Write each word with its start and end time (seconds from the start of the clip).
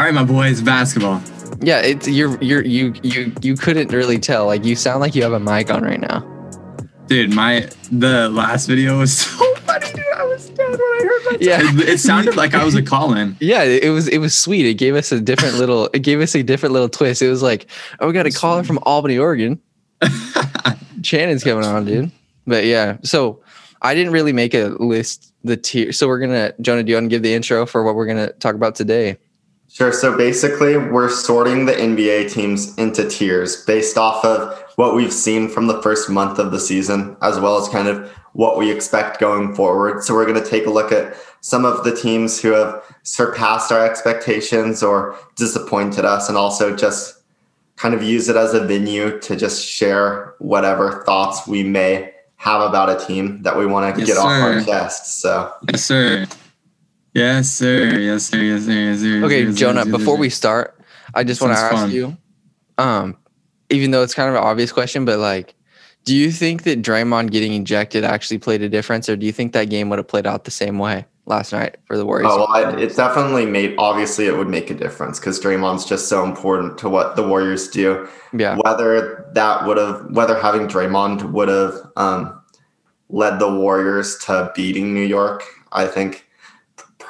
All 0.00 0.06
right, 0.06 0.14
my 0.14 0.24
boys, 0.24 0.62
basketball. 0.62 1.20
Yeah, 1.60 1.80
it's 1.80 2.08
you're 2.08 2.42
you're 2.42 2.64
you 2.64 2.94
you 3.02 3.34
you 3.42 3.54
couldn't 3.54 3.92
really 3.92 4.18
tell. 4.18 4.46
Like 4.46 4.64
you 4.64 4.74
sound 4.74 5.00
like 5.00 5.14
you 5.14 5.22
have 5.22 5.34
a 5.34 5.38
mic 5.38 5.70
on 5.70 5.82
right 5.82 6.00
now. 6.00 6.20
Dude, 7.06 7.34
my 7.34 7.68
the 7.92 8.30
last 8.30 8.64
video 8.64 8.98
was 8.98 9.14
so 9.18 9.54
funny, 9.56 9.92
dude. 9.92 10.02
I 10.16 10.24
was 10.24 10.48
dead 10.48 10.70
when 10.70 10.80
I 10.80 11.00
heard 11.02 11.32
that. 11.32 11.42
Yeah. 11.42 11.60
It, 11.60 11.86
it 11.86 12.00
sounded 12.00 12.34
like 12.34 12.54
I 12.54 12.64
was 12.64 12.74
a 12.76 12.82
call-in. 12.82 13.36
Yeah, 13.40 13.62
it 13.62 13.84
it 13.84 13.90
was 13.90 14.08
it 14.08 14.16
was 14.16 14.34
sweet. 14.34 14.64
It 14.64 14.78
gave 14.78 14.94
us 14.94 15.12
a 15.12 15.20
different 15.20 15.56
little 15.56 15.90
it 15.92 15.98
gave 15.98 16.22
us 16.22 16.34
a 16.34 16.42
different 16.42 16.72
little 16.72 16.88
twist. 16.88 17.20
It 17.20 17.28
was 17.28 17.42
like, 17.42 17.66
oh, 17.98 18.06
we 18.06 18.14
got 18.14 18.24
a 18.24 18.30
caller 18.30 18.64
from 18.64 18.78
Albany, 18.84 19.18
Oregon. 19.18 19.60
Shannon's 21.02 21.44
coming 21.44 21.66
on, 21.66 21.84
dude. 21.84 22.10
But 22.46 22.64
yeah, 22.64 22.96
so 23.02 23.42
I 23.82 23.94
didn't 23.94 24.14
really 24.14 24.32
make 24.32 24.54
a 24.54 24.68
list 24.78 25.34
the 25.44 25.58
tier. 25.58 25.92
So 25.92 26.08
we're 26.08 26.20
gonna 26.20 26.54
Jonah, 26.62 26.84
do 26.84 26.88
you 26.88 26.96
want 26.96 27.04
to 27.04 27.10
give 27.10 27.22
the 27.22 27.34
intro 27.34 27.66
for 27.66 27.82
what 27.82 27.96
we're 27.96 28.06
gonna 28.06 28.32
talk 28.32 28.54
about 28.54 28.76
today? 28.76 29.18
Sure. 29.72 29.92
So 29.92 30.16
basically, 30.16 30.76
we're 30.76 31.08
sorting 31.08 31.66
the 31.66 31.72
NBA 31.72 32.32
teams 32.32 32.76
into 32.76 33.08
tiers 33.08 33.64
based 33.64 33.96
off 33.96 34.24
of 34.24 34.60
what 34.74 34.96
we've 34.96 35.12
seen 35.12 35.48
from 35.48 35.68
the 35.68 35.80
first 35.80 36.10
month 36.10 36.40
of 36.40 36.50
the 36.50 36.58
season, 36.58 37.16
as 37.22 37.38
well 37.38 37.56
as 37.56 37.68
kind 37.68 37.86
of 37.86 38.10
what 38.32 38.58
we 38.58 38.68
expect 38.68 39.20
going 39.20 39.54
forward. 39.54 40.02
So 40.02 40.12
we're 40.14 40.26
going 40.26 40.42
to 40.42 40.48
take 40.48 40.66
a 40.66 40.70
look 40.70 40.90
at 40.90 41.14
some 41.40 41.64
of 41.64 41.84
the 41.84 41.94
teams 41.94 42.40
who 42.40 42.50
have 42.50 42.82
surpassed 43.04 43.70
our 43.70 43.84
expectations 43.84 44.82
or 44.82 45.16
disappointed 45.36 46.04
us, 46.04 46.28
and 46.28 46.36
also 46.36 46.74
just 46.74 47.22
kind 47.76 47.94
of 47.94 48.02
use 48.02 48.28
it 48.28 48.34
as 48.34 48.54
a 48.54 48.66
venue 48.66 49.20
to 49.20 49.36
just 49.36 49.64
share 49.64 50.34
whatever 50.40 51.04
thoughts 51.06 51.46
we 51.46 51.62
may 51.62 52.12
have 52.36 52.60
about 52.60 52.90
a 52.90 53.06
team 53.06 53.40
that 53.42 53.56
we 53.56 53.66
want 53.66 53.94
to 53.94 54.00
Yes, 54.00 54.08
get 54.08 54.18
off 54.18 54.26
our 54.26 54.64
chest. 54.64 55.20
So 55.20 55.52
Yes, 55.70 55.84
sir. 55.84 56.26
Yes, 57.14 57.50
sir. 57.50 57.98
Yes, 57.98 58.26
sir. 58.26 58.38
Yes, 58.38 58.64
sir. 58.64 58.72
Yes, 58.72 59.00
sir. 59.00 59.24
Okay, 59.24 59.44
yes, 59.44 59.56
Jonah, 59.56 59.80
yes, 59.80 59.86
sir, 59.86 59.98
before 59.98 60.14
yes, 60.14 60.20
we 60.20 60.30
start, 60.30 60.80
I 61.14 61.24
just 61.24 61.40
want 61.40 61.54
to 61.54 61.58
ask 61.58 61.74
fun. 61.74 61.90
you, 61.90 62.16
um, 62.78 63.16
even 63.68 63.90
though 63.90 64.02
it's 64.02 64.14
kind 64.14 64.28
of 64.28 64.36
an 64.36 64.42
obvious 64.42 64.70
question, 64.72 65.04
but 65.04 65.18
like, 65.18 65.54
do 66.04 66.14
you 66.14 66.30
think 66.30 66.62
that 66.62 66.82
Draymond 66.82 67.30
getting 67.30 67.52
ejected 67.52 68.04
actually 68.04 68.38
played 68.38 68.62
a 68.62 68.68
difference, 68.68 69.08
or 69.08 69.16
do 69.16 69.26
you 69.26 69.32
think 69.32 69.52
that 69.52 69.68
game 69.68 69.88
would 69.90 69.98
have 69.98 70.08
played 70.08 70.26
out 70.26 70.44
the 70.44 70.50
same 70.50 70.78
way 70.78 71.04
last 71.26 71.52
night 71.52 71.76
for 71.84 71.96
the 71.96 72.06
Warriors? 72.06 72.28
Oh, 72.30 72.38
well, 72.38 72.48
I, 72.48 72.78
it 72.78 72.96
definitely 72.96 73.44
made, 73.44 73.74
obviously, 73.76 74.26
it 74.26 74.36
would 74.36 74.48
make 74.48 74.70
a 74.70 74.74
difference 74.74 75.18
because 75.18 75.40
Draymond's 75.40 75.84
just 75.84 76.08
so 76.08 76.24
important 76.24 76.78
to 76.78 76.88
what 76.88 77.16
the 77.16 77.26
Warriors 77.26 77.68
do. 77.68 78.08
yeah, 78.32 78.56
Whether 78.64 79.30
that 79.34 79.66
would 79.66 79.76
have, 79.76 80.06
whether 80.10 80.40
having 80.40 80.68
Draymond 80.68 81.32
would 81.32 81.48
have 81.48 81.74
um, 81.96 82.40
led 83.08 83.38
the 83.38 83.52
Warriors 83.52 84.16
to 84.20 84.50
beating 84.54 84.94
New 84.94 85.06
York, 85.06 85.44
I 85.72 85.86
think 85.86 86.26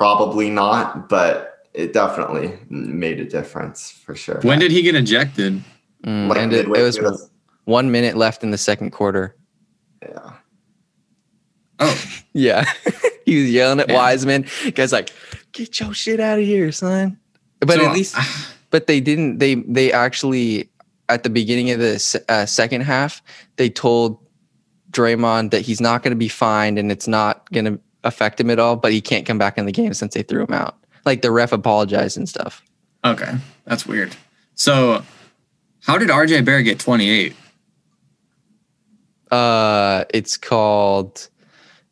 probably 0.00 0.48
not, 0.48 1.10
but 1.10 1.58
it 1.74 1.92
definitely 1.92 2.58
made 2.70 3.20
a 3.20 3.24
difference 3.26 3.90
for 3.90 4.14
sure. 4.14 4.40
When 4.40 4.58
did 4.58 4.70
he 4.70 4.80
get 4.80 4.94
ejected? 4.94 5.62
Mm, 6.06 6.28
Like 6.28 6.38
and 6.38 6.52
it, 6.54 6.64
it 6.64 6.68
was 6.70 6.96
through 6.96 7.18
one 7.66 7.90
minute 7.90 8.16
left 8.16 8.42
in 8.42 8.50
the 8.50 8.56
second 8.56 8.92
quarter. 8.92 9.36
yeah. 10.02 10.32
Oh, 11.78 12.04
Yeah, 12.32 12.64
he 13.26 13.42
was 13.42 13.50
yelling 13.50 13.80
at 13.80 13.90
Yeah. 13.90 13.96
Wiseman. 13.96 14.46
Guys, 14.74 14.90
like, 14.90 15.10
get 15.52 15.78
your 15.80 15.92
shit 15.92 16.18
out 16.18 16.38
of 16.38 16.44
here, 16.46 16.72
son. 16.72 17.18
But 17.60 17.76
so, 17.78 17.86
at 17.86 17.92
least, 17.92 18.16
but 18.70 18.86
they 18.86 19.00
didn't. 19.00 19.38
They 19.38 19.56
they 19.56 19.92
actually 19.92 20.70
at 21.10 21.24
the 21.24 21.30
beginning 21.30 21.72
of 21.72 21.78
the 21.80 22.22
uh, 22.30 22.46
second 22.46 22.82
half, 22.82 23.20
they 23.56 23.68
told 23.68 24.18
Draymond 24.92 25.50
that 25.50 25.60
he's 25.60 25.80
not 25.80 26.02
going 26.02 26.12
to 26.12 26.16
be 26.16 26.28
fined 26.28 26.78
and 26.78 26.90
it's 26.90 27.08
not 27.08 27.50
going 27.52 27.64
to 27.66 27.80
affect 28.04 28.40
him 28.40 28.50
at 28.50 28.58
all. 28.58 28.76
But 28.76 28.92
he 28.92 29.00
can't 29.00 29.26
come 29.26 29.38
back 29.38 29.58
in 29.58 29.66
the 29.66 29.72
game 29.72 29.94
since 29.94 30.14
they 30.14 30.22
threw 30.22 30.44
him 30.44 30.52
out. 30.52 30.76
Like 31.04 31.22
the 31.22 31.30
ref 31.30 31.52
apologized 31.52 32.16
and 32.16 32.28
stuff. 32.28 32.62
okay, 33.04 33.34
that's 33.64 33.86
weird. 33.86 34.14
So, 34.54 35.02
how 35.84 35.96
did 35.96 36.08
RJ 36.10 36.44
Barrett 36.44 36.66
get 36.66 36.78
28? 36.78 37.34
Uh, 39.30 40.04
it's 40.12 40.36
called. 40.36 41.28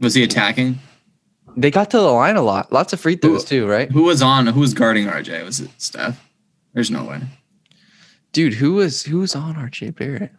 Was 0.00 0.14
he 0.14 0.22
attacking? 0.22 0.78
They 1.56 1.70
got 1.70 1.90
to 1.90 1.96
the 1.98 2.02
line 2.04 2.36
a 2.36 2.42
lot. 2.42 2.72
Lots 2.72 2.92
of 2.92 3.00
free 3.00 3.16
throws 3.16 3.44
too, 3.44 3.66
right? 3.66 3.90
Who 3.90 4.04
was 4.04 4.22
on? 4.22 4.46
Who 4.46 4.60
was 4.60 4.74
guarding 4.74 5.06
RJ? 5.06 5.44
Was 5.44 5.60
it 5.60 5.70
Steph? 5.78 6.24
There's 6.74 6.90
no 6.90 7.04
way. 7.04 7.20
Dude, 8.32 8.54
who 8.54 8.74
was 8.74 9.04
who 9.04 9.18
was 9.20 9.34
on 9.34 9.54
RJ 9.54 9.96
Barrett? 9.96 10.32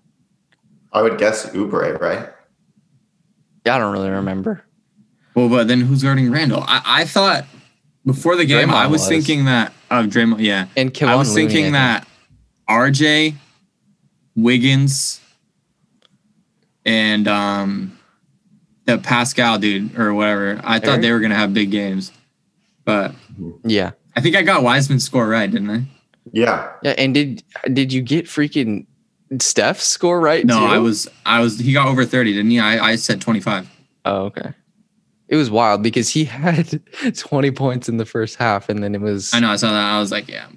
I 0.93 1.01
would 1.01 1.17
guess 1.17 1.47
Oubre, 1.49 1.99
right? 1.99 2.29
Yeah, 3.65 3.75
I 3.75 3.79
don't 3.79 3.91
really 3.91 4.09
remember. 4.09 4.63
Well, 5.39 5.47
but 5.49 5.67
then 5.69 5.81
who's 5.81 6.03
guarding 6.03 6.29
Randall? 6.31 6.63
I, 6.67 6.81
I 6.85 7.05
thought 7.05 7.45
before 8.05 8.35
the 8.35 8.45
game, 8.45 8.69
I 8.71 8.87
was, 8.87 9.01
was. 9.01 9.07
thinking 9.09 9.45
that 9.45 9.71
of 9.89 10.07
Draymond. 10.07 10.39
Yeah, 10.39 10.67
And 10.75 10.93
Kevon 10.93 11.07
I 11.07 11.15
was 11.15 11.29
Looney, 11.33 11.47
thinking 11.47 11.63
think. 11.65 11.73
that 11.75 12.07
RJ, 12.69 13.35
Wiggins, 14.35 15.21
and 16.85 17.27
um, 17.27 17.97
the 18.85 18.97
Paschall 18.97 19.59
dude 19.59 19.97
or 19.97 20.13
whatever. 20.13 20.59
I 20.63 20.79
thought 20.79 21.01
they 21.01 21.11
were 21.11 21.19
gonna 21.19 21.35
have 21.35 21.53
big 21.53 21.71
games, 21.71 22.11
but 22.85 23.13
Yeah. 23.63 23.91
I 24.15 24.21
think 24.21 24.35
I 24.35 24.41
got 24.41 24.63
Wiseman's 24.63 25.03
score 25.05 25.27
right, 25.27 25.49
didn't 25.49 25.69
I? 25.69 25.83
Yeah. 26.33 26.71
Yeah, 26.83 26.91
and 26.97 27.13
did 27.13 27.43
did 27.71 27.93
you 27.93 28.01
get 28.01 28.25
freaking 28.25 28.85
Steph's 29.39 29.85
score 29.85 30.19
right? 30.19 30.45
No, 30.45 30.59
too? 30.59 30.65
I 30.65 30.77
was. 30.79 31.07
I 31.25 31.39
was. 31.39 31.59
He 31.59 31.71
got 31.71 31.87
over 31.87 32.03
thirty, 32.05 32.33
didn't 32.33 32.51
he? 32.51 32.59
I, 32.59 32.83
I 32.91 32.95
said 32.97 33.21
twenty 33.21 33.39
five. 33.39 33.69
Oh, 34.05 34.23
okay. 34.25 34.53
It 35.29 35.35
was 35.35 35.49
wild 35.49 35.81
because 35.83 36.09
he 36.09 36.23
had 36.25 36.81
20 37.15 37.51
points 37.51 37.87
in 37.87 37.97
the 37.97 38.05
first 38.05 38.35
half, 38.35 38.67
and 38.67 38.83
then 38.83 38.93
it 38.95 39.01
was 39.01 39.33
I 39.33 39.39
know. 39.39 39.51
I 39.51 39.55
saw 39.55 39.71
that. 39.71 39.93
I 39.93 39.99
was 39.99 40.11
like, 40.11 40.27
yeah. 40.27 40.47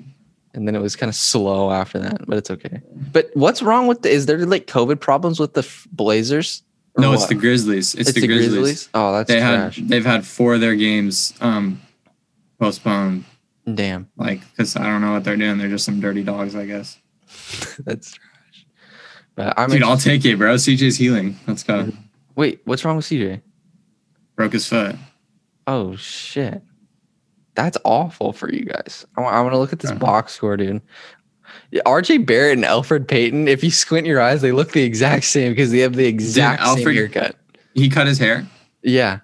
and 0.54 0.66
then 0.66 0.74
it 0.74 0.80
was 0.80 0.96
kind 0.96 1.08
of 1.08 1.14
slow 1.14 1.70
after 1.70 1.98
that, 2.00 2.26
but 2.26 2.38
it's 2.38 2.50
okay. 2.50 2.80
But 3.12 3.30
what's 3.34 3.62
wrong 3.62 3.86
with 3.86 4.02
the, 4.02 4.10
is 4.10 4.26
there 4.26 4.44
like 4.46 4.66
COVID 4.66 4.98
problems 4.98 5.38
with 5.38 5.52
the 5.52 5.68
Blazers? 5.92 6.62
No, 6.98 7.12
it's 7.14 7.26
the 7.26 7.34
Grizzlies. 7.34 7.94
It's, 7.94 8.12
the, 8.12 8.26
Grizzlies. 8.26 8.90
Oh, 8.92 9.12
that's 9.12 9.28
They 9.28 9.40
trash. 9.40 9.76
had. 9.76 9.88
They've 9.88 10.04
had 10.04 10.26
four 10.26 10.54
of 10.54 10.60
their 10.60 10.74
games 10.74 11.32
um 11.40 11.80
postponed. 12.58 13.24
Damn, 13.72 14.08
Like, 14.16 14.40
because 14.50 14.74
I 14.74 14.82
don't 14.84 15.00
know 15.00 15.12
what 15.12 15.22
they're 15.22 15.36
doing. 15.36 15.56
They're 15.56 15.68
just 15.68 15.84
some 15.84 16.00
dirty 16.00 16.24
dogs, 16.24 16.56
I 16.56 16.66
guess. 16.66 16.98
that's 17.84 18.12
trash. 18.12 18.66
But 19.36 19.54
I'm 19.56 19.70
Dude, 19.70 19.82
I'll 19.84 19.96
take 19.96 20.24
it, 20.24 20.36
bro. 20.36 20.56
CJ's 20.56 20.96
healing. 20.96 21.38
Let's 21.46 21.62
go. 21.62 21.92
wait. 22.34 22.60
What's 22.64 22.84
wrong 22.84 22.96
with 22.96 23.06
CJ? 23.06 23.40
Broke 24.36 24.52
his 24.54 24.66
foot. 24.66 24.96
Oh 25.66 25.94
shit, 25.96 26.62
that's 27.54 27.78
awful 27.84 28.32
for 28.32 28.52
you 28.52 28.64
guys. 28.64 29.06
I 29.16 29.20
want 29.20 29.52
to 29.52 29.58
look 29.58 29.72
at 29.72 29.78
this 29.80 29.90
Uh-huh. 29.90 30.00
box 30.00 30.32
score, 30.32 30.56
dude. 30.56 30.82
RJ 31.86 32.24
Barrett 32.26 32.56
and 32.58 32.64
Elfrid 32.64 33.06
Payton. 33.08 33.46
If 33.48 33.62
you 33.62 33.70
squint 33.70 34.06
your 34.06 34.20
eyes, 34.20 34.40
they 34.42 34.52
look 34.52 34.72
the 34.72 34.82
exact 34.82 35.24
same 35.24 35.52
because 35.52 35.70
they 35.70 35.78
have 35.80 35.94
the 35.94 36.06
exact 36.06 36.62
same 36.64 36.76
Elfrid- 36.78 36.94
haircut. 36.94 37.36
He 37.74 37.88
cut 37.88 38.06
his 38.06 38.18
hair. 38.18 38.46
Yeah, 38.82 39.20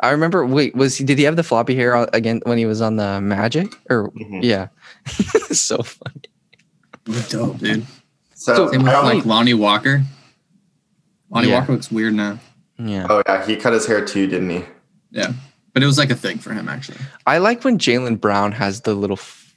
I 0.00 0.10
remember. 0.10 0.44
Wait, 0.46 0.74
was 0.74 0.96
he? 0.96 1.04
Did 1.04 1.18
he 1.18 1.24
have 1.24 1.36
the 1.36 1.42
floppy 1.42 1.74
hair 1.74 2.06
again 2.12 2.40
when 2.44 2.58
he 2.58 2.66
was 2.66 2.80
on 2.80 2.96
the 2.96 3.20
Magic? 3.20 3.74
Or 3.90 4.10
Mhm. 4.12 4.42
yeah, 4.42 4.68
so 5.52 5.82
funny. 5.82 6.22
Dope, 7.28 7.58
dude. 7.58 7.86
So, 8.34 8.54
So- 8.54 8.70
Same 8.72 8.82
with 8.82 8.92
like 8.92 9.24
Lonnie 9.24 9.54
Walker. 9.54 10.02
Lonnie 11.30 11.48
Yeah. 11.48 11.60
Walker 11.60 11.72
looks 11.72 11.90
weird 11.92 12.14
now. 12.14 12.38
Yeah, 12.78 13.06
oh 13.10 13.22
yeah, 13.26 13.44
he 13.46 13.56
cut 13.56 13.72
his 13.72 13.86
hair 13.86 14.04
too, 14.04 14.26
didn't 14.26 14.50
he? 14.50 14.64
Yeah. 15.10 15.32
But 15.74 15.82
it 15.82 15.86
was 15.86 15.98
like 15.98 16.10
a 16.10 16.16
thing 16.16 16.38
for 16.38 16.52
him, 16.52 16.68
actually. 16.68 16.98
I 17.26 17.38
like 17.38 17.62
when 17.62 17.78
Jaylen 17.78 18.20
Brown 18.20 18.52
has 18.52 18.80
the 18.80 18.94
little 18.94 19.16
f- 19.16 19.54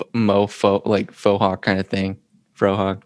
f- 0.00 0.02
mo 0.14 0.48
like 0.86 1.12
faux 1.12 1.40
hawk 1.40 1.62
kind 1.62 1.78
of 1.78 1.86
thing, 1.86 2.18
frohawk. 2.58 3.02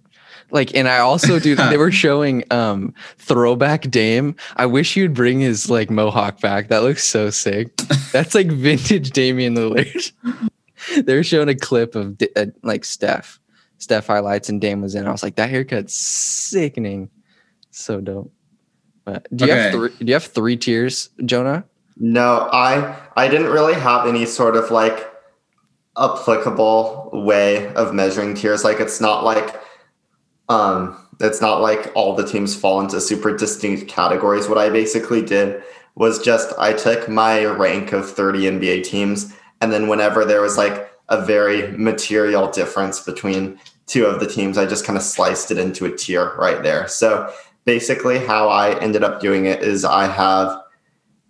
Like, 0.51 0.75
and 0.77 0.89
I 0.89 0.99
also 0.99 1.39
do. 1.39 1.55
they 1.71 1.77
were 1.77 1.91
showing 1.91 2.45
um 2.53 2.95
throwback 3.19 3.91
Dame. 3.91 4.37
I 4.57 4.67
wish 4.67 4.97
you'd 4.97 5.15
bring 5.15 5.41
his 5.41 5.69
like 5.71 5.91
mohawk 5.91 6.41
back. 6.41 6.69
That 6.69 6.83
looks 6.83 7.05
so 7.05 7.31
sick. 7.31 7.77
That's 8.13 8.35
like 8.35 8.49
vintage 8.49 9.11
Damian 9.11 9.55
Lillard. 9.57 10.13
they 11.05 11.15
were 11.15 11.25
showing 11.25 11.49
a 11.49 11.55
clip 11.55 11.95
of 11.95 12.21
uh, 12.37 12.47
like 12.63 12.85
Steph, 12.85 13.41
Steph 13.79 14.07
highlights, 14.07 14.49
and 14.49 14.61
Dame 14.61 14.83
was 14.83 14.95
in. 14.95 15.07
I 15.07 15.13
was 15.13 15.23
like, 15.23 15.37
that 15.37 15.51
haircut's 15.51 15.95
sickening. 15.95 17.11
So 17.71 18.01
dope. 18.01 18.33
But 19.07 19.27
do 19.35 19.47
you 19.47 19.53
have 19.53 19.73
three? 19.73 19.91
Do 20.01 20.05
you 20.05 20.13
have 20.15 20.25
three 20.25 20.57
tiers, 20.57 21.11
Jonah? 21.25 21.65
No, 21.97 22.51
I 22.53 22.97
I 23.17 23.29
didn't 23.29 23.47
really 23.47 23.75
have 23.75 24.07
any 24.07 24.27
sort 24.27 24.57
of 24.57 24.71
like 24.71 25.11
applicable 25.97 27.11
way 27.13 27.73
of 27.75 27.95
measuring 27.95 28.35
tiers. 28.35 28.65
Like 28.65 28.81
it's 28.81 29.01
not 29.01 29.25
like 29.25 29.59
um 30.49 31.01
it's 31.21 31.41
not 31.41 31.63
like 31.63 31.91
all 31.95 32.15
the 32.15 32.27
teams 32.27 32.55
fall 32.55 32.81
into 32.81 33.01
super 33.01 33.35
distinct 33.35 33.89
categories. 33.89 34.49
What 34.49 34.59
I 34.59 34.69
basically 34.71 35.23
did 35.23 35.63
was 35.95 36.19
just 36.23 36.53
I 36.59 36.73
took 36.73 37.09
my 37.09 37.45
rank 37.45 37.93
of 37.93 38.11
30 38.11 38.41
NBA 38.41 38.83
teams 38.83 39.33
and 39.61 39.73
then 39.73 39.87
whenever 39.87 40.25
there 40.25 40.43
was 40.43 40.59
like 40.59 40.91
a 41.09 41.25
very 41.25 41.71
material 41.79 42.51
difference 42.51 43.01
between 43.01 43.59
two 43.87 44.05
of 44.05 44.19
the 44.19 44.27
teams, 44.27 44.59
I 44.59 44.67
just 44.67 44.85
kind 44.85 44.97
of 44.97 45.03
sliced 45.05 45.53
it 45.53 45.59
into 45.59 45.87
a 45.87 45.97
tier 45.97 46.35
right 46.37 46.63
there. 46.63 46.89
So 46.89 47.33
basically 47.67 48.19
how 48.19 48.49
I 48.49 48.79
ended 48.81 49.05
up 49.05 49.21
doing 49.21 49.45
it 49.45 49.63
is 49.63 49.85
I 49.85 50.07
have 50.07 50.59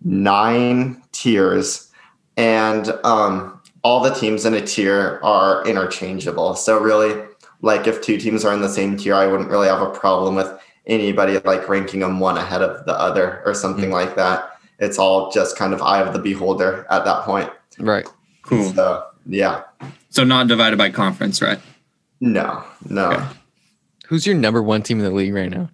nine 0.01 1.03
tiers 1.11 1.91
and 2.37 2.89
um, 3.03 3.59
all 3.83 4.01
the 4.01 4.13
teams 4.13 4.45
in 4.45 4.53
a 4.53 4.61
tier 4.65 5.19
are 5.23 5.65
interchangeable. 5.67 6.55
So 6.55 6.79
really, 6.79 7.21
like 7.61 7.87
if 7.87 8.01
two 8.01 8.17
teams 8.17 8.45
are 8.45 8.53
in 8.53 8.61
the 8.61 8.69
same 8.69 8.95
tier, 8.95 9.15
I 9.15 9.27
wouldn't 9.27 9.49
really 9.49 9.67
have 9.67 9.81
a 9.81 9.89
problem 9.89 10.35
with 10.35 10.47
anybody 10.85 11.39
like 11.39 11.67
ranking 11.67 11.99
them 12.01 12.19
one 12.19 12.37
ahead 12.37 12.61
of 12.61 12.85
the 12.85 12.93
other 12.97 13.41
or 13.45 13.53
something 13.53 13.89
like 13.89 14.15
that. 14.15 14.51
It's 14.79 14.99
all 14.99 15.31
just 15.31 15.57
kind 15.57 15.73
of 15.73 15.81
eye 15.81 16.01
of 16.01 16.13
the 16.13 16.19
beholder 16.19 16.85
at 16.91 17.03
that 17.05 17.23
point. 17.23 17.49
Right. 17.79 18.07
Cool. 18.43 18.71
So 18.73 19.07
yeah, 19.25 19.63
So 20.09 20.23
not 20.23 20.47
divided 20.47 20.77
by 20.77 20.91
conference, 20.91 21.41
right? 21.41 21.59
no, 22.21 22.63
no. 22.87 23.11
Okay. 23.11 23.25
Who's 24.07 24.25
your 24.25 24.35
number 24.35 24.63
one 24.63 24.83
team 24.83 24.99
in 24.99 25.03
the 25.05 25.11
league 25.11 25.33
right 25.33 25.49
now? 25.49 25.69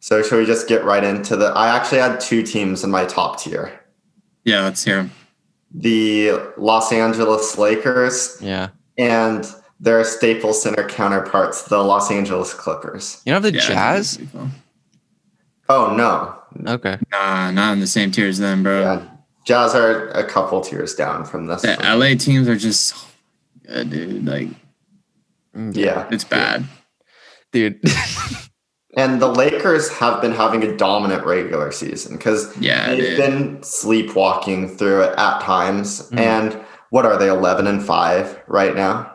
So 0.00 0.22
should 0.22 0.38
we 0.38 0.46
just 0.46 0.68
get 0.68 0.84
right 0.84 1.02
into 1.04 1.36
the? 1.36 1.46
I 1.48 1.74
actually 1.74 1.98
had 1.98 2.20
two 2.20 2.42
teams 2.42 2.84
in 2.84 2.90
my 2.90 3.04
top 3.04 3.40
tier: 3.40 3.72
Yeah, 4.44 4.62
let's 4.62 4.84
hear 4.84 4.98
'em. 4.98 5.10
the 5.74 6.32
Los 6.56 6.92
Angeles 6.92 7.58
Lakers 7.58 8.38
Yeah. 8.40 8.68
and 8.96 9.46
their 9.80 10.02
Staples 10.04 10.62
Center 10.62 10.84
counterparts, 10.88 11.62
the 11.62 11.78
Los 11.82 12.10
Angeles 12.10 12.54
Clippers. 12.54 13.20
You 13.26 13.32
don't 13.32 13.42
the 13.42 13.52
Yeah, 13.52 13.60
Jazz? 13.60 14.12
that'd 14.16 14.32
be 14.32 14.38
cool. 14.38 14.48
Oh 15.68 15.94
no, 15.94 16.34
Okay. 16.72 16.98
Nah, 17.12 17.50
not 17.50 17.72
in 17.74 17.80
the 17.80 17.86
same 17.86 18.10
tier 18.10 18.28
as 18.28 18.38
them, 18.38 18.62
bro. 18.62 18.80
yeah, 18.80 19.02
Jazz 19.44 19.74
are 19.74 20.08
a 20.10 20.24
couple 20.24 20.60
tiers 20.62 20.94
down 20.94 21.24
from 21.24 21.46
this. 21.46 21.62
The 21.62 21.74
one. 21.76 21.98
LA 22.00 22.14
teams 22.14 22.48
are 22.48 22.56
just 22.56 22.94
good, 23.66 23.90
dude. 23.90 24.24
Like 24.26 24.48
Mm, 25.56 25.74
yeah, 25.76 26.06
it's 26.10 26.24
bad. 26.24 26.64
Dude. 27.52 27.80
and 28.98 29.22
the 29.22 29.28
Lakers 29.28 29.88
have 30.00 30.20
been 30.20 30.32
having 30.32 30.62
a 30.62 30.76
dominant 30.76 31.24
regular 31.24 31.70
season 31.72 32.16
because 32.16 32.54
Yeah, 32.58 32.88
they've 32.88 32.98
dude. 32.98 33.16
been 33.18 33.62
sleepwalking 33.62 34.68
through 34.76 35.02
it 35.02 35.14
at 35.18 35.40
times. 35.40 36.10
Mhm. 36.10 36.18
And 36.20 36.60
what 36.90 37.06
are 37.06 37.16
they? 37.16 37.28
Eleven 37.28 37.66
and 37.66 37.82
five 37.82 38.38
right 38.46 38.74
now. 38.74 39.10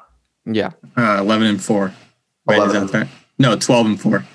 yeah. 0.46 0.72
Uh, 0.98 1.18
Eleven 1.20 1.48
and 1.48 1.62
four. 1.64 1.94
Wait, 2.48 2.58
11. 2.58 2.82
that 2.88 2.90
fair? 2.92 3.08
No, 3.40 3.56
twelve 3.56 3.86
and 3.86 4.00
four. 4.00 4.26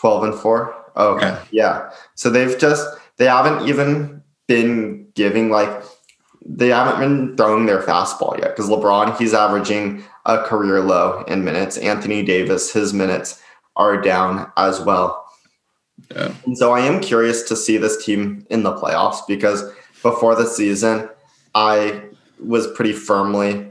12 0.00 0.22
and 0.24 0.34
4 0.34 0.74
okay 0.96 1.26
Yeah. 1.26 1.38
yeah. 1.50 1.90
so 2.14 2.30
they've 2.30 2.56
just 2.56 2.86
they 3.16 3.24
haven't 3.26 3.68
even 3.68 4.22
been 4.46 5.08
giving 5.16 5.50
like 5.50 5.68
they 6.46 6.68
haven't 6.68 7.00
been 7.00 7.36
throwing 7.36 7.66
their 7.66 7.82
fastball 7.82 8.38
yet 8.38 8.54
because 8.54 8.70
lebron 8.70 9.16
he's 9.18 9.34
averaging 9.34 10.04
a 10.24 10.38
career 10.38 10.80
low 10.80 11.24
in 11.26 11.44
minutes 11.44 11.76
anthony 11.78 12.22
davis 12.22 12.72
his 12.72 12.94
minutes 12.94 13.40
are 13.78 14.00
down 14.00 14.50
as 14.56 14.80
well 14.80 15.24
Yeah. 16.14 16.32
and 16.44 16.56
so 16.56 16.72
i 16.72 16.80
am 16.80 17.00
curious 17.00 17.42
to 17.44 17.56
see 17.56 17.76
this 17.78 18.04
team 18.04 18.46
in 18.50 18.62
the 18.62 18.74
playoffs 18.74 19.26
because 19.26 19.64
before 20.02 20.34
the 20.34 20.46
season 20.46 21.08
i 21.54 22.02
was 22.44 22.66
pretty 22.72 22.92
firmly 22.92 23.66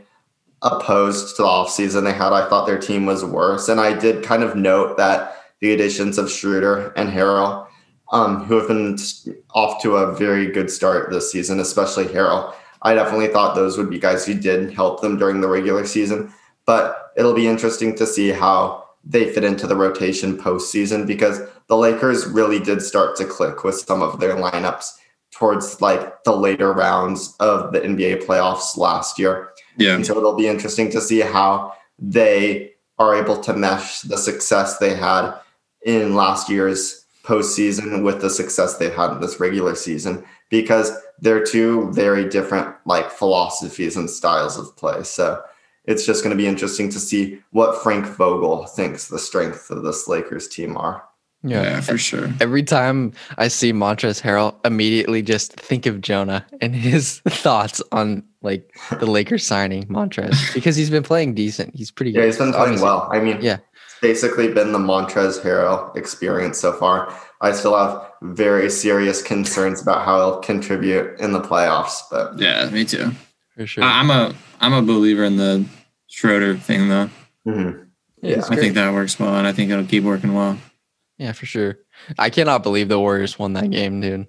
opposed 0.64 1.36
to 1.36 1.44
the 1.44 1.48
offseason 1.48 2.04
they 2.04 2.14
had 2.14 2.34
i 2.34 2.48
thought 2.50 2.66
their 2.66 2.80
team 2.80 3.06
was 3.06 3.24
worse 3.24 3.70
and 3.70 3.80
i 3.80 3.98
did 3.98 4.24
kind 4.24 4.44
of 4.44 4.56
note 4.56 4.98
that 4.98 5.38
the 5.60 5.74
additions 5.74 6.18
of 6.18 6.32
Schroeder 6.32 6.94
and 6.96 7.10
Harrell, 7.10 7.68
um, 8.12 8.44
who 8.46 8.56
have 8.58 8.68
been 8.68 8.98
off 9.54 9.82
to 9.82 9.96
a 9.98 10.14
very 10.16 10.48
good 10.52 10.70
start 10.70 11.10
this 11.10 11.32
season, 11.32 11.60
especially 11.60 12.06
Harrell. 12.06 12.54
I 12.84 12.94
definitely 12.94 13.28
thought 13.30 13.56
those 13.56 13.78
would 13.78 13.90
be 13.90 14.00
guys 14.00 14.26
who 14.26 14.36
did 14.36 14.72
help 14.74 15.02
them 15.02 15.18
during 15.18 15.42
the 15.42 15.48
regular 15.48 15.86
season, 15.86 16.32
but 16.66 17.12
it'll 17.18 17.34
be 17.34 17.48
interesting 17.48 17.96
to 17.96 18.06
see 18.06 18.30
how 18.30 18.87
they 19.10 19.32
fit 19.32 19.44
into 19.44 19.68
the 19.68 19.76
rotation 19.76 20.38
postseason 20.38 21.08
because 21.08 21.40
the 21.68 21.78
Lakers 21.78 22.26
really 22.28 22.60
did 22.60 22.82
start 22.82 23.16
to 23.18 23.26
click 23.26 23.64
with 23.64 23.76
some 23.76 24.02
of 24.02 24.20
their 24.20 24.36
lineups 24.36 24.98
towards 25.32 25.82
like 25.82 26.24
the 26.24 26.36
later 26.36 26.74
rounds 26.74 27.36
of 27.40 27.72
the 27.72 27.80
NBA 27.80 28.26
playoffs 28.26 28.76
last 28.76 29.18
year. 29.18 29.50
Yeah. 29.78 29.96
And 29.96 30.06
so 30.06 30.18
it'll 30.18 30.36
be 30.36 30.48
interesting 30.48 30.90
to 30.92 31.02
see 31.02 31.22
how 31.22 31.74
they 32.00 32.72
are 33.00 33.16
able 33.16 33.40
to 33.42 33.54
mesh 33.54 34.02
the 34.02 34.18
success 34.18 34.78
they 34.78 34.96
had 34.96 35.34
in 35.86 36.16
last 36.16 36.50
year's 36.50 37.06
postseason 37.24 38.04
with 38.04 38.22
the 38.22 38.30
success 38.30 38.78
they've 38.78 38.94
had 38.94 39.12
in 39.12 39.22
this 39.22 39.40
regular 39.40 39.76
season 39.76 40.24
because 40.50 40.92
they're 41.20 41.44
two 41.44 41.92
very 41.92 42.28
different 42.28 42.74
like 42.86 43.12
philosophies 43.12 43.96
and 43.96 44.10
styles 44.10 44.58
of 44.58 44.76
play. 44.76 45.04
So 45.04 45.42
it's 45.88 46.06
just 46.06 46.24
going 46.24 46.36
to 46.36 46.42
be 46.42 46.48
interesting 46.48 46.90
to 46.90 47.00
see 47.00 47.40
what 47.52 47.82
Frank 47.82 48.06
Vogel 48.06 48.66
thinks 48.68 49.08
the 49.08 49.18
strength 49.20 49.70
of 49.72 49.84
this 49.84 50.08
Lakers 50.08 50.48
team 50.48 50.78
are. 50.78 51.04
Yeah, 51.44 51.62
Yeah. 51.64 51.82
for 51.82 51.98
sure. 51.98 52.30
Every 52.42 52.64
time 52.64 53.14
I 53.38 53.48
see 53.48 53.72
Montrezl 53.72 54.22
Harrell, 54.22 54.56
immediately 54.66 55.22
just 55.22 55.54
think 55.54 55.86
of 55.86 56.02
Jonah 56.02 56.46
and 56.62 56.76
his 56.76 57.20
thoughts 57.28 57.82
on 57.92 58.24
like 58.42 58.76
the 59.00 59.06
Lakers 59.06 59.46
signing 59.46 59.86
Montrez 59.86 60.54
because 60.54 60.76
he's 60.76 60.90
been 60.90 61.04
playing 61.04 61.36
decent. 61.36 61.76
He's 61.76 61.92
pretty 61.92 62.12
good. 62.12 62.20
Yeah, 62.20 62.26
he's 62.26 62.38
been 62.38 62.52
playing 62.52 62.64
Obviously. 62.80 62.86
well. 62.86 63.10
I 63.12 63.20
mean, 63.20 63.38
Yeah. 63.42 63.58
it's 63.86 64.00
basically 64.02 64.52
been 64.52 64.72
the 64.72 64.80
Montrez 64.80 65.40
Harrell 65.42 65.96
experience 65.96 66.58
so 66.60 66.74
far. 66.74 67.14
I 67.40 67.52
still 67.52 67.78
have 67.78 68.02
very 68.24 68.70
serious 68.72 69.22
concerns 69.22 69.80
about 69.82 70.04
how 70.06 70.18
he'll 70.18 70.40
contribute 70.40 71.20
in 71.20 71.34
the 71.34 71.40
playoffs, 71.42 72.00
but 72.10 72.38
Yeah, 72.40 72.68
me 72.72 72.84
too. 72.84 73.12
For 73.58 73.66
sure. 73.68 73.84
I- 73.84 74.00
I'm 74.00 74.10
a 74.12 74.34
I'm 74.62 74.74
a 74.74 74.82
believer 74.82 75.24
in 75.24 75.38
the 75.38 75.66
Schroeder 76.08 76.56
thing 76.58 76.88
though. 76.90 77.10
mhm. 77.46 77.88
yeah, 78.22 78.38
it's 78.38 78.50
I 78.50 78.56
think 78.56 78.76
that 78.76 78.94
works 78.94 79.20
well, 79.20 79.36
and 79.36 79.46
I 79.48 79.52
think 79.52 79.72
it'll 79.72 79.86
keep 79.86 80.04
working 80.04 80.34
well. 80.34 80.58
yeah, 81.18 81.32
for 81.34 81.46
sure. 81.46 81.80
I 82.20 82.30
cannot 82.30 82.64
believe 82.64 82.88
the 82.88 83.00
Warriors 83.00 83.38
won 83.40 83.54
that 83.54 83.70
game, 83.72 84.00
dude. 84.02 84.28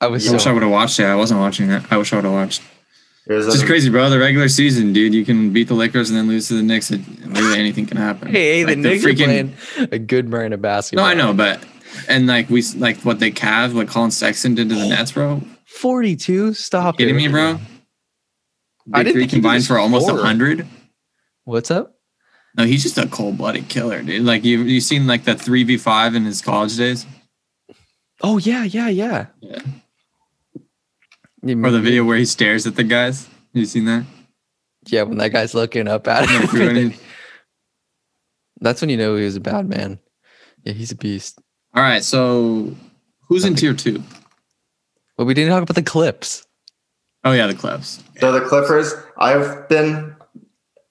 I 0.00 0.08
was 0.08 0.28
I 0.28 0.32
wish 0.32 0.46
I 0.46 0.52
would 0.52 0.62
have 0.62 0.70
watched 0.72 0.98
it. 1.00 1.04
I 1.06 1.14
wasn't 1.14 1.40
watching 1.40 1.70
it. 1.70 1.82
I 1.90 1.96
wish 1.96 2.12
I 2.12 2.16
would 2.16 2.24
have 2.24 2.34
watched. 2.34 2.62
Here's 3.26 3.46
It's 3.46 3.54
just 3.54 3.66
crazy, 3.66 3.88
bro. 3.88 4.10
The 4.10 4.18
regular 4.18 4.48
season, 4.48 4.92
dude. 4.92 5.14
You 5.14 5.24
can 5.24 5.50
beat 5.52 5.68
the 5.68 5.74
Lakers 5.74 6.10
and 6.10 6.18
then 6.18 6.28
lose 6.28 6.48
to 6.48 6.54
the 6.54 6.62
Knicks. 6.62 6.90
It, 6.90 7.00
literally 7.26 7.58
anything 7.58 7.86
can 7.86 7.96
happen. 7.96 8.28
hey, 8.28 8.58
hey, 8.58 8.64
Like 8.66 8.74
the 8.74 8.82
Knicks 8.82 9.04
are 9.06 9.14
playing 9.14 9.54
a 9.92 9.98
good 9.98 10.28
brand 10.28 10.52
of 10.52 10.60
basketball. 10.60 11.06
No. 11.06 11.10
I 11.10 11.14
know, 11.14 11.32
but 11.32 11.64
and 12.08 12.26
like 12.26 12.50
we 12.50 12.62
like 12.76 12.98
what 12.98 13.20
they 13.20 13.30
Cavs, 13.30 13.72
what 13.72 13.88
Collin 13.88 14.10
Sexton 14.10 14.54
did 14.56 14.68
to 14.68 14.74
the 14.74 14.88
Nets, 14.88 15.12
bro. 15.12 15.40
Forty-two. 15.78 16.54
Stop 16.54 16.98
kidding 16.98 17.14
it. 17.14 17.18
me, 17.18 17.28
bro? 17.28 17.58
I 18.92 19.02
didn't 19.02 19.14
three 19.14 19.22
think 19.22 19.30
he 19.32 19.36
combined 19.38 19.56
was 19.56 19.66
for 19.66 19.78
almost 19.78 20.08
hundred. 20.10 20.66
What's 21.44 21.70
up? 21.70 21.96
No, 22.56 22.64
he's 22.64 22.82
just 22.82 22.96
a 22.98 23.06
cold 23.08 23.38
blooded 23.38 23.68
killer, 23.68 24.02
dude. 24.02 24.22
Like 24.22 24.44
you, 24.44 24.62
you 24.62 24.80
seen 24.80 25.06
like 25.06 25.24
the 25.24 25.34
three 25.34 25.64
v 25.64 25.76
five 25.76 26.14
in 26.14 26.24
his 26.24 26.40
college 26.40 26.76
days, 26.76 27.04
Oh 28.22 28.38
yeah, 28.38 28.62
yeah, 28.64 28.88
yeah. 28.88 29.26
Yeah. 29.40 29.60
Or 31.62 31.70
the 31.70 31.80
video 31.80 32.04
where 32.04 32.16
he 32.16 32.24
stares 32.24 32.66
at 32.66 32.76
the 32.76 32.84
guys. 32.84 33.28
You 33.52 33.66
seen 33.66 33.84
that? 33.86 34.04
Yeah, 34.86 35.02
when 35.02 35.18
that 35.18 35.32
guy's 35.32 35.54
looking 35.54 35.88
up 35.88 36.06
at 36.08 36.28
him. 36.30 36.46
through 36.48 36.68
and 36.68 36.76
then- 36.76 36.84
any- 36.86 36.96
That's 38.60 38.80
when 38.80 38.88
you 38.90 38.96
know 38.96 39.16
he 39.16 39.24
was 39.24 39.36
a 39.36 39.40
bad 39.40 39.68
man. 39.68 39.98
Yeah, 40.62 40.72
he's 40.72 40.92
a 40.92 40.96
beast. 40.96 41.40
All 41.74 41.82
right, 41.82 42.02
so 42.04 42.74
who's 43.28 43.44
in 43.44 43.56
tier 43.56 43.74
two? 43.74 44.02
But 45.16 45.26
we 45.26 45.34
didn't 45.34 45.50
talk 45.50 45.62
about 45.62 45.74
the 45.74 45.82
clips. 45.82 46.46
Oh 47.24 47.32
yeah, 47.32 47.46
the 47.46 47.54
Clips. 47.54 48.04
So 48.20 48.32
the 48.32 48.42
Clippers, 48.42 48.92
I've 49.18 49.66
been 49.68 50.14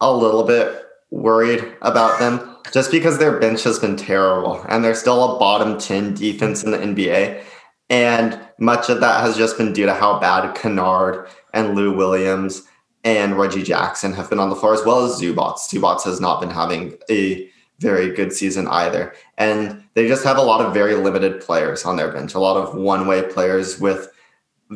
a 0.01 0.11
little 0.11 0.43
bit 0.43 0.83
worried 1.11 1.75
about 1.83 2.19
them 2.19 2.57
just 2.73 2.89
because 2.89 3.19
their 3.19 3.39
bench 3.39 3.63
has 3.63 3.77
been 3.77 3.95
terrible 3.95 4.65
and 4.67 4.83
they're 4.83 4.95
still 4.95 5.35
a 5.35 5.39
bottom 5.39 5.77
10 5.77 6.15
defense 6.15 6.63
in 6.63 6.71
the 6.71 6.79
NBA. 6.79 7.43
And 7.91 8.39
much 8.57 8.89
of 8.89 8.99
that 9.01 9.21
has 9.21 9.37
just 9.37 9.59
been 9.59 9.73
due 9.73 9.85
to 9.85 9.93
how 9.93 10.19
bad 10.19 10.55
Kennard 10.55 11.27
and 11.53 11.75
Lou 11.75 11.95
Williams 11.95 12.63
and 13.03 13.37
Reggie 13.37 13.61
Jackson 13.61 14.13
have 14.13 14.29
been 14.29 14.39
on 14.39 14.49
the 14.49 14.55
floor, 14.55 14.73
as 14.73 14.83
well 14.83 15.05
as 15.05 15.21
Zubac. 15.21 15.59
Zubac 15.59 16.03
has 16.03 16.19
not 16.19 16.41
been 16.41 16.49
having 16.49 16.97
a 17.11 17.47
very 17.79 18.11
good 18.11 18.33
season 18.33 18.67
either. 18.69 19.13
And 19.37 19.83
they 19.93 20.07
just 20.07 20.23
have 20.23 20.37
a 20.37 20.41
lot 20.41 20.65
of 20.65 20.73
very 20.73 20.95
limited 20.95 21.41
players 21.41 21.85
on 21.85 21.97
their 21.97 22.11
bench, 22.11 22.33
a 22.33 22.39
lot 22.39 22.57
of 22.57 22.73
one 22.73 23.05
way 23.05 23.21
players 23.21 23.79
with 23.79 24.09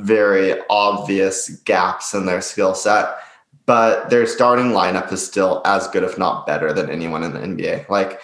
very 0.05 0.59
obvious 0.69 1.49
gaps 1.65 2.13
in 2.13 2.25
their 2.25 2.41
skill 2.41 2.73
set. 2.75 3.17
But 3.65 4.09
their 4.09 4.25
starting 4.25 4.67
lineup 4.67 5.11
is 5.11 5.25
still 5.25 5.61
as 5.65 5.87
good, 5.89 6.03
if 6.03 6.17
not 6.17 6.47
better, 6.47 6.71
than 6.71 6.89
anyone 6.89 7.23
in 7.23 7.33
the 7.33 7.39
NBA. 7.39 7.89
Like 7.89 8.21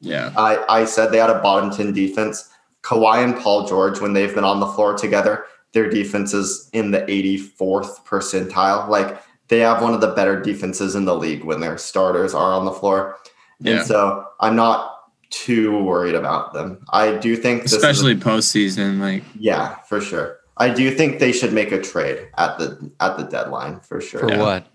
Yeah, 0.00 0.32
I, 0.36 0.64
I 0.80 0.84
said, 0.86 1.10
they 1.12 1.18
had 1.18 1.30
a 1.30 1.40
bottom 1.40 1.70
10 1.70 1.92
defense. 1.92 2.48
Kawhi 2.82 3.22
and 3.22 3.36
Paul 3.36 3.66
George, 3.66 4.00
when 4.00 4.12
they've 4.14 4.34
been 4.34 4.44
on 4.44 4.60
the 4.60 4.66
floor 4.68 4.96
together, 4.96 5.44
their 5.72 5.90
defense 5.90 6.32
is 6.32 6.70
in 6.72 6.92
the 6.92 7.00
84th 7.00 8.04
percentile. 8.06 8.88
Like 8.88 9.20
they 9.48 9.58
have 9.60 9.82
one 9.82 9.92
of 9.92 10.00
the 10.00 10.12
better 10.12 10.40
defenses 10.40 10.94
in 10.94 11.04
the 11.04 11.14
league 11.16 11.44
when 11.44 11.60
their 11.60 11.76
starters 11.76 12.32
are 12.32 12.52
on 12.54 12.64
the 12.64 12.72
floor. 12.72 13.16
yeah. 13.60 13.78
And 13.78 13.86
so 13.86 14.24
I'm 14.40 14.56
not 14.56 14.92
too 15.28 15.82
worried 15.82 16.14
about 16.14 16.54
them. 16.54 16.78
I 16.90 17.16
do 17.16 17.36
think 17.36 17.64
is 17.64 17.72
a- 17.74 17.76
Especially 17.76 18.14
postseason, 18.14 18.98
like 19.00 19.24
yeah, 19.38 19.74
for 19.88 20.00
sure. 20.00 20.38
I 20.56 20.70
do 20.70 20.90
think 20.90 21.18
they 21.18 21.32
should 21.32 21.52
make 21.52 21.72
a 21.72 21.80
trade 21.80 22.28
at 22.38 22.58
the 22.58 22.90
at 23.00 23.16
the 23.18 23.24
deadline 23.24 23.80
for 23.80 24.00
sure. 24.00 24.20
For 24.20 24.30
Yeah. 24.30 24.38
what? 24.38 24.66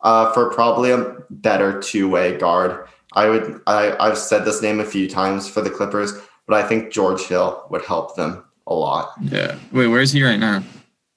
Uh, 0.00 0.32
for 0.32 0.50
probably 0.50 0.90
a 0.92 1.16
better 1.30 1.80
two 1.80 2.08
way 2.08 2.36
guard. 2.38 2.86
I 3.14 3.28
would. 3.28 3.60
I 3.66 3.96
I've 3.98 4.18
said 4.18 4.44
this 4.44 4.62
name 4.62 4.80
a 4.80 4.84
few 4.84 5.08
times 5.08 5.48
for 5.48 5.60
the 5.60 5.70
Clippers, 5.70 6.12
but 6.46 6.62
I 6.62 6.66
think 6.66 6.92
George 6.92 7.22
Hill 7.22 7.66
would 7.70 7.84
help 7.84 8.16
them 8.16 8.44
a 8.66 8.74
lot. 8.74 9.12
yeah. 9.22 9.56
Wait, 9.72 9.88
where's 9.88 10.12
he 10.12 10.22
right 10.22 10.38
now? 10.38 10.62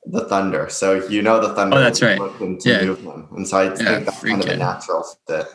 the 0.08 0.25
Thunder. 0.28 0.68
So 0.68 1.06
you 1.10 1.22
know 1.22 1.40
the 1.40 1.54
Thunder. 1.54 1.78
Oh, 1.78 1.80
that's 1.80 2.01
right. 2.01 2.18
looking 2.20 2.58
To 2.60 2.70
Yeah. 2.70 2.86
move 2.86 3.01
him. 3.01 3.28
And 3.36 3.48
so 3.48 3.58
I 3.60 3.70
think 3.75 4.06
that's 4.06 4.20
kind 4.24 4.42
of 4.42 4.50
a 4.50 4.58
natural 4.58 5.06
fit. 5.28 5.46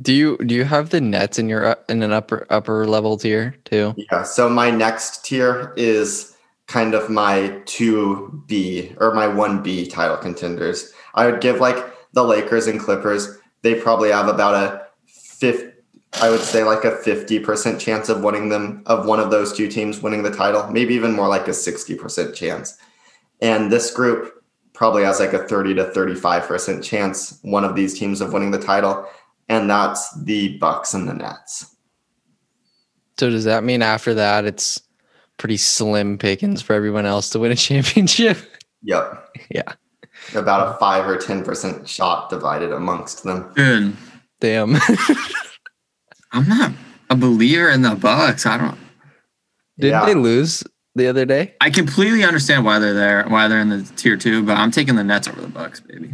Do 0.00 0.12
you 0.12 0.38
do 0.38 0.54
you 0.54 0.64
have 0.64 0.90
the 0.90 1.00
Nets 1.00 1.36
in 1.38 1.48
your 1.48 1.76
in 1.88 2.02
an 2.02 2.12
upper 2.12 2.46
upper 2.48 2.86
level 2.86 3.18
tier 3.18 3.56
too? 3.64 3.94
Yeah. 3.96 4.22
So 4.22 4.48
my 4.48 4.70
next 4.70 5.24
tier 5.24 5.72
is 5.76 6.31
kind 6.66 6.94
of 6.94 7.10
my 7.10 7.60
two 7.66 8.42
B 8.46 8.94
or 8.98 9.14
my 9.14 9.26
one 9.26 9.62
B 9.62 9.86
title 9.86 10.16
contenders. 10.16 10.92
I 11.14 11.26
would 11.26 11.40
give 11.40 11.60
like 11.60 11.76
the 12.12 12.24
Lakers 12.24 12.66
and 12.66 12.80
Clippers. 12.80 13.38
They 13.62 13.74
probably 13.74 14.10
have 14.10 14.28
about 14.28 14.54
a 14.54 14.86
fifth. 15.06 15.70
I 16.20 16.28
would 16.28 16.40
say 16.40 16.64
like 16.64 16.84
a 16.84 16.96
fifty 16.96 17.38
percent 17.38 17.80
chance 17.80 18.08
of 18.08 18.22
winning 18.22 18.48
them 18.48 18.82
of 18.86 19.06
one 19.06 19.20
of 19.20 19.30
those 19.30 19.52
two 19.52 19.68
teams 19.68 20.02
winning 20.02 20.22
the 20.22 20.30
title. 20.30 20.66
Maybe 20.70 20.94
even 20.94 21.12
more 21.12 21.28
like 21.28 21.48
a 21.48 21.54
sixty 21.54 21.94
percent 21.94 22.34
chance. 22.34 22.76
And 23.40 23.72
this 23.72 23.90
group 23.90 24.42
probably 24.72 25.04
has 25.04 25.20
like 25.20 25.32
a 25.32 25.46
thirty 25.46 25.74
to 25.74 25.84
thirty-five 25.84 26.44
percent 26.44 26.84
chance 26.84 27.38
one 27.42 27.64
of 27.64 27.74
these 27.74 27.98
teams 27.98 28.20
of 28.20 28.32
winning 28.32 28.50
the 28.50 28.58
title, 28.58 29.06
and 29.48 29.68
that's 29.68 30.14
the 30.22 30.58
Bucks 30.58 30.94
and 30.94 31.08
the 31.08 31.14
Nets. 31.14 31.74
So 33.18 33.30
does 33.30 33.44
that 33.44 33.64
mean 33.64 33.82
after 33.82 34.14
that 34.14 34.44
it's 34.44 34.80
pretty 35.42 35.56
slim 35.56 36.16
pickings 36.18 36.62
for 36.62 36.72
everyone 36.72 37.04
else 37.04 37.28
to 37.30 37.38
win 37.40 37.50
a 37.50 37.56
championship? 37.68 38.38
Yep. 38.82 39.18
Yeah. 39.50 39.72
About 40.36 40.76
a 40.76 40.78
five 40.78 41.08
or 41.08 41.16
ten 41.16 41.42
percent 41.42 41.88
shot 41.88 42.30
divided 42.30 42.70
amongst 42.70 43.24
them. 43.24 43.50
Good. 43.56 43.96
Damn. 44.40 44.76
I'm 46.32 46.48
not 46.48 46.72
a 47.10 47.16
believer 47.16 47.68
in 47.70 47.82
the 47.82 47.96
Bucks. 47.96 48.46
I 48.46 48.56
don't. 48.56 48.78
Didn't 49.78 50.00
Yeah. 50.00 50.06
they 50.06 50.14
lose 50.14 50.62
the 50.94 51.08
other 51.08 51.24
day? 51.24 51.54
I 51.60 51.70
completely 51.70 52.22
understand 52.22 52.64
why 52.64 52.78
they're 52.78 52.94
there, 52.94 53.24
why 53.28 53.48
they're 53.48 53.58
in 53.60 53.70
the 53.70 53.82
tier 53.96 54.16
two, 54.16 54.44
but 54.44 54.56
I'm 54.56 54.70
taking 54.70 54.94
the 54.94 55.02
Nets 55.04 55.26
over 55.26 55.40
the 55.40 55.48
Bucks, 55.48 55.80
baby. 55.80 56.12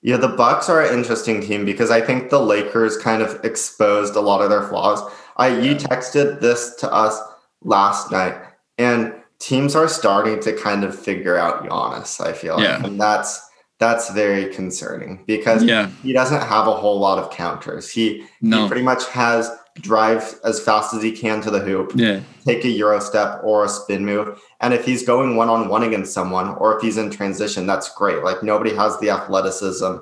Yeah, 0.00 0.18
the 0.18 0.28
Bucks 0.28 0.68
are 0.68 0.80
an 0.84 0.96
interesting 0.96 1.40
team 1.40 1.64
because 1.64 1.90
I 1.90 2.00
think 2.00 2.30
the 2.30 2.40
Lakers 2.40 2.96
kind 2.98 3.20
of 3.20 3.44
exposed 3.44 4.14
a 4.14 4.20
lot 4.20 4.42
of 4.42 4.50
their 4.50 4.62
flaws. 4.62 5.02
I 5.38 5.48
you 5.58 5.74
texted 5.74 6.40
this 6.40 6.76
to 6.76 6.92
us 6.92 7.18
last 7.62 8.10
night, 8.10 8.34
and 8.78 9.14
teams 9.38 9.74
are 9.76 9.88
starting 9.88 10.40
to 10.40 10.52
kind 10.56 10.84
of 10.84 10.98
figure 10.98 11.36
out 11.36 11.64
Giannis. 11.64 12.20
I 12.24 12.32
feel, 12.32 12.56
like. 12.56 12.64
Yeah. 12.64 12.84
and 12.84 13.00
that's 13.00 13.40
that's 13.78 14.10
very 14.10 14.52
concerning 14.52 15.22
because 15.26 15.62
Yeah. 15.62 15.88
he 16.02 16.12
doesn't 16.12 16.42
have 16.42 16.66
a 16.66 16.72
whole 16.74 16.98
lot 16.98 17.18
of 17.18 17.30
counters. 17.30 17.88
He 17.90 18.24
he 18.40 18.66
pretty 18.66 18.82
much 18.82 19.06
has 19.10 19.50
drive 19.80 20.34
as 20.42 20.58
fast 20.60 20.92
as 20.92 21.00
he 21.04 21.12
can 21.12 21.40
to 21.40 21.52
the 21.52 21.60
hoop, 21.60 21.92
Yeah. 21.94 22.18
take 22.44 22.64
a 22.64 22.68
euro 22.68 22.98
step 22.98 23.40
or 23.44 23.64
a 23.64 23.68
spin 23.68 24.04
move. 24.04 24.40
And 24.60 24.74
if 24.74 24.84
he's 24.84 25.04
going 25.06 25.36
one 25.36 25.48
on 25.48 25.68
one 25.68 25.84
against 25.84 26.12
someone 26.12 26.48
or 26.56 26.74
if 26.76 26.82
he's 26.82 26.96
in 26.96 27.10
transition, 27.10 27.64
that's 27.64 27.88
great. 27.94 28.24
Like 28.24 28.42
nobody 28.42 28.74
has 28.74 28.98
the 28.98 29.10
athleticism 29.10 29.98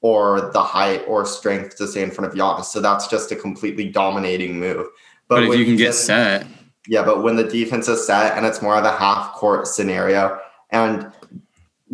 or 0.00 0.50
the 0.52 0.62
height 0.62 1.04
or 1.06 1.24
strength 1.24 1.76
to 1.76 1.86
stay 1.86 2.02
in 2.02 2.10
front 2.10 2.32
of 2.32 2.36
Giannis. 2.36 2.64
So 2.64 2.80
that's 2.80 3.06
just 3.06 3.30
a 3.30 3.36
completely 3.36 3.88
dominating 3.88 4.58
move. 4.58 4.88
But, 5.28 5.44
if 5.44 5.56
you 5.56 5.64
can 5.64 5.76
get 5.76 5.94
set, 5.94 6.44
yeah, 6.90 7.04
but 7.04 7.22
when 7.22 7.36
the 7.36 7.44
defense 7.44 7.86
is 7.86 8.04
set 8.04 8.36
and 8.36 8.44
it's 8.44 8.60
more 8.60 8.76
of 8.76 8.84
a 8.84 8.90
half 8.90 9.32
court 9.34 9.68
scenario 9.68 10.40
and 10.70 11.06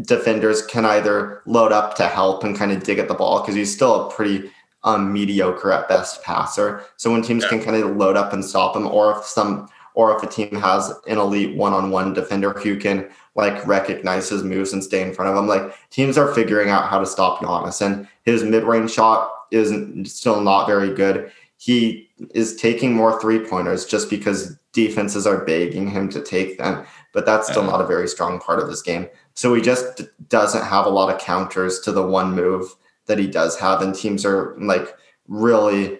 defenders 0.00 0.64
can 0.64 0.86
either 0.86 1.42
load 1.44 1.70
up 1.70 1.94
to 1.96 2.06
help 2.06 2.44
and 2.44 2.56
kind 2.56 2.72
of 2.72 2.82
dig 2.82 2.98
at 2.98 3.06
the 3.06 3.12
ball 3.12 3.42
because 3.42 3.54
he's 3.54 3.70
still 3.70 4.06
a 4.06 4.10
pretty 4.10 4.50
um, 4.84 5.12
mediocre 5.12 5.70
at 5.70 5.86
best 5.86 6.22
passer. 6.22 6.82
So 6.96 7.12
when 7.12 7.20
teams 7.20 7.42
Yeah. 7.42 7.50
can 7.50 7.62
kind 7.62 7.76
of 7.76 7.94
load 7.94 8.16
up 8.16 8.32
and 8.32 8.42
stop 8.42 8.74
him, 8.74 8.86
or 8.86 9.18
if 9.18 9.26
some, 9.26 9.68
or 9.92 10.16
if 10.16 10.22
a 10.22 10.26
team 10.28 10.54
has 10.54 10.90
an 11.06 11.18
elite 11.18 11.54
one-on-one 11.54 12.14
defender 12.14 12.52
who 12.54 12.78
can 12.78 13.06
like 13.34 13.66
recognize 13.66 14.30
his 14.30 14.42
moves 14.44 14.72
and 14.72 14.82
stay 14.82 15.02
in 15.02 15.12
front 15.12 15.30
of 15.30 15.36
him, 15.36 15.46
like 15.46 15.74
teams 15.90 16.16
are 16.16 16.32
figuring 16.32 16.70
out 16.70 16.88
how 16.88 16.98
to 16.98 17.04
stop 17.04 17.40
Giannis. 17.40 17.84
And 17.84 18.08
his 18.22 18.42
mid-range 18.42 18.92
shot 18.92 19.30
is 19.50 19.74
still 20.10 20.40
not 20.40 20.66
very 20.66 20.94
good. 20.94 21.30
He 21.58 22.08
is 22.34 22.56
taking 22.56 22.94
more 22.94 23.20
three-pointers 23.20 23.84
just 23.84 24.08
because 24.08 24.58
defenses 24.76 25.26
are 25.26 25.42
begging 25.46 25.88
him 25.88 26.06
to 26.10 26.20
take 26.20 26.58
them, 26.58 26.84
but 27.14 27.24
that's 27.24 27.48
still 27.48 27.64
not 27.64 27.80
a 27.80 27.86
very 27.86 28.06
strong 28.06 28.38
part 28.38 28.60
of 28.60 28.68
his 28.68 28.82
game. 28.82 29.08
So 29.32 29.54
he 29.54 29.62
just 29.62 30.02
doesn't 30.28 30.64
have 30.64 30.84
a 30.84 30.90
lot 30.90 31.12
of 31.12 31.18
counters 31.18 31.80
to 31.80 31.92
the 31.92 32.06
one 32.06 32.34
move 32.34 32.76
that 33.06 33.18
he 33.18 33.26
does 33.26 33.58
have, 33.58 33.80
and 33.80 33.94
teams 33.94 34.26
are 34.26 34.54
like 34.58 34.94
really 35.28 35.98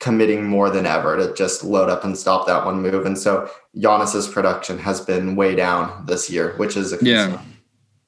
committing 0.00 0.44
more 0.44 0.68
than 0.68 0.84
ever 0.84 1.16
to 1.16 1.32
just 1.34 1.62
load 1.62 1.88
up 1.88 2.02
and 2.04 2.18
stop 2.18 2.46
that 2.48 2.64
one 2.64 2.82
move. 2.82 3.06
And 3.06 3.16
so 3.16 3.48
Giannis's 3.76 4.26
production 4.26 4.78
has 4.78 5.00
been 5.00 5.36
way 5.36 5.54
down 5.54 6.04
this 6.06 6.28
year, 6.28 6.54
which 6.56 6.76
is 6.76 6.92
a 6.92 6.98
Yeah. 7.00 7.40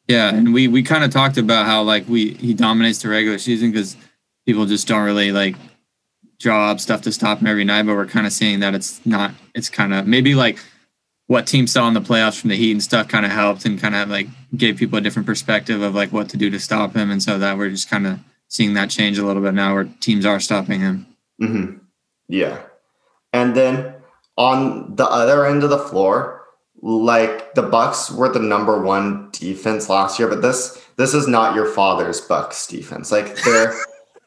yeah. 0.09 0.35
And 0.35 0.53
we 0.53 0.67
we 0.67 0.83
kind 0.83 1.05
of 1.05 1.11
talked 1.11 1.37
about 1.39 1.67
how 1.67 1.83
like 1.83 2.09
we 2.09 2.35
he 2.35 2.53
dominates 2.53 2.99
the 2.99 3.09
regular 3.09 3.39
season 3.39 3.71
because 3.71 3.97
people 4.45 4.67
just 4.67 4.89
don't 4.89 5.05
really 5.05 5.31
like 5.31 5.55
up 6.47 6.81
stuff 6.81 7.03
to 7.03 7.13
stop 7.13 7.41
him 7.41 7.47
every 7.47 7.65
night. 7.65 7.85
But 7.85 7.97
we're 7.97 8.07
kind 8.07 8.27
of 8.27 8.33
seeing 8.33 8.61
that 8.61 8.75
it's 8.75 9.05
not. 9.05 9.33
It's 9.55 9.69
kind 9.69 9.93
of 9.95 10.07
maybe 10.07 10.35
like 10.35 10.59
what 11.27 11.47
teams 11.47 11.73
saw 11.73 11.87
in 11.87 11.95
the 11.95 12.01
playoffs 12.01 12.41
from 12.41 12.51
the 12.51 12.57
Heat 12.57 12.73
and 12.73 12.83
stuff 12.83 13.07
kind 13.07 13.25
of 13.25 13.31
helped 13.31 13.65
and 13.65 13.81
kind 13.81 13.95
of 13.95 14.09
like 14.09 14.27
gave 14.57 14.77
people 14.77 14.99
a 14.99 15.01
different 15.01 15.27
perspective 15.27 15.81
of 15.81 15.95
like 15.95 16.13
what 16.13 16.29
to 16.31 16.37
do 16.37 16.51
to 16.51 16.59
stop 16.59 16.95
him. 16.97 17.11
And 17.11 17.23
so 17.23 17.39
that 17.39 17.57
we're 17.57 17.71
just 17.71 17.89
kind 17.89 18.07
of 18.07 18.19
seeing 18.49 18.75
that 18.75 18.91
change 18.91 19.17
a 19.19 19.25
little 19.25 19.43
bit 19.43 19.55
now 19.55 19.75
where 19.75 19.85
teams 20.01 20.27
are 20.27 20.41
stopping 20.41 20.81
him. 20.81 21.07
hmm 21.39 21.75
Yeah. 22.29 22.63
And 23.33 23.55
then 23.55 23.95
on 24.37 24.97
the 24.97 25.07
other 25.07 25.47
end 25.47 25.63
of 25.63 25.71
the 25.71 25.79
floor, 25.79 26.43
like 26.83 27.55
the 27.55 27.63
Bucks 27.63 28.11
were 28.11 28.29
the 28.29 28.41
number 28.41 28.81
one 28.81 29.29
defense 29.33 29.89
last 29.89 30.19
year, 30.19 30.29
but 30.29 30.43
this 30.43 30.85
this 30.97 31.15
is 31.15 31.29
not 31.29 31.55
your 31.55 31.67
father's 31.67 32.21
Bucks 32.21 32.67
defense. 32.67 33.13
Like 33.13 33.37
they're 33.45 33.75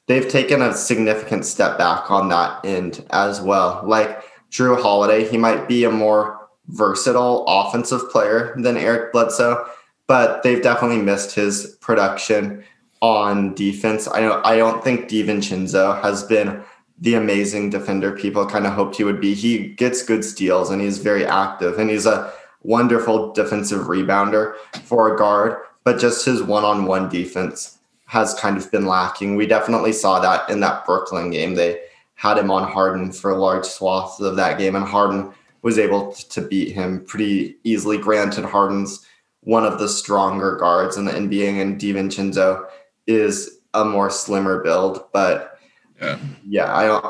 they've 0.08 0.28
taken 0.28 0.62
a 0.62 0.74
significant 0.74 1.46
step 1.46 1.78
back 1.78 2.12
on 2.12 2.30
that 2.30 2.64
end 2.66 3.06
as 3.12 3.42
well. 3.42 3.82
Like 3.86 4.24
Jrue 4.52 4.82
Holiday, 4.82 5.28
he 5.28 5.38
might 5.38 5.68
be 5.68 5.84
a 5.84 5.92
more 5.92 6.48
versatile 6.68 7.46
offensive 7.48 8.10
player 8.10 8.54
than 8.58 8.78
Eric 8.78 9.12
Bledsoe, 9.12 9.66
but 10.08 10.44
they've 10.44 10.62
definitely 10.62 11.02
missed 11.02 11.36
his 11.36 11.78
production 11.82 12.64
on 13.02 13.54
defense. 13.54 14.08
I 14.08 14.22
don't 14.22 14.46
I 14.46 14.58
don't 14.58 14.84
think 14.84 15.10
DiVincenzo 15.10 16.02
has 16.02 16.24
been 16.24 16.64
the 17.00 17.16
amazing 17.16 17.70
defender 17.70 18.12
people 18.12 18.46
kind 18.46 18.66
of 18.66 18.74
hoped 18.74 18.96
he 18.96 19.04
would 19.04 19.20
be. 19.20 19.34
He 19.34 19.70
gets 19.70 20.04
good 20.04 20.24
steals 20.24 20.70
and 20.70 20.82
he's 20.82 21.00
very 21.00 21.26
active 21.26 21.80
and 21.80 21.90
he's 21.90 22.06
a 22.06 22.32
wonderful 22.62 23.34
defensive 23.34 23.88
rebounder 23.88 24.56
for 24.84 25.14
a 25.14 25.18
guard, 25.18 25.58
but 25.84 26.00
just 26.00 26.24
his 26.24 26.42
one-on-one 26.42 27.10
defense 27.10 27.80
has 28.14 28.36
kind 28.36 28.58
of 28.58 28.70
been 28.72 28.86
lacking. 28.86 29.36
We 29.36 29.48
definitely 29.48 29.92
saw 29.92 30.20
that 30.20 30.48
in 30.48 30.60
that 30.60 30.86
Brooklyn 30.86 31.32
game. 31.32 31.56
They 31.56 31.80
had 32.14 32.38
him 32.38 32.52
on 32.52 32.72
Harden 32.72 33.12
for 33.12 33.36
large 33.36 33.66
swaths 33.66 34.20
of 34.20 34.36
that 34.36 34.60
game 34.60 34.76
and 34.76 34.86
Harden 34.86 35.34
was 35.64 35.80
able 35.80 36.12
to 36.14 36.42
beat 36.42 36.74
him 36.74 37.04
pretty 37.06 37.56
easily. 37.64 37.98
Granted, 37.98 38.46
Harden's 38.46 39.04
one 39.42 39.66
of 39.66 39.80
the 39.80 39.90
stronger 39.90 40.56
guards 40.58 40.96
in 40.96 41.06
the 41.06 41.12
NBA 41.12 41.60
and 41.60 41.82
DiVincenzo 41.82 42.66
is 43.08 43.60
a 43.74 43.84
more 43.84 44.12
slimmer 44.12 44.62
build, 44.64 45.06
but 45.12 45.58
Yeah. 46.00 46.18
yeah, 46.48 46.76
I 46.76 46.86
don't. 46.86 47.06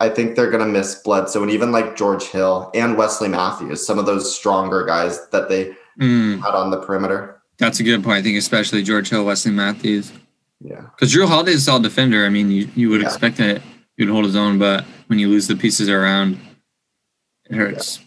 I 0.00 0.08
think 0.08 0.36
they're 0.36 0.50
gonna 0.50 0.64
miss 0.66 0.94
Bledsoe 0.96 1.42
and 1.42 1.50
even 1.50 1.70
like 1.70 1.96
George 1.96 2.24
Hill 2.24 2.70
and 2.74 2.96
Wesley 2.96 3.28
Matthews, 3.28 3.86
some 3.86 3.98
of 3.98 4.06
those 4.06 4.34
stronger 4.34 4.84
guys 4.86 5.28
that 5.32 5.50
they 5.50 5.76
Mm, 6.00 6.40
had 6.42 6.54
on 6.54 6.70
the 6.70 6.78
perimeter. 6.78 7.42
that's 7.58 7.80
a 7.80 7.82
good 7.82 8.02
point. 8.04 8.18
I 8.18 8.22
think 8.22 8.36
especially 8.38 8.82
George 8.82 9.08
Hill, 9.10 9.24
Wesley 9.26 9.52
Matthews. 9.52 10.12
Yeah, 10.60 10.82
Because 10.94 11.12
Jrue 11.14 11.28
Holiday 11.28 11.52
is 11.52 11.62
a 11.62 11.64
solid 11.64 11.82
defender. 11.82 12.24
I 12.24 12.28
mean, 12.30 12.50
you, 12.50 12.68
you 12.74 12.88
would 12.90 13.00
Yeah. 13.02 13.08
expect 13.08 13.36
that 13.38 13.60
he 13.96 14.04
would 14.04 14.12
hold 14.12 14.24
his 14.24 14.36
own, 14.36 14.58
but 14.58 14.84
when 15.08 15.18
you 15.18 15.28
lose 15.28 15.46
the 15.46 15.56
pieces 15.56 15.88
around, 15.88 16.38
it 17.50 17.56
hurts. 17.56 18.00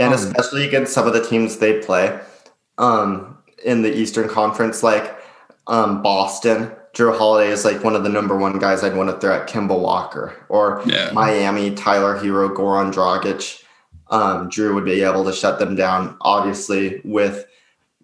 and 0.00 0.08
Um, 0.12 0.14
especially 0.14 0.66
against 0.66 0.92
some 0.92 1.06
of 1.06 1.12
the 1.12 1.24
teams 1.24 1.58
they 1.58 1.78
play 1.80 2.18
um, 2.78 3.38
in 3.64 3.82
the 3.82 3.94
Eastern 3.96 4.28
Conference, 4.28 4.82
like 4.82 5.16
um, 5.68 6.02
Boston. 6.02 6.72
Jrue 6.94 7.16
Holiday 7.16 7.50
is 7.52 7.64
like 7.64 7.84
one 7.84 7.94
of 7.94 8.02
the 8.02 8.08
number 8.08 8.36
one 8.36 8.58
guys 8.58 8.82
I'd 8.82 8.96
want 8.96 9.08
to 9.10 9.16
throw 9.18 9.34
at 9.36 9.48
Kemba 9.48 9.78
Walker 9.78 10.34
or 10.48 10.82
Yeah. 10.86 11.10
Miami, 11.12 11.70
Tyler 11.74 12.18
Herro, 12.18 12.52
Goran 12.54 12.92
Dragic. 12.92 13.62
Um, 14.10 14.50
Jrue 14.50 14.74
would 14.74 14.84
be 14.84 15.02
able 15.02 15.24
to 15.24 15.32
shut 15.32 15.58
them 15.60 15.76
down. 15.76 16.16
Obviously, 16.22 17.00
with 17.04 17.46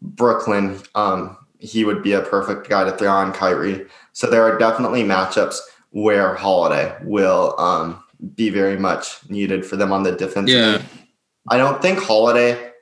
Brooklyn, 0.00 0.78
um, 0.94 1.36
he 1.58 1.84
would 1.84 2.02
be 2.02 2.12
a 2.12 2.22
perfect 2.22 2.68
guy 2.68 2.84
to 2.84 2.92
throw 2.92 3.10
on 3.10 3.32
Kyrie. 3.32 3.86
So 4.12 4.28
there 4.28 4.42
are 4.42 4.58
definitely 4.58 5.02
matchups 5.02 5.58
where 5.90 6.34
Holiday 6.34 6.96
will 7.02 7.58
um, 7.58 8.02
be 8.34 8.50
very 8.50 8.78
much 8.78 9.18
needed 9.28 9.64
for 9.64 9.76
them 9.76 9.92
on 9.92 10.02
the 10.02 10.12
defensive. 10.12 10.54
Yeah. 10.54 10.82
I 11.48 11.56
don't 11.56 11.80
think 11.80 11.98
Holiday, 11.98 12.72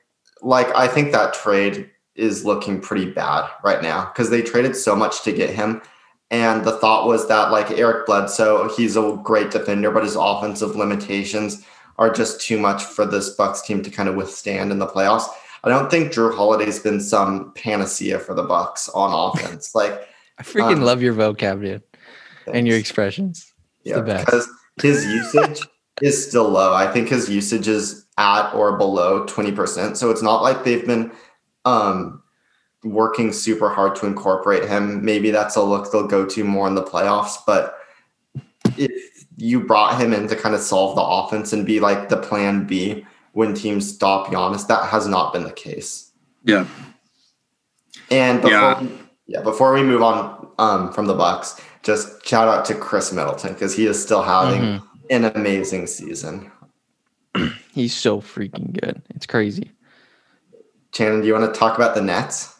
like, 0.41 0.67
I 0.75 0.87
think 0.87 1.11
that 1.11 1.33
trade 1.33 1.89
is 2.15 2.45
looking 2.45 2.81
pretty 2.81 3.09
bad 3.11 3.49
right 3.63 3.81
now 3.81 4.05
because 4.05 4.29
they 4.29 4.41
traded 4.41 4.75
so 4.75 4.95
much 4.95 5.23
to 5.23 5.31
get 5.31 5.49
him. 5.49 5.81
And 6.29 6.65
the 6.65 6.73
thought 6.73 7.07
was 7.07 7.27
that, 7.29 7.51
like, 7.51 7.71
Eric 7.71 8.05
Bledsoe, 8.05 8.69
he's 8.75 8.97
a 8.97 9.17
great 9.23 9.51
defender, 9.51 9.91
but 9.91 10.03
his 10.03 10.17
offensive 10.17 10.75
limitations 10.75 11.65
are 11.97 12.11
just 12.11 12.41
too 12.41 12.59
much 12.59 12.83
for 12.83 13.05
this 13.05 13.29
Bucks 13.29 13.61
team 13.61 13.81
to 13.81 13.89
kind 13.89 14.09
of 14.09 14.15
withstand 14.15 14.71
in 14.71 14.79
the 14.79 14.87
playoffs. 14.87 15.27
I 15.63 15.69
don't 15.69 15.89
think 15.89 16.11
Jrue 16.11 16.35
Holiday's 16.35 16.79
been 16.79 16.99
some 16.99 17.51
panacea 17.53 18.19
for 18.19 18.33
the 18.33 18.43
Bucks 18.43 18.89
on 18.89 19.11
offense. 19.35 19.73
Like 19.75 20.07
I 20.37 20.43
freaking 20.43 20.77
Um, 20.77 20.81
love 20.81 21.01
your 21.01 21.13
vocab, 21.13 21.61
dude, 21.61 21.83
and 22.51 22.67
your 22.67 22.77
expressions. 22.77 23.53
It's 23.83 23.95
yeah, 23.95 24.01
because 24.01 24.47
his 24.81 25.05
usage 25.05 25.61
is 26.01 26.27
still 26.27 26.49
low. 26.49 26.73
I 26.73 26.91
think 26.91 27.09
his 27.09 27.29
usage 27.29 27.67
is 27.67 28.05
at 28.17 28.53
or 28.53 28.77
below 28.77 29.25
20%. 29.25 29.97
So 29.97 30.11
it's 30.11 30.21
not 30.21 30.41
like 30.41 30.63
they've 30.63 30.85
been 30.85 31.11
um, 31.65 32.21
working 32.83 33.31
super 33.31 33.69
hard 33.69 33.95
to 33.97 34.05
incorporate 34.05 34.67
him. 34.67 35.03
Maybe 35.03 35.31
that's 35.31 35.55
a 35.55 35.61
look 35.61 35.91
they'll 35.91 36.07
go 36.07 36.25
to 36.25 36.43
more 36.43 36.67
in 36.67 36.75
the 36.75 36.83
playoffs. 36.83 37.35
But 37.45 37.77
if 38.77 38.91
you 39.37 39.61
brought 39.61 39.99
him 39.99 40.13
in 40.13 40.27
to 40.27 40.35
kind 40.35 40.55
of 40.55 40.61
solve 40.61 40.95
the 40.95 41.01
offense 41.01 41.53
and 41.53 41.65
be 41.65 41.79
like 41.79 42.09
the 42.09 42.17
plan 42.17 42.65
B 42.65 43.05
when 43.37 43.53
teams 43.53 43.87
stop 43.93 44.27
Giannis, 44.29 44.65
that 44.65 44.85
has 44.89 45.07
not 45.07 45.31
been 45.31 45.43
the 45.43 45.51
case. 45.51 46.11
Yeah. 46.43 46.65
And 48.09 48.41
before, 48.41 48.51
Yeah. 48.57 48.81
yeah. 48.81 48.89
yeah, 49.27 49.41
before 49.43 49.73
we 49.73 49.83
move 49.83 50.01
on 50.01 50.47
um, 50.57 50.91
from 50.91 51.05
the 51.05 51.13
Bucks, 51.13 51.61
just 51.83 52.25
shout 52.25 52.47
out 52.47 52.65
to 52.65 52.73
Khris 52.73 53.13
Middleton 53.13 53.53
because 53.53 53.75
he 53.75 53.85
is 53.85 54.01
still 54.01 54.23
having 54.23 54.61
Mhm. 54.61 54.81
an 55.11 55.25
amazing 55.25 55.85
season. 55.85 56.51
He's 57.73 57.93
so 57.95 58.21
freaking 58.21 58.73
good. 58.81 59.03
It's 59.11 59.27
crazy. 59.27 59.69
Shannon, 60.95 61.21
do 61.21 61.27
you 61.27 61.33
want 61.33 61.53
to 61.53 61.59
talk 61.59 61.77
about 61.77 61.93
the 61.93 62.01
Nets? 62.01 62.55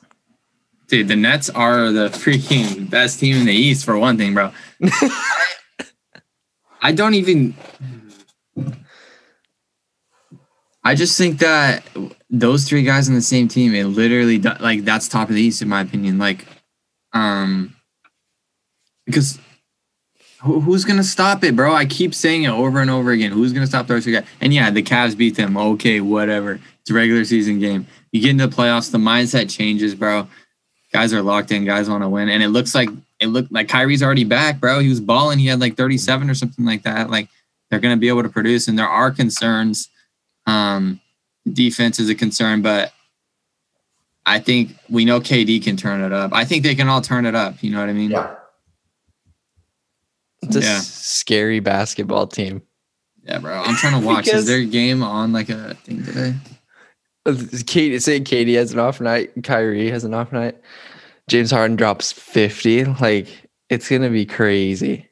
Dude, 0.90 1.08
the 1.08 1.16
Nets 1.16 1.50
are 1.50 1.92
the 1.92 2.10
freaking 2.10 2.88
best 2.88 3.20
team 3.20 3.36
in 3.38 3.46
the 3.48 3.52
East 3.54 3.84
for 3.84 3.98
one 3.98 4.16
thing, 4.16 4.36
bro. 4.36 4.52
I 6.84 6.92
don't 6.92 7.16
even. 7.16 7.56
I 10.88 10.96
just 10.96 11.18
think 11.18 11.40
that 11.40 11.84
those 12.30 12.64
three 12.64 12.82
guys 12.82 13.10
on 13.10 13.16
the 13.16 13.22
same 13.22 13.50
team, 13.50 13.76
it 13.76 13.84
literally 13.84 14.40
like 14.40 14.86
that's 14.86 15.10
top 15.10 15.28
of 15.28 15.36
the 15.36 15.42
East 15.42 15.62
in 15.62 15.68
my 15.68 15.82
opinion. 15.82 16.18
Like, 16.18 16.46
um, 17.12 17.76
because 19.06 19.38
who, 20.42 20.62
who's 20.62 20.86
gonna 20.86 21.04
stop 21.04 21.44
it, 21.44 21.58
bro? 21.58 21.74
I 21.74 21.86
keep 21.86 22.16
saying 22.16 22.44
it 22.44 22.52
over 22.52 22.80
and 22.80 22.90
over 22.90 23.12
again. 23.12 23.34
Who's 23.34 23.52
gonna 23.52 23.68
stop 23.68 23.88
those 23.88 24.06
three 24.06 24.14
guys? 24.14 24.26
And 24.40 24.54
yeah, 24.54 24.70
the 24.70 24.82
Cavs 24.82 25.18
beat 25.18 25.36
them. 25.36 25.58
Okay, 25.58 26.00
whatever. 26.00 26.58
It's 26.80 26.90
a 26.90 26.94
regular 26.94 27.26
season 27.26 27.60
game. 27.60 27.86
You 28.14 28.22
get 28.22 28.30
into 28.30 28.48
the 28.48 28.56
playoffs, 28.56 28.90
the 28.90 28.98
mindset 28.98 29.50
changes, 29.54 29.94
bro. 29.94 30.26
Guys 30.94 31.14
are 31.14 31.22
locked 31.22 31.52
in. 31.52 31.66
Guys 31.66 31.90
want 31.90 32.04
to 32.04 32.10
win, 32.10 32.30
and 32.30 32.42
it 32.42 32.48
looks 32.48 32.74
like 32.74 32.88
it 33.20 33.28
looked 33.28 33.52
like 33.52 33.68
Kyrie's 33.68 34.02
already 34.02 34.24
back, 34.24 34.62
bro. 34.62 34.80
He 34.80 34.88
was 34.88 35.02
balling. 35.02 35.38
He 35.38 35.48
had 35.48 35.60
like 35.60 35.76
37 35.76 36.30
or 36.30 36.34
something 36.34 36.64
like 36.64 36.84
that. 36.84 37.10
Like 37.10 37.28
they're 37.70 37.82
gonna 37.82 37.98
be 37.98 38.08
able 38.08 38.24
to 38.24 38.30
produce, 38.30 38.70
and 38.70 38.80
there 38.80 38.88
are 38.88 39.12
concerns. 39.12 39.90
Um, 40.48 41.00
defense 41.52 42.00
is 42.00 42.10
a 42.10 42.16
concern, 42.16 42.62
but 42.62 42.92
I 44.26 44.40
think 44.40 44.76
we 44.90 45.06
know 45.06 45.20
KD 45.20 45.64
can 45.64 45.78
turn 45.78 46.02
it 46.02 46.12
up. 46.12 46.32
I 46.34 46.44
think 46.46 46.64
they 46.64 46.74
can 46.76 46.88
all 46.90 47.02
turn 47.02 47.26
it 47.26 47.36
up. 47.36 47.62
You 47.62 47.72
know 47.72 47.80
what 47.80 47.90
I 47.90 47.94
mean? 47.94 48.12
Yeah. 48.12 48.34
It's 50.42 50.56
a 50.56 50.62
Yeah. 50.62 50.80
scary 50.80 51.60
basketball 51.60 52.28
team. 52.28 52.62
Yeah, 53.24 53.40
bro. 53.40 53.62
I'm 53.62 53.76
trying 53.76 54.00
to 54.00 54.06
watch. 54.06 54.26
Because- 54.26 54.42
Is 54.42 54.48
their 54.48 54.64
game 54.64 55.04
on 55.04 55.34
like 55.34 55.50
a 55.50 55.76
thing 55.84 56.04
today? 56.04 56.34
KD, 57.28 58.02
say 58.02 58.22
KD 58.22 58.54
has 58.56 58.72
an 58.72 58.80
off 58.80 59.02
night. 59.02 59.32
Kyrie 59.44 59.90
has 59.92 60.06
an 60.06 60.14
off 60.14 60.32
night. 60.32 60.56
James 61.28 61.52
Harden 61.52 61.76
drops 61.76 62.14
50. 62.14 62.86
Like, 62.86 63.28
it's 63.70 63.90
going 63.90 64.02
to 64.04 64.10
be 64.10 64.26
crazy. 64.26 65.07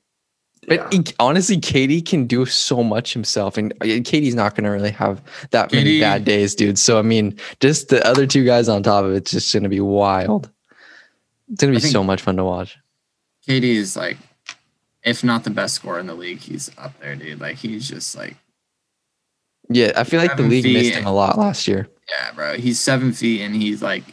But 0.67 0.91
Yeah. 0.93 0.99
he- 1.05 1.13
honestly, 1.19 1.57
KD 1.57 2.01
can 2.05 2.25
do 2.27 2.45
so 2.45 2.83
much 2.83 3.13
himself. 3.13 3.57
And 3.57 3.71
uh, 3.81 3.85
KD's 3.85 4.35
not 4.35 4.55
going 4.55 4.63
to 4.63 4.69
really 4.71 4.91
have 4.91 5.21
that 5.51 5.71
many 5.71 5.99
bad 5.99 6.25
days, 6.25 6.55
dude. 6.55 6.79
So, 6.79 6.97
I 6.97 7.01
mean, 7.03 7.37
just 7.59 7.89
the 7.89 8.05
other 8.05 8.25
two 8.25 8.43
guys 8.45 8.67
on 8.67 8.81
top 8.83 9.05
of 9.05 9.13
it's 9.13 9.31
just 9.31 9.53
going 9.53 9.63
to 9.63 9.69
be 9.69 9.79
wild. 9.81 10.49
It's 11.51 11.61
going 11.61 11.73
to 11.73 11.79
be 11.79 11.85
so 11.87 12.03
much 12.03 12.21
fun 12.21 12.37
to 12.37 12.43
watch. 12.43 12.77
KD 13.47 13.63
is 13.63 13.95
like, 13.95 14.17
if 15.03 15.23
not 15.23 15.43
the 15.43 15.51
best 15.51 15.75
scorer 15.75 15.99
in 15.99 16.07
the 16.07 16.15
league, 16.15 16.39
he's 16.39 16.71
up 16.79 16.99
there, 16.99 17.15
dude. 17.15 17.39
Like 17.39 17.57
he's 17.57 17.87
just 17.87 18.15
like, 18.17 18.35
Yeah, 19.69 19.91
I 19.95 20.03
feel 20.03 20.19
like 20.19 20.35
the 20.37 20.43
league 20.43 20.65
missed 20.65 20.95
him 20.95 21.05
a 21.05 21.13
lot 21.13 21.37
last 21.37 21.67
year. 21.67 21.87
yeah, 22.09 22.31
bro. 22.31 22.55
He's 22.55 22.79
seven 22.79 23.13
feet 23.13 23.41
and 23.41 23.55
he's 23.55 23.81
like, 23.83 24.03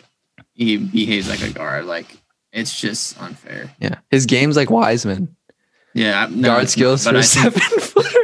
he 0.53 0.77
behaves 0.77 1.31
like 1.31 1.40
a 1.42 1.50
guard. 1.50 1.87
Like 1.87 2.18
it's 2.53 2.79
just 2.79 3.18
unfair. 3.22 3.70
Yeah. 3.81 3.96
His 4.11 4.27
game's 4.27 4.57
like 4.57 4.68
Wiseman. 4.70 5.35
Yeah, 5.94 6.26
no, 6.31 6.48
Guard 6.48 6.62
not, 6.64 6.68
skills 6.70 7.05
but 7.05 7.11
for 7.12 7.16
I 7.16 7.20
a 7.20 7.22
think, 7.22 7.55
seven 7.55 7.81
footer. 7.81 8.18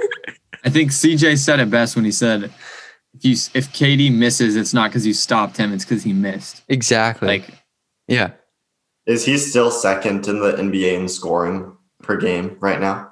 I 0.64 0.70
think 0.70 0.90
CJ 0.90 1.38
said 1.38 1.60
it 1.60 1.70
best 1.70 1.96
when 1.96 2.04
he 2.04 2.10
said, 2.12 2.44
if 3.14 3.24
you 3.24 3.32
if 3.54 3.72
KD 3.72 4.12
misses, 4.14 4.56
it's 4.56 4.72
not 4.74 4.90
because 4.90 5.06
you 5.06 5.12
stopped 5.12 5.56
him, 5.56 5.72
it's 5.72 5.84
because 5.84 6.02
he 6.02 6.12
missed. 6.12 6.62
Exactly. 6.68 7.28
Like 7.28 7.44
yeah. 8.06 8.32
Is 9.06 9.24
he 9.24 9.38
still 9.38 9.70
second 9.70 10.26
in 10.28 10.40
the 10.40 10.52
NBA 10.52 10.92
in 10.98 11.08
scoring 11.08 11.74
per 12.02 12.16
game 12.18 12.56
right 12.60 12.80
now? 12.80 13.10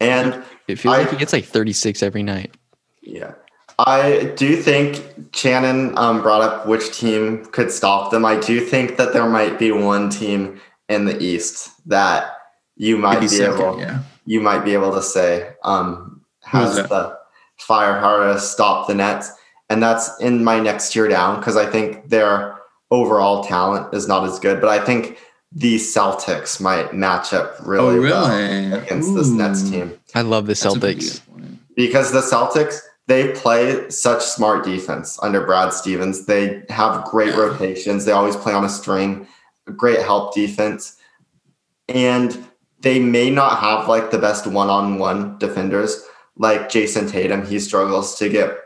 And 0.00 0.42
It 0.68 0.76
feels 0.78 0.94
I- 0.94 0.98
like 1.02 1.10
he 1.10 1.16
gets 1.16 1.32
like 1.32 1.44
36 1.44 2.02
every 2.02 2.22
night. 2.22 2.54
yeah, 3.02 3.32
I 3.78 4.32
do 4.36 4.56
think 4.60 5.02
Shannon 5.34 5.96
um, 5.98 6.22
brought 6.22 6.42
up 6.42 6.66
which 6.66 6.96
team 6.96 7.44
could 7.46 7.70
stop 7.70 8.10
them. 8.10 8.24
I 8.24 8.38
do 8.38 8.60
think 8.60 8.96
that 8.96 9.12
there 9.12 9.28
might 9.28 9.58
be 9.58 9.72
one 9.72 10.10
team 10.10 10.60
in 10.88 11.04
the 11.04 11.20
East 11.22 11.70
that 11.88 12.32
you 12.76 12.96
might 12.96 13.14
maybe 13.14 13.26
be 13.26 13.28
second, 13.28 13.54
able 13.54 13.80
yeah. 13.80 14.02
you 14.26 14.40
might 14.40 14.64
be 14.64 14.72
able 14.74 14.92
to 14.92 15.02
say 15.02 15.52
um, 15.62 16.22
has 16.42 16.76
the 16.76 17.18
fire 17.56 18.00
to 18.32 18.38
stop 18.40 18.86
the 18.86 18.94
Nets, 18.94 19.30
and 19.70 19.82
that's 19.82 20.10
in 20.20 20.44
my 20.44 20.60
next 20.60 20.92
tier 20.92 21.08
down 21.08 21.38
because 21.38 21.56
I 21.56 21.66
think 21.66 22.08
their 22.08 22.58
overall 22.90 23.44
talent 23.44 23.94
is 23.94 24.06
not 24.08 24.24
as 24.24 24.38
good, 24.38 24.60
but 24.60 24.68
I 24.68 24.84
think 24.84 25.18
the 25.52 25.76
Celtics 25.76 26.60
might 26.60 26.94
match 26.94 27.32
up 27.32 27.56
really, 27.64 27.98
oh, 27.98 28.02
well 28.02 28.28
really? 28.28 28.72
against 28.72 29.14
this 29.14 29.28
Nets 29.28 29.70
team 29.70 29.96
I 30.12 30.22
love 30.22 30.46
the 30.46 30.54
That's 30.54 30.64
a 30.74 30.80
pretty 30.80 31.00
Celtics. 31.00 31.20
because 31.76 32.10
the 32.10 32.20
Celtics 32.20 32.80
they 33.06 33.32
play 33.32 33.88
such 33.90 34.22
smart 34.22 34.64
defense 34.64 35.18
under 35.22 35.44
Brad 35.44 35.72
Stevens. 35.74 36.24
They 36.24 36.62
have 36.70 37.04
great 37.04 37.34
Yeah. 37.34 37.40
rotations. 37.40 38.04
They 38.04 38.12
always 38.12 38.34
play 38.34 38.54
on 38.54 38.64
a 38.64 38.68
string, 38.68 39.26
great 39.72 40.00
help 40.00 40.34
defense. 40.34 40.96
And 41.88 42.46
they 42.80 42.98
may 42.98 43.30
not 43.30 43.60
have 43.60 43.88
like 43.88 44.10
the 44.10 44.18
best 44.18 44.46
one-on-one 44.46 45.38
defenders 45.38 46.04
like 46.36 46.68
Jayson 46.68 47.10
Tatum. 47.10 47.46
He 47.46 47.58
struggles 47.58 48.18
to 48.18 48.28
get 48.28 48.56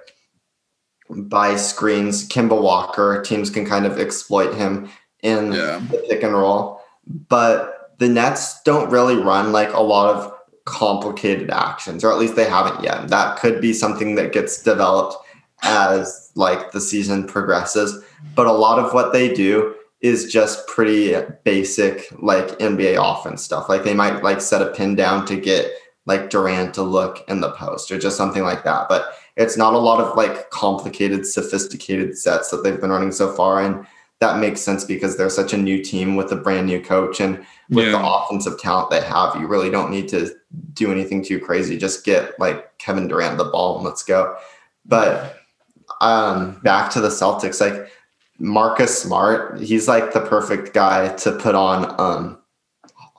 by 1.10 1.56
screens. 1.56 2.28
Kemba 2.28 2.60
Walker, 2.60 3.22
teams 3.22 3.50
can 3.50 3.64
kind 3.64 3.86
of 3.86 3.98
exploit 3.98 4.54
him 4.54 4.88
in 5.22 5.52
Yeah. 5.52 5.80
the 5.90 5.98
pick 6.08 6.22
and 6.22 6.34
roll. 6.34 6.80
But 7.06 7.92
the 7.98 8.08
Nets 8.08 8.62
don't 8.62 8.90
really 8.90 9.16
run 9.16 9.52
like 9.52 9.72
a 9.72 9.80
lot 9.80 10.14
of 10.14 10.32
complicated 10.64 11.50
actions, 11.50 12.04
or 12.04 12.12
at 12.12 12.18
least 12.18 12.36
they 12.36 12.44
haven't 12.44 12.84
yet. 12.84 13.08
That 13.08 13.38
could 13.38 13.60
be 13.60 13.72
something 13.72 14.16
that 14.16 14.32
gets 14.32 14.62
developed 14.62 15.16
as 15.62 16.30
like 16.34 16.72
the 16.72 16.80
season 16.80 17.26
progresses. 17.26 18.04
But 18.34 18.46
a 18.46 18.52
lot 18.52 18.78
of 18.78 18.92
what 18.92 19.12
they 19.12 19.32
do 19.32 19.74
is 20.00 20.30
just 20.32 20.66
pretty 20.68 21.14
basic 21.44 22.08
like 22.22 22.46
NBA 22.58 22.96
offense 23.00 23.42
stuff. 23.42 23.68
Like 23.68 23.84
they 23.84 23.94
might 23.94 24.22
like 24.22 24.40
set 24.40 24.62
a 24.62 24.72
pin 24.72 24.94
down 24.94 25.26
to 25.26 25.36
get 25.36 25.72
like 26.06 26.30
Durant 26.30 26.72
to 26.74 26.82
look 26.82 27.24
in 27.28 27.40
the 27.40 27.50
post 27.52 27.90
or 27.90 27.98
just 27.98 28.16
something 28.16 28.42
like 28.42 28.64
that. 28.64 28.88
But 28.88 29.14
it's 29.36 29.56
not 29.56 29.74
a 29.74 29.78
lot 29.78 30.00
of 30.00 30.16
like 30.16 30.50
complicated, 30.50 31.26
sophisticated 31.26 32.16
sets 32.16 32.50
that 32.50 32.62
they've 32.64 32.80
been 32.80 32.90
running 32.90 33.12
so 33.12 33.32
far. 33.32 33.62
And 33.62 33.86
that 34.20 34.40
makes 34.40 34.60
sense 34.60 34.84
because 34.84 35.16
they're 35.16 35.30
such 35.30 35.52
a 35.52 35.56
new 35.56 35.82
team 35.82 36.16
with 36.16 36.32
a 36.32 36.36
brand 36.36 36.66
new 36.66 36.82
coach 36.82 37.20
and 37.20 37.44
with 37.70 37.92
the 37.92 38.00
offensive 38.02 38.58
talent 38.58 38.90
they 38.90 39.00
have, 39.00 39.36
you 39.36 39.46
really 39.46 39.70
don't 39.70 39.90
need 39.90 40.08
to 40.08 40.34
do 40.72 40.90
anything 40.90 41.22
too 41.22 41.38
crazy. 41.38 41.76
Just 41.76 42.04
get 42.04 42.38
like 42.40 42.76
Kevin 42.78 43.06
Durant 43.06 43.38
the 43.38 43.44
ball 43.44 43.76
and 43.76 43.84
let's 43.84 44.02
go. 44.02 44.36
But 44.86 45.36
um 46.00 46.60
back 46.64 46.90
to 46.92 47.00
the 47.00 47.08
Celtics, 47.08 47.60
like 47.60 47.90
Marcus 48.38 49.02
Smart, 49.02 49.60
he's 49.60 49.88
like 49.88 50.12
the 50.12 50.20
perfect 50.20 50.72
guy 50.72 51.14
to 51.16 51.32
put 51.32 51.54
on 51.54 51.94
um 52.00 52.38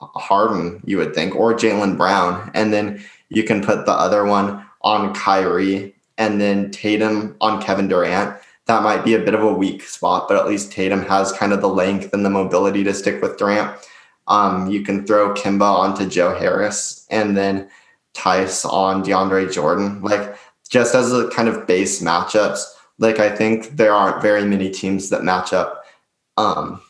Harden, 0.00 0.80
you 0.84 0.96
would 0.96 1.14
think, 1.14 1.34
or 1.36 1.54
Jaylen 1.54 1.96
Brown. 1.96 2.50
And 2.54 2.72
then 2.72 3.04
you 3.28 3.44
can 3.44 3.62
put 3.62 3.84
the 3.84 3.92
other 3.92 4.24
one 4.24 4.64
on 4.82 5.14
Kyrie 5.14 5.94
and 6.16 6.40
then 6.40 6.70
Tatum 6.70 7.36
on 7.40 7.60
Kevin 7.62 7.88
Durant. 7.88 8.36
That 8.66 8.82
might 8.82 9.04
be 9.04 9.14
a 9.14 9.18
bit 9.18 9.34
of 9.34 9.42
a 9.42 9.52
weak 9.52 9.82
spot, 9.82 10.28
but 10.28 10.36
at 10.36 10.48
least 10.48 10.72
Tatum 10.72 11.02
has 11.02 11.32
kind 11.32 11.52
of 11.52 11.60
the 11.60 11.68
length 11.68 12.12
and 12.12 12.24
the 12.24 12.30
mobility 12.30 12.84
to 12.84 12.94
stick 12.94 13.20
with 13.20 13.36
Durant. 13.36 13.76
Um, 14.28 14.70
you 14.70 14.82
can 14.82 15.06
throw 15.06 15.34
Kemba 15.34 15.62
onto 15.62 16.08
Joe 16.08 16.34
Harris 16.38 17.06
and 17.10 17.36
then 17.36 17.68
Theis 18.14 18.64
on 18.64 19.02
DeAndre 19.02 19.52
Jordan. 19.52 20.00
Like 20.02 20.36
just 20.70 20.94
as 20.94 21.12
a 21.12 21.28
kind 21.30 21.48
of 21.48 21.66
base 21.66 22.00
matchups, 22.00 22.62
like 23.00 23.18
I 23.18 23.34
think 23.34 23.76
there 23.76 23.92
aren't 23.92 24.22
very 24.22 24.44
many 24.44 24.70
teams 24.70 25.08
that 25.08 25.24
match 25.24 25.52
up 25.52 25.84
um, 26.36 26.80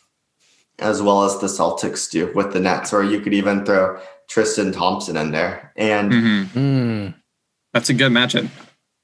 as 0.78 1.00
well 1.00 1.24
as 1.24 1.38
the 1.38 1.46
Celtics 1.46 2.10
do 2.10 2.30
with 2.34 2.52
the 2.52 2.60
Nets, 2.60 2.92
or 2.92 3.02
you 3.02 3.20
could 3.20 3.32
even 3.32 3.64
throw 3.64 3.98
Tristan 4.28 4.72
Thompson 4.72 5.16
in 5.16 5.30
there. 5.30 5.72
And 5.76 6.12
Mhm. 6.12 6.44
Mm. 6.48 7.14
That's 7.72 7.88
a 7.88 7.94
good 7.94 8.12
matchup. 8.12 8.48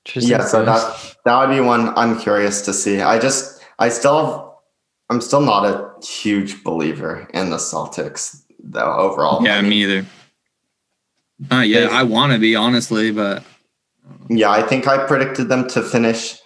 Tristan 0.04 0.30
yeah, 0.30 0.44
so 0.44 0.64
that 0.64 1.16
that 1.24 1.38
would 1.40 1.54
be 1.54 1.60
one 1.60 1.88
I'm 1.96 2.18
curious 2.18 2.60
to 2.62 2.72
see. 2.72 3.00
I 3.00 3.18
just 3.18 3.60
I 3.78 3.88
still 3.88 4.26
have, 4.26 4.42
I'm 5.10 5.20
still 5.20 5.40
not 5.40 5.64
a 5.64 6.04
huge 6.04 6.62
believer 6.64 7.28
in 7.34 7.50
the 7.50 7.56
Celtics 7.56 8.42
though 8.62 8.94
overall. 8.94 9.44
Yeah, 9.44 9.56
I 9.56 9.60
mean, 9.62 9.70
me 9.70 9.84
either. 9.84 10.06
Uh, 11.50 11.60
yeah, 11.60 11.88
I 11.90 12.02
want 12.02 12.32
to 12.32 12.38
be 12.38 12.56
honestly, 12.56 13.10
but 13.12 13.44
Yeah, 14.28 14.50
I 14.50 14.62
think 14.62 14.88
I 14.88 15.06
predicted 15.06 15.48
them 15.48 15.68
to 15.68 15.82
finish 15.82 16.38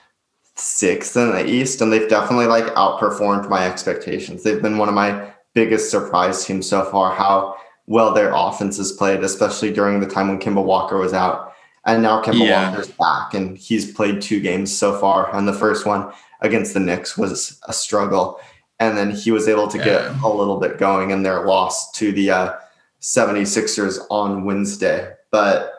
sixth 0.61 1.17
in 1.17 1.31
the 1.33 1.47
East, 1.47 1.81
and 1.81 1.93
they've 1.93 2.09
definitely 2.09 2.47
like 2.47 2.67
outperformed 2.75 3.49
my 3.49 3.67
expectations. 3.67 4.43
They've 4.43 4.63
been 4.63 4.79
one 4.79 4.89
of 4.89 4.95
my 4.95 5.33
biggest 5.55 5.91
surprise 5.91 6.45
teams 6.45 6.69
so 6.69 6.85
far. 6.85 7.15
How 7.15 7.57
well 7.87 8.13
their 8.15 8.33
offense 8.35 8.77
has 8.77 8.93
played, 8.93 9.25
especially 9.25 9.73
during 9.73 10.01
the 10.01 10.07
time 10.07 10.29
when 10.29 10.39
Kemba 10.39 10.65
Walker 10.65 10.99
was 10.99 11.13
out, 11.13 11.53
and 11.87 12.03
now 12.03 12.23
Kemba 12.23 12.47
Yeah. 12.47 12.69
Walker's 12.71 12.89
back, 12.89 13.35
and 13.35 13.57
he's 13.59 13.93
played 13.93 14.21
two 14.21 14.41
games 14.41 14.77
so 14.77 14.97
far. 14.99 15.35
And 15.35 15.49
the 15.49 15.53
first 15.53 15.87
one 15.87 16.13
against 16.41 16.75
the 16.75 16.81
Knicks 16.81 17.17
was 17.19 17.59
a 17.67 17.73
struggle, 17.73 18.41
and 18.79 18.97
then 18.97 19.11
he 19.11 19.31
was 19.31 19.49
able 19.49 19.69
to 19.69 19.79
get 19.79 20.07
a 20.23 20.29
little 20.29 20.59
bit 20.59 20.79
going 20.79 21.11
in 21.11 21.23
their 21.23 21.45
loss 21.47 21.91
to 21.93 22.13
the 22.13 22.31
uh, 22.31 22.53
76ers 23.01 23.99
on 24.11 24.45
Wednesday, 24.45 25.13
but. 25.31 25.73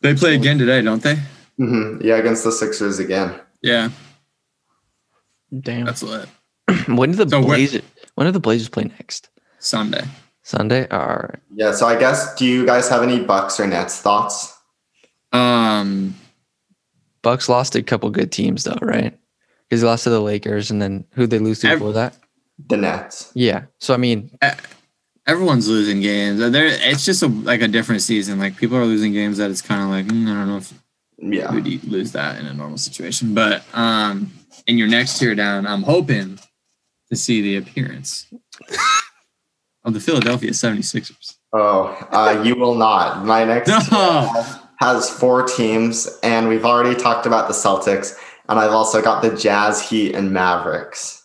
they 0.00 0.14
play 0.14 0.34
again 0.34 0.58
today, 0.58 0.82
don't 0.82 1.02
they? 1.02 1.16
Mhm. 1.60 2.02
Yeah, 2.02 2.16
against 2.16 2.44
the 2.44 2.50
Sixers 2.52 2.98
again. 2.98 3.34
Yeah, 3.62 3.90
Damn. 5.60 5.86
that's 5.86 6.02
lit. 6.02 6.28
when 6.88 7.12
do 7.12 7.24
the 7.24 7.28
So 7.30 7.42
Blazers? 7.42 7.82
When 8.14 8.26
do 8.26 8.30
the 8.32 8.40
Blazers 8.40 8.68
play 8.68 8.84
next? 8.84 9.28
Sunday. 9.58 10.02
Sunday. 10.42 10.88
All 10.88 11.06
right. 11.06 11.38
Yeah, 11.54 11.72
so 11.72 11.86
I 11.86 11.98
guess 11.98 12.34
do 12.34 12.44
you 12.44 12.66
guys 12.66 12.88
have 12.88 13.02
any 13.02 13.20
Bucks 13.20 13.60
or 13.60 13.66
Nets 13.66 14.00
thoughts? 14.00 14.56
Um, 15.32 16.14
Bucks 17.22 17.48
lost 17.48 17.76
a 17.76 17.82
couple 17.82 18.10
good 18.10 18.32
teams 18.32 18.64
though, 18.64 18.78
right? 18.82 19.16
Because 19.68 19.80
they 19.82 19.86
lost 19.86 20.04
to 20.04 20.10
the 20.10 20.20
Lakers, 20.20 20.70
and 20.70 20.82
then 20.82 21.04
who 21.12 21.26
they 21.26 21.38
lose 21.38 21.60
to 21.60 21.68
Ev- 21.68 21.78
before 21.78 21.92
that? 21.94 22.16
The 22.68 22.76
Nets. 22.76 23.30
Yeah. 23.34 23.64
So 23.78 23.94
I 23.94 23.96
mean, 23.96 24.36
everyone's 25.26 25.68
losing 25.68 26.00
games. 26.00 26.40
There, 26.40 26.66
it's 26.66 27.04
just 27.04 27.22
a 27.22 27.28
like 27.28 27.62
a 27.62 27.68
different 27.68 28.02
season. 28.02 28.38
Like 28.38 28.56
people 28.56 28.76
are 28.76 28.84
losing 28.84 29.12
games 29.12 29.38
that 29.38 29.50
it's 29.50 29.62
kind 29.62 29.82
of 29.82 29.88
like 29.88 30.06
mm, 30.06 30.24
I 30.30 30.34
don't 30.34 30.48
know 30.48 30.56
if 30.58 30.72
Yeah. 31.22 31.52
you 31.52 31.78
would 31.78 31.84
lose 31.84 32.12
that 32.12 32.38
in 32.40 32.46
a 32.46 32.52
normal 32.52 32.78
situation. 32.78 33.32
But 33.34 33.62
um, 33.74 34.32
in 34.66 34.76
your 34.76 34.88
next 34.88 35.18
tier 35.18 35.34
down, 35.34 35.66
I'm 35.66 35.82
hoping 35.84 36.38
to 37.10 37.16
see 37.16 37.40
the 37.42 37.56
appearance 37.56 38.26
of 39.84 39.94
the 39.94 40.00
Philadelphia 40.00 40.50
76ers. 40.50 41.36
Oh, 41.52 41.96
uh, 42.10 42.42
you 42.44 42.56
will 42.56 42.74
not. 42.74 43.24
My 43.24 43.44
next 43.44 43.68
No. 43.68 43.78
has, 43.80 44.58
has 44.78 45.10
four 45.10 45.42
teams, 45.44 46.08
and 46.22 46.48
we've 46.48 46.64
already 46.64 46.98
talked 46.98 47.26
about 47.26 47.46
the 47.48 47.54
Celtics, 47.54 48.16
and 48.48 48.58
I've 48.58 48.72
also 48.72 49.00
got 49.02 49.22
the 49.22 49.36
Jazz, 49.36 49.80
Heat, 49.88 50.14
and 50.14 50.32
Mavericks. 50.32 51.24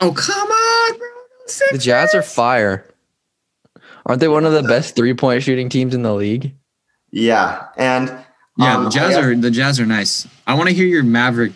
Oh 0.00 0.12
come 0.12 0.48
on, 0.50 0.98
bro! 0.98 1.06
the 1.72 1.78
Jazz 1.78 2.14
are 2.14 2.22
fire. 2.22 2.84
Aren't 4.06 4.20
they 4.20 4.28
one 4.28 4.44
of 4.44 4.52
the 4.52 4.62
best 4.62 4.94
three 4.96 5.14
point 5.14 5.42
shooting 5.42 5.68
teams 5.70 5.94
in 5.94 6.02
the 6.02 6.12
league? 6.14 6.54
Yeah, 7.10 7.68
and 7.76 8.12
Yeah, 8.56 8.76
um, 8.76 8.84
the 8.84 8.90
Jazz 8.90 9.16
I- 9.16 9.20
are 9.20 9.34
the 9.34 9.50
Jazz 9.50 9.80
are 9.80 9.86
nice. 9.86 10.26
I 10.46 10.54
want 10.54 10.68
to 10.68 10.74
hear 10.74 10.86
your 10.86 11.02
Maverick 11.02 11.52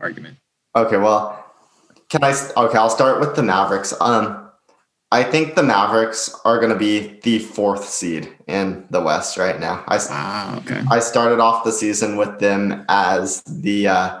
argument. 0.00 0.36
Okay, 0.74 0.96
well, 0.96 1.44
can 2.08 2.24
I? 2.24 2.30
Okay, 2.56 2.78
I'll 2.78 2.90
start 2.90 3.20
with 3.20 3.36
the 3.36 3.42
Mavericks. 3.42 3.92
Um, 4.00 4.48
I 5.10 5.22
think 5.22 5.54
the 5.54 5.62
Mavericks 5.62 6.34
are 6.44 6.58
going 6.58 6.72
to 6.72 6.78
be 6.78 7.18
the 7.22 7.38
fourth 7.38 7.88
seed 7.88 8.28
in 8.46 8.86
the 8.90 9.00
West 9.00 9.36
right 9.38 9.58
now. 9.58 9.82
I, 9.88 9.98
Ah, 10.10 10.56
okay. 10.58 10.82
I 10.90 10.98
started 11.00 11.40
off 11.40 11.64
the 11.64 11.72
season 11.72 12.16
with 12.16 12.38
them 12.40 12.84
as 12.88 13.42
the 13.44 13.88
uh, 13.88 14.20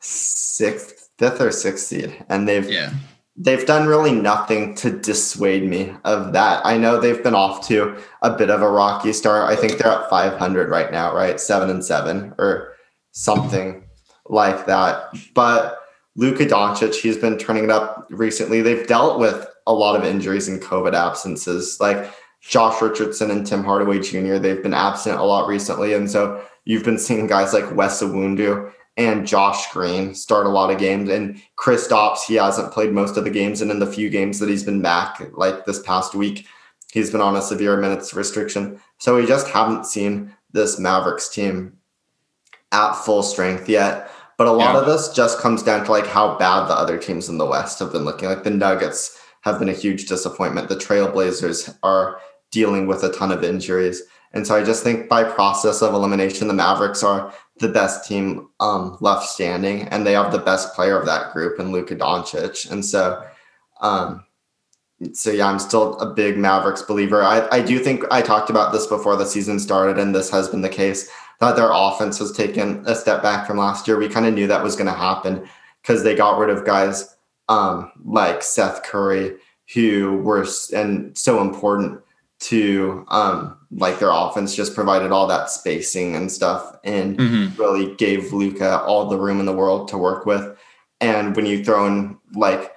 sixth, 0.00 1.08
fifth 1.18 1.40
or 1.40 1.50
sixth 1.50 1.86
seed, 1.86 2.24
and 2.28 2.46
they've 2.46 2.68
Yeah, 2.70 2.92
they've 3.36 3.66
done 3.66 3.86
really 3.86 4.12
nothing 4.12 4.74
to 4.76 4.90
dissuade 4.90 5.64
me 5.64 5.94
of 6.04 6.32
that. 6.32 6.64
I 6.66 6.76
know 6.76 7.00
they've 7.00 7.22
been 7.22 7.34
off 7.34 7.66
to 7.68 7.96
a 8.20 8.36
bit 8.36 8.50
of 8.50 8.62
a 8.62 8.70
rocky 8.70 9.12
start. 9.12 9.50
I 9.50 9.56
think 9.56 9.78
they're 9.78 9.90
at 9.90 10.10
500 10.10 10.68
right 10.68 10.92
now, 10.92 11.14
right? 11.14 11.40
Seven 11.40 11.70
and 11.70 11.84
seven 11.84 12.34
or 12.38 12.74
something 13.12 13.84
like 14.26 14.66
that. 14.66 15.14
But 15.34 15.78
Luka 16.16 16.44
Doncic, 16.44 16.94
he's 16.94 17.16
been 17.16 17.38
turning 17.38 17.64
it 17.64 17.70
up 17.70 18.06
recently. 18.10 18.60
They've 18.60 18.86
dealt 18.86 19.18
with 19.18 19.46
a 19.66 19.72
lot 19.72 19.96
of 19.96 20.04
injuries 20.04 20.48
and 20.48 20.60
COVID 20.60 20.92
absences, 20.92 21.78
like 21.80 22.12
Josh 22.42 22.82
Richardson 22.82 23.30
and 23.30 23.46
Tim 23.46 23.64
Hardaway 23.64 24.00
Jr. 24.00 24.36
They've 24.36 24.62
been 24.62 24.74
absent 24.74 25.18
a 25.18 25.22
lot 25.22 25.48
recently, 25.48 25.94
and 25.94 26.10
so 26.10 26.42
you've 26.64 26.84
been 26.84 26.98
seeing 26.98 27.26
guys 27.26 27.54
like 27.54 27.74
Wes 27.74 28.02
Iwundu 28.02 28.72
and 28.96 29.26
Josh 29.26 29.72
Green 29.72 30.14
start 30.14 30.46
a 30.46 30.50
lot 30.50 30.70
of 30.70 30.78
games. 30.78 31.08
And 31.08 31.40
Kristaps, 31.56 32.20
he 32.26 32.34
hasn't 32.34 32.72
played 32.72 32.92
most 32.92 33.16
of 33.16 33.24
the 33.24 33.30
games, 33.30 33.62
and 33.62 33.70
in 33.70 33.78
the 33.78 33.86
few 33.86 34.10
games 34.10 34.38
that 34.38 34.48
he's 34.48 34.64
been 34.64 34.82
back, 34.82 35.22
like 35.32 35.64
this 35.64 35.80
past 35.80 36.14
week, 36.14 36.46
he's 36.92 37.10
been 37.10 37.20
on 37.20 37.36
a 37.36 37.42
severe 37.42 37.76
minutes 37.76 38.12
restriction. 38.14 38.78
So 38.98 39.16
we 39.16 39.26
just 39.26 39.48
haven't 39.48 39.86
seen 39.86 40.34
this 40.52 40.78
Mavericks 40.78 41.28
team 41.28 41.78
at 42.70 42.92
full 42.94 43.22
strength 43.22 43.68
yet. 43.68 44.10
But 44.38 44.46
a 44.46 44.52
lot 44.52 44.74
Yeah. 44.74 44.80
of 44.80 44.86
this 44.86 45.10
just 45.10 45.38
comes 45.38 45.62
down 45.62 45.84
to 45.84 45.90
like 45.90 46.06
how 46.06 46.36
bad 46.36 46.66
the 46.68 46.74
other 46.74 46.98
teams 46.98 47.28
in 47.28 47.38
the 47.38 47.46
West 47.46 47.78
have 47.78 47.92
been 47.92 48.04
looking. 48.04 48.28
Like 48.28 48.44
the 48.44 48.50
Nuggets 48.50 49.16
have 49.42 49.58
been 49.58 49.68
a 49.68 49.74
huge 49.74 50.06
disappointment. 50.06 50.68
The 50.68 50.76
Trailblazers 50.76 51.76
are 51.82 52.18
dealing 52.50 52.86
with 52.86 53.02
a 53.04 53.10
ton 53.12 53.30
of 53.32 53.44
injuries. 53.44 54.02
And 54.32 54.46
so 54.46 54.56
I 54.56 54.62
just 54.62 54.82
think 54.82 55.08
by 55.08 55.24
process 55.24 55.82
of 55.82 55.94
elimination, 55.94 56.48
the 56.48 56.54
Mavericks 56.54 57.02
are 57.02 57.32
the 57.58 57.68
best 57.68 58.06
team 58.08 58.48
um, 58.60 58.96
left 59.00 59.28
standing, 59.28 59.82
and 59.88 60.06
they 60.06 60.12
have 60.12 60.32
the 60.32 60.38
best 60.38 60.74
player 60.74 60.98
of 60.98 61.06
that 61.06 61.32
group 61.32 61.60
in 61.60 61.72
Luka 61.72 61.94
Doncic. 61.94 62.70
And 62.70 62.84
so, 62.84 63.22
um, 63.80 64.24
so 65.12 65.30
yeah, 65.30 65.48
I'm 65.48 65.58
still 65.58 65.98
a 65.98 66.12
big 66.12 66.38
Mavericks 66.38 66.82
believer. 66.82 67.22
I, 67.22 67.46
I 67.50 67.60
do 67.60 67.78
think 67.78 68.04
I 68.10 68.22
talked 68.22 68.50
about 68.50 68.72
this 68.72 68.86
before 68.86 69.16
the 69.16 69.26
season 69.26 69.58
started, 69.58 69.98
and 69.98 70.14
this 70.14 70.30
has 70.30 70.48
been 70.48 70.62
the 70.62 70.68
case 70.68 71.10
that 71.40 71.56
their 71.56 71.70
offense 71.72 72.18
has 72.20 72.32
taken 72.32 72.84
a 72.86 72.94
step 72.94 73.22
back 73.22 73.46
from 73.46 73.58
last 73.58 73.86
year. 73.88 73.98
We 73.98 74.08
kind 74.08 74.26
of 74.26 74.34
knew 74.34 74.46
that 74.46 74.62
was 74.62 74.76
going 74.76 74.86
to 74.86 74.92
happen 74.92 75.48
because 75.82 76.04
they 76.04 76.14
got 76.14 76.38
rid 76.38 76.50
of 76.50 76.64
guys 76.64 77.16
um, 77.48 77.90
like 78.04 78.42
Seth 78.42 78.82
Curry, 78.84 79.36
who 79.74 80.18
were 80.18 80.46
and 80.72 81.16
so 81.18 81.40
important 81.40 82.00
to 82.40 83.04
um, 83.08 83.58
like 83.76 83.98
their 83.98 84.10
offense. 84.10 84.54
Just 84.54 84.74
provided 84.74 85.12
all 85.12 85.26
that 85.26 85.50
spacing 85.50 86.14
and 86.16 86.30
stuff, 86.30 86.76
and 86.84 87.20
hmm 87.20 87.46
really 87.56 87.94
gave 87.96 88.32
Luka 88.32 88.80
all 88.80 89.08
the 89.08 89.18
room 89.18 89.38
in 89.38 89.46
the 89.46 89.52
world 89.52 89.88
to 89.88 89.98
work 89.98 90.26
with. 90.26 90.56
And 91.00 91.36
when 91.36 91.46
you 91.46 91.64
throw 91.64 91.86
in 91.86 92.18
like 92.34 92.72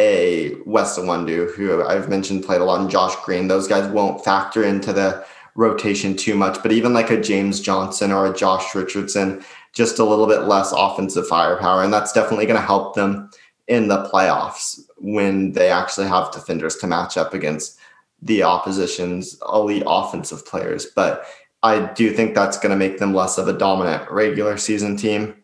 a 0.00 0.54
Wes 0.66 0.98
Iwundu, 0.98 1.54
who 1.54 1.82
I've 1.82 2.08
mentioned 2.08 2.44
played 2.44 2.60
a 2.60 2.64
lot, 2.64 2.80
and 2.80 2.90
Josh 2.90 3.14
Green, 3.24 3.48
those 3.48 3.68
guys 3.68 3.90
won't 3.92 4.24
factor 4.24 4.64
into 4.64 4.92
the 4.92 5.24
rotation 5.54 6.16
too 6.16 6.34
much. 6.34 6.62
But 6.62 6.72
even 6.72 6.92
like 6.92 7.10
a 7.10 7.20
James 7.20 7.60
Johnson 7.60 8.10
or 8.12 8.26
a 8.26 8.34
Josh 8.34 8.74
Richardson, 8.74 9.44
just 9.72 9.98
a 9.98 10.04
little 10.04 10.26
bit 10.26 10.42
less 10.42 10.72
offensive 10.72 11.26
firepower. 11.26 11.82
And 11.82 11.92
that's 11.92 12.12
definitely 12.12 12.46
going 12.46 12.60
to 12.60 12.66
help 12.66 12.94
them 12.94 13.30
in 13.68 13.88
the 13.88 14.04
playoffs 14.04 14.80
when 14.98 15.52
they 15.52 15.70
actually 15.70 16.06
have 16.06 16.32
defenders 16.32 16.76
to 16.76 16.86
match 16.86 17.16
up 17.16 17.34
against 17.34 17.78
the 18.24 18.42
opposition's 18.42 19.38
elite 19.52 19.84
offensive 19.86 20.44
players. 20.46 20.86
But 20.86 21.24
I 21.62 21.92
do 21.92 22.10
think 22.12 22.34
that's 22.34 22.58
going 22.58 22.70
to 22.70 22.76
make 22.76 22.98
them 22.98 23.14
less 23.14 23.38
of 23.38 23.48
a 23.48 23.52
dominant 23.52 24.10
regular 24.10 24.56
season 24.56 24.96
team. 24.96 25.36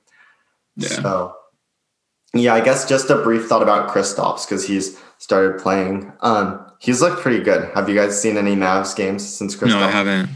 Yeah. 0.77 0.88
So, 0.88 1.37
yeah, 2.35 2.55
I 2.55 2.61
guess 2.61 2.88
just 2.88 3.11
a 3.11 3.16
brief 3.16 3.47
thought 3.47 3.62
about 3.62 3.90
Kristaps 3.90 4.47
because 4.47 4.66
he's 4.66 4.99
started 5.19 5.61
playing. 5.61 6.12
Um, 6.21 6.66
he's 6.79 7.01
looked 7.01 7.21
pretty 7.21 7.43
good. 7.43 7.71
Have 7.75 7.88
you 7.88 7.95
guys 7.95 8.21
seen 8.21 8.37
any 8.37 8.57
Mavs 8.57 8.97
games 8.97 9.27
since 9.27 9.55
Kristaps 9.55 9.69
No, 9.69 9.81
I 9.81 9.90
haven't. 9.90 10.31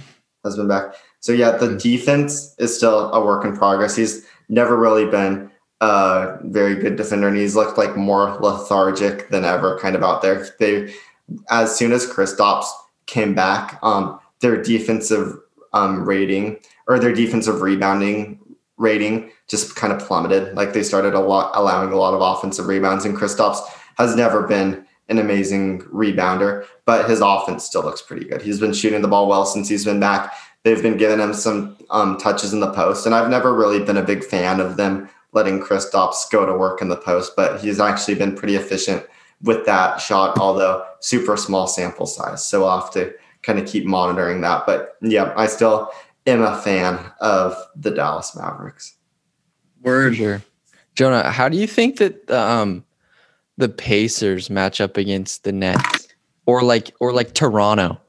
has 0.44 0.56
been 0.56 0.68
back? 0.68 0.94
So 1.20 1.32
yeah, 1.32 1.52
the 1.52 1.76
defense 1.76 2.54
is 2.58 2.76
still 2.76 3.10
a 3.12 3.24
work 3.24 3.44
in 3.46 3.56
progress. 3.56 3.96
He's 3.96 4.26
never 4.50 4.76
really 4.76 5.06
been 5.06 5.50
a 5.80 6.38
very 6.42 6.74
good 6.76 6.96
defender, 6.96 7.28
and 7.28 7.36
he's 7.36 7.56
looked 7.56 7.78
like 7.78 7.96
more 7.96 8.36
lethargic 8.40 9.30
than 9.30 9.44
ever, 9.44 9.78
kind 9.78 9.96
of 9.96 10.02
out 10.02 10.20
there. 10.22 10.46
They, 10.58 10.94
as 11.50 11.76
soon 11.76 11.92
as 11.92 12.06
Kristaps 12.06 12.66
came 13.06 13.34
back, 13.34 13.78
um, 13.82 14.18
their 14.40 14.62
defensive 14.62 15.36
um, 15.72 16.04
rating 16.04 16.58
or 16.86 16.98
their 16.98 17.12
defensive 17.12 17.60
rebounding 17.60 18.38
rating 18.76 19.30
just 19.48 19.76
kind 19.76 19.92
of 19.92 20.00
plummeted. 20.00 20.54
Like 20.54 20.72
they 20.72 20.82
started 20.82 21.14
a 21.14 21.20
lot 21.20 21.52
allowing 21.54 21.92
a 21.92 21.96
lot 21.96 22.14
of 22.14 22.20
offensive 22.20 22.66
rebounds, 22.66 23.04
and 23.04 23.16
Kristaps 23.16 23.60
has 23.98 24.16
never 24.16 24.46
been 24.46 24.84
an 25.08 25.18
amazing 25.18 25.82
rebounder, 25.82 26.64
but 26.86 27.08
his 27.08 27.20
offense 27.20 27.64
still 27.64 27.82
looks 27.82 28.02
pretty 28.02 28.26
good. 28.26 28.40
He's 28.40 28.58
been 28.58 28.72
shooting 28.72 29.02
the 29.02 29.08
ball 29.08 29.28
well 29.28 29.44
since 29.44 29.68
he's 29.68 29.84
been 29.84 30.00
back. 30.00 30.32
They've 30.62 30.82
been 30.82 30.96
giving 30.96 31.20
him 31.20 31.34
some 31.34 31.76
um, 31.90 32.16
touches 32.16 32.54
in 32.54 32.60
the 32.60 32.72
post, 32.72 33.04
and 33.04 33.14
I've 33.14 33.28
never 33.28 33.54
really 33.54 33.84
been 33.84 33.98
a 33.98 34.02
big 34.02 34.24
fan 34.24 34.60
of 34.60 34.76
them 34.76 35.08
letting 35.32 35.60
Kristaps 35.60 36.30
go 36.30 36.46
to 36.46 36.56
work 36.56 36.80
in 36.80 36.88
the 36.88 36.96
post, 36.96 37.34
but 37.36 37.60
he's 37.60 37.80
actually 37.80 38.14
been 38.14 38.34
pretty 38.34 38.54
efficient 38.54 39.04
with 39.44 39.64
that 39.66 40.00
shot, 40.00 40.38
although 40.38 40.84
super 41.00 41.36
small 41.36 41.66
sample 41.66 42.06
size. 42.06 42.44
So 42.44 42.64
I'll 42.64 42.80
have 42.80 42.90
to 42.92 43.14
kind 43.42 43.58
of 43.58 43.66
keep 43.66 43.84
monitoring 43.84 44.40
that. 44.40 44.64
But 44.66 44.96
yeah, 45.02 45.32
I 45.36 45.46
still 45.46 45.90
am 46.26 46.42
a 46.42 46.56
fan 46.58 46.98
of 47.20 47.56
the 47.76 47.90
Dallas 47.90 48.34
Mavericks. 48.34 48.96
Word. 49.82 50.16
Sure. 50.16 50.42
Jonah, 50.94 51.30
how 51.30 51.48
do 51.48 51.56
you 51.56 51.66
think 51.66 51.98
that 51.98 52.30
um 52.30 52.84
the 53.56 53.68
Pacers 53.68 54.50
match 54.50 54.80
up 54.80 54.96
against 54.96 55.44
the 55.44 55.52
Nets 55.52 56.08
or 56.46 56.62
like 56.62 56.94
or 57.00 57.12
like 57.12 57.34
Toronto? 57.34 58.00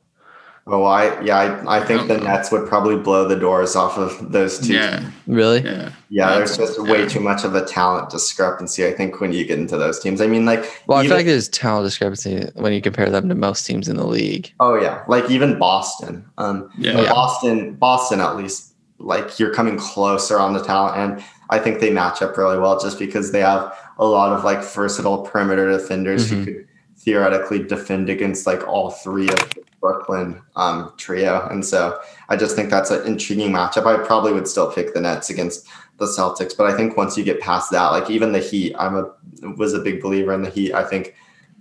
Oh, 0.67 0.83
I 0.83 1.21
yeah, 1.21 1.37
I, 1.67 1.77
I 1.77 1.85
think 1.85 2.01
I 2.01 2.07
the. 2.07 2.17
Nets 2.17 2.51
would 2.51 2.67
probably 2.67 2.95
blow 2.97 3.27
the 3.27 3.35
doors 3.35 3.75
off 3.75 3.99
of 3.99 4.31
those 4.31 4.57
two. 4.59 4.73
Yeah. 4.73 5.11
Really? 5.27 5.61
Yeah. 5.63 5.91
Yeah, 6.09 6.35
there's 6.37 6.57
Yeah. 6.57 6.65
just 6.65 6.81
way 6.81 7.01
Yeah. 7.01 7.07
too 7.07 7.19
much 7.19 7.43
of 7.43 7.53
a 7.53 7.63
talent 7.63 8.09
discrepancy. 8.09 8.83
I 8.87 8.91
think 8.91 9.21
when 9.21 9.31
you 9.31 9.45
get 9.45 9.59
into 9.59 9.77
those 9.77 9.99
teams, 9.99 10.21
I 10.21 10.27
mean, 10.27 10.45
like, 10.47 10.81
Well, 10.87 10.97
I 10.97 11.01
even- 11.01 11.09
feel 11.09 11.17
like 11.17 11.25
there's 11.27 11.49
talent 11.49 11.85
discrepancy 11.85 12.49
when 12.55 12.73
you 12.73 12.81
compare 12.81 13.11
them 13.11 13.29
to 13.29 13.35
most 13.35 13.67
teams 13.67 13.87
in 13.87 13.95
the 13.95 14.07
league. 14.07 14.51
oh 14.59 14.73
yeah, 14.73 15.03
like 15.07 15.29
even 15.29 15.59
Boston. 15.59 16.25
Um, 16.39 16.69
Yeah. 16.79 16.93
but 16.95 17.09
Boston, 17.09 17.73
Boston 17.75 18.19
at 18.19 18.35
least, 18.35 18.73
like 18.97 19.39
you're 19.39 19.53
coming 19.53 19.77
closer 19.77 20.39
on 20.39 20.53
the 20.53 20.63
talent, 20.63 20.97
and 20.97 21.23
I 21.51 21.59
think 21.59 21.79
they 21.79 21.91
match 21.91 22.23
up 22.23 22.35
really 22.37 22.57
well 22.57 22.79
just 22.79 22.97
because 22.97 23.31
they 23.31 23.41
have 23.41 23.71
a 23.99 24.05
lot 24.05 24.33
of 24.33 24.43
like 24.43 24.63
versatile 24.63 25.19
perimeter 25.19 25.69
defenders 25.71 26.31
Mhm. 26.31 26.37
who 26.39 26.45
could 26.45 26.67
theoretically 27.05 27.63
defend 27.63 28.09
against 28.09 28.47
like 28.47 28.67
all 28.67 28.89
three 28.89 29.29
of 29.29 29.49
the 29.51 29.61
Brooklyn 29.79 30.41
um, 30.55 30.91
trio, 30.97 31.47
and 31.49 31.63
so 31.63 31.99
I 32.27 32.35
just 32.35 32.55
think 32.55 32.71
that's 32.71 32.89
an 32.89 33.05
intriguing 33.05 33.51
matchup. 33.51 33.85
I 33.85 34.03
probably 34.03 34.33
would 34.33 34.47
still 34.47 34.71
pick 34.71 34.93
the 34.93 35.01
Nets 35.01 35.29
against 35.29 35.67
the 35.97 36.07
Celtics, 36.07 36.57
but 36.57 36.65
I 36.65 36.75
think 36.75 36.97
once 36.97 37.15
you 37.15 37.23
get 37.23 37.39
past 37.39 37.71
that, 37.71 37.89
like 37.89 38.09
even 38.09 38.31
the 38.31 38.39
Heat, 38.39 38.75
I'm 38.77 38.95
a 38.95 39.11
was 39.55 39.73
a 39.73 39.79
big 39.79 40.01
believer 40.01 40.33
in 40.33 40.41
the 40.41 40.49
Heat. 40.49 40.73
I 40.73 40.83
think 40.83 41.13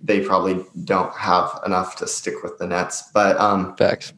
they 0.02 0.20
probably 0.20 0.64
don't 0.84 1.14
have 1.14 1.60
enough 1.66 1.96
to 1.96 2.06
stick 2.06 2.42
with 2.42 2.58
the 2.58 2.66
Nets, 2.66 3.10
but 3.12 3.38
um, 3.38 3.76
Facts. 3.76 4.14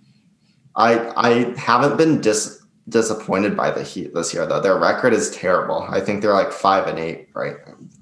I 0.77 1.13
I 1.17 1.59
haven't 1.59 1.97
been 1.97 2.21
dis 2.21 2.63
disappointed 2.89 3.57
by 3.57 3.73
the 3.73 3.83
Heat 3.83 4.15
this 4.15 4.33
year 4.33 4.47
though. 4.47 4.61
Their 4.61 4.79
record 4.79 5.13
is 5.13 5.31
terrible. 5.33 5.87
I 5.91 6.01
think 6.01 6.23
they're 6.23 6.35
like 6.35 6.53
five 6.53 6.87
and 6.87 6.99
eight 6.99 7.29
right 7.35 7.57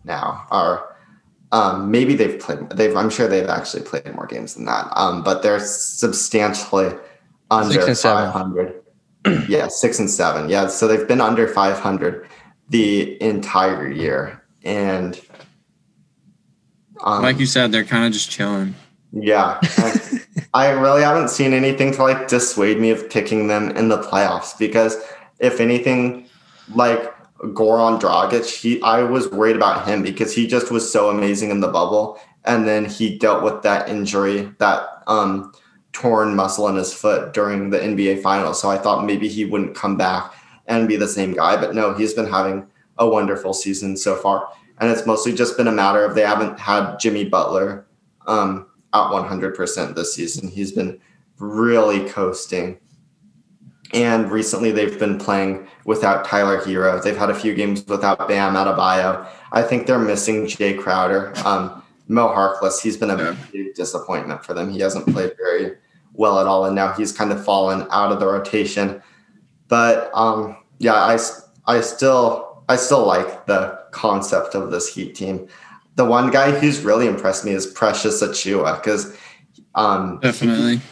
now. 0.05 0.47
Or 0.51 0.93
um, 1.55 1.88
maybe 1.88 2.17
they've 2.17 2.40
played. 2.40 2.69
They've. 2.71 2.97
I'm 2.97 3.09
sure 3.09 3.29
they've 3.29 3.49
actually 3.49 3.85
played 3.85 4.12
more 4.12 4.27
games 4.27 4.55
than 4.55 4.64
that. 4.64 4.88
Um, 4.97 5.23
but 5.23 5.43
they're 5.43 5.61
substantially 5.61 6.93
under 7.49 7.81
Six 7.81 8.03
500. 8.03 8.83
yeah, 9.49 9.69
six 9.69 10.01
and 10.01 10.11
seven. 10.11 10.49
Yeah, 10.49 10.67
so 10.67 10.88
they've 10.88 11.07
been 11.07 11.21
under 11.21 11.47
500 11.47 12.27
the 12.71 13.23
entire 13.23 13.88
year, 13.88 14.43
and 14.64 15.21
um, 17.05 17.23
Like 17.23 17.38
you 17.38 17.47
said, 17.47 17.71
they're 17.71 17.85
kind 17.85 18.05
of 18.05 18.12
just 18.12 18.31
chilling. 18.31 18.75
yeah. 19.12 19.61
I 20.55 20.71
really 20.71 21.03
haven't 21.03 21.31
seen 21.31 21.53
anything 21.53 21.93
to 21.93 22.03
like 22.03 22.27
dissuade 22.29 22.81
me 22.81 22.90
of 22.90 23.09
picking 23.11 23.47
them 23.47 23.71
in 23.77 23.88
the 23.88 23.99
playoffs 23.99 24.59
because 24.59 24.97
if 25.38 25.61
anything, 25.61 26.27
like 26.75 27.13
Goran 27.52 28.00
Dragic, 28.00 28.46
he 28.46 28.83
I 28.83 29.02
was 29.02 29.30
worried 29.30 29.57
about 29.57 29.87
him 29.88 30.02
because 30.02 30.35
he 30.35 30.46
just 30.46 30.70
was 30.70 30.90
so 30.90 31.11
amazing 31.11 31.50
in 31.50 31.61
the 31.61 31.68
bubble. 31.68 32.18
And 32.44 32.66
then 32.68 32.85
he 32.87 33.18
dealt 33.18 33.44
with 33.44 33.62
that 33.62 33.88
injury, 33.88 34.52
that 34.59 34.88
um 35.07 35.52
torn 35.92 36.37
muscle 36.37 36.68
in 36.68 36.76
his 36.76 36.94
foot 36.94 37.33
during 37.35 37.70
the 37.70 37.78
NBA 37.78 38.22
finals. 38.22 38.61
So 38.61 38.70
I 38.70 38.78
thought 38.78 39.07
maybe 39.07 39.28
he 39.28 39.44
wouldn't 39.44 39.76
come 39.76 39.96
back 39.96 40.33
and 40.66 40.88
be 40.88 40.96
the 40.96 41.09
same 41.09 41.33
guy. 41.35 41.57
But 41.57 41.74
no, 41.74 41.94
he's 41.94 42.14
been 42.14 42.26
having 42.30 42.66
a 42.98 43.09
wonderful 43.09 43.54
season 43.54 43.96
so 43.96 44.16
far. 44.16 44.48
And 44.80 44.90
it's 44.90 45.07
mostly 45.07 45.35
just 45.35 45.57
been 45.57 45.68
a 45.68 45.72
matter 45.72 46.04
of 46.04 46.14
they 46.14 46.22
haven't 46.22 46.59
had 46.61 46.98
Jimmy 46.98 47.24
Butler 47.26 47.87
um, 48.26 48.66
at 48.94 49.11
100% 49.11 49.94
this 49.96 50.14
season. 50.14 50.48
He's 50.48 50.72
been 50.72 51.00
really 51.38 52.09
coasting. 52.11 52.78
And 53.94 54.30
recently 54.30 54.72
they've 54.72 54.98
been 54.98 55.18
playing 55.18 55.68
without 55.85 56.24
Tyler 56.24 56.59
Herro. 56.61 57.00
They've 57.02 57.16
had 57.16 57.30
a 57.30 57.35
few 57.35 57.54
games 57.54 57.85
without 57.87 58.26
Bam 58.28 58.54
Adebayo. 58.54 59.26
I 59.52 59.62
think 59.62 59.87
they're 59.87 60.00
missing 60.00 60.48
Jay 60.48 60.74
Crowder. 60.74 61.33
Um, 61.46 61.83
Mo 62.09 62.28
Harkless, 62.28 62.83
he's 62.83 62.96
been 62.96 63.11
a 63.11 63.16
Yeah. 63.16 63.37
big 63.52 63.74
disappointment 63.74 64.44
for 64.44 64.52
them. 64.52 64.70
He 64.70 64.80
hasn't 64.80 65.07
played 65.07 65.33
very 65.38 65.76
well 66.12 66.38
at 66.40 66.46
all, 66.46 66.64
and 66.66 66.74
now 66.74 66.92
he's 66.92 67.12
kind 67.12 67.33
of 67.33 67.42
fallen 67.44 67.87
out 67.90 68.12
of 68.12 68.20
the 68.20 68.26
rotation. 68.26 69.00
But 69.68 70.11
um, 70.12 70.57
yeah, 70.78 70.94
I, 70.94 71.18
I 71.66 71.80
still 71.80 72.64
I 72.68 72.76
still 72.76 73.07
like 73.07 73.46
the 73.46 73.78
concept 73.92 74.54
of 74.54 74.70
this 74.70 74.92
Heat 74.92 75.14
team. 75.14 75.46
The 75.96 76.04
one 76.04 76.30
guy 76.30 76.50
who's 76.50 76.80
really 76.80 77.07
impressed 77.07 77.44
me 77.44 77.52
is 77.52 77.66
Precious 77.66 78.22
Achiuwa 78.22 78.83
because 78.83 79.16
um, 79.76 80.18
Definitely. 80.20 80.76
he, 80.76 80.83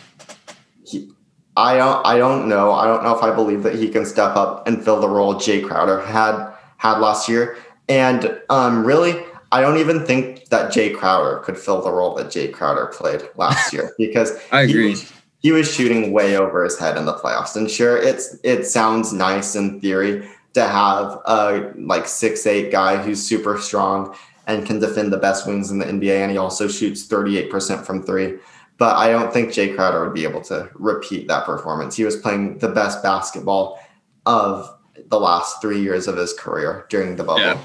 I 1.56 1.76
don't 1.76 2.06
I 2.06 2.16
don't 2.18 2.48
know 2.48 2.72
I 2.72 2.86
don't 2.86 3.02
know 3.04 3.14
if 3.16 3.22
I 3.22 3.34
believe 3.34 3.62
that 3.64 3.74
he 3.74 3.88
can 3.88 4.04
step 4.06 4.36
up 4.36 4.66
and 4.66 4.82
fill 4.82 5.00
the 5.00 5.08
role 5.08 5.38
Jay 5.38 5.60
Crowder 5.60 6.00
had 6.00 6.52
had 6.78 6.98
last 6.98 7.28
year. 7.28 7.56
And 7.88 8.40
um, 8.48 8.84
really, 8.86 9.22
I 9.50 9.60
don't 9.60 9.76
even 9.78 10.06
think 10.06 10.46
that 10.48 10.72
Jay 10.72 10.90
Crowder 10.90 11.40
could 11.44 11.58
fill 11.58 11.82
the 11.82 11.90
role 11.90 12.14
that 12.14 12.30
Jay 12.30 12.48
Crowder 12.48 12.86
played 12.86 13.22
last 13.36 13.72
year 13.72 13.92
because 13.98 14.32
I 14.50 14.64
he 14.66 14.70
agree. 14.72 14.90
was- 14.90 15.12
he 15.40 15.50
was 15.50 15.68
shooting 15.74 16.12
way 16.12 16.36
over 16.36 16.62
his 16.62 16.78
head 16.78 16.96
in 16.96 17.04
the 17.04 17.14
playoffs. 17.14 17.56
And 17.56 17.68
sure, 17.68 17.96
it's 17.96 18.36
it 18.44 18.64
sounds 18.64 19.12
nice 19.12 19.56
in 19.56 19.80
theory 19.80 20.28
to 20.54 20.64
have 20.64 21.18
a 21.26 21.72
like 21.76 22.06
six 22.06 22.46
eight 22.46 22.70
guy 22.70 22.96
who's 23.02 23.20
super 23.20 23.58
strong 23.58 24.14
and 24.46 24.64
can 24.64 24.78
defend 24.78 25.12
the 25.12 25.16
best 25.16 25.44
wings 25.46 25.72
in 25.72 25.80
the 25.80 25.84
NBA, 25.86 26.16
and 26.22 26.30
he 26.30 26.38
also 26.38 26.68
shoots 26.68 27.06
thirty 27.06 27.38
eight 27.38 27.50
percent 27.50 27.84
from 27.84 28.04
three. 28.04 28.38
But 28.83 28.97
I 28.97 29.11
don't 29.12 29.33
think 29.33 29.53
Jay 29.53 29.73
Crowder 29.77 30.03
would 30.05 30.12
be 30.12 30.25
able 30.25 30.40
to 30.40 30.68
repeat 30.75 31.29
that 31.29 31.45
performance. 31.47 31.95
He 31.95 32.03
was 32.03 32.16
playing 32.16 32.59
the 32.59 32.66
best 32.66 33.01
basketball 33.01 33.79
of 34.27 34.77
the 35.07 35.21
last 35.21 35.61
three 35.62 35.81
years 35.81 36.09
of 36.09 36.16
his 36.16 36.33
career 36.33 36.85
during 36.88 37.14
the 37.14 37.23
bubble. 37.23 37.42
Yeah. 37.42 37.61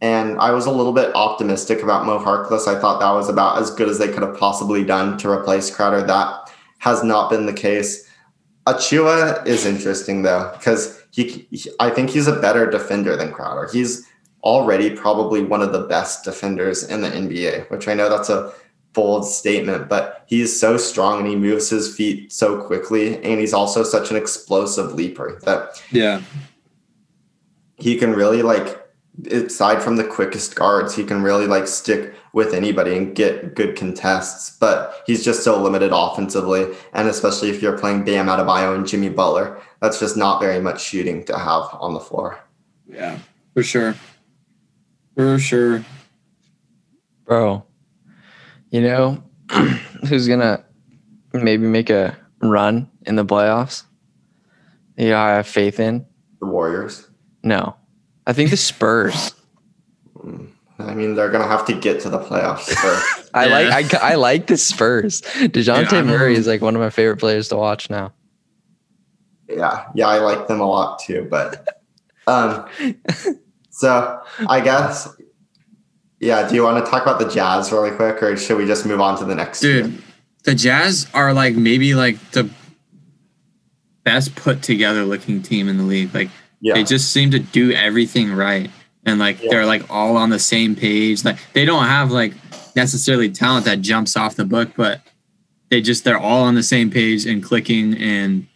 And 0.00 0.38
I 0.40 0.52
was 0.52 0.64
a 0.64 0.70
little 0.70 0.94
bit 0.94 1.14
optimistic 1.14 1.82
about 1.82 2.06
Mo 2.06 2.18
Harkless. 2.18 2.66
I 2.66 2.80
thought 2.80 2.98
that 3.00 3.10
was 3.10 3.28
about 3.28 3.58
as 3.58 3.72
good 3.72 3.90
as 3.90 3.98
they 3.98 4.08
could 4.08 4.22
have 4.22 4.38
possibly 4.38 4.82
done 4.82 5.18
to 5.18 5.28
replace 5.28 5.68
Crowder. 5.70 6.00
That 6.00 6.50
has 6.78 7.04
not 7.04 7.28
been 7.28 7.44
the 7.44 7.52
case. 7.52 8.08
Achiuwa 8.66 9.46
is 9.46 9.66
interesting 9.66 10.22
though, 10.22 10.50
because 10.58 10.98
he, 11.10 11.46
he- 11.50 11.70
I 11.78 11.90
think 11.90 12.08
he's 12.08 12.26
a 12.26 12.40
better 12.40 12.70
defender 12.70 13.16
than 13.16 13.32
Crowder. 13.32 13.68
He's 13.70 14.06
already 14.42 14.88
probably 14.96 15.42
one 15.42 15.60
of 15.60 15.72
the 15.72 15.82
best 15.82 16.24
defenders 16.24 16.84
in 16.84 17.02
the 17.02 17.10
NBA, 17.10 17.70
which 17.70 17.86
I 17.86 17.92
know 17.92 18.08
that's 18.08 18.30
a 18.30 18.50
bold 18.94 19.26
statement, 19.26 19.88
but 19.88 20.24
he's 20.26 20.58
so 20.58 20.76
strong 20.78 21.18
and 21.18 21.28
he 21.28 21.36
moves 21.36 21.68
his 21.68 21.94
feet 21.94 22.32
so 22.32 22.62
quickly, 22.62 23.16
and 23.22 23.38
he's 23.40 23.52
also 23.52 23.82
such 23.82 24.10
an 24.10 24.16
explosive 24.16 24.94
leaper 24.94 25.38
that 25.44 25.82
Yeah. 25.90 26.22
he 27.76 27.96
can 27.96 28.12
really 28.14 28.42
like 28.42 28.80
aside 29.30 29.80
from 29.80 29.94
the 29.96 30.02
quickest 30.04 30.56
guards, 30.56 30.96
he 30.96 31.04
can 31.04 31.22
really 31.22 31.46
like 31.46 31.68
stick 31.68 32.12
with 32.32 32.52
anybody 32.52 32.96
and 32.96 33.14
get 33.14 33.54
good 33.54 33.76
contests. 33.76 34.56
But 34.58 35.02
he's 35.06 35.24
just 35.24 35.44
so 35.44 35.62
limited 35.62 35.92
offensively, 35.94 36.66
and 36.94 37.06
especially 37.08 37.50
if 37.50 37.62
you're 37.62 37.78
playing 37.78 38.04
Bam 38.04 38.26
Adebayo 38.26 38.74
and 38.74 38.84
Jimmy 38.86 39.08
Butler, 39.10 39.60
that's 39.80 40.00
just 40.00 40.16
not 40.16 40.40
very 40.40 40.60
much 40.60 40.82
shooting 40.82 41.24
to 41.26 41.38
have 41.38 41.62
on 41.74 41.94
the 41.94 42.00
floor. 42.00 42.40
Yeah. 42.88 43.18
For 43.54 43.62
sure. 43.62 43.94
For 45.14 45.38
sure. 45.38 45.84
Bro, 47.24 47.64
you 48.74 48.80
know 48.80 49.22
who's 50.08 50.26
gonna 50.26 50.64
maybe 51.32 51.64
make 51.66 51.90
a 51.90 52.16
run 52.42 52.90
in 53.06 53.14
the 53.14 53.24
playoffs? 53.24 53.84
You 54.96 55.10
know, 55.10 55.18
I 55.18 55.30
have 55.36 55.46
faith 55.46 55.78
in. 55.78 56.04
The 56.40 56.46
Warriors. 56.46 57.08
No, 57.44 57.76
I 58.26 58.32
think 58.32 58.50
the 58.50 58.56
Spurs. 58.56 59.32
I 60.78 60.92
mean, 60.92 61.14
they're 61.14 61.30
gonna 61.30 61.46
have 61.46 61.64
to 61.66 61.72
get 61.72 62.00
to 62.00 62.08
the 62.10 62.18
playoffs 62.18 62.68
first. 62.74 63.30
I 63.34 63.46
Yeah. 63.46 63.68
like 63.70 63.94
I, 63.94 64.12
I 64.12 64.14
like 64.16 64.48
the 64.48 64.56
Spurs. 64.56 65.20
Dejounte 65.22 65.92
Yeah, 65.92 66.02
Murray 66.02 66.34
is 66.34 66.46
like 66.48 66.60
one 66.60 66.74
of 66.74 66.80
my 66.82 66.90
favorite 66.90 67.18
players 67.18 67.48
to 67.50 67.56
watch 67.56 67.88
now. 67.90 68.12
yeah, 69.48 69.86
yeah, 69.94 70.08
I 70.08 70.18
like 70.18 70.48
them 70.48 70.60
a 70.60 70.66
lot 70.66 70.98
too. 70.98 71.28
But 71.30 71.80
um, 72.26 72.66
so 73.70 74.20
I 74.48 74.60
guess. 74.60 75.08
Yeah, 76.24 76.48
do 76.48 76.54
you 76.54 76.62
want 76.62 76.82
to 76.82 76.90
talk 76.90 77.02
about 77.02 77.18
the 77.18 77.28
Jazz 77.28 77.70
really 77.70 77.90
quick, 77.90 78.22
or 78.22 78.34
should 78.38 78.56
we 78.56 78.64
just 78.64 78.86
move 78.86 78.98
on 78.98 79.18
to 79.18 79.26
the 79.26 79.34
next? 79.34 79.60
Dude, 79.60 80.02
the 80.44 80.54
Jazz 80.54 81.06
are 81.12 81.34
like 81.34 81.54
maybe 81.54 81.94
like 81.94 82.18
the 82.30 82.48
best 84.04 84.34
put 84.34 84.62
together 84.62 85.04
looking 85.04 85.42
team 85.42 85.68
in 85.68 85.76
the 85.76 85.84
league. 85.84 86.14
Like 86.14 86.30
yeah, 86.60 86.72
they 86.74 86.82
just 86.84 87.12
seem 87.12 87.30
to 87.32 87.38
do 87.38 87.72
everything 87.72 88.32
right. 88.32 88.70
And 89.04 89.18
like 89.18 89.42
Yeah. 89.42 89.50
they're 89.50 89.66
like 89.66 89.90
all 89.90 90.16
on 90.16 90.30
the 90.30 90.38
same 90.38 90.74
page. 90.74 91.26
Like 91.26 91.36
they 91.52 91.66
don't 91.66 91.84
have 91.84 92.10
like 92.10 92.32
necessarily 92.74 93.30
talent 93.30 93.66
that 93.66 93.82
jumps 93.82 94.16
off 94.16 94.34
the 94.34 94.46
book, 94.46 94.70
but 94.76 95.02
they 95.70 95.82
just 95.82 96.04
they're 96.04 96.18
all 96.18 96.44
on 96.44 96.54
the 96.54 96.62
same 96.62 96.90
page 96.90 97.26
and 97.26 97.42
clicking 97.42 97.98
and 97.98 98.46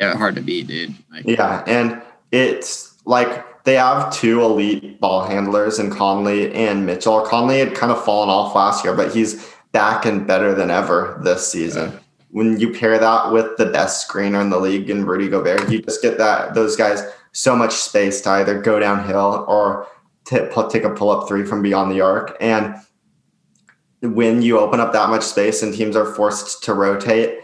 yeah, 0.00 0.16
hard 0.16 0.34
to 0.34 0.40
beat, 0.40 0.66
dude. 0.66 0.96
Like, 1.12 1.26
Yeah, 1.28 1.62
and 1.68 2.02
it's 2.32 2.96
like 3.04 3.46
they 3.64 3.74
have 3.74 4.12
two 4.12 4.42
elite 4.42 5.00
ball 5.00 5.24
handlers 5.24 5.78
in 5.78 5.90
Conley 5.90 6.52
and 6.52 6.84
Mitchell. 6.86 7.22
Conley 7.22 7.58
had 7.58 7.74
kind 7.74 7.92
of 7.92 8.04
fallen 8.04 8.28
off 8.28 8.54
last 8.54 8.84
year, 8.84 8.94
but 8.94 9.14
he's 9.14 9.52
back 9.72 10.04
and 10.04 10.26
better 10.26 10.54
than 10.54 10.70
ever 10.70 11.20
this 11.22 11.50
season. 11.50 11.98
when 12.30 12.58
you 12.58 12.72
pair 12.72 12.98
that 12.98 13.30
with 13.30 13.56
the 13.58 13.66
best 13.66 14.08
screener 14.08 14.40
in 14.40 14.48
the 14.48 14.58
league 14.58 14.88
in 14.88 15.04
Rudy 15.04 15.28
Gobert, 15.28 15.70
you 15.70 15.82
just 15.82 16.00
get 16.00 16.16
that 16.18 16.54
those 16.54 16.76
guys 16.76 17.02
so 17.32 17.54
much 17.54 17.72
space 17.72 18.22
to 18.22 18.30
either 18.30 18.60
go 18.60 18.78
downhill 18.78 19.44
or 19.46 19.86
t- 20.24 20.38
take 20.70 20.84
a 20.84 20.90
pull 20.90 21.10
up 21.10 21.28
three 21.28 21.44
from 21.44 21.62
beyond 21.62 21.92
the 21.92 22.00
arc. 22.00 22.36
And 22.40 22.74
when 24.00 24.42
you 24.42 24.58
open 24.58 24.80
up 24.80 24.92
that 24.92 25.10
much 25.10 25.22
space 25.22 25.62
and 25.62 25.74
teams 25.74 25.94
are 25.94 26.06
forced 26.06 26.62
to 26.64 26.74
rotate, 26.74 27.40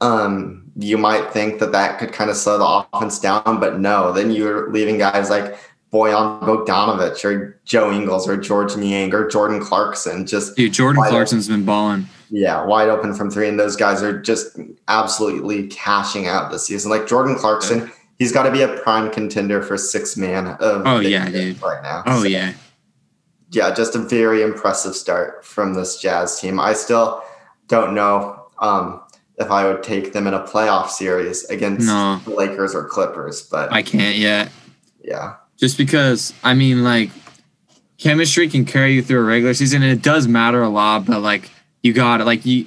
um, 0.00 0.59
you 0.76 0.98
might 0.98 1.32
think 1.32 1.58
that 1.60 1.72
that 1.72 1.98
could 1.98 2.12
kind 2.12 2.30
of 2.30 2.36
slow 2.36 2.58
the 2.58 2.96
offense 2.96 3.18
down, 3.18 3.60
but 3.60 3.80
no. 3.80 4.12
Then 4.12 4.30
you're 4.30 4.70
leaving 4.70 4.98
guys 4.98 5.30
like 5.30 5.58
Bojan 5.92 6.40
Bogdanovic 6.42 7.24
or 7.24 7.60
Joe 7.64 7.90
Ingles 7.90 8.28
or 8.28 8.36
Georges 8.36 8.76
Niang 8.76 9.12
or 9.12 9.28
Jordan 9.28 9.60
Clarkson 9.60 10.26
just 10.26 10.56
dude. 10.56 10.72
Jordan 10.72 11.02
Clarkson's 11.02 11.48
open. 11.48 11.60
been 11.60 11.66
balling. 11.66 12.06
Yeah, 12.30 12.64
wide 12.64 12.88
open 12.88 13.12
from 13.14 13.30
three, 13.30 13.48
and 13.48 13.58
those 13.58 13.74
guys 13.74 14.02
are 14.02 14.20
just 14.20 14.56
absolutely 14.86 15.66
cashing 15.66 16.28
out 16.28 16.52
this 16.52 16.66
season. 16.66 16.90
Like 16.90 17.08
Jordan 17.08 17.34
Clarkson, 17.34 17.80
yeah. 17.80 17.88
he's 18.20 18.30
got 18.30 18.44
to 18.44 18.52
be 18.52 18.62
a 18.62 18.68
prime 18.68 19.10
contender 19.10 19.62
for 19.62 19.76
six 19.76 20.16
man 20.16 20.46
of 20.46 20.82
oh 20.86 21.00
yeah, 21.00 21.28
dude, 21.28 21.60
right 21.60 21.82
now. 21.82 22.04
Oh 22.06 22.22
so, 22.22 22.28
yeah, 22.28 22.52
yeah, 23.50 23.74
just 23.74 23.96
a 23.96 23.98
very 23.98 24.42
impressive 24.42 24.94
start 24.94 25.44
from 25.44 25.74
this 25.74 26.00
Jazz 26.00 26.40
team. 26.40 26.60
I 26.60 26.72
still 26.72 27.20
don't 27.66 27.94
know 27.94 28.46
um, 28.60 29.02
if 29.40 29.50
I 29.50 29.66
would 29.66 29.82
take 29.82 30.12
them 30.12 30.26
in 30.26 30.34
a 30.34 30.40
playoff 30.40 30.90
series 30.90 31.44
against 31.46 31.86
no. 31.86 32.20
the 32.24 32.30
Lakers 32.30 32.74
or 32.74 32.84
Clippers, 32.84 33.42
but 33.42 33.72
I 33.72 33.82
can't 33.82 34.16
yet. 34.16 34.52
Yeah, 35.02 35.36
just 35.56 35.78
because 35.78 36.34
I 36.44 36.54
mean, 36.54 36.84
like 36.84 37.10
chemistry 37.98 38.48
can 38.48 38.66
carry 38.66 38.94
you 38.94 39.02
through 39.02 39.20
a 39.20 39.24
regular 39.24 39.54
season, 39.54 39.82
and 39.82 39.90
it 39.90 40.02
does 40.02 40.28
matter 40.28 40.62
a 40.62 40.68
lot. 40.68 41.06
But 41.06 41.22
like 41.22 41.50
you 41.82 41.94
got 41.94 42.20
it, 42.20 42.24
like 42.24 42.44
you, 42.44 42.66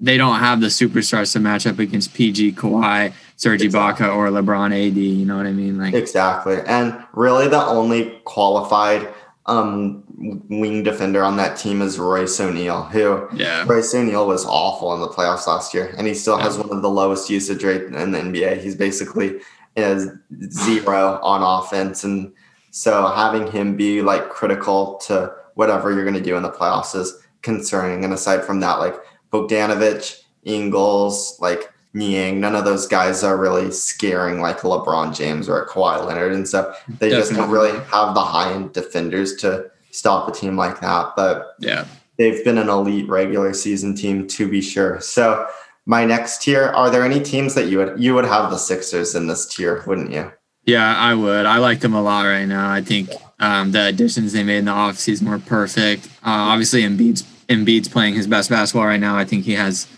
they 0.00 0.16
don't 0.16 0.38
have 0.38 0.62
the 0.62 0.68
superstars 0.68 1.32
to 1.34 1.40
match 1.40 1.66
up 1.66 1.78
against 1.78 2.14
PG, 2.14 2.52
Kawhi, 2.52 3.12
Serge 3.36 3.62
exactly. 3.62 4.06
Ibaka, 4.06 4.16
or 4.16 4.28
LeBron, 4.28 4.72
AD. 4.72 4.96
You 4.96 5.26
know 5.26 5.36
what 5.36 5.46
I 5.46 5.52
mean? 5.52 5.76
Like 5.76 5.92
exactly. 5.92 6.56
And 6.66 7.04
really, 7.12 7.48
the 7.48 7.62
only 7.62 8.18
qualified 8.24 9.12
um, 9.44 10.04
wing 10.20 10.82
defender 10.82 11.22
on 11.22 11.36
that 11.36 11.56
team 11.56 11.80
is 11.80 11.98
Royce 11.98 12.40
O'Neal, 12.40 12.82
who 12.84 13.28
yeah. 13.34 13.64
Royce 13.66 13.94
O'Neal 13.94 14.26
was 14.26 14.44
awful 14.44 14.92
in 14.94 15.00
the 15.00 15.08
playoffs 15.08 15.46
last 15.46 15.72
year, 15.72 15.94
and 15.96 16.06
he 16.06 16.14
still 16.14 16.36
yeah. 16.38 16.44
has 16.44 16.58
one 16.58 16.70
of 16.70 16.82
the 16.82 16.90
lowest 16.90 17.30
usage 17.30 17.62
rate 17.62 17.82
in 17.82 18.12
the 18.12 18.18
NBA. 18.18 18.60
He's 18.60 18.74
basically 18.74 19.40
is 19.76 20.08
zero 20.50 21.20
on 21.22 21.42
offense, 21.42 22.02
and 22.02 22.32
so 22.70 23.06
having 23.08 23.50
him 23.50 23.76
be 23.76 24.02
like 24.02 24.28
critical 24.28 24.96
to 25.06 25.32
whatever 25.54 25.92
you're 25.92 26.04
going 26.04 26.14
to 26.14 26.20
do 26.20 26.36
in 26.36 26.42
the 26.42 26.50
playoffs 26.50 26.94
is 26.94 27.20
concerning. 27.42 28.04
And 28.04 28.12
aside 28.12 28.44
from 28.44 28.60
that, 28.60 28.78
like 28.78 28.94
Bogdanovic, 29.32 30.22
Ingles, 30.44 31.38
like 31.40 31.72
Niang, 31.94 32.40
none 32.40 32.54
of 32.54 32.64
those 32.64 32.86
guys 32.86 33.22
are 33.24 33.36
really 33.36 33.70
scaring 33.70 34.40
like 34.40 34.60
LeBron 34.60 35.16
James 35.16 35.48
or 35.48 35.66
Kawhi 35.66 36.04
Leonard. 36.06 36.32
And 36.32 36.48
so 36.48 36.72
they 36.86 37.08
Definitely. 37.08 37.18
just 37.18 37.32
don't 37.34 37.50
really 37.50 37.78
have 37.86 38.14
the 38.14 38.20
high 38.20 38.52
end 38.52 38.72
defenders 38.72 39.36
to 39.36 39.70
stop 39.90 40.28
a 40.28 40.32
team 40.32 40.56
like 40.56 40.80
that. 40.80 41.12
But 41.16 41.54
yeah, 41.60 41.86
they've 42.16 42.42
been 42.44 42.58
an 42.58 42.68
elite 42.68 43.08
regular 43.08 43.54
season 43.54 43.94
team 43.94 44.26
to 44.28 44.48
be 44.48 44.60
sure. 44.60 45.00
So 45.00 45.48
my 45.86 46.04
next 46.04 46.42
tier, 46.42 46.64
are 46.68 46.90
there 46.90 47.04
any 47.04 47.20
teams 47.20 47.54
that 47.54 47.68
you 47.68 47.78
would 47.78 48.00
you 48.00 48.14
would 48.14 48.26
have 48.26 48.50
the 48.50 48.58
Sixers 48.58 49.14
in 49.14 49.26
this 49.26 49.46
tier, 49.46 49.82
wouldn't 49.86 50.12
you? 50.12 50.30
Yeah, 50.64 50.94
I 50.96 51.14
would. 51.14 51.46
I 51.46 51.58
like 51.58 51.80
them 51.80 51.94
a 51.94 52.02
lot 52.02 52.24
right 52.24 52.44
now. 52.44 52.70
I 52.70 52.82
think 52.82 53.10
um, 53.40 53.72
the 53.72 53.86
additions 53.86 54.34
they 54.34 54.42
made 54.42 54.58
in 54.58 54.64
the 54.66 54.70
offseason 54.70 55.28
were 55.28 55.38
perfect. 55.38 56.06
Uh, 56.22 56.52
obviously, 56.52 56.82
Embiid's 56.82 57.22
Embiid's 57.48 57.88
playing 57.88 58.14
his 58.14 58.26
best 58.26 58.50
basketball 58.50 58.86
right 58.86 59.00
now. 59.00 59.16
I 59.16 59.24
think 59.24 59.44
he 59.44 59.54
has 59.54 59.88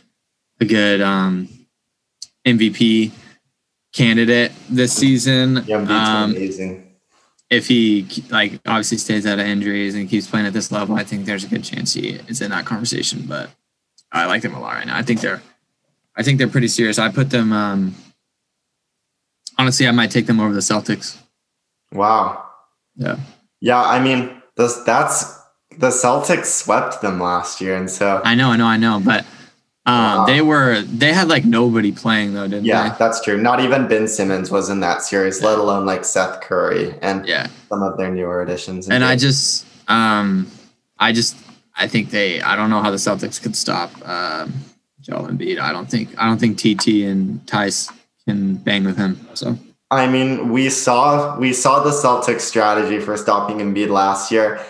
a 0.60 0.64
good 0.64 1.00
um, 1.00 1.48
MVP 2.46 3.10
candidate 3.92 4.52
this 4.68 4.92
season. 4.92 5.64
Yeah, 5.66 5.78
um, 5.78 6.30
amazing. 6.30 6.89
If 7.50 7.66
he 7.66 8.06
like 8.30 8.60
obviously 8.66 8.98
stays 8.98 9.26
out 9.26 9.38
of 9.40 9.46
injuries 9.46 9.94
and 9.94 10.08
keeps 10.08 10.28
playing 10.28 10.46
at 10.46 10.52
this 10.52 10.70
level, 10.70 10.94
I 10.94 11.04
think 11.04 11.26
there's 11.26 11.44
a 11.44 11.48
good 11.48 11.64
chance 11.64 11.94
he 11.94 12.10
is 12.10 12.40
in 12.40 12.50
that 12.52 12.64
conversation. 12.64 13.24
But 13.26 13.50
I 14.12 14.26
like 14.26 14.42
them 14.42 14.54
a 14.54 14.60
lot 14.60 14.74
right 14.74 14.86
now. 14.86 14.96
I 14.96 15.02
think 15.02 15.20
they're, 15.20 15.42
I 16.16 16.22
think 16.22 16.38
they're 16.38 16.48
pretty 16.48 16.68
serious. 16.68 16.98
I 16.98 17.10
put 17.10 17.30
them. 17.30 17.52
Um, 17.52 17.94
honestly, 19.58 19.88
I 19.88 19.90
might 19.90 20.10
take 20.10 20.26
them 20.26 20.40
over 20.40 20.54
the 20.54 20.60
Celtics. 20.60 21.18
Wow. 21.92 22.46
Yeah. 22.96 23.16
Yeah, 23.60 23.82
I 23.82 24.00
mean, 24.00 24.40
this 24.56 24.76
that's 24.86 25.38
the 25.76 25.90
Celtics 25.90 26.46
swept 26.46 27.02
them 27.02 27.20
last 27.20 27.60
year, 27.60 27.76
and 27.76 27.90
so 27.90 28.22
I 28.24 28.34
know, 28.34 28.50
I 28.50 28.56
know, 28.56 28.66
I 28.66 28.76
know, 28.76 29.00
but 29.04 29.26
um, 29.90 30.26
they 30.26 30.42
were 30.42 30.82
they 30.82 31.12
had 31.12 31.28
like 31.28 31.44
nobody 31.44 31.92
playing 31.92 32.34
though, 32.34 32.48
didn't 32.48 32.64
yeah, 32.64 32.82
they? 32.82 32.88
Yeah, 32.88 32.96
that's 32.98 33.22
true. 33.22 33.40
Not 33.40 33.60
even 33.60 33.88
Ben 33.88 34.08
Simmons 34.08 34.50
was 34.50 34.70
in 34.70 34.80
that 34.80 35.02
series, 35.02 35.42
let 35.42 35.58
alone 35.58 35.86
like 35.86 36.04
Seth 36.04 36.40
Curry 36.40 36.94
and 37.02 37.26
yeah. 37.26 37.48
some 37.68 37.82
of 37.82 37.96
their 37.96 38.10
newer 38.10 38.42
additions. 38.42 38.88
And 38.88 39.04
I 39.04 39.16
just 39.16 39.66
um 39.88 40.50
I 40.98 41.12
just 41.12 41.36
I 41.76 41.86
think 41.88 42.10
they 42.10 42.40
I 42.40 42.56
don't 42.56 42.70
know 42.70 42.82
how 42.82 42.90
the 42.90 42.96
Celtics 42.96 43.42
could 43.42 43.56
stop 43.56 43.90
um 44.08 44.52
Joel 45.00 45.28
Embiid. 45.28 45.58
I 45.58 45.72
don't 45.72 45.90
think 45.90 46.10
I 46.18 46.26
don't 46.26 46.38
think 46.38 46.58
TT 46.58 47.04
and 47.04 47.44
Theis 47.46 47.90
can 48.26 48.56
bang 48.56 48.84
with 48.84 48.96
him. 48.96 49.28
So 49.34 49.58
I 49.90 50.06
mean, 50.06 50.50
we 50.50 50.70
saw 50.70 51.36
we 51.38 51.52
saw 51.52 51.82
the 51.82 51.90
Celtics 51.90 52.42
strategy 52.42 53.00
for 53.00 53.16
stopping 53.16 53.58
Embiid 53.58 53.88
last 53.88 54.30
year, 54.30 54.60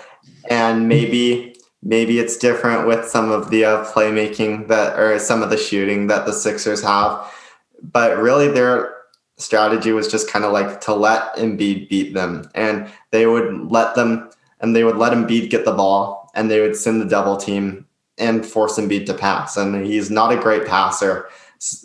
and 0.49 0.89
maybe 0.89 1.50
maybe 1.83 2.19
it's 2.19 2.37
different 2.37 2.87
with 2.87 3.07
some 3.07 3.31
of 3.31 3.51
the 3.51 3.65
uh, 3.65 3.85
playmaking 3.87 4.69
that 4.69 4.99
or 4.99 5.19
some 5.19 5.43
of 5.43 5.51
the 5.51 5.57
shooting 5.57 6.07
that 6.09 6.27
the 6.27 6.33
Sixers 6.33 6.83
have. 6.83 7.33
But 7.83 8.19
really, 8.19 8.49
their 8.49 8.95
strategy 9.37 9.93
was 9.93 10.09
just 10.09 10.31
kind 10.31 10.45
of 10.45 10.53
like 10.53 10.81
to 10.83 10.95
let 10.95 11.35
Embiid 11.37 11.89
beat 11.89 12.15
them, 12.15 12.51
and 12.55 12.89
they 13.11 13.27
would 13.27 13.71
let 13.71 13.95
them 13.95 14.31
and 14.61 14.77
they 14.77 14.85
would 14.85 14.97
let 14.97 15.13
Embiid 15.13 15.51
get 15.51 15.65
the 15.65 15.73
ball, 15.73 16.31
and 16.35 16.51
they 16.51 16.61
would 16.61 16.77
send 16.77 17.01
the 17.01 17.07
double 17.07 17.37
team 17.37 17.87
and 18.19 18.45
force 18.45 18.79
Embiid 18.79 19.07
to 19.07 19.15
pass. 19.15 19.57
And 19.57 19.87
he's 19.87 20.11
not 20.11 20.33
a 20.33 20.37
great 20.37 20.67
passer. 20.67 21.29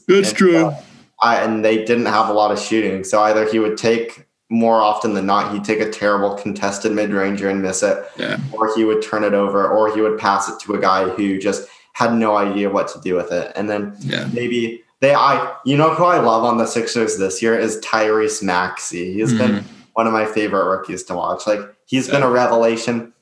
That's 0.08 0.30
and, 0.30 0.38
true. 0.38 0.66
Uh, 0.66 0.82
I, 1.22 1.38
and 1.38 1.64
they 1.64 1.86
didn't 1.86 2.08
have 2.08 2.28
a 2.28 2.34
lot 2.34 2.52
of 2.52 2.60
shooting, 2.60 3.06
so 3.06 3.22
either 3.24 3.50
he 3.50 3.60
would 3.60 3.78
take 3.78 4.25
more 4.50 4.82
often 4.82 5.14
than 5.14 5.26
not, 5.26 5.54
he'd 5.54 5.64
take 5.64 5.80
a 5.80 5.90
terrible 5.90 6.36
contested 6.36 6.92
mid 6.92 7.12
ranger 7.12 7.50
and 7.50 7.62
miss 7.62 7.82
it, 7.82 8.06
yeah. 8.18 8.40
or 8.52 8.74
he 8.76 8.84
would 8.84 9.02
turn 9.02 9.24
it 9.24 9.34
over, 9.34 9.68
or 9.68 9.94
he 9.94 10.02
would 10.02 10.20
pass 10.20 10.48
it 10.48 10.60
to 10.62 10.76
a 10.76 10.80
guy 10.80 11.10
who 11.10 11.40
just 11.40 11.68
had 11.94 12.14
no 12.14 12.36
idea 12.36 12.70
what 12.70 12.88
to 12.90 13.00
do 13.02 13.16
with 13.16 13.32
it. 13.32 13.52
And 13.56 13.70
then 13.70 13.96
yeah. 14.00 14.30
maybe 14.34 14.84
they, 15.00 15.14
I, 15.14 15.56
you 15.66 15.78
know, 15.78 15.94
who 15.94 16.04
I 16.04 16.20
love 16.20 16.44
on 16.44 16.58
the 16.58 16.66
Sixers 16.66 17.18
this 17.18 17.42
year 17.42 17.58
is 17.58 17.80
Tyrese 17.80 18.44
Maxey. 18.44 19.14
He's 19.14 19.34
mm-hmm. 19.34 19.56
been 19.56 19.66
one 19.94 20.06
of 20.06 20.14
my 20.14 20.26
favorite 20.26 20.70
rookies 20.70 21.04
to 21.06 21.16
watch. 21.16 21.48
Like 21.48 21.62
he's 21.86 22.08
yeah. 22.08 22.16
been 22.16 22.24
a 22.24 22.30
revelation. 22.30 23.14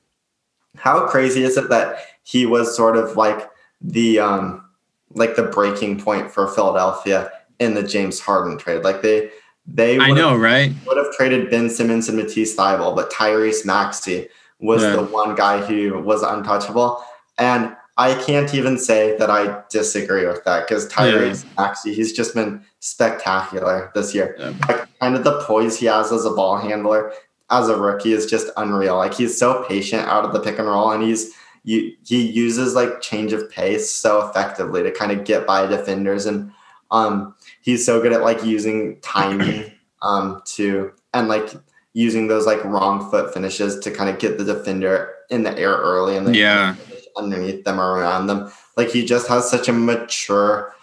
How 0.75 1.07
crazy 1.07 1.43
is 1.43 1.55
it 1.55 1.69
that 1.69 1.99
he 2.23 2.45
was 2.45 2.75
sort 2.75 2.97
of 2.97 3.15
like 3.15 3.47
the, 3.79 4.19
um, 4.19 4.65
like 5.11 5.35
the 5.35 5.43
breaking 5.43 5.99
point 5.99 6.31
for 6.31 6.47
Philadelphia 6.47 7.31
in 7.59 7.75
the 7.75 7.83
James 7.83 8.19
Harden 8.19 8.57
trade? 8.57 8.83
Like 8.83 9.03
they, 9.03 9.29
they 9.65 9.97
I 9.99 10.11
know, 10.11 10.35
right? 10.35 10.73
Would 10.87 10.97
have 10.97 11.13
traded 11.13 11.49
Ben 11.49 11.69
Simmons 11.69 12.09
and 12.09 12.17
Matisse 12.17 12.55
Thybulle, 12.55 12.95
but 12.95 13.11
Tyrese 13.11 13.65
Maxey 13.65 14.27
was 14.59 14.81
yeah. 14.81 14.95
the 14.95 15.03
one 15.03 15.35
guy 15.35 15.63
who 15.65 15.99
was 15.99 16.21
untouchable. 16.21 17.03
And 17.37 17.75
I 17.97 18.15
can't 18.23 18.53
even 18.53 18.77
say 18.77 19.15
that 19.17 19.29
I 19.29 19.63
disagree 19.69 20.25
with 20.25 20.43
that 20.45 20.67
because 20.67 20.87
Tyrese 20.89 21.43
yeah. 21.43 21.63
Maxey, 21.63 21.93
he's 21.93 22.13
just 22.13 22.33
been 22.33 22.63
spectacular 22.79 23.91
this 23.93 24.13
year. 24.13 24.35
Yeah. 24.39 24.53
Like, 24.67 24.99
kind 24.99 25.15
of 25.15 25.23
the 25.23 25.41
poise 25.43 25.79
he 25.79 25.85
has 25.87 26.11
as 26.11 26.25
a 26.25 26.31
ball 26.31 26.57
handler 26.57 27.13
as 27.49 27.69
a 27.69 27.77
rookie 27.77 28.13
is 28.13 28.25
just 28.25 28.47
unreal. 28.57 28.97
Like 28.97 29.13
he's 29.13 29.37
so 29.37 29.63
patient 29.67 30.07
out 30.07 30.25
of 30.25 30.33
the 30.33 30.39
pick 30.39 30.59
and 30.59 30.67
roll, 30.67 30.91
and 30.91 31.03
he's 31.03 31.31
you, 31.63 31.93
he 32.03 32.21
uses 32.21 32.73
like 32.73 33.01
change 33.01 33.31
of 33.31 33.49
pace 33.49 33.89
so 33.89 34.27
effectively 34.27 34.83
to 34.83 34.91
kind 34.91 35.11
of 35.11 35.23
get 35.23 35.47
by 35.47 35.65
defenders 35.65 36.25
and 36.25 36.51
um 36.91 37.35
he's 37.63 37.85
so 37.85 37.99
good 38.01 38.13
at 38.13 38.21
like 38.21 38.43
using 38.43 38.99
timing 39.01 39.71
um 40.03 40.41
to 40.45 40.91
and 41.13 41.27
like 41.27 41.49
using 41.93 42.27
those 42.27 42.45
like 42.45 42.63
wrong 42.63 43.09
foot 43.09 43.33
finishes 43.33 43.79
to 43.79 43.91
kind 43.91 44.09
of 44.09 44.19
get 44.19 44.37
the 44.37 44.43
defender 44.43 45.13
in 45.29 45.43
the 45.43 45.57
air 45.57 45.73
early 45.73 46.15
and 46.15 46.27
then 46.27 46.33
yeah 46.33 46.75
underneath 47.15 47.63
them 47.63 47.79
or 47.79 47.97
around 47.97 48.27
them. 48.27 48.51
Like 48.77 48.89
he 48.89 49.05
just 49.05 49.27
has 49.27 49.49
such 49.49 49.67
a 49.67 49.73
mature 49.73 50.73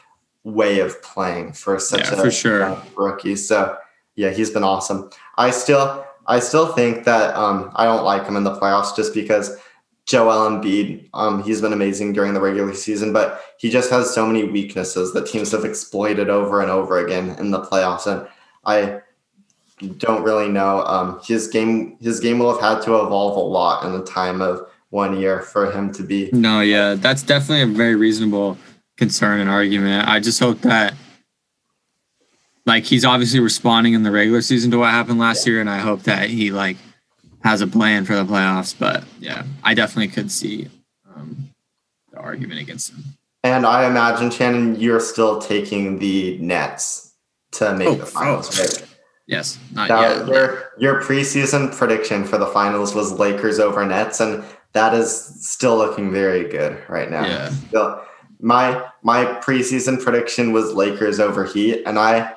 way 0.44 0.80
of 0.80 1.00
playing 1.02 1.52
for 1.52 1.78
such 1.78 2.10
yeah, 2.10 2.14
a 2.14 2.22
for 2.22 2.30
sure. 2.30 2.82
rookie. 2.96 3.36
So 3.36 3.76
yeah, 4.16 4.30
he's 4.30 4.50
been 4.50 4.64
awesome. 4.64 5.10
I 5.36 5.50
still 5.50 6.04
I 6.26 6.40
still 6.40 6.72
think 6.72 7.04
that 7.04 7.34
um 7.34 7.72
I 7.74 7.84
don't 7.84 8.04
like 8.04 8.26
him 8.26 8.36
in 8.36 8.44
the 8.44 8.56
playoffs 8.56 8.94
just 8.94 9.14
because 9.14 9.56
Joel 10.10 10.50
Embiid, 10.50 11.08
um, 11.14 11.40
he's 11.44 11.60
been 11.60 11.72
amazing 11.72 12.14
during 12.14 12.34
the 12.34 12.40
regular 12.40 12.74
season, 12.74 13.12
but 13.12 13.44
he 13.58 13.70
just 13.70 13.90
has 13.90 14.12
so 14.12 14.26
many 14.26 14.42
weaknesses 14.42 15.12
that 15.12 15.28
teams 15.28 15.52
have 15.52 15.64
exploited 15.64 16.28
over 16.28 16.60
and 16.60 16.68
over 16.68 16.98
again 16.98 17.36
in 17.38 17.52
the 17.52 17.60
playoffs. 17.60 18.08
And 18.08 18.26
I 18.64 19.02
don't 19.98 20.24
really 20.24 20.48
know. 20.48 20.82
Um, 20.82 21.20
his 21.22 21.46
game, 21.46 21.96
his 22.00 22.18
game 22.18 22.40
will 22.40 22.50
have 22.50 22.60
had 22.60 22.84
to 22.86 22.96
evolve 22.96 23.36
a 23.36 23.40
lot 23.40 23.84
in 23.84 23.92
the 23.92 24.04
time 24.04 24.42
of 24.42 24.66
one 24.88 25.16
year 25.16 25.42
for 25.42 25.70
him 25.70 25.92
to 25.92 26.02
be. 26.02 26.28
No, 26.32 26.60
yeah, 26.60 26.94
that's 26.94 27.22
definitely 27.22 27.62
a 27.62 27.76
very 27.76 27.94
reasonable 27.94 28.58
concern 28.96 29.38
and 29.38 29.48
argument. 29.48 30.08
I 30.08 30.18
just 30.18 30.40
hope 30.40 30.60
that 30.62 30.92
like 32.66 32.82
he's 32.82 33.04
obviously 33.04 33.38
responding 33.38 33.94
in 33.94 34.02
the 34.02 34.10
regular 34.10 34.42
season 34.42 34.72
to 34.72 34.78
what 34.78 34.90
happened 34.90 35.20
last 35.20 35.46
year, 35.46 35.60
and 35.60 35.70
I 35.70 35.78
hope 35.78 36.02
that 36.02 36.28
he 36.30 36.50
like 36.50 36.78
has 37.42 37.60
a 37.60 37.66
plan 37.66 38.04
for 38.04 38.14
the 38.14 38.24
playoffs. 38.24 38.74
But 38.78 39.04
yeah, 39.18 39.44
I 39.64 39.74
definitely 39.74 40.08
could 40.08 40.30
see 40.30 40.68
um, 41.14 41.50
the 42.12 42.18
argument 42.18 42.60
against 42.60 42.92
him. 42.92 43.04
And 43.42 43.64
I 43.64 43.86
imagine 43.86 44.30
Shannon, 44.30 44.78
you're 44.78 45.00
still 45.00 45.40
taking 45.40 45.98
the 45.98 46.36
Nets 46.38 47.14
to 47.52 47.74
make 47.74 47.88
Oh, 47.88 47.94
the 47.94 48.06
finals, 48.06 48.58
oh. 48.58 48.62
right? 48.62 48.86
Yes, 49.26 49.58
not 49.72 49.88
Now, 49.88 50.00
yet. 50.02 50.26
your 50.26 50.70
your 50.78 51.02
preseason 51.02 51.74
prediction 51.76 52.24
for 52.24 52.36
the 52.36 52.46
finals 52.46 52.94
was 52.94 53.12
Lakers 53.12 53.58
over 53.60 53.86
Nets, 53.86 54.18
and 54.20 54.44
that 54.72 54.92
is 54.92 55.12
still 55.46 55.76
looking 55.76 56.10
very 56.10 56.48
good 56.48 56.82
right 56.88 57.10
now. 57.10 57.24
Yeah. 57.24 57.50
Still, 57.68 58.02
my 58.40 58.84
my 59.02 59.24
preseason 59.24 60.02
prediction 60.02 60.52
was 60.52 60.72
Lakers 60.74 61.20
over 61.20 61.44
Heat, 61.44 61.82
and 61.86 61.96
I 61.98 62.32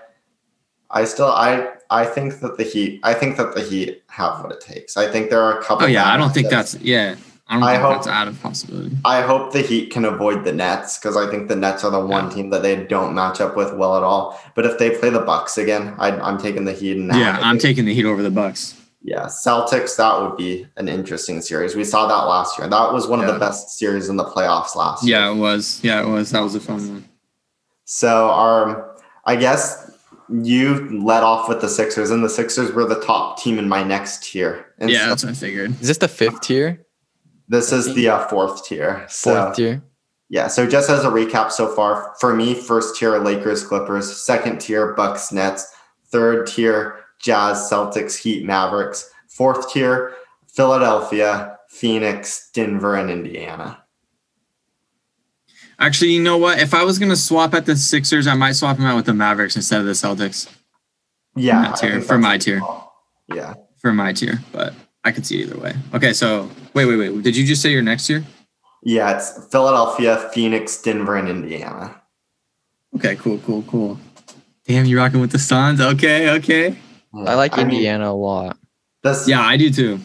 I 0.91 1.06
still 1.06 1.28
I 1.28 1.70
I 1.89 2.05
think 2.05 2.39
that 2.39 2.57
the 2.57 2.63
Heat 2.63 2.99
I 3.03 3.13
think 3.13 3.38
that 3.38 3.55
the 3.55 3.61
Heat 3.61 4.03
have 4.07 4.41
what 4.43 4.51
it 4.51 4.61
takes. 4.61 4.97
I 4.97 5.11
think 5.11 5.29
there 5.29 5.41
are 5.41 5.59
a 5.59 5.63
couple. 5.63 5.86
Oh 5.86 5.88
yeah, 5.89 6.11
I 6.11 6.17
don't 6.17 6.34
think 6.34 6.49
that's 6.49 6.75
yeah. 6.79 7.15
I 7.47 7.55
don't 7.55 7.63
I 7.63 7.73
think 7.73 7.84
hope- 7.84 7.93
that's 7.95 8.07
out 8.07 8.27
of 8.27 8.41
possibility. 8.41 8.95
I 9.03 9.21
hope 9.21 9.51
the 9.51 9.61
Heat 9.61 9.91
can 9.91 10.05
avoid 10.05 10.45
the 10.45 10.53
Nets 10.53 10.97
because 10.97 11.17
I 11.17 11.29
think 11.29 11.49
the 11.49 11.55
Nets 11.57 11.84
are 11.84 11.91
the 11.91 11.99
one 11.99 12.29
team 12.29 12.49
that 12.51 12.63
they 12.63 12.84
don't 12.86 13.13
match 13.13 13.41
up 13.41 13.57
with 13.57 13.73
well 13.73 13.97
at 13.97 14.03
all. 14.03 14.39
But 14.55 14.65
if 14.65 14.79
they 14.79 14.97
play 14.97 15.09
the 15.09 15.19
Bucks 15.19 15.57
again, 15.57 15.93
I, 15.99 16.11
I'm 16.11 16.38
taking 16.38 16.63
the 16.65 16.71
Heat. 16.73 16.97
And 16.97 17.13
Yeah, 17.13 17.38
I'm 17.41 17.59
taking 17.59 17.86
the 17.86 17.93
Heat 17.93 18.05
over 18.05 18.23
the 18.23 18.31
Bucks. 18.31 18.79
Yeah, 19.05 19.25
Celtics. 19.25 19.97
That 19.97 20.21
would 20.21 20.38
be 20.38 20.65
an 20.77 20.88
interesting 20.88 21.41
series. 21.41 21.75
We 21.75 21.84
saw 21.84 22.07
that 22.07 22.23
last 22.29 22.57
year. 22.57 22.69
That 22.69 22.93
was 22.93 23.07
one 23.07 23.19
of 23.19 23.27
the 23.27 23.38
best 23.38 23.77
series 23.77 24.07
in 24.07 24.15
the 24.15 24.23
playoffs 24.23 24.75
last 24.77 25.05
year. 25.05 25.19
Yeah, 25.19 25.31
it 25.31 25.36
was. 25.36 25.81
Yeah, 25.84 26.01
it 26.01 26.07
was. 26.07 26.31
That 26.31 26.39
was 26.39 26.55
a 26.55 26.61
fun 26.61 26.77
one. 26.88 27.09
So, 27.84 28.29
um, 28.29 28.84
I 29.25 29.36
guess 29.36 29.82
you 30.30 31.01
led 31.03 31.24
off 31.24 31.49
with 31.49 31.61
the 31.61 31.69
Sixers, 31.69 32.11
and 32.11 32.24
the 32.24 32.30
Sixers 32.30 32.71
were 32.71 32.86
the 32.86 32.99
top 33.01 33.39
team 33.39 33.59
in 33.59 33.67
my 33.67 33.84
next 33.84 34.24
tier. 34.24 34.65
And 34.80 34.89
Yeah, 34.89 35.03
so 35.03 35.09
that's 35.09 35.24
what 35.24 35.32
I 35.32 35.36
figured. 35.36 35.71
Is 35.82 35.88
this 35.88 35.97
the 35.97 36.07
fifth 36.07 36.41
tier? 36.41 36.86
this 37.49 37.71
is 37.71 37.93
the 37.93 38.09
uh, 38.09 38.28
fourth 38.28 38.65
tier. 38.65 39.05
So, 39.09 39.36
Fourth 39.36 39.55
tier? 39.55 39.84
Yeah, 40.30 40.47
so 40.47 40.67
just 40.67 40.89
as 40.89 41.03
a 41.03 41.09
recap 41.09 41.51
so 41.51 41.67
far, 41.67 42.15
for 42.19 42.36
me, 42.36 42.55
first 42.55 42.95
tier 42.95 43.19
Lakers, 43.19 43.63
Clippers, 43.63 44.21
second 44.21 44.59
tier 44.59 44.93
Bucks, 44.93 45.32
Nets, 45.32 45.71
third 46.07 46.47
tier 46.47 46.99
Jazz, 47.19 47.69
Celtics, 47.71 48.17
Heat, 48.17 48.45
Mavericks, 48.45 49.09
fourth 49.28 49.71
tier 49.71 50.15
Philadelphia, 50.47 51.57
Phoenix, 51.69 52.49
Denver, 52.53 52.95
and 52.95 53.09
Indiana. 53.09 53.82
Actually, 55.80 56.11
you 56.11 56.21
know 56.21 56.38
what? 56.38 56.59
If 56.59 56.74
I 56.74 56.84
was 56.84 56.99
gonna 56.99 57.15
swap 57.15 57.53
at 57.53 57.65
the 57.65 57.76
Sixers, 57.76 58.28
I 58.28 58.36
might 58.36 58.53
swap 58.53 58.78
him 58.78 58.86
out 58.86 58.95
with 58.95 59.05
the 59.05 59.13
Mavericks 59.13 59.55
instead 59.55 59.80
of 59.80 59.86
the 59.86 59.91
Celtics 59.93 60.49
Yeah, 61.36 61.61
My 61.61 61.71
tier, 61.74 62.01
for 62.01 62.17
my 62.17 62.38
tier. 62.38 62.59
call. 62.59 62.93
Yeah, 63.34 63.53
for 63.80 63.91
my 63.93 64.13
tier, 64.13 64.39
but 64.51 64.74
I 65.03 65.11
could 65.11 65.26
see 65.26 65.41
either 65.41 65.57
way. 65.57 65.74
Okay, 65.93 66.13
so 66.13 66.49
wait, 66.74 66.86
wait, 66.86 66.97
wait. 66.97 67.24
Did 67.24 67.36
you 67.36 67.45
just 67.45 67.61
say 67.61 67.71
your 67.71 67.82
next 67.82 68.07
tier? 68.07 68.24
yeah, 68.84 69.15
it's 69.15 69.47
Philadelphia, 69.51 70.30
Phoenix, 70.34 70.82
Denver, 70.82 71.15
and 71.15 71.30
Indiana. 71.30 72.01
Okay, 72.95 73.15
cool, 73.15 73.39
cool, 73.39 73.63
cool. 73.63 73.99
Damn, 74.67 74.86
you're 74.86 74.99
rocking 74.99 75.19
with 75.21 75.32
the 75.32 75.39
Suns? 75.39 75.82
Okay, 75.82 76.30
okay. 76.32 76.76
I 77.15 77.34
like 77.36 77.55
mean, 77.57 77.67
Indiana 77.67 78.11
a 78.11 78.13
lot. 78.13 78.57
the, 79.01 79.24
Yeah, 79.28 79.41
I 79.41 79.57
do 79.57 79.69
too. 79.71 79.99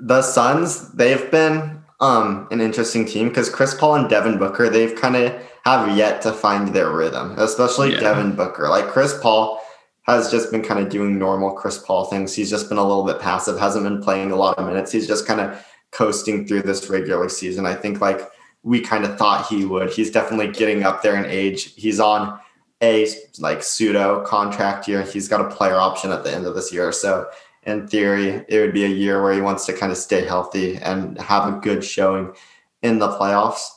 the 0.00 0.22
Suns, 0.22 0.92
they've 0.92 1.30
been 1.30 1.82
um 2.00 2.48
an 2.50 2.60
interesting 2.60 3.04
team 3.04 3.28
because 3.28 3.48
Chris 3.48 3.74
Paul 3.74 3.96
and 3.96 4.08
Devin 4.08 4.38
Booker, 4.38 4.68
they've 4.68 4.94
kind 4.94 5.16
of 5.16 5.32
have 5.64 5.96
yet 5.96 6.20
to 6.22 6.32
find 6.32 6.68
their 6.68 6.90
rhythm, 6.90 7.34
especially 7.38 7.92
Yeah. 7.92 8.00
Devin 8.00 8.36
Booker. 8.36 8.68
Like 8.68 8.88
Chris 8.88 9.18
Paul 9.20 9.60
has 10.02 10.30
just 10.30 10.50
been 10.50 10.62
kind 10.62 10.80
of 10.80 10.90
doing 10.90 11.18
normal 11.18 11.52
Chris 11.52 11.78
Paul 11.78 12.04
things. 12.04 12.34
He's 12.34 12.50
just 12.50 12.68
been 12.68 12.76
a 12.78 12.86
little 12.86 13.04
bit 13.04 13.20
passive, 13.20 13.58
hasn't 13.58 13.84
been 13.84 14.02
playing 14.02 14.32
a 14.32 14.36
lot 14.36 14.58
of 14.58 14.66
minutes. 14.66 14.92
He's 14.92 15.06
just 15.06 15.26
kind 15.26 15.40
of 15.40 15.64
coasting 15.92 16.46
through 16.46 16.62
this 16.62 16.90
regular 16.90 17.28
season. 17.28 17.64
I 17.64 17.74
think 17.74 18.00
like 18.00 18.28
we 18.62 18.80
kind 18.80 19.04
of 19.04 19.16
thought 19.16 19.46
he 19.46 19.64
would. 19.64 19.90
He's 19.90 20.10
definitely 20.10 20.48
getting 20.48 20.82
up 20.82 21.02
there 21.02 21.16
in 21.16 21.24
age. 21.30 21.74
He's 21.74 22.00
on 22.00 22.38
a 22.82 23.08
like 23.38 23.62
pseudo 23.62 24.22
contract 24.24 24.88
year. 24.88 25.02
He's 25.02 25.28
got 25.28 25.40
a 25.40 25.54
player 25.54 25.76
option 25.76 26.10
at 26.10 26.24
the 26.24 26.34
end 26.34 26.44
of 26.44 26.54
this 26.54 26.72
year. 26.72 26.92
So 26.92 27.26
in 27.66 27.86
theory, 27.86 28.44
it 28.48 28.60
would 28.60 28.72
be 28.72 28.84
a 28.84 28.88
year 28.88 29.22
where 29.22 29.32
he 29.32 29.40
wants 29.40 29.66
to 29.66 29.72
kind 29.72 29.92
of 29.92 29.98
stay 29.98 30.24
healthy 30.24 30.76
and 30.76 31.18
have 31.18 31.52
a 31.52 31.58
good 31.58 31.84
showing 31.84 32.34
in 32.82 32.98
the 32.98 33.08
playoffs 33.08 33.68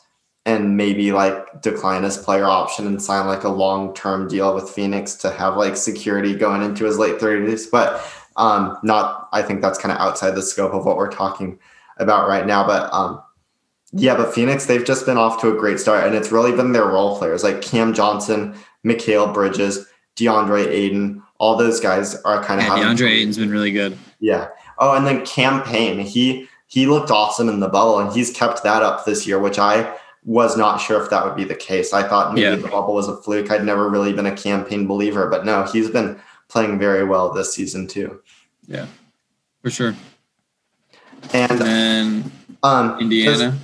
and 0.45 0.77
maybe 0.77 1.11
like 1.11 1.61
decline 1.61 2.03
his 2.03 2.17
player 2.17 2.45
option 2.45 2.87
and 2.87 3.01
sign 3.01 3.27
like 3.27 3.43
a 3.43 3.49
long 3.49 3.93
term 3.93 4.27
deal 4.27 4.55
with 4.55 4.69
Phoenix 4.69 5.15
to 5.15 5.31
have 5.31 5.57
like 5.57 5.75
security 5.75 6.35
going 6.35 6.61
into 6.61 6.85
his 6.85 6.97
late 6.97 7.19
30s. 7.19 7.69
But 7.69 8.01
um 8.37 8.77
not 8.83 9.27
I 9.33 9.41
think 9.41 9.61
that's 9.61 9.79
kind 9.79 9.91
of 9.91 9.99
outside 9.99 10.31
the 10.31 10.41
scope 10.41 10.73
of 10.73 10.85
what 10.85 10.95
we're 10.95 11.11
talking 11.11 11.59
about 11.97 12.29
right 12.29 12.45
now. 12.45 12.65
But 12.65 12.93
um 12.93 13.21
yeah, 13.93 14.15
but 14.17 14.33
Phoenix, 14.33 14.65
they've 14.65 14.85
just 14.85 15.05
been 15.05 15.17
off 15.17 15.39
to 15.41 15.55
a 15.55 15.57
great 15.57 15.79
start, 15.79 16.05
and 16.05 16.15
it's 16.15 16.31
really 16.31 16.51
been 16.51 16.73
their 16.73 16.85
role 16.85 17.17
players 17.17 17.43
like 17.43 17.61
Cam 17.61 17.93
Johnson, 17.93 18.53
Mikal 18.85 19.33
Bridges, 19.33 19.87
DeAndre 20.17 20.67
Ayton. 20.67 21.23
All 21.39 21.55
those 21.55 21.79
guys 21.79 22.15
are 22.23 22.43
kind 22.43 22.59
of 22.59 22.67
Yeah, 22.67 22.83
DeAndre 22.83 23.09
Ayton's 23.09 23.37
been 23.37 23.51
really 23.51 23.71
good. 23.71 23.97
yeah. 24.19 24.47
Oh, 24.79 24.95
and 24.95 25.05
then 25.07 25.25
Cam 25.25 25.61
Payne. 25.63 25.99
He 25.99 26.47
he 26.67 26.85
looked 26.85 27.09
awesome 27.11 27.47
in 27.49 27.59
the 27.59 27.69
bubble, 27.69 27.99
and 27.99 28.11
he's 28.11 28.31
kept 28.31 28.63
that 28.63 28.83
up 28.83 29.05
this 29.05 29.25
year, 29.25 29.39
which 29.39 29.57
I 29.59 29.91
was 30.25 30.57
not 30.57 30.77
sure 30.81 31.01
if 31.01 31.09
that 31.09 31.23
would 31.25 31.35
be 31.35 31.45
the 31.45 31.55
case. 31.55 31.93
I 31.93 32.03
thought 32.07 32.33
maybe 32.33 32.41
Yeah. 32.41 32.55
the 32.55 32.67
bubble 32.67 32.93
was 32.93 33.07
a 33.07 33.15
fluke. 33.17 33.49
I'd 33.49 33.63
never 33.63 33.87
really 33.89 34.11
been 34.13 34.25
a 34.25 34.35
Cam 34.35 34.65
Payne 34.65 34.85
believer, 34.85 35.27
but 35.27 35.45
no, 35.45 35.63
he's 35.63 35.89
been 35.89 36.19
playing 36.49 36.77
very 36.79 37.05
well 37.05 37.31
this 37.31 37.53
season 37.53 37.87
too. 37.87 38.19
Yeah, 38.67 38.87
for 39.63 39.69
sure. 39.69 39.95
And 41.33 41.51
And 41.51 41.59
then 41.61 42.31
um, 42.63 42.99
Indiana. 42.99 43.55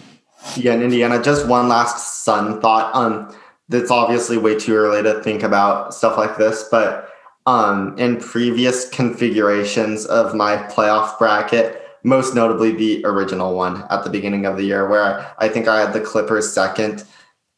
just- 0.45 0.57
yeah, 0.57 0.73
in 0.73 0.81
Indiana. 0.83 1.21
Just 1.21 1.47
one 1.47 1.67
last 1.69 2.23
Sun 2.23 2.59
thought. 2.61 2.93
Um, 2.95 3.33
it's 3.69 3.91
obviously 3.91 4.37
way 4.37 4.57
too 4.59 4.75
early 4.75 5.01
to 5.03 5.21
think 5.23 5.41
about 5.43 5.93
stuff 5.93 6.17
like 6.17 6.37
this, 6.37 6.65
but 6.69 7.09
um, 7.45 7.97
in 7.97 8.17
previous 8.19 8.89
configurations 8.89 10.05
of 10.05 10.33
my 10.33 10.57
playoff 10.57 11.17
bracket, 11.17 11.81
most 12.03 12.35
notably 12.35 12.71
the 12.71 13.03
original 13.05 13.55
one 13.55 13.85
at 13.89 14.03
the 14.03 14.09
beginning 14.09 14.45
of 14.45 14.57
the 14.57 14.63
year, 14.63 14.87
where 14.89 15.33
I 15.37 15.47
think 15.49 15.67
I 15.67 15.79
had 15.81 15.93
the 15.93 16.01
Clippers 16.01 16.51
second 16.51 17.03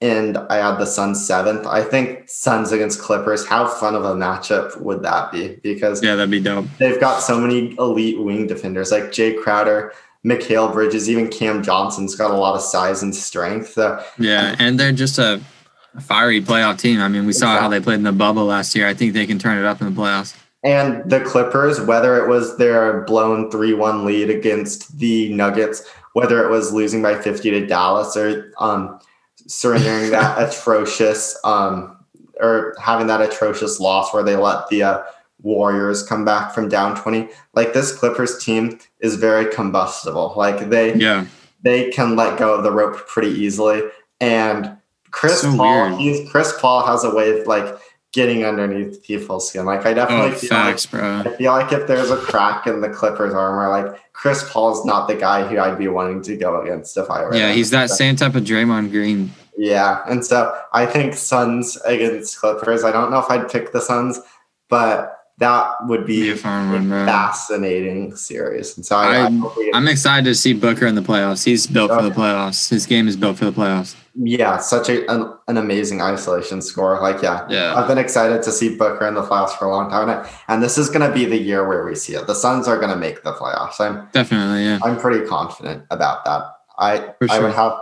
and 0.02 0.38
I 0.38 0.58
had 0.58 0.78
the 0.78 0.86
Suns 0.86 1.26
seventh. 1.26 1.66
I 1.66 1.82
think 1.82 2.30
Suns 2.30 2.72
against 2.72 3.00
Clippers, 3.00 3.46
how 3.46 3.68
fun 3.68 3.96
of 3.96 4.04
a 4.04 4.14
matchup 4.14 4.80
would 4.82 5.02
that 5.04 5.32
be? 5.32 5.58
Because 5.64 6.04
Yeah, 6.04 6.16
that'd 6.16 6.30
be 6.30 6.40
dope. 6.42 6.66
they've 6.80 7.00
got 7.00 7.22
so 7.22 7.40
many 7.40 7.76
elite 7.80 8.20
wing 8.20 8.46
defenders 8.46 8.92
like 8.92 9.06
Jae 9.06 9.42
Crowder, 9.42 9.94
Mikal 10.26 10.72
Bridges, 10.74 11.10
even 11.10 11.30
Cam 11.30 11.64
Johnson's 11.64 12.16
got 12.16 12.32
a 12.32 12.36
lot 12.36 12.56
of 12.56 12.62
size 12.62 13.04
and 13.04 13.16
strength. 13.16 13.74
So 13.74 14.04
Yeah, 14.20 14.56
and 14.60 14.80
they're 14.80 14.92
just 14.92 15.18
a, 15.18 15.42
a 15.96 16.02
fiery 16.02 16.42
playoff 16.42 16.80
team. 16.80 17.00
I 17.00 17.08
mean, 17.08 17.26
we 17.26 17.34
saw 17.34 17.60
how 17.60 17.70
they 17.70 17.80
played 17.80 17.96
in 17.96 18.04
the 18.04 18.12
bubble 18.12 18.46
last 18.46 18.76
year. 18.76 18.88
I 18.88 18.94
think 18.94 19.14
they 19.14 19.26
can 19.26 19.40
turn 19.40 19.58
it 19.58 19.66
up 19.66 19.82
in 19.82 19.94
the 19.94 20.00
playoffs. 20.00 20.36
And 20.64 21.10
the 21.10 21.22
Clippers, 21.22 21.80
whether 21.80 22.18
it 22.24 22.28
was 22.28 22.58
their 22.58 23.02
blown 23.02 23.52
3 23.52 23.74
1 23.74 24.06
lead 24.06 24.30
against 24.30 24.98
the 24.98 25.32
Nuggets, 25.32 25.88
whether 26.14 26.44
it 26.44 26.50
was 26.50 26.74
losing 26.74 27.02
by 27.02 27.20
50 27.20 27.52
to 27.52 27.66
Dallas 27.68 28.18
or 28.18 28.52
um, 28.58 29.00
surrendering 29.48 30.12
that 30.12 30.50
atrocious 30.50 31.38
um, 31.44 32.04
or 32.40 32.76
having 32.82 33.08
that 33.08 33.22
atrocious 33.22 33.80
loss 33.80 34.14
where 34.14 34.24
they 34.24 34.36
let 34.36 34.68
the 34.70 34.84
uh, 34.84 35.04
Warriors 35.44 36.02
come 36.02 36.26
back 36.26 36.54
from 36.54 36.68
down 36.68 37.00
20, 37.00 37.30
like 37.54 37.74
this 37.74 37.96
Clippers 37.96 38.44
team 38.44 38.80
is 39.00 39.16
very 39.16 39.54
combustible. 39.54 40.34
Like 40.36 40.70
they, 40.70 40.96
Yeah, 40.96 41.28
they 41.62 41.92
can 41.92 42.16
let 42.16 42.40
go 42.40 42.56
of 42.56 42.64
the 42.64 42.72
rope 42.72 43.08
pretty 43.08 43.30
easily. 43.30 43.84
And 44.20 44.78
Chris 45.12 45.42
So 45.42 45.56
Paul, 45.56 45.96
he's, 45.98 46.30
Chris 46.30 46.54
Paul 46.60 46.86
has 46.86 47.04
a 47.04 47.14
way 47.14 47.40
of 47.40 47.48
like 47.48 47.78
getting 48.16 48.46
underneath 48.46 49.04
people's 49.04 49.50
skin. 49.50 49.66
Like 49.66 49.86
I 49.86 49.92
oh, 49.92 49.96
definitely 49.96 50.32
oh, 50.32 50.36
feel 50.36 50.58
like 50.58 50.90
bro. 50.90 51.20
I 51.26 51.36
feel 51.36 51.52
like 51.52 51.72
if 51.74 51.86
there's 51.86 52.10
a 52.10 52.18
crack 52.18 52.66
in 52.66 52.82
the 52.82 52.90
Clippers 52.90 53.34
armor, 53.34 53.70
like 53.70 54.14
Chris 54.14 54.50
Paul's 54.50 54.86
not 54.86 55.08
the 55.08 55.16
guy 55.16 55.46
who 55.46 55.60
I'd 55.60 55.78
be 55.78 55.90
wanting 55.90 56.22
to 56.24 56.38
go 56.38 56.62
against 56.62 56.98
if 56.98 57.10
I 57.10 57.24
were. 57.24 57.36
Yeah, 57.36 57.52
he's 57.52 57.72
that 57.72 57.90
same 57.90 58.16
type 58.16 58.36
of 58.36 58.44
Draymond 58.44 58.92
Green. 58.92 59.32
Yeah, 59.58 60.02
and 60.08 60.26
so 60.26 60.58
I 60.74 60.86
think 60.86 61.14
Suns 61.14 61.78
against 61.86 62.40
Clippers. 62.40 62.84
I 62.84 62.92
don't 62.92 63.12
know 63.12 63.20
if 63.20 63.30
I'd 63.30 63.50
pick 63.50 63.74
the 63.74 63.82
Suns, 63.82 64.20
but 64.70 65.15
that 65.38 65.74
would 65.88 66.06
Be 66.06 66.22
be 66.24 66.30
a 66.32 66.36
fun 66.38 66.90
fascinating 66.90 68.16
series. 68.16 68.76
And 68.78 68.86
so 68.86 68.96
I, 68.96 69.06
I 69.06 69.18
I'm- 69.24 69.40
hope 69.40 69.58
we 69.58 69.66
get- 69.66 69.76
I'm 69.76 69.88
excited 69.88 70.24
to 70.26 70.36
see 70.36 70.54
Booker 70.54 70.86
in 70.88 70.96
the 70.96 71.02
playoffs. 71.02 71.44
He's 71.44 71.68
built 71.68 71.92
for 71.92 72.02
the 72.02 72.10
playoffs. 72.12 72.70
His 72.70 72.86
game 72.86 73.08
is 73.08 73.18
built 73.18 73.38
for 73.38 73.46
the 73.46 73.52
playoffs. 73.52 73.96
yeah, 74.18 74.58
such 74.60 74.88
a, 74.88 75.06
an, 75.12 75.34
an 75.50 75.58
amazing 75.58 76.02
isolation 76.02 76.62
score. 76.62 77.02
Like, 77.02 77.22
yeah, 77.22 77.46
Yeah. 77.50 77.76
I've 77.76 77.88
been 77.88 77.98
excited 77.98 78.44
to 78.44 78.52
see 78.52 78.78
Booker 78.78 79.06
in 79.08 79.14
the 79.14 79.24
playoffs 79.24 79.58
for 79.58 79.66
a 79.66 79.70
long 79.72 79.90
time, 79.90 80.08
and- 80.10 80.26
and 80.48 80.64
this 80.64 80.78
is 80.78 80.90
going 80.90 81.06
to 81.06 81.14
be 81.14 81.26
the 81.26 81.38
year 81.38 81.68
where 81.68 81.84
we 81.86 81.96
see 81.96 82.14
it. 82.16 82.26
The 82.28 82.36
Suns 82.36 82.68
are 82.70 82.78
going 82.78 82.92
to 82.92 82.96
make 82.96 83.24
the 83.24 83.34
playoffs. 83.34 83.80
I'm 83.82 84.08
Definitely, 84.14 84.64
yeah. 84.64 84.80
I'm 84.84 84.98
pretty 84.98 85.26
confident 85.28 85.84
about 85.92 86.24
that. 86.26 86.44
I 86.78 87.14
For 87.20 87.30
I 87.32 87.40
would 87.40 87.54
have 87.54 87.74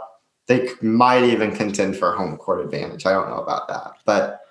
they 0.47 0.69
might 0.81 1.23
even 1.23 1.55
contend 1.55 1.95
for 1.97 2.11
home 2.15 2.35
court 2.37 2.59
advantage. 2.65 3.05
I 3.05 3.11
don't 3.11 3.29
know 3.29 3.37
about 3.37 3.67
that, 3.69 3.93
but 4.05 4.41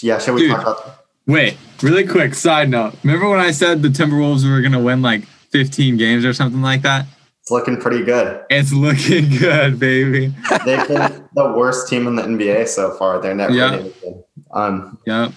yeah, 0.00 0.18
should 0.18 0.34
we 0.34 0.42
Dude. 0.42 0.52
talk 0.52 0.62
about? 0.62 1.01
Wait, 1.26 1.56
really 1.82 2.06
quick 2.06 2.34
side 2.34 2.68
note. 2.68 2.94
Remember 3.04 3.28
when 3.28 3.38
I 3.40 3.50
said 3.52 3.82
the 3.82 3.88
Timberwolves 3.88 4.48
were 4.48 4.60
gonna 4.60 4.80
win 4.80 5.02
like 5.02 5.24
15 5.24 5.96
games 5.96 6.24
or 6.24 6.32
something 6.32 6.62
like 6.62 6.82
that? 6.82 7.06
It's 7.40 7.50
looking 7.50 7.76
pretty 7.80 8.04
good. 8.04 8.44
It's 8.50 8.72
looking 8.72 9.28
good, 9.38 9.78
baby. 9.78 10.28
They've 10.64 10.86
been 10.86 11.28
the 11.34 11.52
worst 11.56 11.88
team 11.88 12.06
in 12.06 12.14
the 12.16 12.22
NBA 12.22 12.68
so 12.68 12.92
far. 12.92 13.20
They're 13.20 13.34
never 13.34 13.52
Yeah. 13.52 13.70
rating 13.76 13.92
them. 14.02 14.24
Um, 14.52 14.98
Yep. 15.06 15.32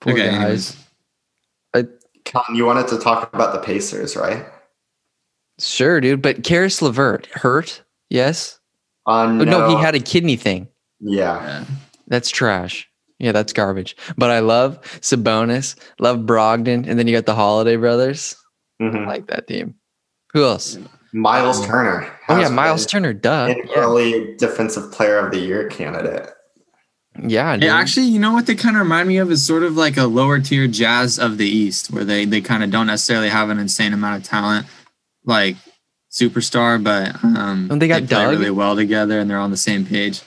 Poor 0.00 0.12
Okay, 0.12 0.30
guys. 0.30 0.76
Con, 2.24 2.56
you 2.56 2.66
wanted 2.66 2.88
to 2.88 2.98
talk 2.98 3.32
about 3.32 3.52
the 3.52 3.60
Pacers, 3.60 4.16
right? 4.16 4.44
Sure, 5.60 6.00
dude. 6.00 6.20
But 6.20 6.42
Caris 6.42 6.82
LeVert 6.82 7.26
hurt? 7.26 7.82
Yes. 8.10 8.58
Uh, 9.06 9.26
Oh, 9.28 9.44
no, 9.44 9.68
he 9.68 9.76
had 9.80 9.94
a 9.94 10.00
kidney 10.00 10.34
thing. 10.36 10.66
Yeah, 11.00 11.40
Yeah. 11.42 11.64
That's 12.08 12.28
trash. 12.30 12.88
Yeah, 13.18 13.32
that's 13.32 13.52
garbage. 13.52 13.96
But 14.18 14.30
I 14.30 14.40
love 14.40 14.80
Sabonis, 15.00 15.74
love 15.98 16.18
Brogdon, 16.20 16.86
and 16.86 16.98
then 16.98 17.06
you 17.06 17.16
got 17.16 17.26
the 17.26 17.34
Holiday 17.34 17.76
Brothers. 17.76 18.34
Mhm. 18.80 19.04
I 19.04 19.06
like 19.06 19.26
that 19.28 19.46
team. 19.46 19.74
Who 20.34 20.44
else? 20.44 20.78
Miles 21.12 21.64
Turner. 21.66 22.12
Oh 22.28 22.38
yeah, 22.38 22.48
Miles 22.48 22.84
Turner. 22.84 23.14
Duh. 23.14 23.46
an 23.50 23.56
Yeah, 23.68 23.74
early 23.76 24.34
Defensive 24.36 24.92
Player 24.92 25.18
of 25.18 25.30
the 25.32 25.38
Year 25.38 25.66
candidate. 25.68 26.28
yeah. 27.26 27.54
Dude. 27.56 27.64
Yeah, 27.64 27.74
actually, 27.76 28.06
you 28.06 28.18
know 28.18 28.32
what 28.32 28.46
they 28.46 28.54
kind 28.54 28.76
of 28.76 28.82
remind 28.82 29.08
me 29.08 29.16
of 29.16 29.30
is 29.30 29.44
sort 29.44 29.62
of 29.62 29.76
like 29.78 29.96
a 29.96 30.04
lower 30.04 30.38
tier 30.38 30.66
Jazz 30.66 31.18
of 31.18 31.38
the 31.38 31.48
East, 31.48 31.90
where 31.90 32.04
they 32.04 32.26
they 32.26 32.42
kind 32.42 32.62
of 32.62 32.70
don't 32.70 32.86
necessarily 32.88 33.30
have 33.30 33.48
an 33.48 33.58
insane 33.58 33.94
amount 33.94 34.18
of 34.22 34.28
talent, 34.28 34.66
like 35.24 35.56
superstar, 36.12 36.82
but 36.82 37.14
um, 37.24 37.68
And 37.70 37.80
they 37.80 37.88
got 37.88 38.00
play 38.00 38.06
Doug. 38.08 38.30
really 38.38 38.50
well 38.50 38.76
together 38.76 39.18
and 39.18 39.30
they're 39.30 39.38
on 39.38 39.50
the 39.50 39.56
same 39.56 39.86
page. 39.86 40.20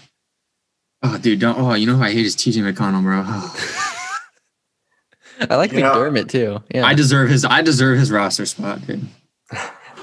Oh, 1.02 1.18
dude, 1.18 1.39
don't. 1.39 1.58
Oh, 1.58 1.74
you 1.76 1.88
know 1.88 1.95
who 1.95 2.04
I 2.04 2.12
hate 2.12 2.26
is 2.26 2.36
TJ 2.36 2.62
McConnell, 2.74 3.02
bro. 3.04 3.24
Oh, 3.26 3.86
I 5.50 5.56
like 5.56 5.72
You 5.72 5.80
know- 5.82 5.93
McDermott 5.95 6.30
too. 6.30 6.62
Yeah. 6.74 6.86
I 6.86 6.93
deserve 6.93 7.30
his. 7.30 7.45
I 7.45 7.62
deserve 7.62 7.97
his 8.00 8.12
roster 8.12 8.45
spot, 8.45 8.86
dude. 8.86 9.08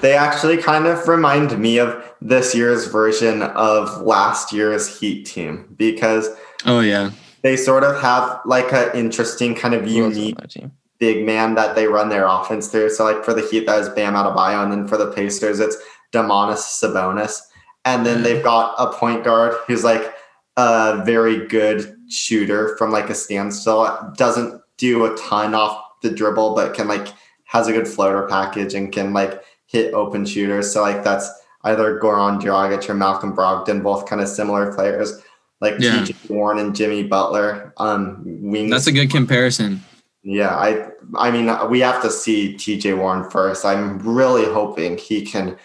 They 0.01 0.13
actually 0.13 0.57
kind 0.57 0.85
of 0.85 1.07
remind 1.07 1.57
me 1.59 1.79
of 1.79 2.03
this 2.21 2.53
year's 2.53 2.85
version 2.87 3.41
of 3.41 4.01
last 4.01 4.53
year's 4.53 4.99
Heat 4.99 5.25
team 5.25 5.73
because 5.75 6.29
Oh 6.65 6.81
yeah, 6.81 7.11
they 7.41 7.55
sort 7.57 7.83
of 7.83 7.99
have 8.01 8.39
like 8.45 8.71
an 8.73 8.91
interesting 8.95 9.55
kind 9.55 9.73
of 9.73 9.85
Who 9.85 10.03
else 10.05 10.13
is 10.13 10.17
on 10.17 10.23
unique 10.23 10.71
big 10.99 11.25
man 11.25 11.53
that 11.55 11.75
they 11.75 11.87
run 11.87 12.09
their 12.09 12.25
offense 12.27 12.67
through. 12.69 12.89
So 12.91 13.03
like 13.05 13.23
for 13.23 13.33
the 13.33 13.41
Heat, 13.47 13.65
that 13.67 13.79
is 13.79 13.89
Bam 13.89 14.13
Adebayo, 14.13 14.63
and 14.63 14.71
then 14.71 14.87
for 14.87 14.97
the 14.97 15.11
Pacers, 15.11 15.59
it's 15.59 15.77
Domantas 16.11 16.57
Sabonis, 16.81 17.39
and 17.85 18.05
then 18.05 18.21
they've 18.23 18.43
got 18.43 18.75
a 18.79 18.91
point 18.93 19.23
guard 19.23 19.55
who's 19.67 19.83
like 19.83 20.13
a 20.57 21.01
very 21.05 21.47
good 21.47 21.95
shooter 22.09 22.75
from 22.77 22.91
like 22.91 23.09
a 23.09 23.15
standstill. 23.15 24.11
Doesn't 24.17 24.61
do 24.77 25.05
a 25.05 25.15
ton 25.17 25.55
off 25.55 25.81
the 26.01 26.09
dribble, 26.11 26.55
but 26.55 26.73
can 26.73 26.87
like 26.87 27.07
has 27.45 27.67
a 27.67 27.71
good 27.71 27.87
floater 27.87 28.27
package 28.27 28.73
and 28.73 28.91
can 28.91 29.13
like 29.13 29.41
hit 29.67 29.93
open 29.93 30.25
shooters. 30.25 30.71
So 30.73 30.81
like 30.81 31.03
that's 31.03 31.29
either 31.63 31.99
Goran 31.99 32.41
Dragic 32.41 32.89
or 32.89 32.93
Malcolm 32.93 33.35
Brogdon, 33.35 33.81
both 33.83 34.05
kind 34.05 34.21
of 34.21 34.27
similar 34.27 34.73
players. 34.73 35.21
Like 35.61 35.75
Yeah. 35.79 35.99
TJ 36.03 36.29
Warren 36.29 36.59
and 36.59 36.75
Jimmy 36.75 37.03
Butler, 37.03 37.73
um, 37.77 38.21
wings. 38.25 38.69
that's 38.69 38.87
a 38.87 38.91
good 38.91 39.09
comparison. 39.09 39.81
Yeah, 40.23 40.55
I 40.55 40.89
I 41.17 41.31
mean 41.31 41.49
we 41.69 41.79
have 41.79 42.01
to 42.01 42.11
see 42.11 42.53
TJ 42.55 42.97
Warren 42.97 43.29
first. 43.29 43.63
I'm 43.65 43.97
really 43.99 44.45
hoping 44.45 44.97
he 44.97 45.21
can 45.25 45.57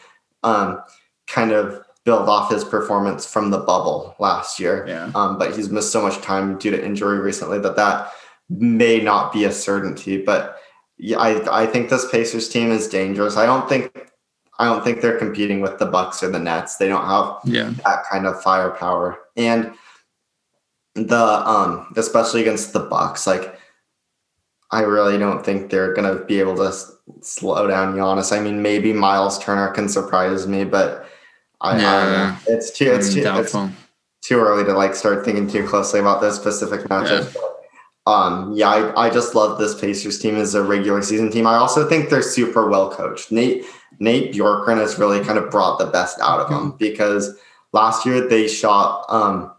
um 0.45 0.80
kind 1.26 1.51
of 1.53 1.84
build 2.05 2.28
off 2.28 2.50
his 2.50 2.64
performance 2.64 3.24
from 3.30 3.50
the 3.50 3.59
bubble 3.59 4.14
last 4.18 4.59
year. 4.59 4.84
Yeah. 4.88 5.11
Um, 5.14 5.38
but 5.38 5.55
he's 5.55 5.70
missed 5.70 5.92
so 5.92 6.03
much 6.03 6.20
time 6.20 6.59
due 6.59 6.70
to 6.70 6.84
injury 6.84 7.18
recently 7.20 7.59
that 7.61 7.76
that 7.76 8.12
may 8.48 9.00
not 9.00 9.32
be 9.32 9.44
a 9.44 9.53
certainty. 9.53 10.22
But 10.22 10.57
yeah, 10.98 11.18
I 11.18 11.62
I 11.62 11.66
think 11.66 11.90
this 11.90 12.11
Pacers 12.11 12.48
team 12.48 12.70
is 12.70 12.88
dangerous. 12.88 13.36
I 13.36 13.46
don't 13.46 13.68
think 13.68 14.11
I 14.59 14.64
don't 14.66 14.82
think 14.84 15.00
they're 15.00 15.18
competing 15.18 15.61
with 15.61 15.78
the 15.78 15.86
Bucks 15.86 16.22
or 16.22 16.30
the 16.30 16.38
Nets. 16.38 16.76
They 16.76 16.88
don't 16.88 17.07
have 17.07 17.38
Yeah, 17.44 17.70
that 17.84 18.05
kind 18.11 18.26
of 18.26 18.42
firepower 18.42 19.18
and 19.36 19.72
the 20.94 21.16
um 21.48 21.90
especially 21.96 22.42
against 22.42 22.74
the 22.74 22.80
bucks 22.80 23.26
like 23.26 23.59
i 24.72 24.82
really 24.82 25.16
don't 25.16 25.42
think 25.42 25.70
they're 25.70 25.94
going 25.94 26.18
to 26.18 26.22
be 26.26 26.38
able 26.38 26.55
to 26.55 26.66
s- 26.66 26.92
slow 27.22 27.66
down 27.66 27.94
Giannis. 27.94 28.30
i 28.36 28.38
mean 28.38 28.61
maybe 28.61 28.92
miles 28.92 29.38
turner 29.38 29.68
can 29.70 29.88
surprise 29.88 30.46
me 30.46 30.64
but 30.64 31.07
i, 31.62 31.72
I 31.76 31.78
Yeah. 31.80 32.36
know. 32.48 32.54
it's 32.54 32.70
too 32.70 32.92
it's 32.92 33.08
Mm, 33.10 33.22
too 33.34 33.40
it's 33.40 33.52
too 34.22 34.38
early 34.38 34.64
to 34.64 34.72
like 34.72 34.94
start 34.94 35.24
thinking 35.24 35.48
too 35.48 35.66
closely 35.66 36.00
about 36.00 36.20
those 36.20 36.36
specific 36.36 36.82
matchups. 36.88 37.34
But, 37.34 38.12
um, 38.12 38.52
yeah, 38.54 38.68
I, 38.70 39.06
I 39.06 39.10
just 39.10 39.34
love 39.34 39.58
this 39.58 39.74
Pacers 39.80 40.18
team 40.18 40.36
as 40.36 40.54
a 40.54 40.62
regular 40.62 41.02
season 41.02 41.30
team. 41.30 41.46
I 41.46 41.54
also 41.56 41.88
think 41.88 42.08
they're 42.10 42.22
super 42.22 42.68
well 42.68 42.90
coached. 42.90 43.30
Nate 43.32 43.64
Nate 43.98 44.32
Bjorkgren 44.34 44.78
has 44.78 44.98
really 44.98 45.24
kind 45.24 45.38
of 45.38 45.50
brought 45.50 45.78
the 45.78 45.86
best 45.86 46.18
out 46.20 46.40
of 46.40 46.48
them 46.50 46.72
because 46.78 47.36
last 47.72 48.04
year 48.06 48.26
they 48.28 48.48
shot 48.48 49.04
um 49.08 49.52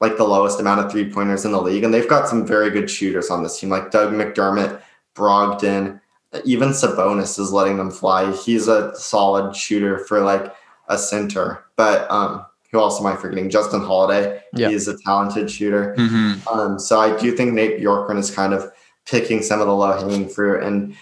like 0.00 0.16
the 0.16 0.24
lowest 0.24 0.60
amount 0.60 0.80
of 0.80 0.90
three 0.90 1.08
pointers 1.10 1.44
in 1.44 1.52
the 1.52 1.60
league, 1.62 1.84
and 1.84 1.94
they've 1.94 2.08
got 2.08 2.28
some 2.28 2.46
very 2.46 2.68
good 2.70 2.90
shooters 2.90 3.30
on 3.30 3.42
this 3.42 3.58
team, 3.58 3.70
like 3.70 3.90
Doug 3.90 4.12
McDermott, 4.12 4.80
Brogdon, 5.14 6.00
even 6.44 6.70
Sabonis 6.70 7.38
is 7.38 7.52
letting 7.52 7.76
them 7.78 7.90
fly. 7.90 8.30
He's 8.32 8.68
a 8.68 8.94
solid 8.96 9.54
shooter 9.56 9.98
for 9.98 10.20
like 10.20 10.52
a 10.88 10.98
center, 10.98 11.64
but 11.76 12.10
um, 12.10 12.44
who 12.70 12.78
else 12.78 13.00
am 13.00 13.06
I 13.06 13.16
forgetting? 13.16 13.50
Justin 13.50 13.80
Holiday. 13.80 14.42
Yeah. 14.52 14.68
He 14.68 14.74
is 14.74 14.88
a 14.88 14.98
talented 14.98 15.50
shooter. 15.50 15.94
hmm 15.96 16.34
Um, 16.50 16.78
so 16.78 16.98
I 16.98 17.16
do 17.18 17.34
think 17.36 17.54
Nate 17.54 17.80
Bjorkgren 17.80 18.18
is 18.18 18.30
kind 18.30 18.52
of 18.52 18.70
picking 19.06 19.42
some 19.42 19.60
of 19.60 19.66
the 19.66 19.74
low 19.74 19.92
hanging 19.92 20.28
fruit. 20.28 20.62
And 20.62 20.96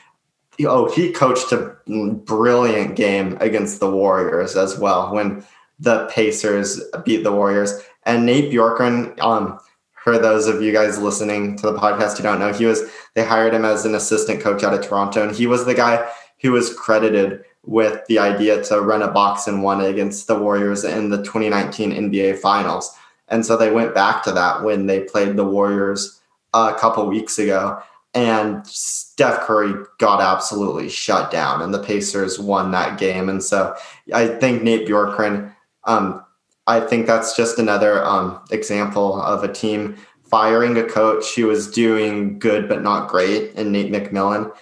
oh, 0.67 0.91
he 0.93 1.13
coached 1.13 1.53
a 1.53 1.77
brilliant 1.87 2.97
game 2.97 3.39
against 3.41 3.81
the 3.81 3.91
Warriors 3.91 4.57
as 4.57 4.79
well 4.79 5.15
when 5.15 5.45
the 5.79 6.07
Pacers 6.07 6.81
beat 7.05 7.25
the 7.25 7.33
Warriors. 7.33 7.81
And 8.05 8.27
Nate 8.27 8.53
Bjorkgren, 8.53 9.19
um, 9.21 9.59
for 10.05 10.19
those 10.19 10.47
of 10.49 10.61
you 10.61 10.73
guys 10.73 10.99
listening 10.99 11.57
to 11.59 11.71
the 11.71 11.79
podcast 11.79 12.17
who 12.17 12.23
don't 12.23 12.39
know, 12.39 12.53
he 12.53 12.67
was 12.67 12.83
they 13.15 13.25
hired 13.25 13.55
him 13.55 13.65
as 13.65 13.87
an 13.87 13.95
assistant 13.95 14.41
coach 14.41 14.63
out 14.63 14.75
of 14.75 14.87
Toronto, 14.87 15.23
and 15.27 15.35
he 15.35 15.47
was 15.47 15.65
the 15.65 15.75
guy 15.75 16.09
who 16.41 16.53
was 16.53 16.75
credited 16.75 17.45
with 17.65 18.05
the 18.07 18.19
idea 18.19 18.63
to 18.65 18.81
run 18.81 19.03
a 19.03 19.11
box 19.11 19.47
and 19.47 19.63
one 19.63 19.81
against 19.81 20.27
the 20.27 20.39
Warriors 20.39 20.85
in 20.85 21.11
the 21.11 21.19
2019 21.19 21.93
NBA 21.93 22.39
Finals. 22.39 22.97
And 23.29 23.47
so 23.47 23.57
they 23.57 23.71
went 23.71 23.95
back 23.95 24.23
to 24.25 24.33
that 24.33 24.63
when 24.63 24.87
they 24.87 25.01
played 25.01 25.37
the 25.37 25.45
Warriors 25.45 26.21
a 26.53 26.75
couple 26.75 27.07
weeks 27.07 27.39
ago. 27.39 27.81
And 28.15 28.67
Steph 28.67 29.41
Curry 29.41 29.73
got 29.99 30.21
absolutely 30.21 30.91
shut 30.91 31.31
down, 31.31 31.63
and 31.63 31.73
the 31.73 31.83
Pacers 31.83 32.39
won 32.39 32.71
that 32.73 32.99
game. 32.99 33.31
And 33.31 33.43
so 33.43 33.75
I 34.13 34.29
think 34.29 34.63
Nate 34.63 34.87
Bjorkgren, 34.87 35.55
um, 35.85 36.23
I 36.67 36.81
think 36.81 37.07
that's 37.07 37.35
just 37.35 37.59
another 37.59 38.05
um, 38.05 38.39
example 38.51 39.19
of 39.23 39.45
a 39.45 39.53
team 39.53 39.97
firing 40.25 40.77
a 40.77 40.85
coach 40.85 41.35
who 41.35 41.47
was 41.47 41.71
doing 41.71 42.39
good 42.39 42.69
but 42.69 42.83
not 42.83 43.09
great, 43.09 43.53
and 43.55 43.73
Nate 43.73 43.91
McMillan, 43.91 44.53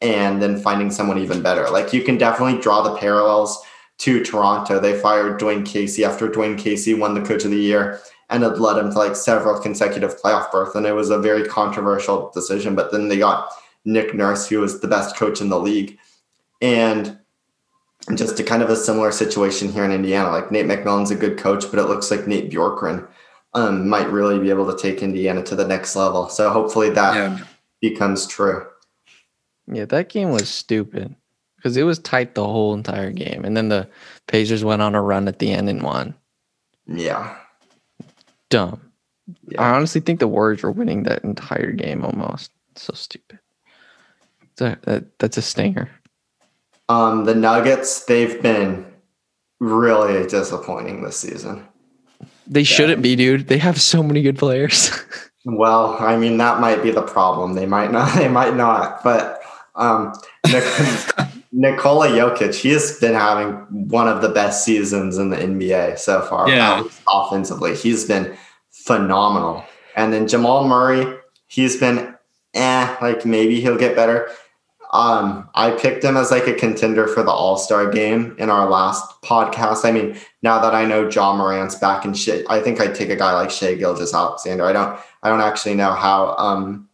and 0.00 0.40
then 0.40 0.60
finding 0.60 0.90
someone 0.90 1.18
even 1.18 1.42
better. 1.42 1.68
Like 1.70 1.92
you 1.92 2.02
can 2.02 2.18
definitely 2.18 2.60
draw 2.60 2.82
the 2.82 2.96
parallels 2.96 3.62
to 3.98 4.24
Toronto. 4.24 4.78
They 4.78 4.98
fired 4.98 5.40
Dwane 5.40 5.66
Casey 5.66 6.04
after 6.04 6.28
Dwane 6.28 6.58
Casey 6.58 6.94
won 6.94 7.14
the 7.14 7.22
Coach 7.22 7.44
of 7.44 7.50
the 7.50 7.56
Year 7.56 8.00
and 8.30 8.44
it 8.44 8.60
led 8.60 8.78
him 8.78 8.92
to 8.92 8.98
like 8.98 9.16
several 9.16 9.60
consecutive 9.60 10.20
playoff 10.20 10.50
berths. 10.52 10.74
And 10.74 10.86
it 10.86 10.92
was 10.92 11.10
a 11.10 11.18
very 11.18 11.46
controversial 11.46 12.30
decision. 12.32 12.74
But 12.74 12.92
then 12.92 13.08
they 13.08 13.18
got 13.18 13.50
Nick 13.84 14.14
Nurse, 14.14 14.48
who 14.48 14.60
was 14.60 14.80
the 14.80 14.88
best 14.88 15.16
coach 15.16 15.40
in 15.40 15.48
the 15.48 15.58
league. 15.58 15.98
And 16.60 17.18
just 18.14 18.38
a 18.38 18.44
kind 18.44 18.62
of 18.62 18.70
a 18.70 18.76
similar 18.76 19.12
situation 19.12 19.72
here 19.72 19.84
in 19.84 19.92
Indiana. 19.92 20.30
Like 20.30 20.52
Nate 20.52 20.66
McMillan's 20.66 21.10
a 21.10 21.16
good 21.16 21.38
coach, 21.38 21.64
but 21.70 21.78
it 21.80 21.88
looks 21.88 22.10
like 22.10 22.26
Nate 22.26 22.50
Bjorkgren 22.50 23.06
um, 23.54 23.88
might 23.88 24.10
really 24.10 24.38
be 24.38 24.50
able 24.50 24.70
to 24.70 24.80
take 24.80 25.02
Indiana 25.02 25.42
to 25.44 25.56
the 25.56 25.66
next 25.66 25.96
level. 25.96 26.28
So 26.28 26.50
hopefully 26.50 26.90
that 26.90 27.14
Yeah. 27.14 27.38
becomes 27.80 28.26
true. 28.26 28.66
Yeah, 29.70 29.84
that 29.86 30.08
game 30.08 30.30
was 30.30 30.48
stupid 30.48 31.14
because 31.56 31.76
it 31.76 31.82
was 31.82 31.98
tight 31.98 32.34
the 32.34 32.46
whole 32.46 32.74
entire 32.74 33.10
game, 33.10 33.44
and 33.44 33.56
then 33.56 33.68
the 33.68 33.88
Pacers 34.26 34.64
went 34.64 34.82
on 34.82 34.94
a 34.94 35.02
run 35.02 35.28
at 35.28 35.38
the 35.38 35.50
end 35.50 35.68
and 35.68 35.82
won. 35.82 36.14
Yeah. 36.86 37.36
Dumb. 38.48 38.80
Yeah. 39.48 39.62
I 39.62 39.76
honestly 39.76 40.00
think 40.00 40.20
the 40.20 40.28
Warriors 40.28 40.62
were 40.62 40.70
winning 40.70 41.02
that 41.02 41.24
entire 41.24 41.72
game 41.72 42.04
almost. 42.04 42.50
So 42.76 42.94
stupid. 42.94 43.38
That, 44.56 44.82
that 44.82 45.18
that's 45.18 45.36
a 45.36 45.42
stinger. 45.42 45.90
Um, 46.88 47.24
the 47.24 47.34
Nuggets, 47.34 48.06
they've 48.06 48.40
been 48.42 48.86
really 49.60 50.26
disappointing 50.26 51.02
this 51.02 51.18
season. 51.18 51.66
They 52.46 52.64
shouldn't 52.64 53.02
be, 53.02 53.14
dude. 53.14 53.48
They 53.48 53.58
have 53.58 53.80
so 53.80 54.02
many 54.02 54.22
good 54.22 54.38
players. 54.38 54.90
Well, 55.44 55.96
I 55.98 56.16
mean 56.16 56.36
that 56.38 56.60
might 56.60 56.82
be 56.82 56.90
the 56.90 57.02
problem. 57.02 57.54
They 57.54 57.64
might 57.64 57.90
not. 57.90 58.14
They 58.18 58.28
might 58.28 58.54
not. 58.54 59.02
But 59.02 59.37
um, 59.78 60.12
Nikola 61.52 62.08
Jokic, 62.08 62.54
he 62.54 62.70
has 62.70 62.98
been 62.98 63.14
having 63.14 63.54
one 63.88 64.06
of 64.06 64.20
the 64.20 64.28
best 64.28 64.64
seasons 64.64 65.16
in 65.16 65.30
the 65.30 65.36
NBA 65.36 65.98
so 65.98 66.20
far. 66.20 66.48
Yeah. 66.48 66.84
Offensively, 67.08 67.74
he's 67.74 68.04
been 68.04 68.36
phenomenal. 68.70 69.64
And 69.96 70.12
then 70.12 70.28
Jamal 70.28 70.68
Murray, 70.68 71.18
he's 71.46 71.78
been 71.78 72.14
eh, 72.54 72.96
like 73.00 73.24
maybe 73.24 73.60
he'll 73.60 73.78
get 73.78 73.96
better. 73.96 74.28
Um, 74.92 75.48
I 75.54 75.72
picked 75.72 76.02
him 76.02 76.16
as 76.16 76.30
like 76.30 76.46
a 76.46 76.54
contender 76.54 77.06
for 77.08 77.22
the 77.22 77.30
All 77.30 77.56
Star 77.56 77.90
game 77.90 78.34
in 78.38 78.50
our 78.50 78.68
last 78.68 79.20
podcast. 79.22 79.84
I 79.84 79.92
mean, 79.92 80.16
now 80.42 80.60
that 80.60 80.74
I 80.74 80.84
know 80.86 81.10
John 81.10 81.38
Morant's 81.38 81.74
back 81.74 82.04
and 82.04 82.16
shit, 82.16 82.46
I 82.48 82.60
think 82.60 82.80
I'd 82.80 82.94
take 82.94 83.10
a 83.10 83.16
guy 83.16 83.34
like 83.34 83.50
Shai 83.50 83.74
Gilgeous-Alexander. 83.74 84.64
I 84.64 84.72
don't, 84.72 84.98
I 85.22 85.28
don't 85.28 85.42
actually 85.42 85.74
know 85.74 85.92
how, 85.92 86.34
um, 86.36 86.88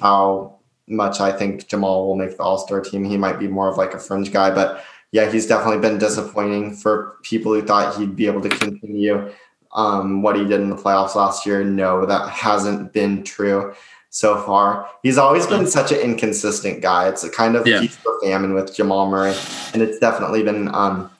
how 0.00 0.57
much 0.90 1.20
I 1.20 1.32
think 1.32 1.68
Jamal 1.68 2.06
will 2.06 2.16
make 2.16 2.36
the 2.36 2.42
All 2.42 2.58
Star 2.58 2.80
team. 2.80 3.04
He 3.04 3.16
might 3.16 3.38
be 3.38 3.48
more 3.48 3.68
of 3.68 3.76
like 3.76 3.94
a 3.94 3.98
fringe 3.98 4.32
guy, 4.32 4.50
but 4.50 4.84
yeah, 5.12 5.30
he's 5.30 5.46
definitely 5.46 5.80
been 5.80 5.98
disappointing 5.98 6.74
for 6.76 7.16
people 7.22 7.52
who 7.54 7.62
thought 7.62 7.96
he'd 7.96 8.14
be 8.16 8.26
able 8.26 8.42
to 8.42 8.48
continue 8.48 9.30
um, 9.72 10.22
what 10.22 10.36
he 10.36 10.44
did 10.44 10.60
in 10.60 10.70
the 10.70 10.76
playoffs 10.76 11.14
last 11.14 11.46
year. 11.46 11.64
No, 11.64 12.04
that 12.06 12.28
hasn't 12.30 12.92
been 12.92 13.22
true 13.22 13.74
so 14.10 14.40
far. 14.42 14.88
He's 15.02 15.18
always 15.18 15.46
been 15.46 15.66
such 15.66 15.92
an 15.92 15.98
inconsistent 15.98 16.82
guy. 16.82 17.08
It's 17.08 17.24
a 17.24 17.30
kind 17.30 17.56
of 17.56 17.66
Yeah. 17.66 17.80
feast 17.80 17.98
or 18.06 18.20
famine 18.22 18.54
with 18.54 18.74
Jamal 18.74 19.08
Murray, 19.08 19.34
and 19.72 19.82
it's 19.82 19.98
definitely 19.98 20.42
been. 20.42 20.74
Um, 20.74 21.10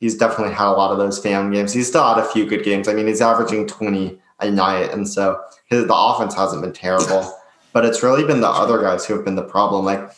he's 0.00 0.16
definitely 0.16 0.54
had 0.54 0.68
a 0.68 0.72
lot 0.72 0.90
of 0.90 0.98
those 0.98 1.18
famine 1.18 1.52
games. 1.52 1.72
He's 1.72 1.88
still 1.88 2.06
had 2.06 2.18
a 2.18 2.26
few 2.26 2.46
good 2.46 2.64
games. 2.64 2.88
I 2.88 2.94
mean, 2.94 3.06
he's 3.06 3.20
averaging 3.20 3.66
twenty 3.66 4.18
a 4.40 4.50
night, 4.50 4.92
and 4.92 5.08
so 5.08 5.40
his, 5.66 5.86
the 5.86 5.94
offense 5.94 6.34
hasn't 6.34 6.62
been 6.62 6.72
terrible. 6.72 7.32
But 7.74 7.84
it's 7.84 8.02
really 8.02 8.24
been 8.24 8.40
the 8.40 8.48
other 8.48 8.80
guys 8.80 9.04
who 9.04 9.14
have 9.14 9.24
been 9.24 9.34
the 9.34 9.42
problem. 9.42 9.84
Like 9.84 10.08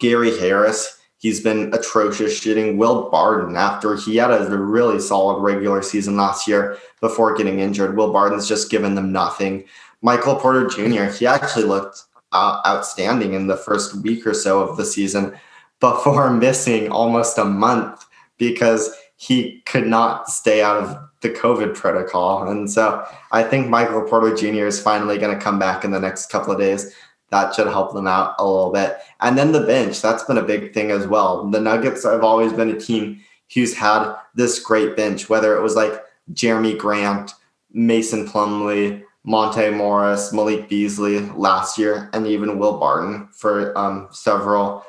Gary 0.00 0.36
Harris, 0.38 0.98
he's 1.18 1.40
been 1.40 1.72
atrocious 1.72 2.36
shooting. 2.36 2.76
Will 2.78 3.10
Barton, 3.10 3.56
after 3.56 3.94
he 3.94 4.16
had 4.16 4.30
a 4.30 4.48
really 4.56 4.98
solid 4.98 5.40
regular 5.42 5.82
season 5.82 6.16
last 6.16 6.48
year 6.48 6.78
before 7.00 7.36
getting 7.36 7.60
injured, 7.60 7.96
Will 7.96 8.12
Barton's 8.12 8.48
just 8.48 8.70
given 8.70 8.96
them 8.96 9.12
nothing. 9.12 9.64
Michael 10.02 10.36
Porter 10.36 10.66
Jr., 10.66 11.04
he 11.04 11.26
actually 11.26 11.64
looked 11.64 12.02
uh, 12.32 12.60
outstanding 12.66 13.34
in 13.34 13.46
the 13.46 13.56
first 13.56 13.94
week 14.02 14.26
or 14.26 14.34
so 14.34 14.60
of 14.60 14.76
the 14.76 14.84
season 14.84 15.38
before 15.80 16.30
missing 16.30 16.90
almost 16.90 17.38
a 17.38 17.44
month 17.44 18.06
because 18.38 18.94
he 19.16 19.62
could 19.66 19.86
not 19.86 20.28
stay 20.28 20.62
out 20.62 20.82
of 20.82 21.05
the 21.26 21.38
COVID 21.38 21.74
protocol. 21.74 22.48
And 22.48 22.70
so 22.70 23.04
I 23.32 23.42
think 23.42 23.68
Michael 23.68 24.02
Porter 24.02 24.34
Jr. 24.34 24.66
is 24.66 24.80
finally 24.80 25.18
going 25.18 25.36
to 25.36 25.42
come 25.42 25.58
back 25.58 25.84
in 25.84 25.90
the 25.90 26.00
next 26.00 26.30
couple 26.30 26.52
of 26.52 26.58
days. 26.58 26.94
That 27.30 27.54
should 27.54 27.66
help 27.66 27.92
them 27.92 28.06
out 28.06 28.36
a 28.38 28.46
little 28.46 28.70
bit. 28.70 28.98
And 29.20 29.36
then 29.36 29.52
the 29.52 29.60
bench, 29.60 30.00
that's 30.00 30.24
been 30.24 30.38
a 30.38 30.42
big 30.42 30.72
thing 30.72 30.90
as 30.90 31.06
well. 31.06 31.48
The 31.48 31.60
Nuggets 31.60 32.04
have 32.04 32.22
always 32.22 32.52
been 32.52 32.70
a 32.70 32.78
team 32.78 33.20
who's 33.52 33.74
had 33.74 34.14
this 34.34 34.60
great 34.60 34.96
bench, 34.96 35.28
whether 35.28 35.56
it 35.56 35.62
was 35.62 35.74
like 35.74 36.04
Jerami 36.32 36.78
Grant, 36.78 37.32
Mason 37.72 38.26
Plumlee, 38.26 39.02
Monte 39.24 39.70
Morris, 39.70 40.32
Malik 40.32 40.68
Beasley 40.68 41.20
last 41.32 41.78
year, 41.78 42.08
and 42.12 42.26
even 42.28 42.58
Will 42.58 42.78
Barton 42.78 43.28
for 43.32 43.76
um, 43.76 44.08
several 44.12 44.84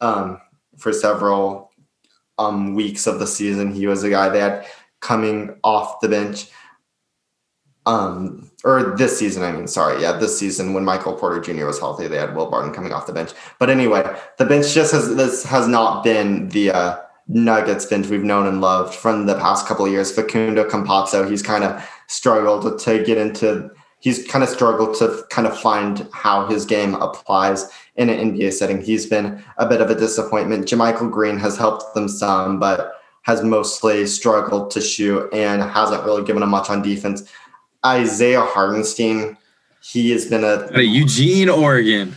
um, 0.00 0.40
for 0.76 0.92
several 0.92 1.70
um, 2.38 2.74
weeks 2.74 3.06
of 3.06 3.20
the 3.20 3.26
season. 3.26 3.72
He 3.72 3.86
was 3.86 4.02
a 4.02 4.10
guy 4.10 4.28
they 4.28 4.40
had 4.40 4.66
coming 5.00 5.56
off 5.62 6.00
the 6.00 6.08
bench. 6.08 6.46
Um, 7.86 8.50
or 8.64 8.96
this 8.96 9.16
season, 9.16 9.44
I 9.44 9.52
mean, 9.52 9.68
sorry, 9.68 10.02
yeah, 10.02 10.12
this 10.12 10.36
season 10.36 10.74
when 10.74 10.84
Michael 10.84 11.14
Porter 11.14 11.40
Jr. 11.40 11.66
was 11.66 11.78
healthy, 11.78 12.08
they 12.08 12.16
had 12.16 12.34
Will 12.34 12.50
Barton 12.50 12.74
coming 12.74 12.92
off 12.92 13.06
the 13.06 13.12
bench. 13.12 13.30
But 13.60 13.70
anyway, 13.70 14.02
the 14.38 14.44
bench 14.44 14.74
just 14.74 14.92
has 14.92 15.14
this 15.14 15.44
has 15.44 15.68
not 15.68 16.02
been 16.02 16.48
the 16.48 16.72
uh, 16.72 16.98
Nuggets 17.28 17.86
bench 17.86 18.06
we've 18.08 18.24
known 18.24 18.46
and 18.46 18.60
loved 18.60 18.94
from 18.94 19.26
the 19.26 19.34
past 19.34 19.66
couple 19.66 19.84
of 19.84 19.92
years. 19.92 20.12
Facundo 20.12 20.68
Campazzo, 20.68 21.28
he's 21.28 21.42
kind 21.42 21.64
of 21.64 21.88
struggled 22.08 22.78
to 22.80 23.04
get 23.04 23.18
into. 23.18 23.70
He's 23.98 24.26
kind 24.26 24.44
of 24.44 24.50
struggled 24.50 24.96
to 24.98 25.24
kind 25.30 25.46
of 25.46 25.58
find 25.58 26.08
how 26.12 26.46
his 26.46 26.64
game 26.64 26.94
applies 26.94 27.68
in 27.96 28.10
an 28.10 28.32
NBA 28.32 28.52
setting. 28.52 28.80
He's 28.80 29.06
been 29.06 29.42
a 29.56 29.66
bit 29.66 29.80
of 29.80 29.90
a 29.90 29.94
disappointment. 29.94 30.66
JaMychal 30.66 31.10
Green 31.10 31.38
has 31.38 31.56
helped 31.56 31.94
them 31.94 32.08
some, 32.08 32.60
but 32.60 33.00
has 33.26 33.42
mostly 33.42 34.06
struggled 34.06 34.70
to 34.70 34.80
shoot 34.80 35.28
and 35.32 35.60
hasn't 35.60 36.04
really 36.04 36.22
given 36.22 36.44
him 36.44 36.48
much 36.48 36.70
on 36.70 36.80
defense. 36.80 37.28
Isaiah 37.84 38.42
Hartenstein, 38.42 39.36
he 39.82 40.12
has 40.12 40.26
been 40.26 40.44
a 40.44 40.72
Hey, 40.72 40.84
Eugene, 40.84 41.48
Oregon. 41.48 42.14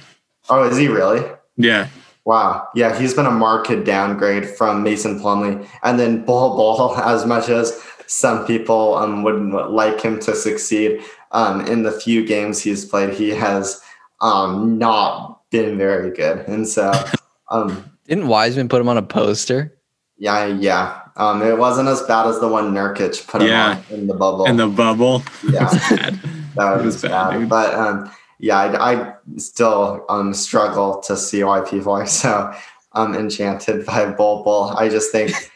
oh, 0.51 0.69
is 0.69 0.77
he 0.77 0.87
really? 0.87 1.25
Yeah. 1.57 1.87
Wow. 2.25 2.67
Yeah, 2.75 2.95
he's 2.97 3.15
been 3.15 3.25
a 3.25 3.31
marked 3.31 3.83
downgrade 3.85 4.47
from 4.47 4.83
Mason 4.83 5.19
Plumlee. 5.19 5.67
And 5.81 5.99
then 5.99 6.23
Bol 6.25 6.55
Bol, 6.55 6.95
as 6.97 7.25
much 7.25 7.49
as 7.49 7.81
some 8.05 8.45
people 8.45 8.93
um, 8.95 9.23
would 9.23 9.41
like 9.71 9.99
him 10.01 10.19
to 10.19 10.35
succeed 10.35 11.01
um, 11.31 11.61
in 11.65 11.81
the 11.81 11.91
few 11.91 12.23
games 12.23 12.61
he's 12.61 12.85
played, 12.85 13.15
he 13.15 13.29
has 13.29 13.81
um, 14.21 14.77
not 14.77 15.41
been 15.49 15.75
very 15.75 16.11
good. 16.11 16.47
And 16.47 16.67
so, 16.67 16.91
um, 17.49 17.83
Didn't 18.07 18.27
Wiseman 18.27 18.69
put 18.69 18.79
him 18.79 18.89
on 18.89 18.97
a 18.97 19.01
poster? 19.01 19.75
Yeah, 20.19 20.45
yeah. 20.47 21.01
Um, 21.15 21.41
it 21.41 21.57
wasn't 21.57 21.89
as 21.89 22.01
bad 22.03 22.27
as 22.27 22.39
the 22.39 22.47
one 22.47 22.73
Nurkic 22.73 23.25
put 23.27 23.41
him 23.41 23.47
Yeah. 23.49 23.81
on 23.91 23.99
in 23.99 24.07
the 24.07 24.13
bubble. 24.13 24.45
In 24.45 24.57
the 24.57 24.67
bubble. 24.67 25.23
yeah. 25.49 25.69
Bad. 25.89 26.19
That 26.55 26.79
It 26.81 26.85
was, 26.85 26.95
was 26.95 27.01
bad, 27.03 27.39
bad. 27.39 27.49
But 27.49 27.73
um, 27.75 28.11
yeah, 28.39 28.57
I, 28.57 28.91
I 28.93 29.13
still 29.37 30.05
um, 30.09 30.33
struggle 30.33 30.99
to 31.01 31.15
see 31.15 31.43
why 31.43 31.61
people 31.61 31.93
are 31.93 32.05
so 32.23 32.53
um, 32.93 33.15
enchanted 33.15 33.85
by 33.85 34.05
Bol 34.11 34.43
Bol. 34.43 34.75
I 34.77 34.89
just 34.89 35.11
think 35.11 35.29
He's 35.31 35.47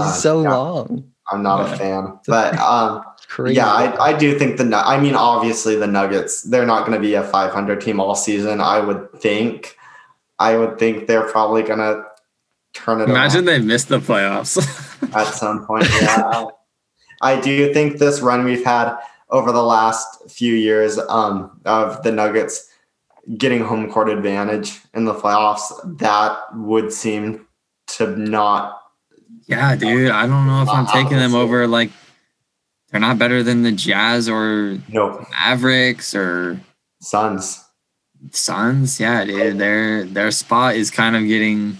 Uh, 0.00 0.10
so 0.12 0.42
yeah. 0.42 0.54
long. 0.56 1.04
I'm 1.30 1.42
not 1.42 1.66
Yeah. 1.68 1.74
a 1.74 1.78
fan. 1.78 2.18
But 2.26 2.58
um, 2.74 3.02
Crazy. 3.28 3.56
yeah, 3.56 3.68
I, 3.72 4.06
I 4.10 4.12
do 4.18 4.36
think 4.38 4.56
the 4.58 4.64
I 4.76 4.98
mean, 5.00 5.14
obviously 5.14 5.76
the 5.76 5.86
Nuggets, 5.86 6.42
they're 6.42 6.66
not 6.66 6.80
going 6.86 6.98
to 7.00 7.06
be 7.06 7.14
a 7.14 7.22
500 7.22 7.80
team 7.80 8.00
all 8.00 8.14
season. 8.16 8.60
I 8.60 8.80
would 8.80 9.08
think. 9.20 9.76
I 10.40 10.56
would 10.56 10.78
think 10.78 11.06
they're 11.06 11.28
probably 11.28 11.62
going 11.62 11.80
to 11.80 12.02
turn 12.72 13.00
it 13.00 13.08
Imagine 13.08 13.44
they 13.44 13.58
missed 13.58 13.88
the 13.88 13.98
playoffs. 13.98 14.58
at 15.14 15.26
some 15.34 15.66
point. 15.66 15.86
Yeah. 16.00 16.44
I 17.22 17.40
do 17.40 17.72
think 17.72 17.98
this 17.98 18.20
run 18.20 18.44
we've 18.44 18.64
had 18.64 18.96
over 19.28 19.52
the 19.52 19.62
last 19.62 20.30
few 20.30 20.54
years 20.54 20.98
um, 21.08 21.60
of 21.64 22.02
the 22.02 22.12
Nuggets 22.12 22.68
getting 23.36 23.62
home 23.62 23.90
court 23.90 24.08
advantage 24.08 24.80
in 24.94 25.04
the 25.04 25.14
playoffs, 25.14 25.72
that 25.98 26.38
would 26.54 26.92
seem 26.92 27.46
to 27.86 28.16
not. 28.16 28.80
yeah, 29.46 29.76
dude. 29.76 30.10
I 30.10 30.26
don't 30.26 30.46
know 30.46 30.62
if 30.62 30.68
I'm 30.68 30.86
taking 30.86 31.18
them 31.18 31.34
over. 31.34 31.66
Like, 31.66 31.90
they're 32.90 33.00
not 33.00 33.18
better 33.18 33.42
than 33.42 33.62
the 33.62 33.72
Jazz 33.72 34.28
or 34.28 34.78
Nope. 34.88 35.26
Mavericks 35.30 36.14
or 36.14 36.60
Suns. 37.00 37.64
Suns. 38.30 38.98
Yeah, 38.98 39.24
dude. 39.24 39.58
Their 39.58 40.04
their 40.04 40.30
spot 40.30 40.74
is 40.74 40.90
kind 40.90 41.16
of 41.16 41.26
getting 41.26 41.78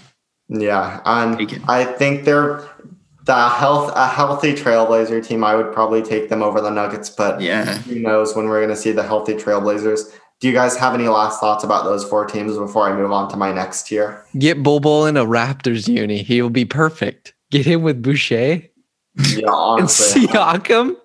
Yeah. 0.51 1.01
And. 1.05 1.63
I 1.69 1.85
think 1.85 2.25
they're 2.25 2.63
the 3.25 3.49
health 3.49 3.93
a 3.95 4.07
healthy 4.09 4.53
Trailblazer 4.55 5.25
team. 5.27 5.45
I 5.45 5.55
would 5.55 5.73
probably 5.73 6.03
take 6.03 6.29
them 6.29 6.43
over 6.43 6.61
the 6.61 6.71
Nuggets, 6.71 7.09
but 7.09 7.41
Yeah. 7.41 7.65
who 7.79 8.01
knows 8.01 8.35
when 8.35 8.47
we're 8.49 8.59
going 8.61 8.75
to 8.75 8.77
see 8.77 8.93
the 8.93 9.03
healthy 9.05 9.35
Trailblazers. 9.35 10.13
Do 10.41 10.49
you 10.49 10.55
guys 10.55 10.77
have 10.77 10.95
any 10.95 11.07
last 11.07 11.39
thoughts 11.39 11.63
about 11.65 11.85
those 11.85 12.03
four 12.05 12.25
teams 12.27 12.57
before 12.57 12.91
I 12.91 12.97
move 12.97 13.13
on 13.13 13.31
to 13.31 13.37
my 13.37 13.53
next 13.53 13.87
tier? 13.87 14.25
Get 14.39 14.63
Bol 14.63 14.81
Bol 14.81 15.07
in 15.07 15.17
a 15.17 15.25
Raptors 15.25 15.87
uni. 15.87 16.23
He 16.23 16.43
will 16.43 16.51
be 16.51 16.65
perfect. 16.65 17.35
Get 17.51 17.67
him 17.67 17.83
with 17.83 18.03
Boucher 18.03 18.37
Yeah, 18.37 18.63
and 19.37 19.45
honestly. 19.49 20.27
Siakam 20.27 20.97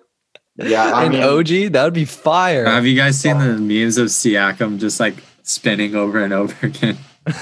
yeah, 0.58 0.84
I 0.94 1.04
and 1.04 1.12
mean, 1.14 1.22
OG. 1.22 1.72
That 1.72 1.84
would 1.84 1.92
be 1.94 2.06
fire. 2.06 2.64
Have 2.64 2.86
you 2.86 2.96
guys 2.96 3.20
seen 3.20 3.38
the 3.38 3.58
memes 3.58 3.98
of 3.98 4.06
Siakam 4.06 4.78
just 4.78 4.98
like 4.98 5.16
spinning 5.42 5.94
over 5.94 6.18
and 6.24 6.32
over 6.32 6.66
again? 6.66 6.96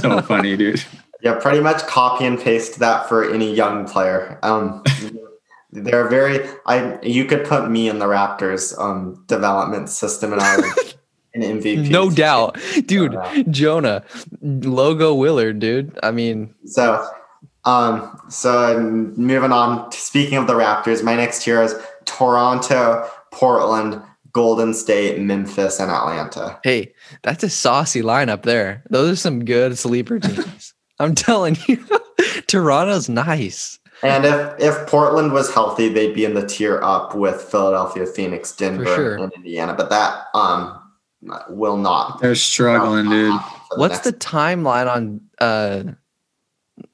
so 0.00 0.22
funny, 0.22 0.56
dude. 0.56 0.82
Yeah, 1.24 1.34
pretty 1.40 1.60
much 1.60 1.82
copy 1.86 2.26
and 2.26 2.38
paste 2.38 2.78
that 2.80 3.08
for 3.08 3.28
any 3.28 3.52
young 3.52 3.86
player. 3.88 4.38
Um, 4.42 4.84
they're 5.72 6.06
very. 6.06 6.46
I 6.66 6.98
you 7.02 7.24
could 7.24 7.44
put 7.46 7.70
me 7.70 7.88
in 7.88 7.98
the 7.98 8.04
Raptors 8.04 8.78
um, 8.78 9.24
development 9.26 9.88
system, 9.88 10.32
and 10.32 10.42
I 10.42 10.56
would 10.56 10.94
an 11.34 11.40
MVP. 11.60 11.88
no 11.88 12.10
doubt. 12.10 12.58
Dude, 12.86 13.16
Jonah, 13.50 14.04
logo 14.42 15.14
Willard, 15.14 15.58
dude. 15.60 15.98
I 16.02 16.10
mean, 16.10 16.54
So, 16.66 17.08
um, 17.64 18.20
so 18.28 18.78
moving 18.78 19.50
on. 19.50 19.90
Speaking 19.92 20.36
of 20.36 20.46
the 20.46 20.54
Raptors, 20.54 21.02
my 21.02 21.16
next 21.16 21.42
tier 21.42 21.62
is 21.62 21.74
Toronto, 22.04 23.08
Portland, 23.32 24.02
Golden 24.32 24.74
State, 24.74 25.18
Memphis, 25.20 25.80
and 25.80 25.90
Atlanta. 25.90 26.60
hey, 26.62 26.92
that's 27.22 27.42
a 27.42 27.48
saucy 27.48 28.02
lineup 28.02 28.42
there. 28.42 28.84
Those 28.90 29.12
are 29.12 29.16
some 29.16 29.44
good 29.46 29.78
sleeper 29.78 30.18
teams. 30.18 30.73
I'm 30.98 31.14
telling 31.14 31.56
you, 31.66 31.84
Toronto's 32.46 33.08
nice. 33.08 33.78
And 34.02 34.24
if 34.24 34.54
if 34.58 34.86
Portland 34.86 35.32
was 35.32 35.52
healthy, 35.52 35.88
they'd 35.88 36.14
be 36.14 36.24
in 36.24 36.34
the 36.34 36.46
tier 36.46 36.80
up 36.82 37.14
with 37.14 37.40
Philadelphia, 37.40 38.06
Phoenix, 38.06 38.54
Denver, 38.54 38.84
sure. 38.84 39.16
and 39.16 39.32
Indiana. 39.32 39.74
But 39.74 39.90
that 39.90 40.26
um 40.34 40.80
will 41.48 41.76
not. 41.76 42.20
They're 42.20 42.34
struggling, 42.34 43.08
dude. 43.08 43.40
for 43.68 43.78
What's 43.78 44.00
the 44.00 44.12
timeline 44.12 44.94
on 44.94 45.20
uh 45.38 45.92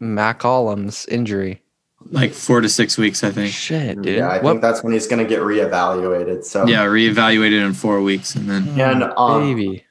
McCollum's 0.00 1.06
injury? 1.06 1.62
Like 2.10 2.32
four 2.32 2.60
to 2.60 2.68
six 2.68 2.96
weeks, 2.96 3.22
I 3.22 3.30
think. 3.30 3.52
Shit, 3.52 4.00
dude. 4.00 4.18
Yeah, 4.18 4.28
I 4.28 4.40
what 4.40 4.52
think 4.52 4.62
that's 4.62 4.82
when 4.82 4.92
he's 4.92 5.06
going 5.06 5.22
to 5.22 5.28
get 5.28 5.40
reevaluated. 5.40 6.44
So 6.44 6.66
Yeah, 6.66 6.86
reevaluated 6.86 7.64
in 7.64 7.74
four 7.74 8.00
weeks, 8.00 8.34
and 8.34 8.48
then 8.48 8.80
And, 8.80 9.02
um, 9.16 9.54
baby? 9.54 9.84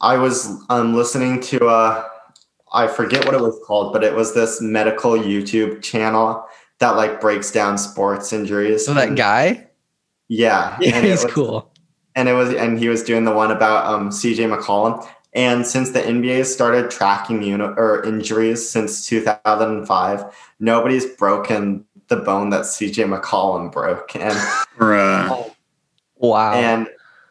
I 0.00 0.16
was 0.16 0.48
um, 0.68 0.94
listening 0.94 1.40
to 1.42 1.66
uh, 1.66 2.04
I 2.72 2.86
forget 2.86 3.24
what 3.24 3.34
it 3.34 3.40
was 3.40 3.58
called, 3.66 3.92
but 3.92 4.04
it 4.04 4.14
was 4.14 4.34
this 4.34 4.60
medical 4.60 5.12
YouTube 5.12 5.82
channel 5.82 6.44
that 6.78 6.90
like 6.96 7.20
breaks 7.20 7.50
down 7.50 7.78
sports 7.78 8.32
injuries. 8.32 8.86
So 8.86 8.94
that 8.94 9.14
guy? 9.16 9.66
yeah, 10.28 10.76
Yeah, 10.80 10.94
and 10.96 11.06
he's 11.06 11.24
was- 11.24 11.32
cool. 11.32 11.72
and 12.14 12.28
it 12.28 12.32
was 12.34 12.52
and 12.54 12.78
he 12.78 12.88
was 12.88 13.02
doing 13.02 13.24
the 13.24 13.32
one 13.32 13.50
about 13.50 13.86
um 13.86 14.10
CJ 14.10 14.54
McCollum. 14.56 15.06
And 15.32 15.64
since 15.64 15.90
the 15.90 16.00
NBA 16.00 16.44
started 16.44 16.90
tracking 16.90 17.42
uni- 17.44 17.62
or 17.62 18.02
injuries 18.04 18.68
since 18.68 19.06
2005, 19.06 20.24
nobody's 20.58 21.06
broken 21.06 21.84
the 22.08 22.16
bone 22.16 22.50
that 22.50 22.62
CJ 22.62 23.06
McCollum 23.20 23.70
broke, 23.70 24.16
and 24.16 24.36
or 24.80 24.94
uh, 24.96 25.44
Wow. 26.16 26.54
and 26.54 26.88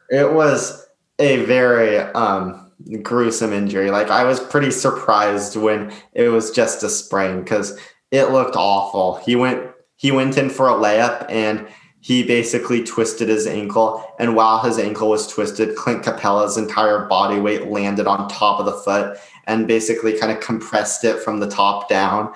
it 0.10 0.32
was 0.34 0.88
a 1.20 1.44
very 1.46 1.98
um, 1.98 2.69
gruesome 3.04 3.54
injury. 3.54 3.92
Like 3.92 4.10
I 4.10 4.24
was 4.24 4.40
pretty 4.40 4.72
surprised 4.72 5.56
when 5.56 5.92
it 6.14 6.30
was 6.30 6.52
just 6.52 6.84
a 6.84 6.90
sprain 6.90 7.42
because 7.42 7.78
it 8.12 8.32
looked 8.32 8.56
awful. 8.56 9.16
He 9.26 9.36
went 9.36 9.70
he 9.96 10.12
went 10.12 10.38
in 10.38 10.50
for 10.50 10.68
a 10.70 10.74
layup 10.74 11.26
and 11.30 11.68
he 12.02 12.24
basically 12.24 12.82
twisted 12.84 13.28
his 13.28 13.46
ankle. 13.46 14.06
And 14.20 14.34
while 14.34 14.60
his 14.64 14.80
ankle 14.80 15.10
was 15.10 15.28
twisted, 15.28 15.76
Clint 15.76 16.04
Capela's 16.04 16.56
entire 16.58 17.06
body 17.08 17.40
weight 17.42 17.68
landed 17.68 18.08
on 18.08 18.30
top 18.30 18.62
of 18.62 18.66
the 18.66 18.72
foot 18.72 19.18
and 19.48 19.68
basically 19.68 20.18
kind 20.18 20.32
of 20.32 20.40
compressed 20.40 21.04
it 21.04 21.20
from 21.22 21.42
the 21.42 21.50
top 21.50 21.90
down. 21.90 22.34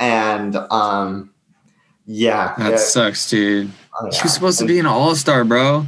And 0.00 0.56
um, 0.56 1.32
yeah, 2.04 2.54
that 2.58 2.72
it- 2.74 2.78
sucks, 2.80 3.30
dude. 3.30 3.70
oh, 4.00 4.06
He 4.10 4.18
was 4.24 4.34
supposed 4.34 4.58
to 4.58 4.66
be 4.66 4.80
an 4.80 4.86
all 4.86 5.14
star, 5.14 5.44
bro. 5.44 5.86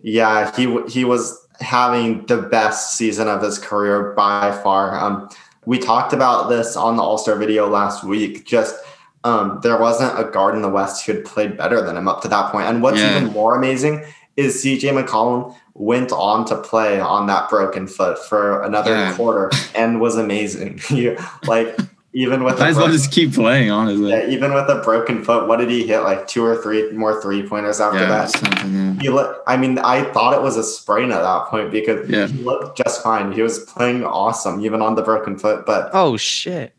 yeah, 0.00 0.54
he 0.54 0.80
he 0.88 1.04
was 1.04 1.43
having 1.64 2.24
the 2.26 2.36
best 2.38 2.96
season 2.96 3.26
of 3.28 3.42
his 3.42 3.58
career 3.58 4.12
by 4.12 4.52
far. 4.62 4.98
Um, 4.98 5.28
we 5.66 5.78
talked 5.78 6.12
about 6.12 6.48
this 6.48 6.76
on 6.76 6.96
the 6.96 7.02
All 7.02 7.18
Star 7.18 7.36
video 7.36 7.68
last 7.68 8.04
week. 8.04 8.44
Just 8.46 8.76
um, 9.24 9.58
there 9.62 9.78
wasn't 9.78 10.18
a 10.18 10.30
guard 10.30 10.54
in 10.54 10.62
the 10.62 10.68
West 10.68 11.04
who 11.06 11.12
had 11.14 11.24
played 11.24 11.56
better 11.56 11.80
than 11.80 11.96
him 11.96 12.06
up 12.06 12.20
to 12.22 12.28
that 12.28 12.52
point. 12.52 12.66
And 12.66 12.82
what's 12.82 12.98
Yeah. 12.98 13.16
even 13.18 13.32
more 13.32 13.56
amazing 13.56 14.04
is 14.36 14.62
CJ 14.62 14.90
McCollum 14.92 15.54
went 15.74 16.12
on 16.12 16.44
to 16.46 16.56
play 16.56 17.00
on 17.00 17.26
that 17.28 17.48
broken 17.48 17.86
foot 17.86 18.18
for 18.18 18.62
another 18.62 18.90
Yeah. 18.90 19.14
quarter 19.16 19.50
and 19.74 20.00
was 20.00 20.16
amazing. 20.16 20.80
Like 21.46 21.76
even 22.16 22.44
with 22.44 22.58
Might 22.60 22.66
a 22.66 22.68
as 22.68 22.76
well 22.76 22.86
broken- 22.86 22.96
just 23.00 23.10
keep 23.12 23.34
playing, 23.34 23.70
honestly. 23.70 24.10
yeah, 24.10 24.26
even 24.28 24.54
with 24.54 24.68
a 24.70 24.76
broken 24.84 25.24
foot, 25.24 25.48
what 25.48 25.58
did 25.58 25.68
he 25.68 25.84
hit? 25.86 26.00
Like 26.00 26.26
two 26.28 26.44
or 26.44 26.56
three 26.62 26.90
more 26.92 27.20
three 27.20 27.42
pointers 27.46 27.80
after 27.80 27.98
Yeah, 27.98 28.06
that. 28.08 28.30
something, 28.30 28.98
He 29.00 29.08
look, 29.10 29.42
I 29.46 29.56
mean, 29.56 29.78
I 29.80 30.04
thought 30.12 30.32
it 30.32 30.40
was 30.40 30.56
a 30.56 30.62
sprain 30.62 31.10
at 31.10 31.20
that 31.22 31.46
point 31.48 31.70
because 31.72 32.08
Yeah. 32.08 32.28
he 32.28 32.42
looked 32.42 32.78
just 32.78 33.02
fine. 33.02 33.32
He 33.32 33.42
was 33.42 33.58
playing 33.58 34.04
awesome, 34.04 34.64
even 34.64 34.80
on 34.80 34.94
the 34.94 35.02
broken 35.02 35.36
foot. 35.36 35.66
But 35.66 35.90
oh 35.92 36.16
shit. 36.16 36.72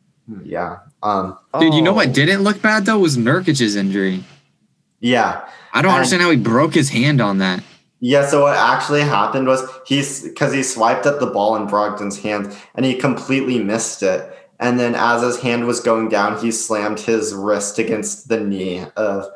yeah, 0.43 0.77
um, 1.03 1.37
yeah. 1.53 1.59
Dude, 1.59 1.73
you 1.73 1.81
know 1.81 1.91
Oh. 1.91 1.95
what 1.95 2.13
didn't 2.13 2.41
look 2.43 2.61
bad 2.61 2.85
though 2.85 2.99
was 2.99 3.17
Nurkic's 3.17 3.75
injury. 3.75 4.23
yeah, 5.01 5.41
I 5.73 5.81
don't 5.81 5.89
And- 5.91 5.97
understand 5.97 6.21
how 6.21 6.31
he 6.31 6.37
broke 6.37 6.73
his 6.73 6.89
hand 6.89 7.19
on 7.21 7.39
that. 7.39 7.61
yeah. 7.99 8.25
So 8.25 8.43
what 8.43 8.55
actually 8.55 9.01
happened 9.01 9.47
was 9.47 9.61
he's 9.85 10.21
because 10.23 10.53
he 10.53 10.63
swiped 10.63 11.05
at 11.05 11.19
the 11.19 11.27
ball 11.27 11.55
in 11.57 11.67
Brogdon's 11.67 12.19
hand 12.19 12.55
and 12.75 12.85
he 12.85 12.93
completely 12.95 13.59
missed 13.59 14.01
it. 14.01 14.31
And 14.59 14.79
then 14.79 14.95
as 14.95 15.21
his 15.21 15.39
hand 15.41 15.67
was 15.67 15.79
going 15.79 16.09
down, 16.09 16.39
he 16.39 16.51
slammed 16.51 16.99
his 16.99 17.33
wrist 17.33 17.77
against 17.77 18.29
the 18.29 18.39
knee 18.39 18.85
of. 18.95 19.27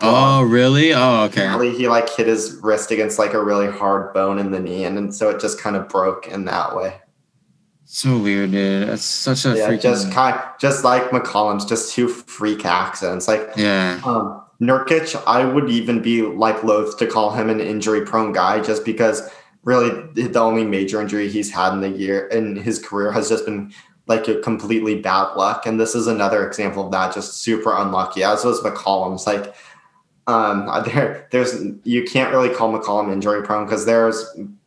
Oh, 0.00 0.42
really? 0.42 0.92
Oh, 0.92 1.24
okay. 1.24 1.42
Apparently 1.42 1.74
he 1.74 1.88
like 1.88 2.10
hit 2.10 2.26
his 2.26 2.58
wrist 2.62 2.90
against 2.90 3.18
like 3.18 3.34
a 3.34 3.42
really 3.42 3.70
hard 3.70 4.12
bone 4.12 4.38
in 4.38 4.50
the 4.50 4.60
knee, 4.60 4.84
and, 4.84 4.96
then 4.96 5.12
so 5.12 5.30
it 5.30 5.40
just 5.40 5.60
kind 5.60 5.76
of 5.76 5.88
broke 5.88 6.26
in 6.26 6.44
that 6.46 6.76
way. 6.76 7.00
So 7.84 8.18
weird, 8.18 8.52
dude. 8.52 8.88
That's 8.88 9.04
such 9.04 9.44
a 9.44 9.56
yeah, 9.56 9.68
freaking. 9.68 9.82
just 9.82 10.12
kind, 10.12 10.40
just 10.58 10.82
like 10.82 11.10
McCollum's, 11.10 11.64
just 11.64 11.92
two 11.92 12.08
freak 12.08 12.64
accidents. 12.64 13.28
Like 13.28 13.50
yeah. 13.56 14.00
um, 14.04 14.42
Nurkic, 14.60 15.22
I 15.26 15.44
would 15.44 15.68
even 15.68 16.00
be 16.00 16.22
like 16.22 16.64
loath 16.64 16.98
to 16.98 17.06
call 17.06 17.32
him 17.32 17.50
an 17.50 17.60
injury-prone 17.60 18.32
guy, 18.32 18.60
just 18.60 18.84
because 18.84 19.28
really 19.64 19.90
the 20.14 20.40
only 20.40 20.64
major 20.64 21.00
injury 21.00 21.28
he's 21.28 21.52
had 21.52 21.72
in 21.74 21.80
the 21.80 21.90
year 21.90 22.26
in 22.28 22.56
his 22.56 22.78
career 22.78 23.12
has 23.12 23.28
just 23.28 23.44
been 23.44 23.72
like 24.06 24.26
a 24.28 24.40
completely 24.40 25.00
bad 25.00 25.34
luck, 25.34 25.66
and 25.66 25.78
this 25.80 25.94
is 25.94 26.06
another 26.06 26.46
example 26.46 26.84
of 26.86 26.92
that, 26.92 27.14
just 27.14 27.34
super 27.42 27.74
unlucky. 27.76 28.22
As 28.22 28.44
was 28.44 28.60
McCollum's, 28.60 29.26
like. 29.26 29.54
Um, 30.28 30.70
there, 30.86 31.26
there's 31.32 31.60
you 31.82 32.04
can't 32.04 32.32
really 32.32 32.48
call 32.48 32.72
McCollum 32.72 33.12
injury 33.12 33.42
prone 33.42 33.64
because 33.64 33.86
there's 33.86 34.24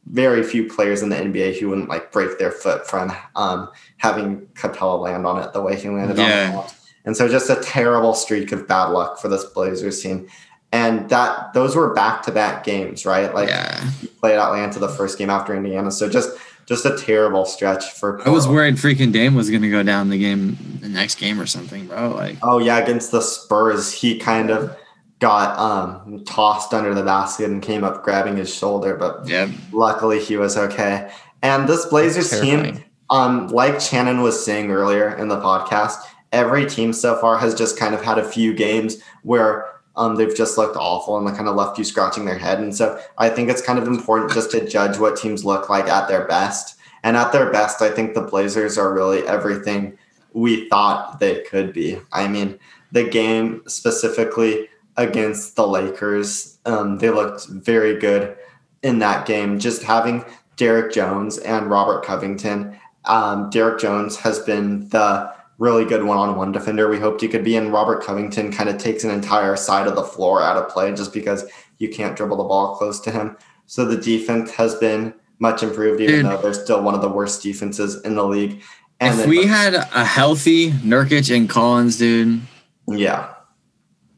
very 0.07 0.43
few 0.43 0.67
players 0.67 1.01
in 1.01 1.09
the 1.09 1.15
NBA 1.15 1.57
who 1.59 1.69
wouldn't 1.69 1.87
like 1.89 2.11
break 2.11 2.37
their 2.37 2.51
foot 2.51 2.85
from 2.85 3.11
um, 3.35 3.69
having 3.97 4.41
Capela 4.53 4.99
land 4.99 5.25
on 5.25 5.41
it 5.41 5.53
the 5.53 5.61
way 5.61 5.75
he 5.77 5.89
landed 5.89 6.17
Yeah. 6.17 6.51
on 6.55 6.65
it. 6.65 6.73
And 7.05 7.15
so 7.15 7.27
just 7.29 7.49
a 7.49 7.55
terrible 7.61 8.13
streak 8.13 8.51
of 8.51 8.67
bad 8.67 8.87
luck 8.87 9.17
for 9.19 9.27
this 9.29 9.45
Blazers 9.45 10.01
team. 10.01 10.27
And 10.71 11.09
that 11.09 11.53
those 11.53 11.75
were 11.75 11.93
back 11.93 12.21
to 12.23 12.31
back 12.31 12.63
games, 12.63 13.05
right? 13.05 13.33
Like 13.33 13.47
yeah. 13.49 13.89
played 14.19 14.37
Atlanta 14.37 14.77
the 14.79 14.89
first 14.89 15.17
game 15.17 15.29
after 15.29 15.55
Indiana. 15.55 15.89
So 15.91 16.09
just 16.09 16.37
just 16.65 16.85
a 16.85 16.97
terrible 16.97 17.45
stretch 17.45 17.91
for 17.91 18.25
I 18.27 18.31
was 18.31 18.47
worried 18.47 18.75
freaking 18.75 19.11
Dame 19.11 19.35
was 19.35 19.49
gonna 19.49 19.69
go 19.69 19.83
down 19.83 20.09
the 20.09 20.17
game, 20.17 20.57
the 20.81 20.89
next 20.89 21.15
game 21.15 21.39
or 21.39 21.45
something, 21.45 21.87
bro. 21.87 22.09
Like, 22.09 22.37
Oh 22.41 22.59
yeah, 22.59 22.77
against 22.77 23.11
the 23.11 23.21
Spurs, 23.21 23.91
he 23.91 24.17
kind 24.17 24.49
of 24.49 24.75
got 25.19 25.57
um 25.57 26.23
tossed 26.25 26.73
under 26.73 26.93
the 26.93 27.03
basket 27.03 27.49
and 27.49 27.61
came 27.61 27.83
up 27.83 28.03
grabbing 28.03 28.37
his 28.37 28.53
shoulder, 28.53 28.95
but 28.95 29.27
yeah, 29.27 29.49
luckily 29.71 30.19
he 30.19 30.37
was 30.37 30.57
okay. 30.57 31.11
And 31.41 31.69
this 31.69 31.85
Blazers 31.85 32.41
team, 32.41 32.83
um, 33.11 33.47
like 33.49 33.79
Shannon 33.79 34.21
was 34.21 34.43
saying 34.43 34.71
earlier 34.71 35.15
in 35.15 35.27
the 35.27 35.37
podcast, 35.37 35.97
every 36.31 36.65
team 36.65 36.91
so 36.91 37.15
far 37.17 37.37
has 37.37 37.53
just 37.53 37.77
kind 37.77 37.93
of 37.93 38.03
had 38.03 38.17
a 38.17 38.23
few 38.23 38.53
games 38.53 38.97
where 39.21 39.67
um, 39.97 40.15
they've 40.15 40.35
just 40.35 40.57
looked 40.57 40.75
awful 40.75 41.17
and 41.17 41.35
kind 41.35 41.47
of 41.47 41.55
left 41.55 41.77
you 41.77 41.83
scratching 41.83 42.25
their 42.25 42.37
head. 42.37 42.59
And 42.59 42.75
so 42.75 42.99
I 43.17 43.29
think 43.29 43.49
it's 43.49 43.61
kind 43.61 43.79
of 43.79 43.87
important 43.87 44.33
just 44.33 44.51
to 44.51 44.67
judge 44.67 44.97
what 44.97 45.17
teams 45.17 45.45
look 45.45 45.69
like 45.69 45.87
at 45.87 46.07
their 46.07 46.27
best. 46.27 46.77
And 47.03 47.15
at 47.15 47.31
their 47.31 47.51
best, 47.51 47.81
I 47.81 47.91
think 47.91 48.13
the 48.13 48.21
Blazers 48.21 48.77
are 48.77 48.93
really 48.93 49.25
everything 49.27 49.97
we 50.33 50.67
thought 50.69 51.19
they 51.19 51.41
could 51.43 51.71
be. 51.71 51.99
I 52.11 52.27
mean, 52.27 52.59
the 52.91 53.03
game 53.03 53.61
specifically 53.67 54.69
against 54.97 55.55
the 55.55 55.67
Lakers, 55.67 56.57
um, 56.65 56.97
they 56.97 57.09
looked 57.09 57.47
very 57.47 57.99
good 57.99 58.35
in 58.83 58.99
that 58.99 59.25
game. 59.25 59.59
Just 59.59 59.83
having 59.83 60.25
Derrick 60.57 60.93
Jones 60.93 61.37
and 61.37 61.69
Robert 61.69 62.03
Covington. 62.03 62.77
Um, 63.05 63.49
Derrick 63.49 63.79
Jones 63.79 64.17
has 64.17 64.39
been 64.39 64.89
the 64.89 65.34
really 65.57 65.85
good 65.85 66.03
one-on-one 66.03 66.51
defender 66.51 66.89
we 66.89 66.99
hoped 66.99 67.21
he 67.21 67.27
could 67.27 67.43
be, 67.43 67.55
and 67.55 67.71
Robert 67.71 68.03
Covington 68.03 68.51
kind 68.51 68.69
of 68.69 68.77
takes 68.77 69.03
an 69.03 69.11
entire 69.11 69.55
side 69.55 69.87
of 69.87 69.95
the 69.95 70.03
floor 70.03 70.41
out 70.41 70.57
of 70.57 70.69
play 70.69 70.93
just 70.93 71.13
because 71.13 71.45
you 71.77 71.89
can't 71.89 72.15
dribble 72.15 72.37
the 72.37 72.43
ball 72.43 72.75
close 72.75 72.99
to 73.01 73.11
him. 73.11 73.37
So 73.65 73.85
the 73.85 73.97
defense 73.97 74.51
has 74.51 74.75
been 74.75 75.13
much 75.39 75.63
improved, 75.63 76.01
even 76.01 76.15
Dude. 76.15 76.25
though 76.25 76.37
they're 76.41 76.53
still 76.53 76.81
one 76.83 76.93
of 76.95 77.01
the 77.01 77.09
worst 77.09 77.41
defenses 77.43 78.01
in 78.03 78.15
the 78.15 78.23
league. 78.25 78.61
And 78.99 79.19
if 79.19 79.27
we 79.27 79.45
had 79.45 79.73
a 79.73 80.05
healthy 80.05 80.71
Nurkic 80.71 81.35
and 81.35 81.49
Collins, 81.49 81.97
dude, 81.97 82.41
yeah, 82.87 83.33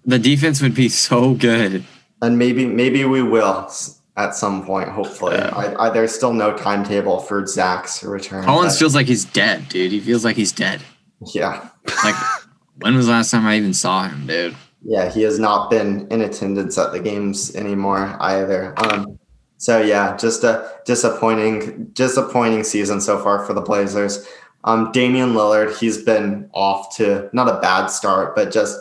the 0.06 0.20
defense 0.20 0.62
would 0.62 0.76
be 0.76 0.90
so 0.90 1.34
good. 1.34 1.84
and 2.22 2.38
maybe 2.38 2.66
maybe 2.66 3.04
we 3.06 3.22
will 3.24 3.72
at 4.18 4.36
some 4.36 4.66
point. 4.66 4.90
Hopefully, 4.90 5.36
Yeah. 5.36 5.50
I, 5.56 5.88
I, 5.88 5.90
there's 5.90 6.14
still 6.14 6.34
no 6.34 6.56
timetable 6.56 7.20
for 7.20 7.46
Zach's 7.48 8.04
return. 8.04 8.44
Collins 8.44 8.74
but- 8.74 8.80
feels 8.80 8.94
like 8.96 9.08
he's 9.08 9.26
dead, 9.26 9.68
dude. 9.70 9.92
He 9.92 10.00
feels 10.00 10.24
like 10.24 10.36
he's 10.36 10.52
dead. 10.52 10.82
Yeah. 11.34 11.70
Like, 12.04 12.16
when 12.80 12.96
was 12.96 13.08
the 13.08 13.12
last 13.12 13.32
time 13.32 13.46
I 13.46 13.58
even 13.58 13.74
saw 13.74 14.08
him, 14.08 14.28
dude? 14.28 14.56
Yeah, 14.84 15.12
he 15.12 15.24
has 15.24 15.40
not 15.40 15.70
been 15.70 16.08
in 16.10 16.22
attendance 16.22 16.78
at 16.78 16.92
the 16.92 17.00
games 17.00 17.56
anymore 17.56 18.16
either. 18.20 18.74
Um, 18.78 19.20
so 19.58 19.82
yeah, 19.82 20.16
just 20.18 20.44
a 20.44 20.72
disappointing, 20.86 21.86
disappointing 21.94 22.64
season 22.64 23.02
so 23.02 23.22
far 23.22 23.44
for 23.46 23.54
the 23.54 23.62
Blazers. 23.62 24.26
Um, 24.64 24.92
Damian 24.92 25.34
Lillard, 25.34 25.78
he's 25.78 26.02
been 26.02 26.50
off 26.54 26.96
to 26.98 27.30
not 27.34 27.50
a 27.50 27.60
bad 27.60 27.88
start, 27.88 28.36
but 28.36 28.52
just 28.52 28.78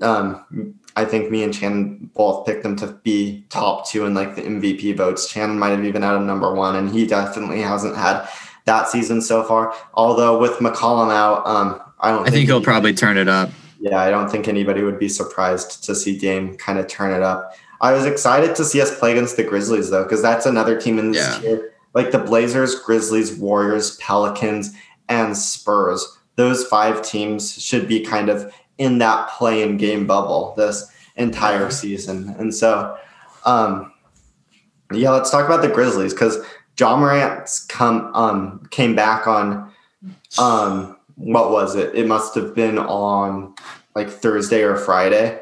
um, 0.00 0.74
I 0.96 1.04
think 1.04 1.30
me 1.30 1.44
and 1.44 1.54
Shannon 1.54 2.10
both 2.14 2.46
picked 2.46 2.64
him 2.64 2.76
to 2.76 2.88
be 2.88 3.44
top 3.50 3.88
two 3.88 4.04
in 4.04 4.14
like 4.14 4.34
the 4.34 4.42
MVP 4.42 4.96
votes. 4.96 5.30
Shannon 5.30 5.58
might 5.58 5.70
have 5.70 5.84
even 5.84 6.02
had 6.02 6.14
a 6.14 6.20
number 6.20 6.52
one, 6.52 6.76
and 6.76 6.90
he 6.90 7.06
definitely 7.06 7.60
hasn't 7.60 7.96
had 7.96 8.28
that 8.68 8.88
season 8.88 9.20
so 9.20 9.42
far. 9.42 9.74
Although 9.94 10.38
with 10.38 10.52
McCollum 10.58 11.10
out, 11.12 11.46
um, 11.46 11.80
I 12.00 12.10
don't. 12.12 12.20
I 12.26 12.30
think 12.30 12.46
he'll 12.46 12.56
anybody- 12.56 12.64
probably 12.64 12.94
turn 12.94 13.16
it 13.18 13.28
up. 13.28 13.50
yeah, 13.80 13.98
I 13.98 14.10
don't 14.10 14.30
think 14.30 14.46
anybody 14.46 14.82
would 14.82 14.98
be 14.98 15.08
surprised 15.08 15.82
to 15.84 15.94
see 15.94 16.16
Dame 16.18 16.56
kind 16.56 16.78
of 16.78 16.86
turn 16.86 17.12
it 17.12 17.22
up. 17.22 17.54
I 17.80 17.92
was 17.92 18.04
excited 18.06 18.54
to 18.56 18.64
see 18.64 18.80
us 18.80 18.96
play 18.98 19.12
against 19.12 19.36
the 19.36 19.44
Grizzlies 19.44 19.90
though, 19.90 20.02
because 20.04 20.20
that's 20.22 20.46
another 20.46 20.80
team 20.80 20.98
in 20.98 21.12
this 21.12 21.26
Yeah. 21.26 21.38
tier. 21.40 21.72
Like 21.94 22.10
the 22.12 22.18
Blazers, 22.18 22.74
Grizzlies, 22.76 23.32
Warriors, 23.36 23.96
Pelicans, 23.96 24.72
and 25.08 25.36
Spurs. 25.36 26.06
those 26.36 26.64
five 26.66 27.02
teams 27.02 27.60
should 27.60 27.88
be 27.88 27.98
kind 28.00 28.28
of 28.28 28.52
in 28.78 28.98
that 28.98 29.28
play 29.30 29.60
in 29.60 29.76
game 29.76 30.06
bubble 30.06 30.54
this 30.56 30.86
entire 31.16 31.68
season. 31.68 32.32
And 32.38 32.54
so, 32.54 32.96
um, 33.44 33.92
yeah, 34.92 35.10
let's 35.10 35.30
talk 35.30 35.44
about 35.46 35.62
the 35.62 35.68
Grizzlies 35.68 36.12
because 36.14 36.38
Ja 36.78 36.96
Morant's 36.96 37.64
come 37.66 38.10
um, 38.14 38.66
came 38.70 38.94
back 38.94 39.26
on 39.26 39.70
um, 40.38 40.96
what 41.16 41.50
was 41.50 41.74
it? 41.74 41.94
It 41.94 42.06
must 42.06 42.34
have 42.34 42.54
been 42.54 42.78
on 42.78 43.54
like 43.94 44.08
Thursday 44.08 44.62
or 44.62 44.76
Friday. 44.76 45.40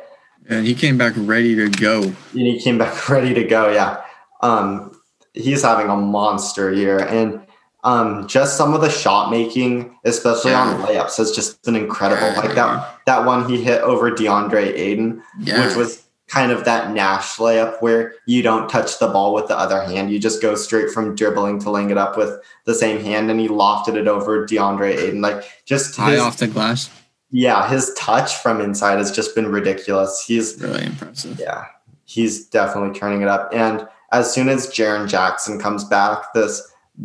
And 0.49 0.67
he 0.67 0.75
came 0.75 0.97
back 0.97 1.13
ready 1.17 1.55
to 1.57 1.69
go. 1.69 2.03
And 2.03 2.17
he 2.33 2.59
came 2.61 2.79
back 2.79 3.09
ready 3.11 3.35
to 3.35 3.45
go. 3.45 3.71
Yeah. 3.71 4.03
Um, 4.41 4.99
he's 5.35 5.63
having 5.63 5.89
a 5.89 5.97
monster 5.97 6.73
year. 6.73 7.01
And 7.01 7.43
um, 7.85 8.27
just 8.27 8.57
some 8.57 8.75
of 8.75 8.81
the 8.81 8.89
shot 8.89 9.31
making, 9.31 9.97
especially 10.05 10.53
yeah. 10.53 10.63
on 10.63 10.83
layups, 10.83 11.19
has 11.19 11.31
just 11.33 11.63
been 11.63 11.77
incredible. 11.77 12.29
Yeah. 12.29 12.41
Like 12.41 12.55
that 12.55 12.99
that 13.07 13.25
one 13.27 13.49
he 13.49 13.63
hit 13.63 13.83
over 13.83 14.11
DeAndre 14.11 14.73
Ayton, 14.77 15.23
yeah. 15.39 15.67
which 15.67 15.77
was 15.77 16.06
kind 16.29 16.51
of 16.51 16.65
that 16.65 16.93
Nash 16.93 17.37
layup 17.37 17.81
where 17.81 18.15
you 18.27 18.43
don't 18.43 18.69
touch 18.69 18.99
the 18.99 19.07
ball 19.07 19.33
with 19.33 19.47
the 19.47 19.59
other 19.59 19.83
hand. 19.83 20.11
You 20.11 20.19
just 20.19 20.43
go 20.43 20.55
straight 20.55 20.91
from 20.91 21.15
dribbling 21.15 21.61
to 21.61 21.71
laying 21.71 21.91
it 21.91 21.99
up 21.99 22.17
with 22.17 22.41
the 22.65 22.75
same 22.75 23.01
hand, 23.01 23.31
and 23.31 23.39
he 23.39 23.49
lofted 23.49 23.95
it 23.97 24.09
over 24.09 24.47
DeAndre 24.47 24.97
Ayton. 24.97 25.21
Like 25.21 25.45
just 25.65 25.97
high 25.97 26.13
his, 26.13 26.21
off 26.21 26.39
the 26.39 26.49
glass. 26.49 26.91
Yeah, 27.31 27.69
his 27.69 27.93
touch 27.95 28.37
from 28.37 28.61
inside 28.61 28.99
has 28.99 29.13
just 29.13 29.35
been 29.35 29.51
ridiculous. 29.51 30.25
He's 30.27 30.61
really 30.61 30.85
impressive. 30.85 31.39
Yeah, 31.39 31.67
he's 32.05 32.47
definitely 32.47 32.99
turning 32.99 33.23
it 33.23 33.29
up. 33.29 33.51
And 33.53 33.87
as 34.13 34.33
soon 34.33 34.49
as 34.49 34.69
Jaren 34.69 35.09
Jackson 35.09 35.59
comes 35.59 35.85
back, 35.85 36.33
this 36.35 36.63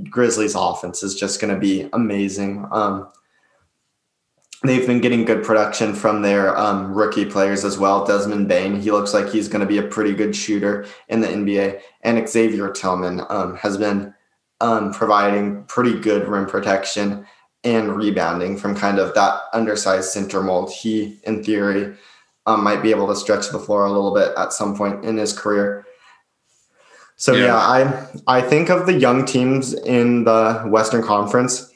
Grizzlies 0.10 0.56
offense 0.56 1.04
is 1.04 1.16
just 1.16 1.42
going 1.42 1.54
to 1.54 1.60
be 1.60 1.90
amazing. 1.94 2.66
Um, 2.72 3.08
they've 4.64 4.86
been 4.86 5.02
getting 5.02 5.26
good 5.26 5.44
production 5.44 5.94
from 5.94 6.22
their 6.22 6.58
um, 6.58 6.94
rookie 6.94 7.26
players 7.26 7.66
as 7.66 7.78
well. 7.78 8.06
Desmond 8.06 8.48
Bane, 8.48 8.80
he 8.80 8.92
looks 8.92 9.14
like 9.14 9.30
he's 9.30 9.48
going 9.48 9.62
to 9.62 9.66
be 9.66 9.78
a 9.78 9.84
pretty 9.84 10.14
good 10.14 10.36
shooter 10.36 10.86
in 11.08 11.22
the 11.22 11.28
NBA. 11.28 11.82
And 12.02 12.28
Xavier 12.28 12.72
Tillman 12.72 13.22
um, 13.30 13.56
has 13.58 13.78
been 13.78 14.14
um, 14.60 14.94
providing 14.94 15.64
pretty 15.66 16.00
good 16.00 16.28
rim 16.28 16.46
protection 16.46 17.26
and 17.64 17.96
rebounding 17.96 18.58
from 18.58 18.76
kind 18.76 19.00
of 19.00 19.14
that 19.16 19.42
undersized 19.54 20.12
center 20.12 20.42
mold. 20.42 20.72
He, 20.72 21.20
in 21.24 21.44
theory, 21.44 21.96
um, 22.46 22.64
might 22.64 22.82
be 22.82 22.92
able 22.92 23.08
to 23.08 23.16
stretch 23.16 23.50
the 23.50 23.60
floor 23.60 23.86
a 23.86 23.92
little 23.92 24.14
bit 24.14 24.32
at 24.38 24.54
some 24.54 24.76
point 24.76 25.06
in 25.06 25.18
his 25.18 25.38
career. 25.38 25.86
So 27.16 27.34
yeah. 27.34 27.46
yeah, 27.46 27.56
I 27.56 28.38
I 28.40 28.42
think 28.42 28.70
of 28.70 28.88
the 28.88 28.94
young 28.94 29.26
teams 29.26 29.74
in 29.74 30.24
the 30.24 30.64
Western 30.66 31.04
Conference, 31.04 31.71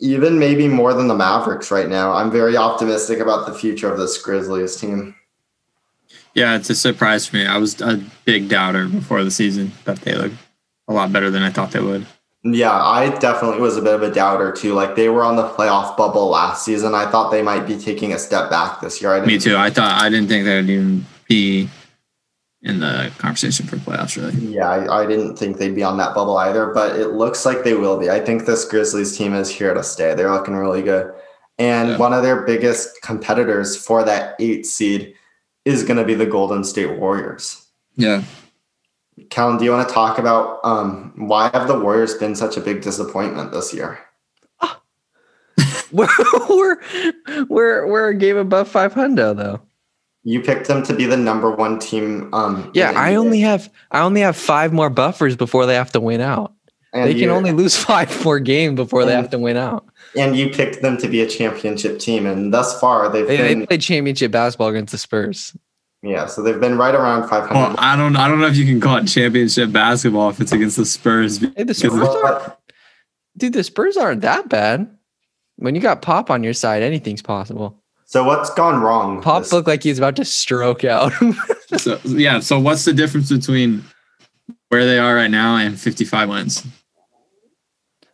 even 0.00 0.38
maybe 0.38 0.66
more 0.66 0.94
than 0.94 1.08
the 1.08 1.14
Mavericks 1.14 1.70
right 1.70 1.88
now. 1.88 2.12
I'm 2.12 2.30
very 2.30 2.56
optimistic 2.56 3.18
about 3.18 3.46
the 3.46 3.54
future 3.54 3.90
of 3.90 3.98
this 3.98 4.20
Grizzlies 4.20 4.76
team. 4.76 5.14
Yeah, 6.34 6.56
it's 6.56 6.70
a 6.70 6.74
surprise 6.74 7.26
for 7.26 7.36
me. 7.36 7.46
I 7.46 7.58
was 7.58 7.80
a 7.80 8.02
big 8.24 8.48
doubter 8.48 8.88
before 8.88 9.22
the 9.24 9.30
season 9.30 9.72
that 9.84 10.00
they 10.00 10.14
look 10.14 10.32
a 10.88 10.92
lot 10.92 11.12
better 11.12 11.30
than 11.30 11.42
I 11.42 11.50
thought 11.50 11.72
they 11.72 11.80
would. 11.80 12.06
Yeah, 12.42 12.72
I 12.72 13.10
definitely 13.18 13.60
was 13.60 13.76
a 13.76 13.82
bit 13.82 13.94
of 13.94 14.02
a 14.02 14.10
doubter 14.10 14.50
too. 14.50 14.72
Like 14.72 14.96
they 14.96 15.10
were 15.10 15.22
on 15.22 15.36
the 15.36 15.46
playoff 15.48 15.96
bubble 15.96 16.28
last 16.28 16.64
season. 16.64 16.94
I 16.94 17.10
thought 17.10 17.30
they 17.30 17.42
might 17.42 17.66
be 17.66 17.76
taking 17.76 18.14
a 18.14 18.18
step 18.18 18.48
back 18.48 18.80
this 18.80 19.02
year. 19.02 19.22
Me 19.26 19.38
too. 19.38 19.56
I 19.56 19.68
thought 19.68 20.00
I 20.00 20.08
didn't 20.08 20.28
think 20.28 20.46
they 20.46 20.56
would 20.56 20.70
even 20.70 21.04
be 21.28 21.68
in 22.62 22.80
the 22.80 23.10
conversation 23.18 23.66
for 23.66 23.76
playoffs, 23.76 24.16
really. 24.16 24.34
Yeah, 24.54 24.68
I, 24.68 25.02
I, 25.02 25.06
didn't 25.06 25.36
think 25.36 25.56
they'd 25.56 25.74
be 25.74 25.82
on 25.82 25.96
that 25.96 26.14
bubble 26.14 26.36
either, 26.36 26.66
but 26.74 26.98
it 26.98 27.08
looks 27.08 27.46
like 27.46 27.64
they 27.64 27.74
will 27.74 27.98
be. 27.98 28.10
I 28.10 28.20
think 28.20 28.44
this 28.44 28.66
Grizzlies 28.66 29.16
team 29.16 29.34
is 29.34 29.48
here 29.48 29.72
to 29.72 29.82
stay. 29.82 30.14
They're 30.14 30.30
looking 30.30 30.54
really 30.54 30.82
good. 30.82 31.12
And 31.58 31.90
yeah. 31.90 31.96
one 31.96 32.12
of 32.12 32.22
their 32.22 32.42
biggest 32.42 33.00
competitors 33.02 33.76
for 33.76 34.04
that 34.04 34.34
eight 34.40 34.66
seed 34.66 35.14
is 35.64 35.84
going 35.84 35.96
to 35.96 36.04
be 36.04 36.14
the 36.14 36.26
Golden 36.26 36.64
State 36.64 36.98
Warriors. 36.98 37.66
Yeah. 37.96 38.22
Callan, 39.30 39.58
do 39.58 39.64
you 39.64 39.70
want 39.70 39.86
to 39.88 39.94
talk 39.94 40.18
about 40.18 40.60
um, 40.64 41.12
why 41.16 41.50
have 41.52 41.68
the 41.68 41.78
Warriors 41.78 42.14
been 42.14 42.34
such 42.34 42.56
a 42.56 42.60
big 42.60 42.82
disappointment 42.82 43.52
this 43.52 43.72
year? 43.72 43.98
we're, 45.92 46.08
we're, 46.48 46.76
we're, 47.48 47.86
we're 47.86 48.08
a 48.08 48.14
game 48.14 48.36
above 48.36 48.68
500, 48.68 49.34
though. 49.34 49.60
You 50.22 50.42
picked 50.42 50.68
them 50.68 50.82
to 50.84 50.94
be 50.94 51.06
the 51.06 51.16
number 51.16 51.50
one 51.50 51.78
team. 51.78 52.32
Um, 52.34 52.70
yeah, 52.74 52.92
I 52.94 53.14
only 53.14 53.40
have 53.40 53.72
I 53.90 54.00
only 54.00 54.20
have 54.20 54.36
five 54.36 54.72
more 54.72 54.90
buffers 54.90 55.34
before 55.34 55.66
they 55.66 55.74
have 55.74 55.92
to 55.92 56.00
win 56.00 56.20
out. 56.20 56.52
And 56.92 57.08
they 57.08 57.18
can 57.18 57.30
only 57.30 57.52
lose 57.52 57.76
five 57.84 58.24
more 58.24 58.40
games 58.40 58.76
before 58.76 59.02
and, 59.02 59.10
they 59.10 59.14
have 59.14 59.30
to 59.30 59.38
win 59.38 59.56
out. 59.56 59.86
And 60.16 60.36
you 60.36 60.50
picked 60.50 60.82
them 60.82 60.98
to 60.98 61.08
be 61.08 61.20
a 61.22 61.26
championship 61.26 61.98
team, 62.00 62.26
and 62.26 62.52
thus 62.52 62.78
far 62.80 63.08
they've 63.08 63.26
they, 63.26 63.36
been, 63.36 63.60
they 63.60 63.66
played 63.66 63.80
championship 63.80 64.32
basketball 64.32 64.68
against 64.68 64.92
the 64.92 64.98
Spurs. 64.98 65.56
Yeah, 66.02 66.26
so 66.26 66.42
they've 66.42 66.60
been 66.60 66.78
right 66.78 66.94
around 66.94 67.28
500. 67.28 67.54
Well, 67.54 67.74
I 67.78 67.94
don't 67.94 68.16
I 68.16 68.26
don't 68.26 68.40
know 68.40 68.46
if 68.46 68.56
you 68.56 68.64
can 68.64 68.80
call 68.80 68.96
it 68.96 69.06
championship 69.06 69.70
basketball 69.70 70.30
if 70.30 70.40
it's 70.40 70.52
against 70.52 70.76
the 70.76 70.86
Spurs. 70.86 71.38
Hey, 71.38 71.62
the 71.62 71.74
Spurs 71.74 71.92
are, 71.92 72.56
dude, 73.36 73.52
the 73.52 73.64
Spurs 73.64 73.96
aren't 73.96 74.22
that 74.22 74.48
bad. 74.48 74.96
When 75.56 75.74
you 75.74 75.80
got 75.80 76.00
Pop 76.00 76.30
on 76.30 76.42
your 76.42 76.54
side, 76.54 76.82
anything's 76.82 77.20
possible. 77.20 77.79
So 78.10 78.24
what's 78.24 78.50
gone 78.50 78.80
wrong? 78.82 79.22
Pop 79.22 79.44
this? 79.44 79.52
looked 79.52 79.68
like 79.68 79.84
he's 79.84 79.98
about 79.98 80.16
to 80.16 80.24
stroke 80.24 80.82
out. 80.82 81.12
so 81.76 82.00
yeah. 82.04 82.40
So 82.40 82.58
what's 82.58 82.84
the 82.84 82.92
difference 82.92 83.30
between 83.30 83.84
where 84.68 84.84
they 84.84 84.98
are 84.98 85.14
right 85.14 85.30
now 85.30 85.56
and 85.56 85.78
55 85.78 86.28
wins? 86.28 86.66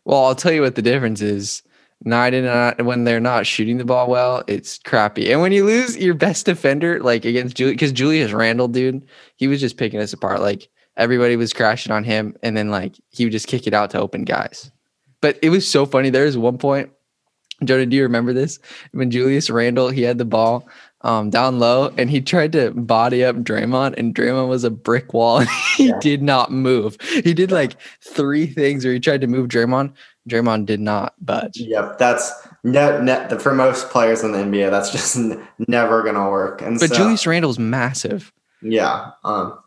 Well, 0.05 0.25
I'll 0.25 0.35
tell 0.35 0.51
you 0.51 0.61
what 0.61 0.75
the 0.75 0.83
difference 0.83 1.19
is. 1.21 1.63
Night 2.05 2.35
and 2.35 2.45
night, 2.45 2.85
when 2.85 3.05
they're 3.05 3.19
not 3.19 3.47
shooting 3.47 3.79
the 3.79 3.85
ball 3.85 4.07
well, 4.07 4.43
it's 4.45 4.77
crappy. 4.77 5.31
And 5.31 5.41
when 5.41 5.51
you 5.51 5.65
lose 5.65 5.97
your 5.97 6.13
best 6.13 6.45
defender, 6.45 6.99
like 6.99 7.25
against 7.25 7.57
Julie, 7.57 7.71
because 7.71 7.91
Julius 7.91 8.31
Randle, 8.31 8.67
dude, 8.67 9.03
he 9.37 9.47
was 9.47 9.59
just 9.59 9.77
picking 9.77 9.99
us 9.99 10.13
apart. 10.13 10.41
Like 10.41 10.69
everybody 10.95 11.35
was 11.37 11.53
crashing 11.53 11.91
on 11.91 12.03
him, 12.03 12.35
and 12.43 12.55
then 12.55 12.69
like 12.69 12.95
he 13.09 13.25
would 13.25 13.31
just 13.31 13.47
kick 13.47 13.65
it 13.65 13.73
out 13.73 13.89
to 13.89 13.99
open 13.99 14.25
guys. 14.25 14.69
But 15.21 15.39
it 15.41 15.49
was 15.49 15.67
so 15.67 15.87
funny. 15.87 16.11
There 16.11 16.25
was 16.25 16.37
one 16.37 16.59
point 16.59 16.91
Jordan, 17.63 17.89
do 17.89 17.97
you 17.97 18.03
remember 18.03 18.33
this? 18.33 18.59
When 18.91 19.09
Julius 19.09 19.49
Randle, 19.49 19.89
he 19.89 20.03
had 20.03 20.17
the 20.17 20.25
ball 20.25 20.67
um, 21.01 21.29
down 21.29 21.59
low 21.59 21.93
and 21.97 22.09
he 22.09 22.21
tried 22.21 22.51
to 22.53 22.71
body 22.71 23.23
up 23.23 23.37
Draymond, 23.37 23.95
and 23.97 24.13
Draymond 24.13 24.49
was 24.49 24.63
a 24.63 24.69
brick 24.69 25.13
wall 25.13 25.39
and 25.39 25.49
he 25.77 25.87
yeah. 25.87 25.99
did 25.99 26.21
not 26.21 26.51
move. 26.51 26.97
He 27.01 27.33
did 27.33 27.51
like 27.51 27.77
three 28.01 28.47
things 28.47 28.83
where 28.83 28.93
he 28.93 28.99
tried 28.99 29.21
to 29.21 29.27
move 29.27 29.47
Draymond. 29.47 29.93
Draymond 30.29 30.65
did 30.65 30.81
not 30.81 31.13
budge. 31.25 31.57
Yep, 31.57 31.97
that's 31.97 32.31
net, 32.63 33.03
net 33.03 33.41
for 33.41 33.53
most 33.53 33.89
players 33.89 34.23
in 34.23 34.33
the 34.33 34.39
NBA. 34.39 34.69
That's 34.69 34.91
just 34.91 35.15
n- 35.15 35.47
never 35.67 36.03
gonna 36.03 36.29
work. 36.29 36.61
And 36.61 36.79
but 36.79 36.89
so, 36.89 36.95
Julius 36.95 37.25
Randle's 37.25 37.59
massive. 37.59 38.33
Yeah. 38.61 39.11
Um, 39.23 39.57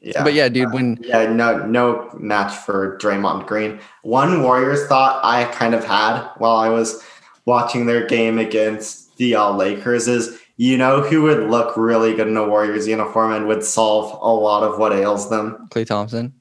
yeah. 0.00 0.22
But 0.22 0.34
yeah, 0.34 0.48
dude, 0.48 0.72
when 0.72 0.98
yeah, 1.02 1.30
no 1.32 1.66
no 1.66 2.10
match 2.18 2.54
for 2.54 2.98
Draymond 2.98 3.46
Green. 3.46 3.80
One 4.02 4.42
Warriors 4.42 4.86
thought 4.86 5.24
I 5.24 5.44
kind 5.46 5.74
of 5.74 5.84
had 5.84 6.28
while 6.38 6.56
I 6.56 6.68
was 6.68 7.02
watching 7.46 7.86
their 7.86 8.06
game 8.06 8.38
against 8.38 9.16
the 9.16 9.34
uh, 9.34 9.50
Lakers 9.50 10.06
is 10.06 10.38
you 10.56 10.76
know 10.76 11.00
who 11.00 11.22
would 11.22 11.50
look 11.50 11.76
really 11.76 12.14
good 12.14 12.28
in 12.28 12.36
a 12.36 12.46
Warriors 12.46 12.86
uniform 12.86 13.32
and 13.32 13.48
would 13.48 13.64
solve 13.64 14.16
a 14.22 14.32
lot 14.32 14.62
of 14.62 14.78
what 14.78 14.92
ails 14.92 15.30
them? 15.30 15.68
Klay 15.70 15.86
Thompson. 15.86 16.34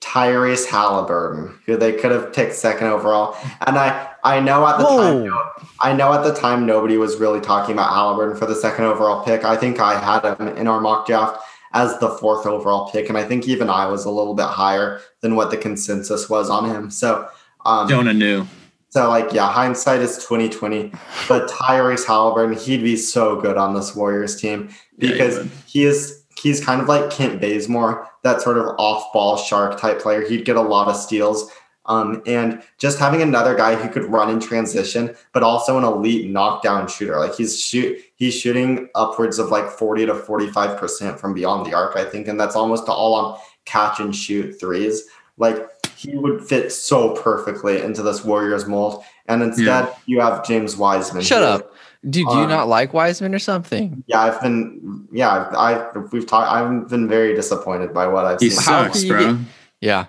Tyrese 0.00 0.66
Haliburton, 0.66 1.58
who 1.66 1.76
they 1.76 1.92
could 1.92 2.12
have 2.12 2.32
picked 2.32 2.54
second 2.54 2.86
overall. 2.86 3.36
And 3.66 3.76
I 3.76 4.08
I 4.22 4.38
know 4.38 4.64
at 4.66 4.78
the 4.78 4.84
Whoa. 4.84 5.28
time 5.28 5.66
I 5.80 5.92
know 5.92 6.12
at 6.12 6.22
the 6.22 6.32
time 6.32 6.64
nobody 6.64 6.96
was 6.96 7.16
really 7.16 7.40
talking 7.40 7.72
about 7.72 7.90
Haliburton 7.90 8.38
for 8.38 8.46
the 8.46 8.54
second 8.54 8.84
overall 8.84 9.24
pick. 9.24 9.44
I 9.44 9.56
think 9.56 9.80
I 9.80 9.98
had 9.98 10.36
him 10.36 10.46
in 10.56 10.68
our 10.68 10.80
mock 10.80 11.06
draft 11.06 11.42
as 11.72 11.98
the 11.98 12.10
fourth 12.10 12.46
overall 12.46 12.90
pick. 12.90 13.08
And 13.08 13.18
I 13.18 13.24
think 13.24 13.48
even 13.48 13.68
I 13.68 13.86
was 13.86 14.04
a 14.04 14.10
little 14.10 14.34
bit 14.34 14.46
higher 14.46 15.00
than 15.20 15.36
what 15.36 15.50
the 15.50 15.56
consensus 15.56 16.28
was 16.28 16.50
on 16.50 16.68
him. 16.68 16.90
So 16.90 17.28
um, 17.64 17.88
Jonah 17.88 18.14
knew. 18.14 18.46
So 18.90 19.08
like 19.08 19.32
yeah, 19.32 19.50
hindsight 19.50 20.00
is 20.00 20.24
twenty 20.24 20.48
twenty. 20.48 20.92
But 21.28 21.48
Tyrese 21.50 22.04
Haliburton, 22.04 22.60
he'd 22.60 22.82
be 22.82 22.96
so 22.96 23.40
good 23.40 23.56
on 23.56 23.74
this 23.74 23.94
Warriors 23.94 24.40
team 24.40 24.70
because 24.98 25.36
yeah, 25.38 25.42
he, 25.44 25.80
he 25.80 25.84
is 25.84 26.24
he's 26.40 26.64
kind 26.64 26.80
of 26.80 26.88
like 26.88 27.10
Kent 27.10 27.40
Bazemore, 27.40 28.08
that 28.22 28.40
sort 28.40 28.58
of 28.58 28.66
off-ball 28.78 29.36
shark 29.36 29.80
type 29.80 30.00
player. 30.00 30.26
He'd 30.26 30.44
get 30.44 30.56
a 30.56 30.62
lot 30.62 30.88
of 30.88 30.96
steals. 30.96 31.50
Um, 31.86 32.22
and 32.26 32.62
just 32.76 32.98
having 32.98 33.22
another 33.22 33.54
guy 33.54 33.74
who 33.74 33.88
could 33.88 34.04
run 34.04 34.28
in 34.28 34.40
transition, 34.40 35.16
but 35.32 35.42
also 35.42 35.78
an 35.78 35.84
elite 35.84 36.30
knockdown 36.30 36.86
shooter. 36.86 37.18
Like 37.18 37.34
he's 37.34 37.58
shoot 37.58 37.98
he's 38.18 38.34
shooting 38.34 38.88
upwards 38.94 39.38
of 39.38 39.48
like 39.48 39.70
40 39.70 40.06
to 40.06 40.14
45% 40.14 41.18
from 41.18 41.32
beyond 41.32 41.64
the 41.64 41.74
arc, 41.74 41.96
I 41.96 42.04
think. 42.04 42.28
And 42.28 42.38
that's 42.38 42.56
almost 42.56 42.88
all 42.88 43.14
on 43.14 43.38
catch 43.64 44.00
and 44.00 44.14
shoot 44.14 44.58
threes. 44.60 45.04
Like 45.38 45.66
he 45.96 46.16
would 46.16 46.46
fit 46.46 46.72
so 46.72 47.14
perfectly 47.14 47.80
into 47.80 48.02
this 48.02 48.24
Warriors 48.24 48.66
mold. 48.66 49.04
And 49.26 49.42
instead 49.42 49.66
yeah. 49.66 49.94
you 50.06 50.20
have 50.20 50.44
James 50.46 50.76
Wiseman. 50.76 51.22
Shut 51.22 51.42
up. 51.42 51.72
Do, 52.04 52.10
do 52.10 52.20
you 52.20 52.42
um, 52.42 52.48
not 52.48 52.68
like 52.68 52.92
Wiseman 52.92 53.34
or 53.34 53.40
something? 53.40 54.04
Yeah, 54.06 54.20
I've 54.20 54.40
been 54.40 55.08
yeah, 55.12 55.50
I 55.56 55.98
we've 56.12 56.26
talked 56.26 56.50
I've 56.50 56.88
been 56.88 57.08
very 57.08 57.34
disappointed 57.34 57.92
by 57.92 58.06
what 58.06 58.24
I've 58.24 58.40
he 58.40 58.50
seen. 58.50 58.58
He 58.58 58.64
sucks, 58.64 59.04
bro. 59.04 59.34
Get, 59.34 59.44
yeah. 59.80 60.06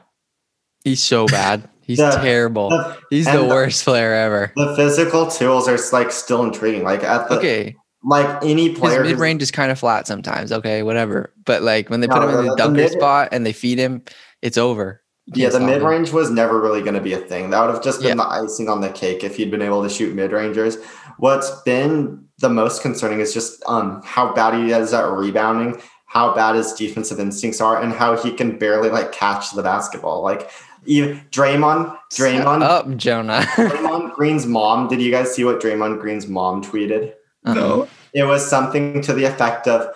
He's 0.84 1.02
so 1.02 1.26
bad. 1.26 1.68
He's 1.82 1.98
The- 1.98 2.12
terrible. 2.12 2.70
the- 2.70 2.98
He's 3.10 3.26
and 3.26 3.40
the 3.40 3.42
the- 3.42 3.50
worst 3.50 3.84
player 3.84 4.14
ever. 4.14 4.52
The 4.56 4.76
physical 4.76 5.26
tools 5.32 5.68
are 5.68 5.80
like 5.92 6.12
still 6.12 6.44
intriguing. 6.44 6.84
Like 6.84 7.04
at 7.04 7.28
the 7.28 7.38
Okay, 7.40 7.76
like 8.04 8.44
any 8.44 8.70
his 8.70 8.80
player 8.80 9.04
mid 9.04 9.18
range 9.20 9.42
is 9.42 9.52
kind 9.52 9.72
of 9.72 9.80
flat 9.80 10.08
sometimes. 10.08 10.52
Okay, 10.52 10.84
whatever. 10.84 11.34
But 11.46 11.64
like 11.64 11.90
when 11.90 12.00
they 12.02 12.08
put 12.08 12.22
No, 12.22 12.30
him 12.30 12.40
in 12.40 12.46
the- 12.46 12.52
the 12.52 12.56
dunker 12.58 12.74
mid- 12.82 12.92
spot 12.92 13.30
and 13.32 13.46
they 13.46 13.54
feed 13.54 13.78
him, 13.78 14.04
it's 14.42 14.58
over. 14.58 15.02
Yeah, 15.36 15.50
the 15.50 15.60
mid 15.60 15.84
range 15.84 16.12
was 16.12 16.32
never 16.32 16.60
really 16.60 16.82
going 16.82 16.96
to 16.96 17.02
be 17.02 17.14
a 17.14 17.20
thing. 17.20 17.52
That 17.52 17.62
would 17.64 17.72
have 17.74 17.84
just 17.84 18.00
been 18.00 18.18
Yeah. 18.18 18.24
the 18.24 18.28
icing 18.30 18.68
on 18.68 18.82
the 18.82 18.90
cake 18.90 19.24
if 19.24 19.36
he'd 19.36 19.52
been 19.52 19.62
able 19.62 19.84
to 19.84 19.90
shoot 19.90 20.16
mid 20.16 20.32
rangers. 20.32 20.78
What's 21.18 21.52
been 21.64 22.24
the 22.40 22.50
most 22.50 22.82
concerning 22.82 23.20
is 23.20 23.32
just 23.34 23.62
um, 23.68 24.02
how 24.04 24.34
bad 24.34 24.56
he 24.56 24.72
is 24.72 24.92
at 24.94 25.06
rebounding, 25.08 25.80
how 26.06 26.34
bad 26.34 26.56
his 26.56 26.74
defensive 26.74 27.20
instincts 27.20 27.62
are, 27.62 27.80
and 27.80 27.94
how 27.94 28.16
he 28.16 28.32
can 28.32 28.58
barely 28.58 28.90
like 28.90 29.12
catch 29.12 29.52
the 29.52 29.62
basketball. 29.62 30.24
Like 30.24 30.50
even 30.86 31.20
Draymond, 31.30 31.96
Shut 32.12 32.32
Draymond, 32.32 32.64
up, 32.64 32.96
Jonah. 32.98 33.42
Draymond 33.56 34.14
Green's 34.14 34.48
mom. 34.48 34.88
Did 34.88 35.00
you 35.00 35.12
guys 35.12 35.32
see 35.36 35.44
what 35.44 35.62
Draymond 35.62 36.00
Green's 36.00 36.26
mom 36.28 36.64
tweeted? 36.64 37.14
Uh-huh. 37.46 37.86
It 38.14 38.24
was 38.24 38.48
something 38.48 39.02
to 39.02 39.14
the 39.14 39.26
effect 39.26 39.68
of 39.68 39.94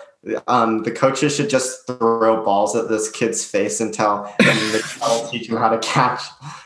um, 0.48 0.84
the 0.84 0.92
coaches 0.92 1.36
should 1.36 1.50
just 1.50 1.86
throw 1.86 2.44
balls 2.44 2.76
at 2.76 2.88
this 2.88 3.12
kid's 3.12 3.44
face 3.44 3.82
and 3.82 3.94
tell 3.94 4.34
and 4.40 4.60
they'll 4.74 5.28
teach 5.32 5.50
him 5.50 5.58
how 5.58 5.70
to 5.70 5.80
catch 5.80 6.22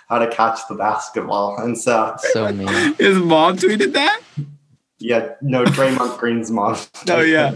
how 0.10 0.20
to 0.20 0.28
catch 0.28 0.60
the 0.70 0.76
basketball. 0.76 1.58
And 1.58 1.78
so 1.78 2.16
So 2.32 2.52
mean. 2.52 2.94
His 2.96 3.18
mom 3.18 3.58
tweeted 3.58 3.94
that. 3.94 4.22
yeah, 5.00 5.34
no 5.42 5.66
Draymond 5.66 6.18
Green's 6.18 6.52
mom. 6.52 6.78
Oh, 7.10 7.22
yeah. 7.22 7.56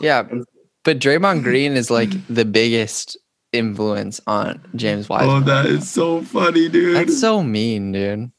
Yeah, 0.00 0.28
but 0.84 0.98
Draymond 0.98 1.42
Green 1.42 1.72
is 1.72 1.90
like 1.90 2.10
the 2.28 2.44
biggest 2.44 3.16
influence 3.52 4.20
on 4.26 4.60
James 4.74 5.08
White. 5.08 5.24
Oh, 5.24 5.40
that 5.40 5.66
is 5.66 5.88
so 5.90 6.22
funny, 6.22 6.68
dude. 6.68 6.96
That's 6.96 7.20
so 7.20 7.42
mean, 7.42 7.92
dude. 7.92 8.30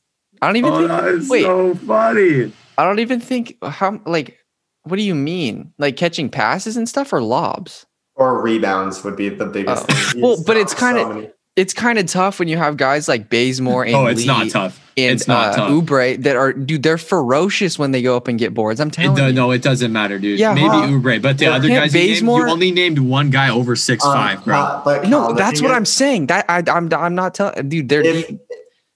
I 0.41 0.47
don't 0.47 0.55
even 0.57 0.71
oh, 0.71 0.77
think. 0.77 0.89
that 0.89 1.05
is 1.05 1.29
wait. 1.29 1.43
so 1.43 1.75
funny. 1.75 2.51
I 2.77 2.83
don't 2.83 2.99
even 2.99 3.19
think 3.19 3.57
how 3.63 3.99
like. 4.05 4.37
What 4.83 4.95
do 4.95 5.03
you 5.03 5.15
mean? 5.15 5.73
Like 5.77 5.97
catching 5.97 6.29
passes 6.29 6.77
and 6.77 6.87
stuff 6.87 7.11
or 7.11 7.21
lobs? 7.21 7.85
Or 8.15 8.41
rebounds 8.41 9.03
would 9.03 9.17
be 9.17 9.27
the 9.27 9.45
biggest 9.45 9.85
Oh. 9.89 9.93
thing. 9.93 10.21
Well, 10.21 10.37
but 10.47 10.55
it's 10.55 10.73
kinda- 10.73 11.05
many- 11.09 11.29
It's 11.57 11.73
kind 11.73 11.97
of 11.99 12.05
tough 12.05 12.37
when 12.39 12.47
you 12.47 12.55
have 12.55 12.77
guys 12.77 13.07
like 13.09 13.29
Bazemore 13.29 13.83
and 13.83 13.95
Oh, 13.95 14.05
it's 14.05 14.21
Lee 14.21 14.27
not 14.27 14.49
tough. 14.49 14.79
and 14.95 15.11
It's 15.11 15.27
not 15.27 15.53
uh, 15.53 15.55
tough. 15.57 15.71
Oubre 15.71 16.21
that 16.23 16.35
are 16.37 16.53
dude. 16.53 16.83
They're 16.83 16.97
ferocious 16.99 17.77
when 17.79 17.91
they 17.91 18.01
go 18.01 18.15
up 18.15 18.27
and 18.29 18.37
get 18.39 18.53
boards. 18.53 18.79
I'm 18.79 18.91
telling 18.91 19.15
do- 19.17 19.25
you. 19.25 19.33
no, 19.33 19.49
it 19.51 19.61
doesn't 19.63 19.91
matter, 19.91 20.19
dude. 20.19 20.39
Yeah, 20.39 20.53
Maybe 20.53 20.67
huh? 20.69 20.83
Oubre, 20.87 21.19
but 21.21 21.37
the 21.39 21.47
Well, 21.47 21.55
other 21.55 21.67
can't 21.67 21.91
guys 21.91 21.93
you, 21.95 21.99
named, 22.21 22.21
you 22.21 22.49
only 22.49 22.71
named 22.71 22.99
one 22.99 23.29
guy 23.31 23.49
over 23.49 23.75
six 23.75 24.05
um, 24.05 24.13
five, 24.13 24.45
bro. 24.45 24.55
uh, 24.55 24.83
but 24.85 25.07
No, 25.09 25.19
Cal, 25.27 25.33
that's 25.33 25.59
thing 25.59 25.67
what 25.67 25.71
is, 25.73 25.77
I'm 25.77 25.85
saying. 25.85 26.27
That 26.27 26.45
I, 26.47 26.63
I'm 26.71 26.93
I'm 26.93 27.15
not 27.15 27.33
telling, 27.33 27.67
dude. 27.67 27.89
They're 27.89 28.03
If, 28.05 28.27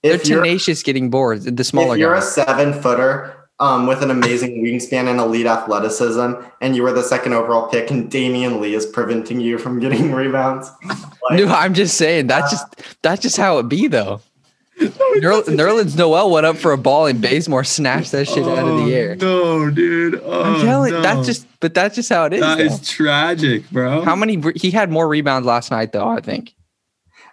they're 0.02 0.14
if 0.14 0.22
tenacious 0.22 0.82
getting 0.84 1.10
boards. 1.10 1.44
The 1.44 1.64
smaller 1.64 1.96
if 1.96 2.00
you're 2.00 2.14
a 2.14 2.22
seven 2.22 2.72
footer 2.80 3.34
um, 3.62 3.86
with 3.86 4.02
an 4.02 4.10
amazing 4.10 4.60
wingspan 4.64 5.08
and 5.08 5.20
elite 5.20 5.46
athleticism, 5.46 6.32
and 6.60 6.74
you 6.74 6.82
were 6.82 6.92
the 6.92 7.02
second 7.02 7.32
overall 7.32 7.68
pick, 7.70 7.92
and 7.92 8.10
Damian 8.10 8.60
Lee 8.60 8.74
is 8.74 8.84
preventing 8.84 9.38
you 9.38 9.56
from 9.56 9.78
getting 9.78 10.12
rebounds, 10.22 10.68
like, 10.84 11.38
No, 11.38 11.46
I'm 11.46 11.72
just 11.72 11.96
saying 11.96 12.26
that's 12.26 12.50
just 12.50 12.66
that's 13.02 13.22
just 13.22 13.36
how 13.36 13.58
it 13.58 13.68
be 13.68 13.86
though. 13.86 14.20
Nerl- 14.80 15.44
Nerlens 15.44 15.96
Noel 15.96 16.28
went 16.30 16.44
up 16.44 16.56
for 16.56 16.72
a 16.72 16.78
ball 16.78 17.06
and 17.06 17.20
Bazemore 17.20 17.62
snatched 17.62 18.10
that 18.12 18.26
shit 18.26 18.42
out 18.44 18.66
of 18.66 18.84
the 18.84 18.92
air. 18.92 19.14
No, 19.14 19.70
dude. 19.70 20.20
Oh, 20.24 20.42
I'm 20.42 20.60
telling 20.62 20.92
no. 20.94 21.02
that's 21.02 21.24
just 21.24 21.46
but 21.60 21.72
that's 21.72 21.94
just 21.94 22.08
how 22.08 22.24
it 22.24 22.32
is. 22.32 22.40
that 22.40 22.58
though. 22.58 22.64
is 22.64 22.88
tragic, 22.88 23.70
bro. 23.70 24.02
How 24.02 24.16
many 24.16 24.42
he 24.56 24.72
had 24.72 24.90
more 24.90 25.06
rebounds 25.06 25.46
last 25.46 25.70
night 25.70 25.92
though, 25.92 26.08
I 26.08 26.20
think. 26.20 26.52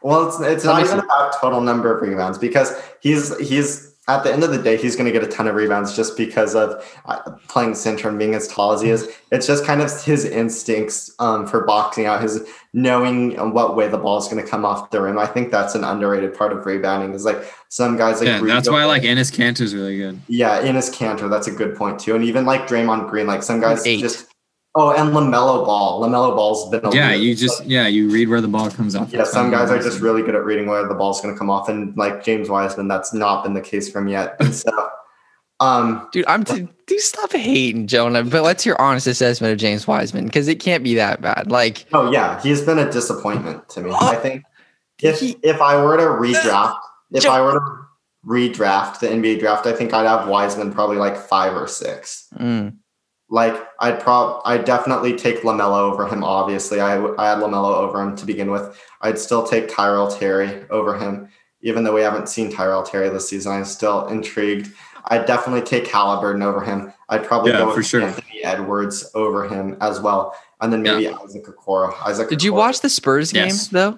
Well, 0.04 0.28
it's 0.28 0.40
it's 0.42 0.64
Let 0.66 0.74
not 0.74 0.82
me 0.84 0.88
even 0.90 1.00
see. 1.00 1.06
about 1.06 1.34
total 1.42 1.62
number 1.62 1.96
of 1.96 2.08
rebounds 2.08 2.38
because 2.38 2.80
he's 3.02 3.36
he's 3.40 3.89
at 4.10 4.24
the 4.24 4.34
end 4.34 4.44
of 4.44 4.52
the 4.52 4.58
day 4.62 4.76
he's 4.76 4.96
going 4.96 5.06
to 5.06 5.12
get 5.12 5.24
a 5.24 5.28
ton 5.28 5.48
of 5.48 5.56
rebounds 5.56 5.96
just 5.96 6.18
because 6.18 6.56
of 6.56 6.84
uh, 7.06 7.20
playing 7.48 7.76
center 7.76 8.10
and 8.10 8.18
being 8.18 8.34
as 8.34 8.48
tall 8.48 8.74
as 8.74 8.82
he 8.82 8.90
is. 8.90 9.10
It's 9.32 9.46
just 9.46 9.64
kind 9.66 9.82
of 9.82 10.04
his 10.04 10.26
instincts 10.26 11.14
um, 11.20 11.46
for 11.46 11.64
boxing 11.66 12.06
out, 12.06 12.22
his 12.22 12.48
knowing 12.74 13.38
what 13.54 13.76
way 13.76 13.88
the 13.88 13.98
ball 13.98 14.18
is 14.18 14.28
going 14.28 14.44
to 14.44 14.50
come 14.50 14.66
off 14.66 14.90
the 14.90 15.02
rim. 15.02 15.18
I 15.20 15.26
think 15.26 15.52
that's 15.52 15.76
an 15.76 15.84
underrated 15.84 16.34
part 16.34 16.52
of 16.52 16.66
rebounding. 16.66 17.14
Is 17.14 17.26
like 17.26 17.44
some 17.70 17.98
guys 17.98 18.20
like 18.20 18.28
yeah, 18.28 18.42
that's 18.42 18.70
why 18.70 18.82
I 18.82 18.86
like 18.86 19.04
Gobert- 19.04 19.18
Enes 19.20 19.32
Kanter's 19.32 19.76
really 19.76 19.98
good. 19.98 20.20
yeah, 20.28 20.62
Enes 20.62 20.94
Kanter. 20.94 21.30
That's 21.30 21.48
a 21.48 21.52
good 21.52 21.76
point 21.76 22.00
too, 22.00 22.16
and 22.16 22.24
even 22.24 22.46
like 22.46 22.68
Draymond 22.68 23.10
Green, 23.10 23.28
like 23.28 23.44
some 23.44 23.60
guys 23.60 23.86
Eight. 23.86 24.00
just 24.00 24.29
oh, 24.76 24.92
and 24.92 25.10
Lamelo 25.14 25.66
Ball. 25.66 26.02
Lamelo 26.02 26.36
Ball's 26.36 26.70
been 26.70 26.86
a 26.86 26.94
Yeah, 26.94 27.12
leader. 27.12 27.24
you 27.24 27.36
just 27.36 27.66
yeah, 27.66 27.88
you 27.88 28.10
read 28.10 28.30
where 28.30 28.42
the 28.42 28.48
ball 28.48 28.70
comes 28.72 28.96
off. 28.96 29.12
Yeah, 29.12 29.24
some 29.24 29.50
guys 29.52 29.70
are 29.72 29.82
just 29.82 30.00
really 30.00 30.22
good 30.22 30.36
at 30.36 30.44
reading 30.46 30.68
where 30.68 30.88
the 30.88 30.94
ball's 30.96 31.22
going 31.22 31.34
to 31.34 31.38
come 31.40 31.50
off, 31.50 31.70
and 31.70 31.96
like 31.98 32.24
James 32.24 32.50
Wiseman, 32.50 32.88
that's 32.88 33.14
not 33.14 33.44
been 33.44 33.54
the 33.54 33.62
case 33.62 33.92
for 33.92 34.00
him 34.00 34.08
yet. 34.08 34.42
So, 34.54 34.90
um, 35.60 36.08
Dude, 36.12 36.26
I'm 36.28 36.44
t- 36.44 36.68
dude, 36.88 37.00
stop 37.02 37.32
hating 37.34 37.88
Jonah. 37.88 38.24
But 38.24 38.44
what's 38.44 38.66
your 38.66 38.80
honest 38.82 39.08
assessment 39.08 39.52
of 39.54 39.60
James 39.60 39.88
Wiseman? 39.88 40.26
Because 40.26 40.48
it 40.48 40.56
can't 40.60 40.84
be 40.84 40.96
that 40.96 41.22
bad. 41.22 41.52
Like 41.52 41.86
oh 41.94 42.12
yeah, 42.12 42.42
he's 42.42 42.62
been 42.62 42.80
a 42.80 42.90
disappointment 42.92 43.68
to 43.70 43.82
me. 43.82 43.92
I 43.94 44.16
think 44.16 44.44
if 45.02 45.20
He- 45.20 45.38
if 45.44 45.62
I 45.62 45.84
were 45.84 45.98
to 45.98 46.04
redraft, 46.04 46.78
if 47.12 47.24
Joe- 47.24 47.32
I 47.32 47.42
were 47.42 47.54
to 47.54 47.60
redraft 48.26 49.00
the 49.00 49.08
NBA 49.08 49.40
draft, 49.40 49.66
I 49.66 49.74
think 49.74 49.94
I'd 49.94 50.06
have 50.06 50.28
Wiseman 50.28 50.74
probably 50.74 50.98
like 50.98 51.16
five 51.18 51.54
or 51.56 51.68
six. 51.68 52.28
mm, 52.38 52.76
Like 53.30 53.56
I'd 53.80 54.00
prob 54.00 54.42
I'd 54.46 54.66
definitely 54.66 55.16
take 55.16 55.42
Lamelo 55.44 55.80
over 55.92 56.08
him. 56.08 56.24
Obviously, 56.24 56.80
I 56.80 56.96
w- 56.96 57.16
I 57.18 57.30
had 57.30 57.38
Lamelo 57.40 57.76
over 57.76 58.02
him 58.02 58.16
to 58.16 58.26
begin 58.26 58.50
with. 58.52 58.76
I'd 59.02 59.20
still 59.20 59.44
take 59.46 59.68
Tyrell 59.74 60.08
Terry 60.10 60.66
over 60.70 60.98
him, 60.98 61.30
even 61.62 61.84
though 61.84 61.94
we 61.94 62.02
haven't 62.02 62.28
seen 62.28 62.52
Tyrell 62.52 62.82
Terry 62.84 63.08
this 63.10 63.30
season. 63.30 63.52
I'm 63.52 63.66
still 63.66 64.08
intrigued. 64.08 64.74
I'd 65.06 65.26
definitely 65.28 65.62
take 65.62 65.86
Haliburton 65.86 66.44
over 66.44 66.62
him. 66.62 66.92
I'd 67.08 67.24
probably 67.24 67.52
Yeah, 67.52 67.60
go 67.60 67.68
with 67.68 67.76
for 67.76 67.84
sure. 67.84 68.02
Anthony 68.02 68.44
Edwards 68.44 69.10
over 69.14 69.48
him 69.48 69.78
as 69.80 70.00
well, 70.02 70.36
and 70.62 70.74
then 70.74 70.82
maybe 70.82 71.08
Isaac 71.08 71.46
Okoro. 71.46 71.94
Isaac. 72.06 72.30
did 72.30 72.44
you 72.44 72.54
watch 72.54 72.82
the 72.82 72.90
Spurs 72.90 73.32
game 73.32 73.46
Yes. 73.48 73.68
though? 73.68 73.98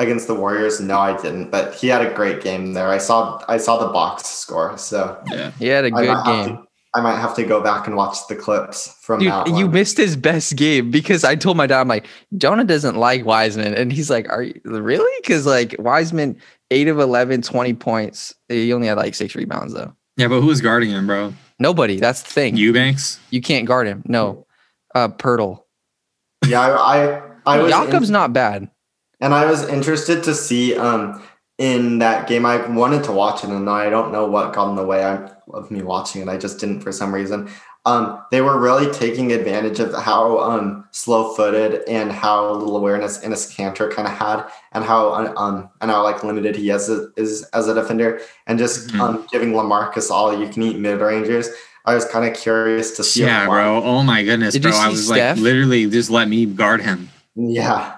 against 0.00 0.28
the 0.28 0.34
Warriors? 0.34 0.80
No, 0.80 0.98
I 0.98 1.16
didn't. 1.20 1.50
But 1.50 1.74
he 1.74 1.88
had 1.88 2.02
a 2.06 2.12
great 2.14 2.40
game 2.40 2.72
there. 2.72 2.88
I 2.88 2.98
saw 2.98 3.42
I 3.48 3.56
saw 3.58 3.78
the 3.84 3.92
box 3.92 4.24
score, 4.26 4.78
so 4.78 5.18
Yeah. 5.26 5.50
He 5.58 5.66
had 5.66 5.84
a 5.84 5.90
good 5.90 6.24
game. 6.24 6.56
to- 6.56 6.67
I 6.98 7.00
might 7.00 7.18
have 7.20 7.34
to 7.36 7.44
go 7.44 7.60
back 7.60 7.86
and 7.86 7.96
watch 7.96 8.26
the 8.28 8.34
clips 8.36 8.96
from 9.00 9.20
Dude, 9.20 9.30
that. 9.30 9.48
you 9.48 9.68
missed 9.68 9.96
his 9.96 10.16
best 10.16 10.56
game 10.56 10.90
because 10.90 11.22
I 11.24 11.36
told 11.36 11.56
my 11.56 11.66
dad, 11.66 11.80
I'm 11.80 11.88
like, 11.88 12.06
Jonah 12.36 12.64
doesn't 12.64 12.96
like 12.96 13.24
Wiseman. 13.24 13.74
And 13.74 13.92
he's 13.92 14.10
like, 14.10 14.28
Are 14.28 14.42
you 14.42 14.60
really? 14.64 15.12
Because 15.22 15.46
like 15.46 15.74
Wiseman, 15.78 16.36
8 16.70 16.88
of 16.88 16.98
11, 16.98 17.42
20 17.42 17.74
points. 17.74 18.34
He 18.48 18.72
only 18.72 18.88
had 18.88 18.96
like 18.96 19.14
six 19.14 19.34
rebounds 19.34 19.72
though. 19.74 19.94
Yeah, 20.16 20.28
but 20.28 20.40
who 20.40 20.46
was 20.48 20.60
guarding 20.60 20.90
him, 20.90 21.06
bro? 21.06 21.32
Nobody. 21.60 21.98
That's 22.00 22.22
the 22.22 22.30
thing. 22.30 22.56
Eubanks? 22.56 23.18
You 23.30 23.40
can't 23.40 23.66
guard 23.66 23.86
him. 23.86 24.02
No. 24.06 24.46
Uh 24.94 25.08
Poeltl. 25.08 25.62
Yeah, 26.46 26.60
I 26.60 27.04
I, 27.06 27.22
I 27.46 27.58
was 27.62 27.72
Jakob's 27.72 28.08
in- 28.08 28.12
not 28.12 28.32
bad. 28.32 28.68
and 29.20 29.34
I 29.34 29.46
was 29.50 29.68
interested 29.68 30.24
to 30.24 30.34
see 30.34 30.76
um 30.76 31.22
in 31.58 31.98
that 31.98 32.28
game. 32.28 32.46
I 32.46 32.66
wanted 32.68 33.04
to 33.04 33.12
watch 33.12 33.42
it, 33.44 33.50
and 33.50 33.68
I 33.68 33.90
don't 33.90 34.12
know 34.12 34.26
what 34.26 34.52
got 34.52 34.70
in 34.70 34.76
the 34.76 34.84
way 34.84 35.04
I- 35.04 35.30
of 35.54 35.70
me 35.70 35.82
watching 35.82 36.22
it. 36.22 36.28
I 36.28 36.36
just 36.36 36.58
didn't 36.60 36.80
for 36.80 36.92
some 36.92 37.14
reason. 37.14 37.48
Um, 37.86 38.22
they 38.30 38.42
were 38.42 38.60
really 38.60 38.92
taking 38.92 39.32
advantage 39.32 39.80
of 39.80 39.94
how 39.94 40.38
um 40.40 40.84
slow-footed 40.90 41.88
and 41.88 42.12
how 42.12 42.52
little 42.52 42.76
awareness 42.76 43.18
Enes 43.20 43.54
Kanter 43.54 43.90
kind 43.90 44.06
of 44.06 44.14
had, 44.14 44.44
and 44.72 44.84
how 44.84 45.12
um 45.36 45.70
and 45.80 45.90
how 45.90 46.02
like 46.02 46.22
limited 46.22 46.56
he 46.56 46.70
is 46.70 46.88
is 47.16 47.44
as 47.54 47.66
a 47.68 47.74
defender, 47.74 48.20
and 48.46 48.58
just 48.58 48.88
Mhm. 48.90 49.00
um 49.00 49.26
giving 49.32 49.52
Lamarcus 49.52 50.10
all 50.10 50.38
you 50.38 50.48
can 50.48 50.62
eat 50.62 50.78
mid 50.78 51.00
rangers. 51.00 51.48
I 51.86 51.94
was 51.94 52.04
kind 52.04 52.26
of 52.30 52.36
curious 52.38 52.90
to 52.96 53.04
see. 53.04 53.22
Yeah, 53.22 53.46
bro. 53.46 53.82
Oh 53.82 54.02
my 54.02 54.22
goodness, 54.22 54.52
Did 54.52 54.62
bro. 54.62 54.72
you 54.72 54.76
I 54.76 54.88
was 54.88 55.06
Steph? 55.06 55.36
like 55.36 55.42
literally 55.42 55.86
just 55.86 56.10
let 56.10 56.28
me 56.28 56.44
guard 56.44 56.82
him. 56.82 57.08
Yeah. 57.36 57.94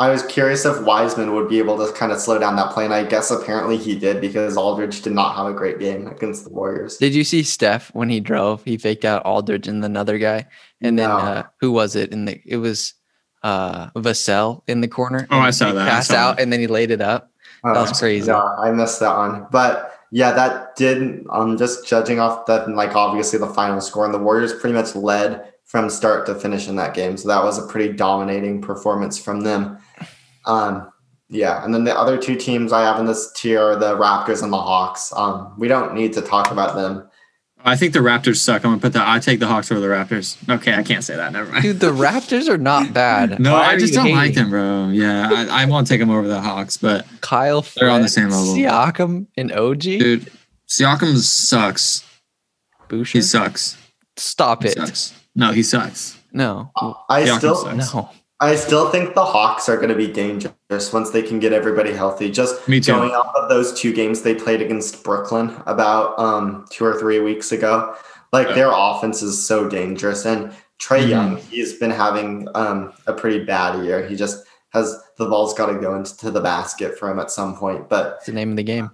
I 0.00 0.08
was 0.08 0.22
curious 0.24 0.64
if 0.64 0.80
Wiseman 0.82 1.34
would 1.34 1.48
be 1.48 1.58
able 1.58 1.76
to 1.86 1.92
kind 1.92 2.10
of 2.10 2.18
slow 2.18 2.38
down 2.38 2.56
that 2.56 2.72
play, 2.72 2.86
and 2.86 2.94
I 2.94 3.04
guess 3.04 3.30
apparently 3.30 3.76
he 3.76 3.98
did 3.98 4.20
because 4.20 4.56
Aldridge 4.56 5.02
did 5.02 5.12
not 5.12 5.36
have 5.36 5.46
a 5.46 5.52
great 5.52 5.78
game 5.78 6.06
against 6.08 6.44
the 6.44 6.50
Warriors. 6.50 6.96
Did 6.96 7.14
you 7.14 7.22
see 7.22 7.42
Steph 7.42 7.94
when 7.94 8.08
he 8.08 8.18
drove? 8.18 8.64
He 8.64 8.78
faked 8.78 9.04
out 9.04 9.24
Aldridge 9.26 9.68
and 9.68 9.84
another 9.84 10.16
guy. 10.18 10.46
And 10.80 10.98
then 10.98 11.10
No. 11.10 11.16
uh, 11.18 11.42
who 11.60 11.70
was 11.70 11.94
it? 11.96 12.12
And 12.14 12.28
it 12.46 12.56
was 12.56 12.94
uh 13.42 13.90
Vassell 13.90 14.62
in 14.66 14.80
the 14.80 14.88
corner. 14.88 15.26
Oh, 15.30 15.38
I 15.38 15.50
saw 15.50 15.68
he 15.68 15.74
that. 15.74 15.88
Passed 15.88 16.08
saw 16.10 16.16
out 16.16 16.36
that. 16.36 16.42
and 16.42 16.52
then 16.52 16.60
he 16.60 16.66
laid 16.66 16.90
it 16.90 17.00
up. 17.02 17.30
That 17.62 17.76
was 17.78 17.98
crazy. 17.98 18.26
Yeah, 18.28 18.42
I 18.42 18.70
missed 18.70 19.00
that 19.00 19.14
one. 19.16 19.46
But 19.52 19.92
yeah, 20.10 20.32
that 20.32 20.76
did. 20.76 21.26
I'm 21.30 21.58
just 21.58 21.86
judging 21.86 22.20
off 22.20 22.46
that, 22.46 22.68
like 22.70 22.96
obviously 22.96 23.38
the 23.38 23.46
final 23.48 23.80
score, 23.82 24.06
and 24.06 24.14
the 24.14 24.18
Warriors 24.18 24.54
pretty 24.54 24.74
much 24.74 24.96
led 24.96 25.52
from 25.66 25.88
start 25.88 26.26
to 26.26 26.34
finish 26.34 26.68
in 26.68 26.76
that 26.76 26.94
game. 26.94 27.16
So 27.16 27.28
that 27.28 27.44
was 27.44 27.58
a 27.58 27.66
pretty 27.66 27.92
dominating 27.92 28.60
performance 28.60 29.22
from 29.22 29.42
them. 29.42 29.78
Um, 30.46 30.90
yeah, 31.28 31.64
and 31.64 31.72
then 31.72 31.84
the 31.84 31.96
other 31.96 32.18
two 32.18 32.34
teams 32.34 32.72
I 32.72 32.82
have 32.82 32.98
in 32.98 33.06
this 33.06 33.30
tier 33.32 33.62
are 33.62 33.76
the 33.76 33.96
Raptors 33.96 34.42
and 34.42 34.52
the 34.52 34.60
Hawks. 34.60 35.12
Um, 35.14 35.54
we 35.58 35.68
don't 35.68 35.94
need 35.94 36.12
to 36.14 36.22
talk 36.22 36.50
about 36.50 36.74
them 36.74 37.08
I 37.64 37.76
think 37.76 37.92
the 37.92 37.98
Raptors 38.00 38.36
suck. 38.36 38.64
I'm 38.64 38.70
gonna 38.72 38.80
put 38.80 38.92
the. 38.92 39.06
I 39.06 39.18
take 39.18 39.38
the 39.38 39.46
Hawks 39.46 39.70
over 39.70 39.80
the 39.80 39.86
Raptors. 39.86 40.36
Okay, 40.48 40.74
I 40.74 40.82
can't 40.82 41.04
say 41.04 41.16
that. 41.16 41.32
Never 41.32 41.50
mind. 41.50 41.62
Dude, 41.62 41.80
the 41.80 41.92
Raptors 41.92 42.48
are 42.48 42.58
not 42.58 42.92
bad. 42.94 43.38
no, 43.40 43.52
Why 43.52 43.72
I 43.72 43.76
just 43.78 43.92
don't 43.92 44.12
like 44.12 44.34
them, 44.34 44.50
bro. 44.50 44.88
Yeah, 44.88 45.28
I, 45.30 45.62
I 45.62 45.64
won't 45.66 45.86
take 45.86 46.00
them 46.00 46.10
over 46.10 46.26
the 46.26 46.40
Hawks, 46.40 46.76
but 46.76 47.06
Kyle, 47.20 47.64
They're 47.76 47.90
on 47.90 48.02
the 48.02 48.08
same 48.08 48.30
level. 48.30 48.54
Siakam 48.54 49.26
and 49.36 49.52
OG. 49.52 49.80
dude, 49.80 50.32
Siakam 50.68 51.16
sucks. 51.18 52.04
Boucher? 52.88 53.18
He 53.18 53.22
sucks. 53.22 53.76
Stop 54.16 54.62
He 54.62 54.70
it. 54.70 54.78
sucks. 54.78 55.14
No, 55.34 55.52
he 55.52 55.62
sucks. 55.62 56.18
No, 56.32 56.70
I 57.08 57.24
Siakam 57.24 57.38
still 57.38 57.56
sucks. 57.56 57.94
no. 57.94 58.10
I 58.42 58.54
still 58.56 58.88
think 58.90 59.14
the 59.14 59.24
Hawks 59.24 59.68
are 59.68 59.76
going 59.76 59.90
to 59.90 59.94
be 59.94 60.06
dangerous 60.06 60.92
once 60.92 61.10
they 61.10 61.22
can 61.22 61.40
get 61.40 61.52
everybody 61.52 61.92
healthy. 61.92 62.30
Just 62.30 62.66
Me 62.66 62.80
too. 62.80 62.92
going 62.92 63.10
off 63.10 63.34
of 63.36 63.50
those 63.50 63.78
two 63.78 63.92
games 63.92 64.22
they 64.22 64.34
played 64.34 64.62
against 64.62 65.04
Brooklyn 65.04 65.54
about 65.66 66.18
um, 66.18 66.64
two 66.70 66.84
or 66.86 66.98
three 66.98 67.20
weeks 67.20 67.52
ago, 67.52 67.94
like 68.32 68.48
Yeah. 68.48 68.54
their 68.54 68.70
offense 68.72 69.20
is 69.22 69.44
so 69.46 69.68
dangerous. 69.68 70.24
And 70.24 70.52
Trey 70.78 71.02
Mhm. 71.04 71.08
Young, 71.10 71.36
he's 71.36 71.74
been 71.74 71.90
having 71.90 72.48
um, 72.54 72.94
a 73.06 73.12
pretty 73.12 73.44
bad 73.44 73.84
year. 73.84 74.06
He 74.06 74.16
just 74.16 74.44
has 74.72 74.96
the 75.18 75.26
ball's 75.26 75.52
got 75.52 75.66
to 75.66 75.74
go 75.78 75.94
into 75.94 76.30
the 76.30 76.40
basket 76.40 76.98
for 76.98 77.10
him 77.10 77.18
at 77.18 77.30
some 77.30 77.54
point. 77.56 77.90
But 77.90 78.14
It's 78.18 78.26
the 78.26 78.32
name 78.32 78.50
of 78.52 78.56
the 78.56 78.62
game. 78.62 78.90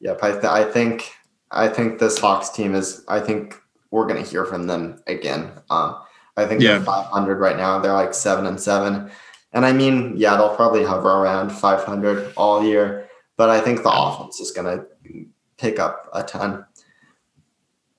Yep, 0.00 0.18
I, 0.22 0.30
th- 0.32 0.44
I 0.44 0.64
think 0.64 1.10
I 1.50 1.68
think 1.68 1.98
this 2.00 2.18
Hawks 2.18 2.50
team 2.50 2.74
is. 2.74 3.02
I 3.08 3.20
think 3.20 3.54
we're 3.90 4.06
gonna 4.06 4.22
hear 4.22 4.44
from 4.44 4.66
them 4.66 5.00
again. 5.06 5.52
Um, 5.70 5.96
I 6.36 6.46
think 6.46 6.60
Yeah. 6.60 6.72
they're 6.78 6.84
500 6.84 7.38
right 7.38 7.56
now. 7.56 7.78
They're 7.78 7.92
like 7.92 8.14
seven 8.14 8.46
and 8.46 8.60
seven, 8.60 9.10
and 9.52 9.64
I 9.64 9.72
mean, 9.72 10.14
yeah, 10.16 10.36
they'll 10.36 10.54
probably 10.56 10.84
hover 10.84 11.08
around 11.08 11.50
500 11.50 12.32
all 12.36 12.64
year. 12.64 13.08
But 13.36 13.50
I 13.50 13.60
think 13.60 13.82
the 13.82 13.90
offense 13.92 14.40
is 14.40 14.50
gonna 14.50 14.84
pick 15.58 15.78
up 15.78 16.08
a 16.12 16.22
ton. 16.22 16.64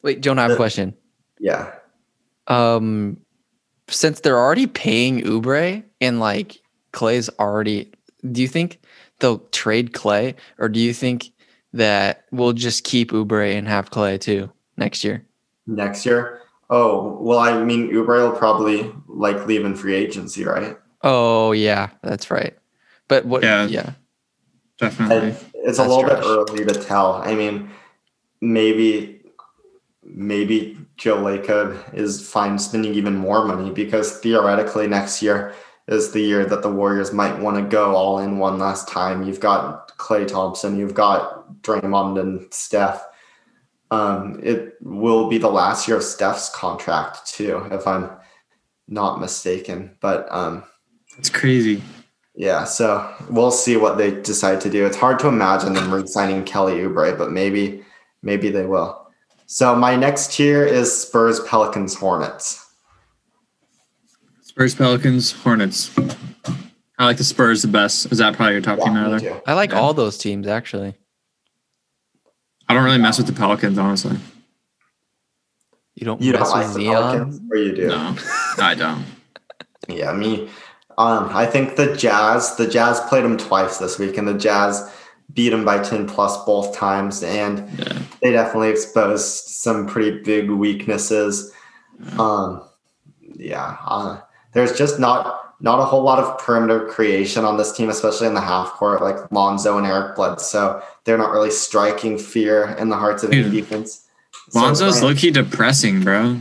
Wait, 0.02 0.22
Jonah, 0.22 0.42
I 0.42 0.44
have 0.44 0.52
a 0.52 0.56
question. 0.56 0.94
Yeah, 1.40 1.72
Um, 2.48 3.18
since 3.90 4.20
they're 4.22 4.38
already 4.40 4.68
paying 4.68 5.22
Oubre 5.24 5.84
and 6.00 6.20
like 6.20 6.62
Klay's 6.94 7.30
already, 7.40 7.92
do 8.32 8.42
you 8.42 8.48
think 8.48 8.80
they'll 9.20 9.40
trade 9.52 9.92
Klay, 9.94 10.36
or 10.58 10.70
do 10.70 10.80
you 10.80 10.94
think 10.94 11.32
that 11.74 12.24
we'll 12.32 12.54
just 12.54 12.84
keep 12.86 13.12
Oubre 13.12 13.54
and 13.58 13.68
have 13.68 13.90
Klay 13.92 14.20
too 14.20 14.50
next 14.78 15.04
year? 15.04 15.26
next 15.68 16.06
year. 16.06 16.42
Oh 16.70 17.18
well, 17.22 17.40
I 17.40 17.64
mean, 17.64 17.92
Oubre 17.92 18.30
will 18.30 18.38
probably 18.38 18.92
like 19.08 19.46
leave 19.46 19.66
in 19.66 19.76
free 19.76 19.96
agency, 19.96 20.44
right? 20.46 20.78
Oh 21.02 21.52
yeah, 21.52 21.90
that's 22.02 22.32
right. 22.32 22.56
But 23.08 23.26
what? 23.26 23.44
Yeah. 23.44 23.66
Yeah, 23.66 23.92
Definitely. 24.80 25.32
I- 25.32 25.36
it's 25.68 25.80
a 25.80 25.84
little 25.84 26.04
trash. 26.04 26.20
bit 26.20 26.26
early 26.28 26.66
to 26.66 26.74
tell. 26.74 27.14
I 27.24 27.34
mean, 27.36 27.70
maybe 28.42 29.22
maybe 30.04 30.78
Joe 30.98 31.18
Lacob 31.18 31.94
is 31.94 32.28
fine 32.28 32.60
spending 32.60 32.94
even 32.94 33.16
more 33.16 33.46
money 33.46 33.72
because 33.72 34.20
theoretically 34.20 34.88
next 34.88 35.22
year 35.22 35.54
is 35.88 36.12
the 36.12 36.22
year 36.22 36.46
that 36.46 36.62
the 36.62 36.70
Warriors 36.72 37.12
might 37.14 37.40
want 37.40 37.58
to 37.58 37.64
go 37.64 37.96
all 37.96 38.20
in 38.20 38.38
one 38.38 38.58
last 38.60 38.88
time. 38.88 39.24
You've 39.24 39.40
got 39.40 39.96
Klay 39.98 40.28
Thompson, 40.28 40.78
you've 40.78 40.94
got 40.94 41.62
Draymond 41.62 42.20
and 42.20 42.52
Steph. 42.54 43.04
Um, 43.92 44.40
it 44.44 44.74
will 44.82 45.30
be 45.30 45.38
the 45.38 45.50
last 45.50 45.88
year 45.88 45.98
of 45.98 46.04
Steph's 46.04 46.50
contract 46.50 47.28
too, 47.28 47.68
if 47.72 47.86
I'm 47.88 48.10
not 48.88 49.20
mistaken. 49.20 49.96
But 50.02 50.28
um, 50.32 50.64
It's 51.18 51.30
crazy. 51.30 51.82
yeah, 52.36 52.64
so 52.66 53.08
we'll 53.30 53.52
see 53.52 53.78
what 53.78 53.98
they 53.98 54.12
decide 54.22 54.60
to 54.62 54.70
do. 54.70 54.86
It's 54.86 54.98
hard 54.98 55.20
to 55.20 55.28
imagine 55.28 55.74
them 55.74 55.94
re-signing 55.94 56.44
Kelly 56.46 56.74
Oubre, 56.80 57.18
but 57.18 57.32
maybe 57.32 57.84
maybe 58.24 58.50
they 58.50 58.66
will. 58.66 59.02
So 59.46 59.76
my 59.76 59.96
next 59.96 60.34
tier 60.34 60.66
is 60.66 60.92
Spurs, 60.92 61.40
Pelicans, 61.42 61.94
Hornets. 61.94 62.66
Spurs, 64.42 64.74
Pelicans, 64.74 65.32
Hornets. 65.32 65.92
I 66.98 67.06
like 67.06 67.18
the 67.18 67.24
Spurs 67.24 67.62
the 67.62 67.68
best. 67.68 68.12
Is 68.12 68.18
that 68.20 68.36
probably 68.36 68.54
your 68.54 68.62
top 68.62 68.80
Yeah, 68.80 68.86
team 68.86 68.94
me 68.96 69.00
out 69.02 69.10
there? 69.10 69.20
too. 69.20 69.42
I 69.46 69.54
like 69.54 69.72
Yeah. 69.72 69.80
all 69.80 69.94
those 69.94 70.18
teams 70.18 70.48
actually. 70.48 70.96
I 72.68 72.74
don't 72.74 72.84
really 72.84 72.98
mess 72.98 73.18
with 73.18 73.28
the 73.28 73.34
Pelicans, 73.34 73.78
honestly. 73.78 74.18
You 75.96 76.06
don't 76.06 76.22
You 76.22 76.34
mess 76.34 76.42
don't 76.42 76.52
like 76.52 76.68
with 76.68 76.76
the 76.78 76.86
Pelicans, 76.86 77.42
or 77.52 77.58
you 77.58 77.76
do? 77.76 77.88
No, 77.88 78.16
I 78.60 78.76
don't. 78.76 79.06
Yeah, 79.88 80.12
me. 80.14 80.50
Um, 80.98 81.30
I 81.32 81.46
think 81.46 81.76
the 81.76 81.96
Jazz. 81.96 82.56
The 82.56 82.68
Jazz 82.68 83.00
played 83.02 83.24
them 83.24 83.38
twice 83.38 83.78
this 83.78 84.00
week, 84.00 84.18
and 84.18 84.28
the 84.28 84.34
Jazz 84.34 84.92
beat 85.34 85.50
them 85.50 85.64
by 85.66 85.80
ten 85.84 86.08
plus 86.08 86.44
both 86.46 86.76
times, 86.76 87.22
and 87.24 87.60
Yeah. 87.78 87.98
they 88.22 88.32
definitely 88.32 88.70
exposed 88.70 89.48
some 89.48 89.86
pretty 89.88 90.22
big 90.24 90.50
weaknesses. 90.50 91.52
Um, 92.18 92.62
yeah, 93.36 93.78
uh, 93.86 94.20
there's 94.54 94.78
just 94.78 95.00
not 95.00 95.45
not 95.62 95.80
a 95.80 95.86
whole 95.86 96.04
lot 96.04 96.20
of 96.20 96.38
perimeter 96.40 96.88
creation 96.88 97.46
on 97.46 97.58
this 97.58 97.72
team, 97.72 97.90
especially 97.90 98.28
in 98.28 98.34
the 98.34 98.42
half 98.42 98.72
court. 98.74 99.02
Like 99.02 99.32
Lonzo 99.32 99.78
and 99.78 99.88
Eric 99.88 100.16
Bledsoe, 100.16 100.38
So 100.44 100.84
they're 101.06 101.18
not 101.18 101.32
really 101.32 101.52
striking 101.52 102.18
fear 102.18 102.76
in 102.78 102.90
the 102.90 102.98
hearts 102.98 103.24
of 103.24 103.32
any 103.32 103.44
Dude, 103.44 103.52
defense. 103.52 104.06
So 104.50 104.60
Lonzo's 104.60 105.00
Grant- 105.00 105.04
low 105.04 105.16
key 105.16 105.32
depressing, 105.32 106.04
bro. 106.04 106.38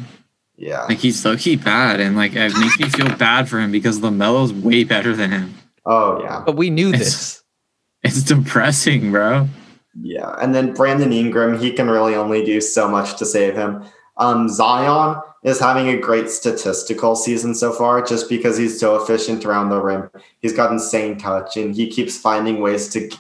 yeah, 0.56 0.82
Like 0.84 0.98
he's 0.98 1.24
low 1.24 1.36
key 1.36 1.56
bad, 1.56 2.00
and 2.00 2.16
like 2.16 2.32
it 2.34 2.52
makes 2.58 2.78
me 2.78 2.88
feel 2.88 3.14
bad 3.16 3.48
for 3.48 3.58
him 3.60 3.70
because 3.72 4.00
Lamelo's 4.00 4.52
way 4.52 4.84
better 4.84 5.14
than 5.14 5.30
him. 5.30 5.54
oh 5.86 6.20
yeah, 6.22 6.42
But 6.44 6.56
we 6.56 6.70
knew 6.70 6.88
It's- 6.88 7.00
this. 7.04 7.40
It's 8.02 8.22
depressing, 8.22 9.10
bro. 9.12 9.48
yeah. 10.02 10.34
And 10.38 10.54
then 10.54 10.74
Brandon 10.74 11.10
Ingram, 11.12 11.58
he 11.58 11.72
can 11.72 11.88
really 11.88 12.14
only 12.14 12.44
do 12.44 12.60
so 12.60 12.86
much 12.86 13.16
to 13.18 13.24
save 13.24 13.54
him. 13.54 13.82
Um, 14.18 14.46
Zion 14.48 15.16
is 15.44 15.60
having 15.60 15.88
a 15.88 15.96
great 15.98 16.30
statistical 16.30 17.14
season 17.14 17.54
so 17.54 17.70
far, 17.70 18.02
just 18.02 18.28
because 18.28 18.56
he's 18.56 18.80
so 18.80 18.96
efficient 18.96 19.44
around 19.44 19.68
the 19.68 19.80
rim. 19.80 20.10
He's 20.40 20.54
got 20.54 20.72
insane 20.72 21.18
touch, 21.18 21.56
and 21.56 21.74
he 21.74 21.88
keeps 21.88 22.18
finding 22.18 22.60
ways 22.60 22.88
to 22.90 23.10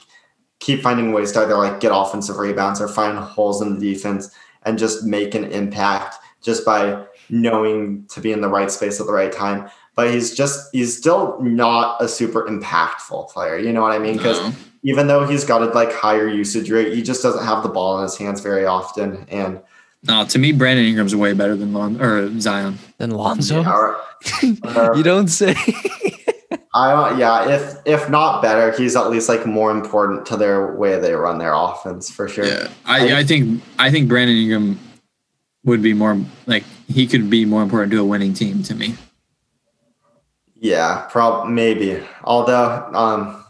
keep 0.58 0.82
finding 0.82 1.12
ways 1.12 1.30
to 1.32 1.42
either 1.42 1.56
like 1.56 1.80
get 1.80 1.92
offensive 1.94 2.38
rebounds 2.38 2.80
or 2.80 2.88
find 2.88 3.18
holes 3.18 3.60
in 3.60 3.78
the 3.78 3.94
defense 3.94 4.30
and 4.62 4.78
just 4.78 5.04
make 5.04 5.34
an 5.34 5.44
impact 5.44 6.16
just 6.40 6.64
by 6.64 7.04
knowing 7.28 8.06
to 8.08 8.20
be 8.20 8.32
in 8.32 8.40
the 8.40 8.48
right 8.48 8.70
space 8.70 8.98
at 8.98 9.06
the 9.06 9.12
right 9.12 9.32
time. 9.32 9.68
But 9.94 10.10
he's 10.10 10.34
just 10.34 10.70
he's 10.72 10.96
still 10.96 11.38
not 11.42 12.02
a 12.02 12.08
super 12.08 12.46
impactful 12.46 13.28
player. 13.28 13.58
You 13.58 13.72
know 13.72 13.82
what 13.82 13.92
I 13.92 13.98
mean? 13.98 14.16
Because 14.16 14.40
No. 14.40 14.46
Mm-hmm. 14.48 14.60
even 14.84 15.06
though 15.08 15.26
he's 15.26 15.44
got 15.44 15.62
a 15.62 15.66
like 15.66 15.92
higher 15.92 16.26
usage 16.26 16.70
rate, 16.70 16.94
he 16.94 17.02
just 17.02 17.22
doesn't 17.22 17.44
have 17.44 17.62
the 17.62 17.68
ball 17.68 17.98
in 17.98 18.02
his 18.02 18.16
hands 18.16 18.40
very 18.40 18.64
often. 18.64 19.26
And 19.28 19.60
No, 20.06 20.24
to 20.26 20.38
me, 20.38 20.52
Brandon 20.52 20.84
Ingram's 20.84 21.16
way 21.16 21.32
better 21.32 21.56
than 21.56 21.72
Lon 21.72 22.00
or 22.00 22.38
Zion. 22.40 22.78
than 22.98 23.10
Lonzo. 23.10 23.62
yeah, 23.62 23.72
or- 23.72 23.96
or- 24.76 24.96
you 24.96 25.02
don't 25.02 25.28
say. 25.28 25.54
I 26.76 26.90
don't, 26.92 27.18
yeah, 27.18 27.48
if 27.50 27.76
if 27.84 28.10
not 28.10 28.42
better, 28.42 28.72
he's 28.76 28.96
at 28.96 29.08
least 29.08 29.28
like 29.28 29.46
more 29.46 29.70
important 29.70 30.26
to 30.26 30.36
their 30.36 30.74
way 30.74 30.98
they 30.98 31.12
run 31.14 31.38
their 31.38 31.52
offense 31.54 32.10
for 32.10 32.28
sure. 32.28 32.44
Yeah, 32.44 32.68
I, 32.84 33.18
I 33.20 33.24
think 33.24 33.62
I 33.78 33.90
think 33.92 34.08
Brandon 34.08 34.36
Ingram 34.36 34.78
would 35.64 35.82
be 35.82 35.94
more 35.94 36.20
like 36.46 36.64
he 36.88 37.06
could 37.06 37.30
be 37.30 37.44
more 37.44 37.62
important 37.62 37.92
to 37.92 38.00
a 38.00 38.04
winning 38.04 38.34
team 38.34 38.62
to 38.64 38.74
me. 38.74 38.96
Yeah, 40.56 41.06
prob 41.10 41.48
maybe. 41.48 42.02
Although, 42.24 42.88
um, 42.92 43.43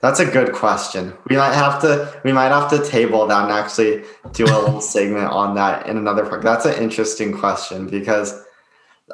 that's 0.00 0.18
a 0.18 0.24
good 0.24 0.52
question. 0.52 1.12
We 1.28 1.36
might 1.36 1.54
have 1.54 1.80
to 1.82 2.20
we 2.24 2.32
might 2.32 2.48
have 2.48 2.70
to 2.70 2.84
table 2.84 3.26
that 3.26 3.44
and 3.44 3.52
actually 3.52 4.04
do 4.32 4.44
a 4.44 4.46
little 4.46 4.80
segment 4.94 5.30
on 5.30 5.54
that 5.56 5.86
in 5.86 5.96
another 5.96 6.26
part. 6.26 6.42
That's 6.42 6.64
an 6.64 6.82
interesting 6.82 7.32
question 7.32 7.86
because 7.88 8.42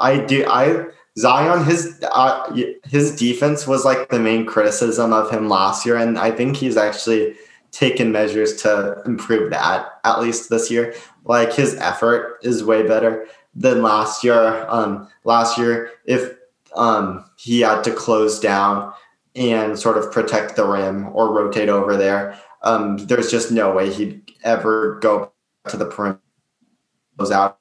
I 0.01 0.19
do 0.19 0.45
I 0.49 0.87
Zion 1.19 1.65
his 1.65 1.99
uh, 2.13 2.55
his 2.85 3.17
defense 3.17 3.67
was 3.67 3.85
like 3.85 4.11
the 4.11 4.21
main 4.21 4.47
criticism 4.47 5.13
of 5.13 5.31
him 5.31 5.49
last 5.49 5.85
year, 5.87 5.97
and 5.97 6.19
I 6.19 6.31
think 6.31 6.57
he's 6.57 6.77
actually 6.77 7.35
taken 7.73 8.13
measures 8.13 8.55
to 8.63 9.03
improve 9.05 9.51
that 9.51 10.01
at 10.05 10.21
least 10.21 10.51
this 10.51 10.71
year. 10.71 10.95
Like 11.25 11.53
his 11.53 11.75
effort 11.77 12.39
is 12.43 12.63
way 12.63 12.87
better 12.87 13.27
than 13.55 13.83
last 13.83 14.23
year. 14.23 14.67
Um, 14.69 15.09
last 15.25 15.59
year, 15.59 15.91
if 16.05 16.37
um, 16.75 17.25
he 17.37 17.61
had 17.61 17.83
to 17.85 17.91
close 17.91 18.39
down 18.39 18.93
and 19.37 19.79
sort 19.79 19.99
of 19.99 20.11
protect 20.11 20.57
the 20.57 20.67
rim 20.67 21.09
or 21.15 21.33
rotate 21.33 21.69
over 21.69 21.97
there. 21.97 22.39
Um, 22.63 22.97
there's 22.97 23.31
just 23.31 23.53
no 23.53 23.73
way 23.73 23.93
he'd 23.93 24.33
ever 24.43 24.99
go 25.01 25.33
to 25.69 25.77
the 25.77 25.87
perimeter, 25.87 26.21
close 27.17 27.31
out 27.31 27.59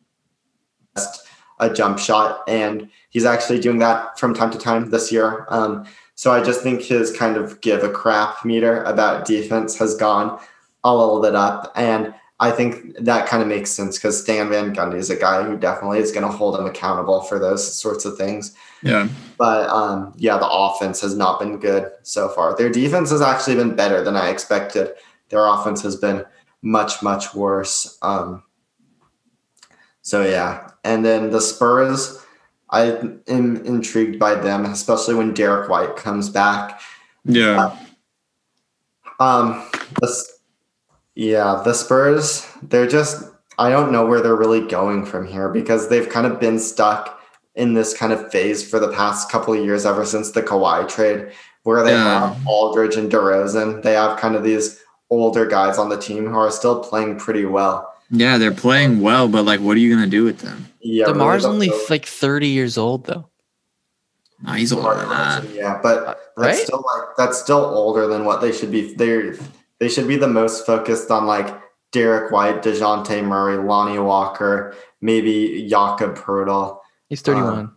a 1.60 1.74
jump 1.74 2.00
shot, 2.00 2.42
and 2.48 2.90
he's 3.10 3.26
actually 3.26 3.60
doing 3.60 3.80
that 3.80 4.18
from 4.20 4.34
time 4.34 4.52
to 4.52 4.58
time 4.58 4.90
this 4.90 5.12
year. 5.12 5.46
Um, 5.50 5.86
so 6.16 6.32
I 6.32 6.44
just 6.44 6.62
think 6.62 6.82
his 6.82 7.16
kind 7.16 7.38
of 7.38 7.60
give 7.62 7.84
a 7.84 7.92
crap 7.92 8.44
meter 8.46 8.84
about 8.84 9.26
defense 9.26 9.78
has 9.78 9.96
gone 9.96 10.40
a 10.84 10.96
little 10.96 11.22
bit 11.22 11.36
up, 11.36 11.72
and 11.76 12.14
I 12.40 12.52
think 12.52 12.98
that 13.00 13.28
kind 13.28 13.42
of 13.42 13.48
makes 13.48 13.72
sense 13.72 13.98
because 13.98 14.22
Stan 14.22 14.50
Van 14.50 14.76
Gundy 14.76 14.96
is 14.96 15.10
a 15.10 15.16
guy 15.16 15.44
who 15.44 15.58
definitely 15.58 16.00
is 16.00 16.12
going 16.12 16.30
to 16.30 16.38
hold 16.38 16.60
him 16.60 16.66
accountable 16.66 17.22
for 17.22 17.40
those 17.40 17.76
sorts 17.76 18.04
of 18.04 18.18
things. 18.18 18.54
Yeah, 18.84 19.08
But 19.38 19.70
um, 19.70 20.14
yeah, 20.18 20.38
the 20.38 20.50
offense 20.50 21.00
has 21.02 21.16
not 21.16 21.40
been 21.40 21.60
good 21.60 21.90
so 22.04 22.28
far. 22.30 22.56
Their 22.56 22.70
defense 22.70 23.10
has 23.12 23.22
actually 23.22 23.56
been 23.56 23.76
better 23.76 24.04
than 24.04 24.18
I 24.18 24.30
expected. 24.30 24.92
Their 25.30 25.48
offense 25.48 25.82
has 25.84 25.96
been 25.96 26.26
much, 26.62 27.02
much 27.02 27.34
worse. 27.34 27.98
Um, 28.02 28.44
So 30.02 30.24
yeah, 30.24 30.70
and 30.84 31.04
then 31.04 31.32
the 31.32 31.42
Spurs, 31.42 32.24
I 32.70 32.92
am 33.28 33.64
intrigued 33.66 34.20
by 34.20 34.36
them, 34.36 34.66
especially 34.66 35.16
when 35.16 35.34
Derrick 35.34 35.70
White 35.70 35.96
comes 35.96 36.30
back. 36.30 36.82
Yeah. 37.24 37.76
Um, 39.20 39.68
the, 40.02 40.26
yeah, 41.16 41.62
the 41.64 41.74
Spurs, 41.74 42.46
they're 42.64 42.88
just 42.88 43.24
I 43.58 43.70
don't 43.70 43.92
know 43.92 44.06
where 44.06 44.22
they're 44.22 44.36
really 44.36 44.68
going 44.68 45.06
from 45.06 45.26
here 45.26 45.48
because 45.50 45.88
they've 45.88 46.10
kind 46.10 46.28
of 46.28 46.40
been 46.42 46.60
stuck 46.60 47.22
in 47.56 47.74
this 47.74 47.96
kind 47.96 48.12
of 48.12 48.30
phase 48.32 48.68
for 48.70 48.80
the 48.80 48.92
past 48.92 49.32
couple 49.32 49.54
of 49.54 49.64
years 49.64 49.86
ever 49.86 50.06
since 50.06 50.32
the 50.32 50.44
Kawhi 50.44 50.88
trade, 50.90 51.32
where 51.64 51.84
they 51.84 51.92
Yeah. 51.92 52.28
have 52.32 52.38
Aldridge 52.46 52.98
and 52.98 53.10
DeRozan. 53.10 53.82
They 53.82 53.94
have 53.94 54.20
kind 54.20 54.36
of 54.36 54.44
these 54.44 54.82
older 55.10 55.46
guys 55.46 55.78
on 55.78 55.88
the 55.88 55.98
team 55.98 56.28
who 56.28 56.38
are 56.38 56.52
still 56.52 56.80
playing 56.84 57.18
pretty 57.18 57.46
well. 57.46 57.94
Yeah, 58.12 58.38
they're 58.38 58.52
playing 58.52 59.00
well, 59.00 59.30
but 59.30 59.46
like, 59.46 59.62
what 59.62 59.78
are 59.78 59.80
you 59.80 59.94
gonna 59.96 60.08
do 60.08 60.26
with 60.26 60.40
them? 60.40 60.68
Yeah, 60.82 61.06
really 61.06 61.14
Demar's 61.20 61.44
don't 61.44 61.54
only 61.54 61.70
know. 61.70 61.80
like 61.90 62.06
30 62.06 62.50
years 62.50 62.78
old 62.78 63.06
though. 63.06 63.30
Nah, 64.44 64.54
he's 64.54 64.74
older 64.74 64.96
than 64.98 65.10
that. 65.10 65.50
Yeah, 65.54 65.80
but 65.82 65.98
uh, 66.00 66.06
that's 66.06 66.18
Right? 66.38 66.56
still 66.58 66.84
like 66.86 67.16
that's 67.18 67.40
still 67.42 67.64
older 67.64 68.06
than 68.08 68.26
what 68.26 68.42
they 68.42 68.52
should 68.52 68.70
be. 68.72 68.94
They 68.96 69.32
they 69.80 69.90
should 69.90 70.08
be 70.08 70.16
the 70.18 70.28
most 70.28 70.66
focused 70.66 71.12
on 71.12 71.26
like 71.26 71.54
Derrick 71.92 72.32
White, 72.32 72.62
Dejounte 72.64 73.24
Murray, 73.24 73.58
Lonnie 73.58 74.00
Walker, 74.00 74.76
maybe 75.02 75.68
Jakob 75.70 76.18
Poeltl, 76.18 76.80
He's 77.10 77.22
31. 77.22 77.72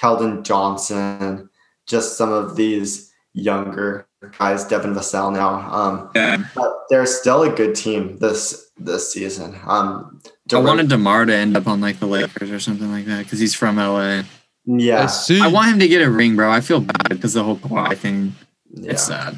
Keldon 0.00 0.42
Johnson, 0.42 1.48
just 1.86 2.16
some 2.16 2.32
of 2.32 2.56
these 2.56 3.12
younger 3.32 4.06
guys. 4.38 4.64
Devin 4.64 4.94
Vassell 4.94 5.32
now, 5.32 5.60
um, 5.72 6.10
Yeah. 6.14 6.44
but 6.54 6.72
they're 6.90 7.06
still 7.06 7.42
a 7.42 7.50
good 7.50 7.74
team 7.74 8.18
this 8.18 8.70
this 8.76 9.12
season. 9.12 9.56
Um, 9.66 10.20
I 10.52 10.56
wanted 10.58 10.88
Demar 10.88 11.24
to 11.26 11.34
end 11.34 11.56
up 11.56 11.66
on 11.68 11.80
like 11.80 12.00
the 12.00 12.06
Lakers 12.06 12.50
or 12.50 12.58
something 12.60 12.90
like 12.90 13.06
that 13.06 13.24
because 13.24 13.38
he's 13.38 13.54
from 13.54 13.76
LA. 13.76 14.22
yeah, 14.66 15.06
see. 15.06 15.40
I 15.40 15.46
want 15.48 15.70
him 15.72 15.78
to 15.78 15.88
get 15.88 16.02
a 16.02 16.10
ring, 16.10 16.34
bro. 16.36 16.50
I 16.50 16.60
feel 16.60 16.80
bad 16.80 17.08
because 17.08 17.34
the 17.34 17.42
whole 17.44 17.56
Kawhi 17.56 17.96
thing. 17.96 18.34
yeah. 18.70 18.92
It's 18.92 19.04
sad. 19.04 19.36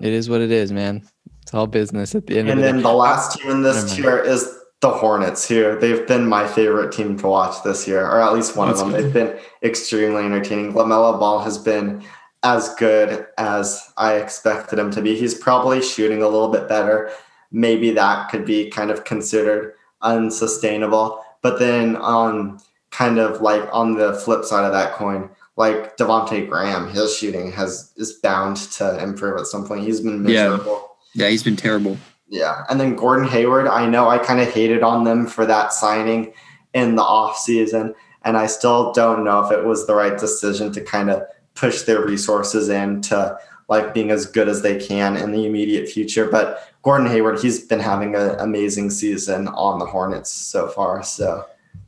It 0.00 0.12
is 0.12 0.28
what 0.28 0.40
it 0.40 0.50
is, 0.50 0.72
man. 0.72 1.02
It's 1.42 1.54
all 1.54 1.66
business 1.66 2.14
at 2.14 2.26
the 2.26 2.38
end 2.38 2.50
And 2.50 2.50
of 2.50 2.56
the 2.58 2.62
day. 2.62 2.68
And 2.68 2.76
then 2.78 2.82
day. 2.82 2.90
the 2.90 2.94
last 2.96 3.38
team 3.38 3.50
in 3.50 3.62
this 3.62 3.94
tier 3.94 4.18
is 4.18 4.54
the 4.80 4.90
Hornets, 4.90 5.48
who 5.48 5.78
they've 5.80 6.06
been 6.06 6.26
my 6.28 6.46
favorite 6.46 6.92
team 6.92 7.18
to 7.18 7.26
watch 7.26 7.62
this 7.64 7.88
year, 7.88 8.04
or 8.06 8.20
at 8.20 8.32
least 8.34 8.54
one 8.56 8.68
That's 8.68 8.80
of 8.80 8.92
them. 8.92 9.00
good. 9.00 9.04
They've 9.06 9.12
been 9.12 9.38
extremely 9.62 10.24
entertaining. 10.24 10.72
LaMelo 10.72 11.18
Ball 11.18 11.40
has 11.40 11.58
been 11.58 12.04
as 12.44 12.74
good 12.76 13.26
as 13.38 13.92
I 13.96 14.14
expected 14.16 14.78
him 14.78 14.90
to 14.92 15.02
be. 15.02 15.16
He's 15.16 15.34
probably 15.34 15.82
shooting 15.82 16.22
a 16.22 16.28
little 16.28 16.50
bit 16.50 16.68
better. 16.68 17.10
Maybe 17.50 17.90
that 17.92 18.30
could 18.30 18.44
be 18.44 18.70
kind 18.70 18.90
of 18.90 19.04
considered 19.04 19.74
unsustainable. 20.02 21.24
But 21.42 21.58
then 21.58 21.96
on 21.96 22.60
kind 22.90 23.18
of 23.18 23.40
like 23.40 23.68
on 23.72 23.96
the 23.96 24.14
flip 24.14 24.44
side 24.44 24.64
of 24.64 24.72
that 24.72 24.92
coin, 24.92 25.30
like 25.58 25.96
Devonte 25.96 26.48
Graham, 26.48 26.88
his 26.88 27.14
shooting 27.16 27.50
has 27.52 27.92
is 27.96 28.12
bound 28.14 28.56
to 28.78 29.02
improve 29.02 29.38
at 29.38 29.46
some 29.46 29.66
point. 29.66 29.82
He's 29.84 30.00
been 30.00 30.26
Yeah. 30.26 30.50
miserable. 30.50 30.88
Yeah, 31.14 31.28
he's 31.28 31.42
been 31.42 31.56
terrible. 31.56 31.98
Yeah. 32.28 32.62
And 32.70 32.78
then 32.80 32.94
Gordon 32.94 33.26
Hayward, 33.28 33.66
I 33.66 33.86
know 33.86 34.08
I 34.08 34.18
kind 34.18 34.40
of 34.40 34.48
hated 34.48 34.82
on 34.82 35.02
them 35.04 35.26
for 35.26 35.44
that 35.46 35.72
signing 35.72 36.32
in 36.74 36.94
the 36.94 37.02
offseason. 37.02 37.94
And 38.24 38.36
I 38.36 38.46
still 38.46 38.92
don't 38.92 39.24
know 39.24 39.40
if 39.44 39.50
it 39.50 39.64
was 39.64 39.86
the 39.86 39.94
right 39.94 40.16
decision 40.16 40.70
to 40.72 40.80
kind 40.80 41.10
of 41.10 41.22
push 41.54 41.82
their 41.82 42.04
resources 42.04 42.68
into 42.68 43.36
like 43.68 43.92
being 43.94 44.10
as 44.10 44.26
good 44.26 44.48
as 44.48 44.62
they 44.62 44.78
can 44.78 45.16
in 45.16 45.32
the 45.32 45.44
immediate 45.44 45.88
future. 45.88 46.28
But 46.30 46.62
Gordon 46.82 47.08
Hayward, 47.08 47.40
he's 47.40 47.60
been 47.66 47.80
having 47.80 48.14
an 48.14 48.36
amazing 48.38 48.90
season 48.90 49.48
on 49.48 49.78
the 49.78 49.86
Hornets 49.86 50.30
so 50.30 50.68
far. 50.68 51.02
So 51.02 51.44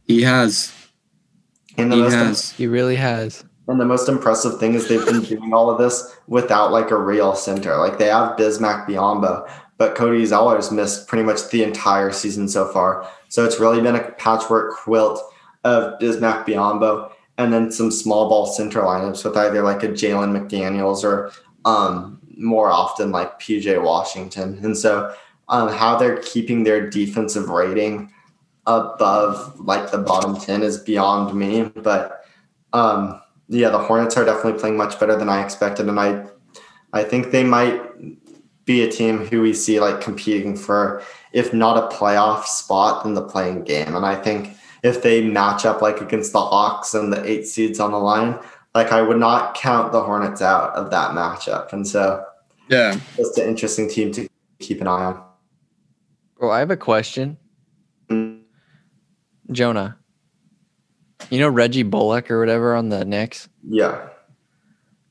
He 0.06 0.22
has. 0.22 0.72
and 1.76 1.92
the 1.92 1.96
He 1.96 2.02
most 2.02 2.14
has. 2.14 2.50
He 2.52 2.66
really 2.66 2.96
has. 2.96 3.44
And 3.70 3.80
the 3.80 3.84
most 3.84 4.08
impressive 4.08 4.58
thing 4.58 4.74
is 4.74 4.88
they've 4.88 5.06
been 5.06 5.22
doing 5.22 5.54
all 5.54 5.70
of 5.70 5.78
this 5.78 6.16
without 6.26 6.72
like 6.72 6.90
a 6.90 6.98
real 6.98 7.36
center. 7.36 7.76
Like 7.76 7.98
they 7.98 8.06
have 8.06 8.36
Bismack 8.36 8.84
Biyombo, 8.84 9.48
but 9.78 9.94
Cody 9.94 10.26
Zeller's 10.26 10.72
missed 10.72 11.06
pretty 11.06 11.22
much 11.22 11.48
the 11.50 11.62
entire 11.62 12.10
season 12.10 12.48
so 12.48 12.66
far. 12.66 13.08
So 13.28 13.44
it's 13.44 13.60
really 13.60 13.80
been 13.80 13.94
a 13.94 14.10
patchwork 14.12 14.74
quilt 14.74 15.22
of 15.62 16.00
Bismack 16.00 16.46
Biyombo 16.46 17.12
and 17.38 17.52
then 17.52 17.70
some 17.70 17.92
small 17.92 18.28
ball 18.28 18.46
center 18.46 18.80
lineups 18.80 19.24
with 19.24 19.36
either 19.36 19.62
like 19.62 19.84
a 19.84 19.88
Jalen 19.88 20.36
McDaniels 20.36 21.04
or 21.04 21.30
um, 21.64 22.20
more 22.36 22.72
often 22.72 23.12
like 23.12 23.38
PJ 23.38 23.80
Washington. 23.80 24.58
And 24.64 24.76
so 24.76 25.14
um, 25.48 25.68
how 25.68 25.96
they're 25.96 26.20
keeping 26.22 26.64
their 26.64 26.90
defensive 26.90 27.48
rating 27.50 28.12
above 28.66 29.60
like 29.60 29.92
the 29.92 29.98
bottom 29.98 30.36
10 30.36 30.64
is 30.64 30.78
beyond 30.78 31.38
me. 31.38 31.62
But 31.62 32.24
um, 32.72 33.20
yeah, 33.50 33.68
the 33.68 33.78
Hornets 33.78 34.16
are 34.16 34.24
definitely 34.24 34.58
playing 34.58 34.76
much 34.76 34.98
better 34.98 35.16
than 35.16 35.28
I 35.28 35.44
expected, 35.44 35.88
and 35.88 36.00
I 36.00 36.24
I 36.92 37.02
think 37.04 37.30
they 37.30 37.44
might 37.44 37.80
be 38.64 38.82
a 38.82 38.90
team 38.90 39.18
who 39.18 39.42
we 39.42 39.52
see 39.52 39.80
like 39.80 40.00
competing 40.00 40.56
for, 40.56 41.02
if 41.32 41.52
not 41.52 41.76
a 41.76 41.94
playoff 41.96 42.44
spot, 42.44 43.04
in 43.04 43.14
the 43.14 43.22
playing 43.22 43.64
game. 43.64 43.94
And 43.96 44.06
I 44.06 44.14
think 44.14 44.56
if 44.82 45.02
they 45.02 45.20
match 45.26 45.64
up 45.66 45.82
like 45.82 46.00
against 46.00 46.32
the 46.32 46.40
Hawks 46.40 46.94
and 46.94 47.12
the 47.12 47.24
eight 47.28 47.46
seeds 47.46 47.80
on 47.80 47.90
the 47.92 47.98
line, 47.98 48.38
like 48.74 48.92
I 48.92 49.02
would 49.02 49.18
not 49.18 49.54
count 49.54 49.92
the 49.92 50.02
Hornets 50.02 50.40
out 50.40 50.72
of 50.74 50.90
that 50.90 51.12
matchup. 51.12 51.72
And 51.72 51.86
so 51.86 52.24
Yeah. 52.68 52.98
just 53.16 53.38
an 53.38 53.48
interesting 53.48 53.88
team 53.88 54.12
to 54.12 54.28
keep 54.60 54.80
an 54.80 54.86
eye 54.86 55.04
on. 55.04 55.22
Well, 56.40 56.52
I 56.52 56.60
have 56.60 56.70
a 56.70 56.76
question. 56.76 57.36
Mm. 58.08 58.42
Jonah. 59.50 59.96
You 61.28 61.38
know 61.38 61.48
Reggie 61.48 61.82
Bullock 61.82 62.30
or 62.30 62.40
whatever 62.40 62.74
on 62.74 62.88
the 62.88 63.04
Knicks? 63.04 63.48
Yeah. 63.68 64.08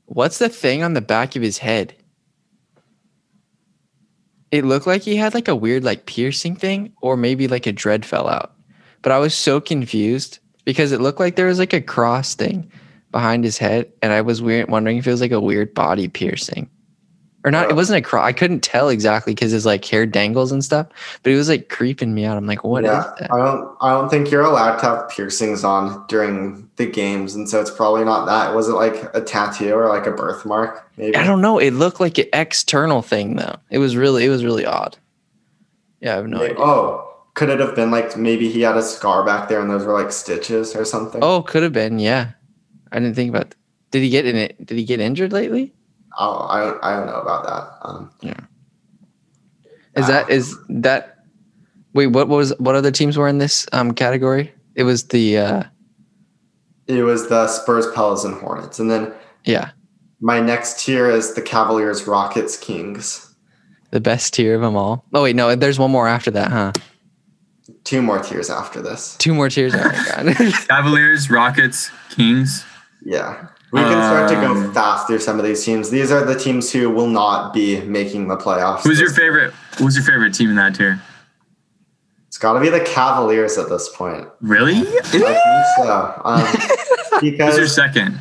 What's 0.06 0.40
the 0.40 0.50
thing 0.50 0.82
on 0.82 0.94
the 0.94 1.02
back 1.02 1.36
of 1.36 1.42
his 1.42 1.60
head? 1.60 1.94
It 4.52 4.66
looked 4.66 4.88
like 4.88 5.04
he 5.04 5.16
had 5.16 5.36
like 5.36 5.48
a 5.48 5.56
weird 5.56 5.84
like 5.84 6.08
piercing 6.08 6.56
thing 6.56 6.94
or 7.02 7.16
maybe 7.16 7.48
like 7.48 7.68
a 7.68 7.72
dread 7.72 8.06
fell 8.06 8.28
out. 8.28 8.54
But 9.02 9.12
I 9.12 9.20
was 9.20 9.36
so 9.36 9.62
confused 9.62 10.40
because 10.66 10.92
it 10.92 11.02
looked 11.02 11.20
like 11.20 11.36
there 11.36 11.46
was 11.46 11.60
like 11.60 11.74
a 11.74 11.82
cross 11.82 12.34
thing 12.34 12.72
behind 13.12 13.44
his 13.44 13.58
head 13.58 13.92
and 14.02 14.12
I 14.12 14.22
was 14.22 14.42
weird 14.42 14.70
wondering 14.70 14.98
if 14.98 15.08
it 15.08 15.12
was 15.12 15.22
like 15.22 15.32
a 15.32 15.40
weird 15.40 15.74
body 15.74 16.08
piercing. 16.08 16.70
Or 17.46 17.52
not, 17.52 17.70
it 17.70 17.72
Oh. 17.72 17.76
wasn't 17.76 18.00
a 18.00 18.02
cross. 18.02 18.26
I 18.28 18.34
couldn't 18.34 18.60
tell 18.62 18.90
exactly 18.90 19.34
because 19.34 19.52
his 19.52 19.66
like 19.66 19.86
hair 19.86 20.06
dangles 20.06 20.52
and 20.52 20.62
stuff, 20.64 20.88
but 21.24 21.32
it 21.32 21.38
was 21.38 21.48
like 21.48 21.70
creeping 21.70 22.14
me 22.14 22.26
out. 22.26 22.36
I'm 22.36 22.46
like, 22.46 22.66
what 22.66 22.84
yeah, 22.84 23.14
that? 23.18 23.32
I 23.32 23.38
don't 23.38 23.78
I 23.80 23.92
don't 23.92 24.10
think 24.10 24.30
you're 24.30 24.42
allowed 24.44 24.76
to 24.80 24.86
have 24.86 25.10
piercings 25.10 25.64
on 25.64 26.06
during 26.08 26.70
the 26.76 26.86
games, 26.86 27.36
and 27.36 27.48
so 27.50 27.62
it's 27.62 27.72
probably 27.72 28.04
not 28.04 28.26
that. 28.26 28.54
Was 28.54 28.68
it 28.68 28.74
like 28.74 29.10
a 29.16 29.22
tattoo 29.22 29.74
or 29.74 29.88
like 29.88 30.06
a 30.06 30.12
birthmark? 30.12 30.86
Maybe. 30.98 31.16
I 31.16 31.26
don't 31.26 31.40
know. 31.42 31.60
It 31.60 31.72
looked 31.72 32.02
like 32.02 32.18
an 32.18 32.28
external 32.34 33.02
thing 33.02 33.38
though. 33.38 33.56
It 33.70 33.78
was 33.78 33.96
really, 33.96 34.26
it 34.26 34.30
was 34.30 34.44
really 34.44 34.66
odd. 34.66 34.98
Yeah, 36.02 36.14
I 36.14 36.16
have 36.18 36.28
no 36.28 36.42
idea. 36.42 36.56
Oh, 36.60 37.06
could 37.36 37.50
it 37.50 37.62
have 37.62 37.74
been 37.74 37.90
like 37.90 38.18
maybe 38.18 38.50
he 38.50 38.62
had 38.62 38.76
a 38.76 38.84
scar 38.84 39.24
back 39.26 39.48
there 39.48 39.62
and 39.62 39.70
those 39.72 39.86
were 39.86 39.94
like 39.94 40.12
stitches 40.12 40.76
or 40.76 40.84
something? 40.84 41.24
Oh, 41.24 41.42
could 41.42 41.64
have 41.64 41.72
been. 41.74 42.00
Yeah, 42.00 42.32
I 42.92 43.00
didn't 43.00 43.16
think 43.16 43.30
about. 43.30 43.56
Did 43.92 44.04
he 44.04 44.10
get 44.10 44.26
in 44.26 44.36
it? 44.36 44.66
Did 44.66 44.78
he 44.78 44.84
get 44.84 45.00
injured 45.00 45.32
lately? 45.32 45.74
Oh, 46.20 46.46
I 46.50 46.60
don't 46.62 46.84
I 46.84 46.96
don't 46.96 47.08
know 47.08 47.20
about 47.22 47.46
that. 47.46 47.88
Um, 47.88 48.12
Is 49.96 50.08
that 50.08 50.30
is 50.30 50.56
that? 50.70 51.16
Wait, 51.94 52.08
what 52.08 52.28
was 52.28 52.54
what 52.60 52.76
other 52.76 52.92
teams 52.92 53.18
were 53.18 53.28
in 53.28 53.38
this 53.40 53.66
um 53.72 53.94
category? 53.94 54.54
It 54.76 54.84
was 54.84 55.08
the 55.08 55.38
uh 55.38 55.64
it 56.88 57.04
was 57.04 57.30
the 57.30 57.48
Spurs, 57.48 57.88
Pelicans, 57.94 58.26
and 58.26 58.36
Hornets, 58.36 58.80
and 58.80 58.92
then 58.92 59.14
yeah 59.46 59.72
my 60.22 60.40
next 60.42 60.84
tier 60.84 61.10
is 61.10 61.34
the 61.34 61.42
Cavaliers, 61.42 62.06
Rockets, 62.06 62.58
Kings. 62.58 63.34
the 63.92 64.02
best 64.02 64.34
tier 64.34 64.56
of 64.56 64.62
them 64.62 64.76
all. 64.76 65.06
Oh 65.14 65.24
wait, 65.24 65.36
no, 65.36 65.56
there's 65.56 65.80
one 65.80 65.92
more 65.92 66.08
after 66.08 66.30
that, 66.32 66.52
huh? 66.52 66.74
Two 67.86 68.02
more 68.02 68.20
tiers 68.20 68.50
after 68.50 68.82
this. 68.82 69.16
Two 69.18 69.34
more 69.34 69.50
tiers. 69.50 69.74
Oh 69.74 69.78
my 69.78 70.06
god. 70.34 70.36
Cavaliers, 70.68 71.30
Rockets, 71.30 71.90
Kings. 72.10 72.66
Yeah. 73.04 73.48
We 73.72 73.82
can 73.82 73.92
start 74.04 74.30
to 74.30 74.36
go 74.36 74.52
Um, 74.66 74.74
fast 74.74 75.06
through 75.08 75.20
some 75.20 75.38
of 75.40 75.46
these 75.46 75.64
teams. 75.64 75.90
These 75.92 76.12
are 76.12 76.26
the 76.26 76.34
teams 76.38 76.72
who 76.72 76.90
will 76.90 77.08
not 77.08 77.54
be 77.54 77.82
making 77.82 78.28
the 78.28 78.36
playoffs. 78.38 78.82
Who's 78.82 79.00
your 79.00 79.12
favorite? 79.12 79.54
Who's 79.78 79.96
your 79.96 80.04
favorite 80.06 80.34
team 80.34 80.50
in 80.50 80.56
that 80.56 80.74
tier? 80.76 81.00
It's 82.28 82.38
got 82.38 82.54
to 82.54 82.60
be 82.60 82.70
the 82.70 82.80
Cavaliers 82.82 83.58
at 83.58 83.70
this 83.70 83.90
point. 83.90 84.28
Really? 84.42 84.78
I 84.78 85.02
think 85.02 85.66
so. 85.78 86.22
Um, 86.26 86.42
Who's 87.22 87.58
your 87.58 87.68
second? 87.68 88.20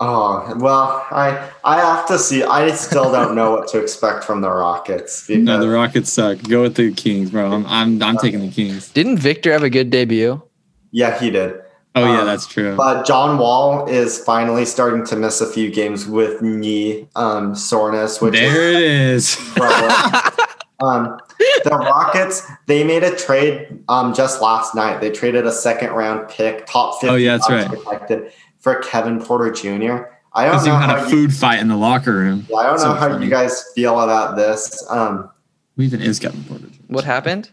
oh 0.00 0.54
well, 0.58 1.06
I 1.10 1.50
I 1.62 1.76
have 1.80 2.06
to 2.08 2.18
see. 2.18 2.42
I 2.42 2.70
still 2.72 3.12
don't 3.12 3.34
know 3.34 3.52
what 3.52 3.68
to 3.68 3.78
expect 3.80 4.24
from 4.24 4.40
the 4.40 4.50
Rockets. 4.50 5.28
No, 5.28 5.60
the 5.60 5.68
Rockets 5.68 6.12
suck. 6.12 6.42
Go 6.42 6.62
with 6.62 6.74
the 6.74 6.92
Kings, 6.92 7.30
bro. 7.30 7.50
I'm 7.52 7.66
I'm, 7.66 8.02
I'm 8.02 8.16
taking 8.18 8.40
the 8.40 8.50
Kings. 8.50 8.90
Didn't 8.90 9.18
Victor 9.18 9.52
have 9.52 9.62
a 9.62 9.70
good 9.70 9.90
debut? 9.90 10.42
yeah, 10.90 11.18
he 11.18 11.30
did. 11.30 11.60
Oh 11.96 12.04
yeah, 12.04 12.20
Um, 12.20 12.26
that's 12.26 12.46
true. 12.48 12.74
But 12.76 13.06
John 13.06 13.38
Wall 13.38 13.86
is 13.86 14.18
finally 14.18 14.64
starting 14.64 15.04
to 15.06 15.16
miss 15.16 15.40
a 15.40 15.46
few 15.50 15.70
games 15.70 16.06
with 16.06 16.42
knee 16.42 17.06
um, 17.14 17.54
soreness, 17.54 18.20
which 18.20 18.34
is 18.34 18.40
There 18.40 18.72
it 18.72 18.82
is. 18.82 19.36
Um, 20.80 21.18
the 21.38 21.70
Rockets 21.70 22.42
they 22.66 22.82
made 22.82 23.04
a 23.04 23.14
trade 23.14 23.78
um, 23.88 24.12
just 24.12 24.42
last 24.42 24.74
night. 24.74 25.00
They 25.00 25.08
traded 25.10 25.46
a 25.46 25.52
second 25.52 25.90
round 25.92 26.28
pick, 26.28 26.66
top 26.66 27.00
fifty. 27.00 27.12
Oh, 27.12 27.16
yeah, 27.16 27.36
that's 27.38 27.48
right. 27.48 27.68
Protected 27.68 28.32
for 28.58 28.74
Kevin 28.80 29.22
Porter 29.24 29.52
Jr. 29.52 30.08
I 30.32 30.44
don't 30.46 30.52
Because 30.52 30.66
you 30.66 30.72
know 30.72 30.78
had 30.78 30.90
how 30.90 30.96
a 30.96 31.02
you, 31.04 31.10
food 31.10 31.32
fight 31.34 31.60
in 31.60 31.68
the 31.68 31.76
locker 31.76 32.12
room. 32.12 32.46
I 32.54 32.64
don't 32.64 32.78
So 32.80 32.88
know 32.88 32.94
how 32.94 33.08
funny. 33.08 33.24
you 33.24 33.30
guys 33.30 33.70
feel 33.74 34.00
about 34.00 34.34
this. 34.36 34.84
Um, 34.90 35.30
Who 35.76 35.82
even 35.84 36.02
is 36.02 36.18
Kevin 36.18 36.42
Porter? 36.44 36.66
Jr.? 36.66 36.76
What 36.88 37.04
happened? 37.04 37.50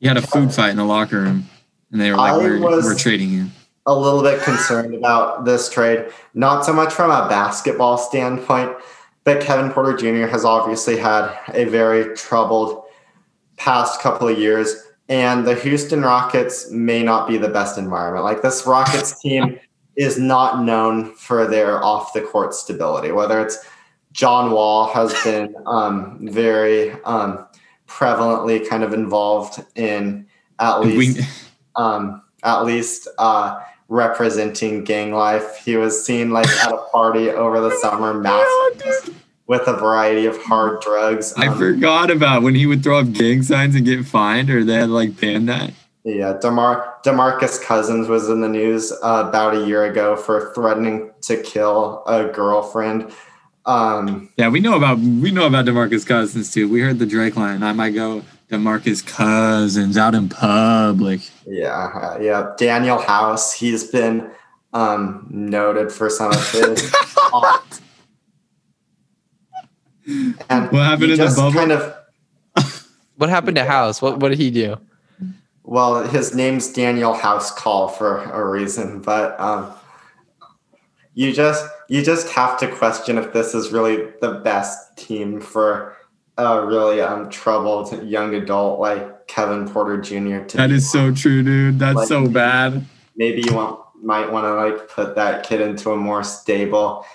You 0.00 0.08
had 0.08 0.16
a 0.16 0.22
food 0.22 0.52
fight 0.52 0.70
in 0.70 0.76
the 0.78 0.84
locker 0.84 1.20
room, 1.20 1.48
and 1.92 2.00
they 2.00 2.10
were 2.10 2.16
like, 2.16 2.32
I 2.32 2.36
"We're, 2.38 2.58
was- 2.60 2.84
we're 2.84 2.96
trading 2.96 3.28
you." 3.30 3.46
A 3.86 3.94
little 3.94 4.22
bit 4.22 4.42
concerned 4.42 4.94
about 4.94 5.44
this 5.44 5.68
trade, 5.68 6.06
not 6.32 6.64
so 6.64 6.72
much 6.72 6.92
from 6.92 7.10
a 7.10 7.28
basketball 7.28 7.98
standpoint, 7.98 8.74
but 9.24 9.40
Kevin 9.42 9.70
Porter 9.70 9.96
Jr. 9.96 10.26
has 10.26 10.44
obviously 10.44 10.96
had 10.96 11.36
a 11.52 11.64
very 11.64 12.14
troubled 12.16 12.84
past 13.56 14.00
couple 14.00 14.28
of 14.28 14.38
years, 14.38 14.74
and 15.08 15.46
the 15.46 15.54
Houston 15.54 16.02
Rockets 16.02 16.70
may 16.70 17.02
not 17.02 17.28
be 17.28 17.36
the 17.36 17.48
best 17.48 17.78
environment. 17.78 18.24
Like 18.24 18.42
this 18.42 18.66
Rockets 18.66 19.20
team 19.20 19.58
is 19.96 20.18
not 20.18 20.62
known 20.62 21.14
for 21.14 21.46
their 21.46 21.82
off 21.82 22.12
the 22.12 22.20
court 22.20 22.54
stability, 22.54 23.12
whether 23.12 23.40
it's 23.40 23.58
John 24.12 24.50
Wall 24.50 24.88
has 24.88 25.14
been 25.24 25.54
um, 25.66 26.18
very 26.30 26.92
um, 27.02 27.46
prevalently 27.86 28.66
kind 28.66 28.82
of 28.82 28.92
involved 28.92 29.62
in 29.74 30.26
at 30.58 30.80
least 30.80 31.20
um, 31.76 32.22
at 32.42 32.60
least 32.64 33.08
uh, 33.18 33.60
representing 33.94 34.84
gang 34.84 35.12
life. 35.12 35.58
He 35.64 35.76
was 35.76 36.04
seen 36.04 36.30
like 36.30 36.48
at 36.48 36.72
a 36.72 36.78
party 36.92 37.30
over 37.30 37.60
the 37.60 37.70
summer, 37.78 38.12
masked 38.20 39.10
with 39.46 39.66
a 39.68 39.74
variety 39.74 40.26
of 40.26 40.36
hard 40.42 40.80
drugs. 40.80 41.32
I 41.36 41.46
Um, 41.48 41.58
forgot 41.58 42.10
about 42.10 42.42
when 42.42 42.54
he 42.54 42.66
would 42.66 42.82
throw 42.82 42.98
up 42.98 43.12
gang 43.12 43.42
signs 43.42 43.74
and 43.74 43.84
get 43.84 44.04
fined, 44.06 44.50
or 44.50 44.64
they 44.64 44.74
had 44.74 44.88
like 44.90 45.18
banned 45.20 45.48
that. 45.48 45.72
yeah, 46.04 46.36
Demar 46.40 46.94
Demarcus 47.04 47.62
Cousins 47.62 48.08
was 48.08 48.28
in 48.28 48.40
the 48.40 48.48
news 48.48 48.90
uh, 49.02 49.24
about 49.28 49.54
a 49.54 49.64
year 49.66 49.84
ago 49.84 50.16
for 50.16 50.52
threatening 50.54 51.10
to 51.22 51.40
kill 51.42 52.02
a 52.06 52.24
girlfriend. 52.24 53.12
Um, 53.66 54.28
Yeah, 54.36 54.48
we 54.48 54.60
know 54.60 54.76
about 54.76 54.98
we 54.98 55.30
know 55.30 55.46
about 55.46 55.64
Demarcus 55.66 56.06
Cousins 56.06 56.50
too. 56.52 56.68
We 56.68 56.80
heard 56.80 56.98
the 56.98 57.06
Drake 57.06 57.36
line. 57.36 57.62
I 57.62 57.72
might 57.72 57.90
go 57.94 58.22
Demarcus 58.54 59.04
Cousins 59.04 59.96
out 59.96 60.14
in 60.14 60.28
public. 60.28 61.20
yeah, 61.46 61.90
uh, 61.94 62.18
yeah. 62.20 62.54
Danuel 62.58 63.04
House, 63.04 63.52
he's 63.52 63.84
been 63.84 64.30
um, 64.72 65.26
noted 65.30 65.90
for 65.92 66.08
some 66.08 66.32
of 66.32 66.52
his. 66.52 66.94
and 70.48 70.70
What 70.70 70.84
happened 70.84 71.04
he 71.04 71.12
in 71.12 71.18
the 71.18 71.34
bubble? 71.36 71.52
Kind 71.52 71.72
of 71.72 71.94
What 73.16 73.30
happened 73.30 73.56
to 73.56 73.64
House? 73.64 74.02
What 74.02 74.20
what 74.20 74.28
did 74.30 74.38
he 74.38 74.50
do? 74.50 74.76
Well, 75.62 76.06
his 76.06 76.34
name's 76.34 76.72
Danuel 76.72 77.18
House 77.18 77.50
Call 77.50 77.88
for 77.88 78.24
a 78.24 78.44
reason, 78.46 79.00
but 79.00 79.38
um, 79.40 79.72
you 81.14 81.32
just 81.32 81.66
you 81.88 82.02
just 82.02 82.28
have 82.30 82.58
to 82.58 82.68
question 82.68 83.16
if 83.18 83.32
this 83.32 83.54
is 83.54 83.72
really 83.72 84.10
the 84.20 84.40
best 84.44 84.96
team 84.96 85.40
for 85.40 85.96
a 86.36 86.66
really 86.66 87.00
um, 87.00 87.30
troubled 87.30 88.02
young 88.04 88.34
adult 88.34 88.80
like 88.80 89.26
Kevin 89.28 89.68
Porter 89.68 90.00
Jr. 90.00 90.44
To 90.44 90.56
That 90.56 90.70
is 90.70 90.90
so 90.90 91.12
true, 91.14 91.42
dude. 91.42 91.78
That's 91.78 91.96
Like- 91.96 92.08
so 92.08 92.26
bad. 92.28 92.84
maybe 93.16 93.42
you 93.42 93.54
want, 93.54 93.80
might 94.02 94.30
want 94.30 94.44
to 94.44 94.54
like 94.54 94.88
put 94.88 95.14
that 95.16 95.44
kid 95.44 95.60
into 95.60 95.90
a 95.92 95.96
more 95.96 96.22
stable 96.24 97.06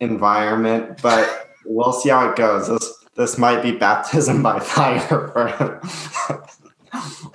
environment, 0.00 1.00
but 1.02 1.50
we'll 1.64 1.92
see 1.92 2.10
how 2.10 2.28
it 2.30 2.36
goes. 2.36 2.68
This 2.68 2.92
this 3.16 3.38
might 3.38 3.62
be 3.62 3.72
baptism 3.72 4.42
by 4.42 4.60
fire 4.74 5.00
for 5.00 5.46
him. 5.48 5.80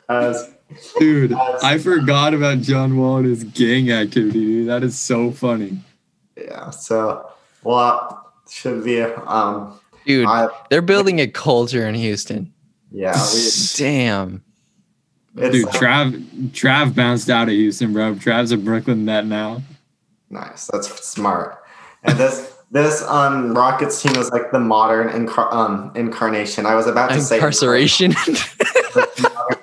As 0.08 0.52
Dude, 1.00 1.34
I 1.34 1.78
forgot 1.80 2.34
about 2.34 2.60
John 2.60 2.96
Wall 2.98 3.18
and 3.18 3.26
his 3.26 3.44
gang 3.44 3.92
activity, 3.92 4.40
dude. 4.40 4.70
That 4.70 4.84
is 4.84 4.98
so 4.98 5.32
funny. 5.32 5.80
Yeah. 6.38 6.70
So, 6.70 7.30
well, 7.64 8.32
should 8.50 8.86
be. 8.86 9.02
Um. 9.02 9.81
Dude, 10.06 10.26
I 10.28 10.48
they're 10.70 10.82
building 10.82 11.20
a 11.22 11.28
culture 11.28 11.88
in 11.88 11.96
Houston. 11.96 12.54
yeah. 12.92 13.14
We, 13.34 13.50
Damn. 13.78 14.44
it's 15.38 15.56
Dude, 15.56 15.68
Trav 15.70 16.12
Trav 16.52 16.96
bounced 16.96 17.30
out 17.30 17.48
of 17.48 17.54
Houston, 17.54 17.94
bro. 17.94 18.16
Trav's 18.16 18.52
a 18.52 18.58
Brooklyn 18.58 19.06
net 19.06 19.26
now. 19.26 19.62
nice. 20.30 20.68
That's 20.72 20.90
smart. 21.08 21.58
And 22.04 22.18
this 22.18 22.54
this 22.72 23.04
um 23.04 23.54
Rockets 23.54 24.02
team 24.02 24.16
is 24.16 24.30
like 24.32 24.52
the 24.52 24.60
modern 24.60 25.10
incar- 25.10 25.52
um 25.54 25.92
incarnation. 25.96 26.66
I 26.66 26.76
was 26.76 26.88
about 26.88 27.12
to 27.12 27.22
say 27.22 27.36
Incarceration. 27.36 28.14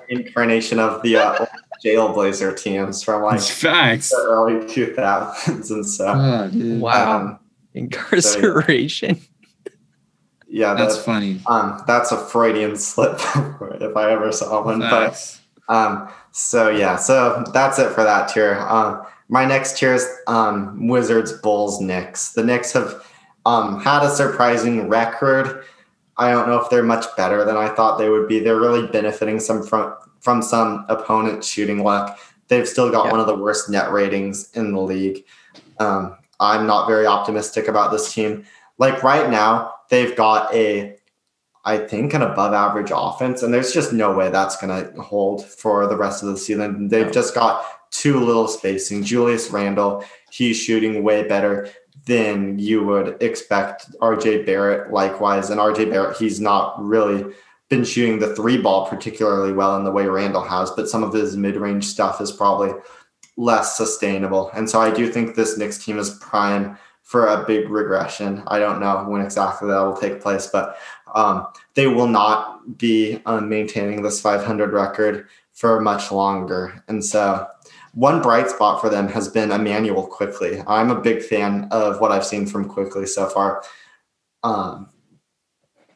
incarnation 0.09 0.79
of 0.79 1.01
the 1.03 1.17
uh, 1.17 1.45
Jailblazer 1.85 2.57
teams 2.59 3.03
from 3.03 3.21
like 3.23 3.35
It's 3.37 3.49
facts. 3.51 4.09
the 4.09 4.17
early 4.27 4.65
2000s 4.65 5.69
and 5.71 5.85
stuff. 5.85 6.17
Oh, 6.19 6.49
wow. 6.79 7.17
Um, 7.17 7.39
Incarceration. 7.73 9.15
yeah, 9.15 9.21
Yeah, 10.49 10.73
that's 10.73 10.97
that, 10.97 11.05
funny. 11.05 11.41
um, 11.47 11.81
that's 11.87 12.11
a 12.11 12.17
Freudian 12.17 12.75
slip 12.89 13.15
if 13.81 13.95
I 13.95 14.11
ever 14.11 14.31
saw 14.31 14.63
one. 14.63 14.79
But 14.79 15.39
Um, 15.69 16.09
so 16.31 16.69
yeah, 16.69 16.95
so 16.95 17.43
that's 17.53 17.77
it 17.77 17.91
for 17.91 18.03
that 18.03 18.27
tier. 18.29 18.55
Um, 18.67 19.03
my 19.27 19.45
next 19.45 19.77
tier 19.77 19.93
is 19.93 20.07
um, 20.27 20.87
Wizards, 20.87 21.31
Bulls, 21.33 21.79
Knicks. 21.79 22.31
The 22.33 22.43
Knicks 22.43 22.71
have 22.73 23.05
um, 23.45 23.79
had 23.79 24.03
a 24.03 24.09
surprising 24.09 24.89
record. 24.89 25.63
I 26.17 26.31
don't 26.31 26.49
know 26.49 26.59
if 26.59 26.69
they're 26.71 26.83
much 26.83 27.05
better 27.15 27.45
than 27.45 27.55
I 27.55 27.69
thought 27.69 27.97
they 27.99 28.09
would 28.09 28.27
be. 28.27 28.39
They're 28.39 28.59
really 28.59 28.87
benefiting 28.87 29.39
some 29.39 29.63
from 29.63 29.95
from 30.19 30.41
some 30.41 30.85
opponent 30.89 31.43
shooting 31.45 31.83
luck. 31.83 32.19
They've 32.47 32.67
still 32.67 32.89
got 32.91 33.05
Yeah. 33.05 33.11
one 33.11 33.19
of 33.19 33.27
the 33.27 33.35
worst 33.35 33.69
net 33.69 33.91
ratings 33.91 34.49
in 34.53 34.73
the 34.73 34.81
league. 34.81 35.23
Um, 35.79 36.17
I'm 36.39 36.65
not 36.65 36.87
very 36.87 37.05
optimistic 37.05 37.67
about 37.67 37.91
this 37.91 38.11
team. 38.11 38.45
Like 38.79 39.03
right 39.03 39.29
now, 39.29 39.75
they've 39.89 40.15
got 40.15 40.53
a 40.53 40.95
I 41.65 41.77
think 41.77 42.13
an 42.13 42.21
above 42.21 42.53
average 42.53 42.91
offense, 42.93 43.43
and 43.43 43.53
there's 43.53 43.73
just 43.73 43.91
no 43.91 44.15
way 44.15 44.29
that's 44.29 44.55
going 44.55 44.93
to 44.93 45.01
hold 45.01 45.45
for 45.45 45.87
the 45.87 45.97
rest 45.97 46.23
of 46.23 46.29
the 46.29 46.37
season. 46.37 46.87
They've 46.87 47.11
just 47.11 47.35
got 47.35 47.63
too 47.91 48.19
little 48.19 48.47
spacing. 48.47 49.03
Julius 49.03 49.51
Randle, 49.51 50.03
he's 50.31 50.57
shooting 50.57 51.03
way 51.03 51.27
better 51.27 51.69
than 52.05 52.57
you 52.57 52.83
would 52.83 53.21
expect. 53.21 53.91
RJ 53.99 54.45
Barrett, 54.45 54.93
likewise, 54.93 55.49
and 55.49 55.59
RJ 55.59 55.91
Barrett, 55.91 56.17
he's 56.17 56.39
not 56.39 56.81
really 56.81 57.25
been 57.69 57.83
shooting 57.83 58.17
the 58.19 58.35
three 58.35 58.59
ball 58.59 58.87
particularly 58.87 59.53
well 59.53 59.77
in 59.77 59.83
the 59.83 59.91
way 59.91 60.07
Randle 60.07 60.43
has, 60.43 60.71
but 60.71 60.89
some 60.89 61.03
of 61.03 61.13
his 61.13 61.37
mid 61.37 61.55
range 61.55 61.85
stuff 61.85 62.19
is 62.19 62.31
probably 62.31 62.71
less 63.37 63.77
sustainable. 63.77 64.49
And 64.55 64.69
so 64.69 64.81
I 64.81 64.91
do 64.91 65.11
think 65.11 65.35
this 65.35 65.57
Knicks 65.57 65.83
team 65.83 65.99
is 65.99 66.11
prime 66.15 66.77
for 67.09 67.25
a 67.25 67.43
big 67.43 67.71
regression. 67.71 68.43
I 68.45 68.59
don't 68.59 68.79
know 68.79 69.03
when 69.07 69.21
exactly 69.21 69.67
that 69.67 69.79
will 69.79 69.97
take 69.97 70.21
place, 70.21 70.45
but 70.45 70.77
um, 71.15 71.47
they 71.73 71.87
will 71.87 72.05
not 72.05 72.77
be 72.77 73.19
um, 73.25 73.49
maintaining 73.49 74.03
this 74.03 74.21
500 74.21 74.71
record 74.73 75.27
for 75.51 75.81
much 75.81 76.11
longer. 76.11 76.83
And 76.87 77.03
so, 77.03 77.47
one 77.95 78.21
bright 78.21 78.51
spot 78.51 78.79
for 78.79 78.91
them 78.91 79.07
has 79.07 79.27
been 79.27 79.51
Immanuel 79.51 80.05
Quickley. 80.05 80.61
I'm 80.67 80.91
a 80.91 81.01
big 81.01 81.23
fan 81.23 81.67
of 81.71 81.99
what 81.99 82.11
I've 82.11 82.27
seen 82.27 82.45
from 82.45 82.69
Quickley 82.69 83.07
so 83.07 83.25
far. 83.25 83.63
Um, 84.43 84.91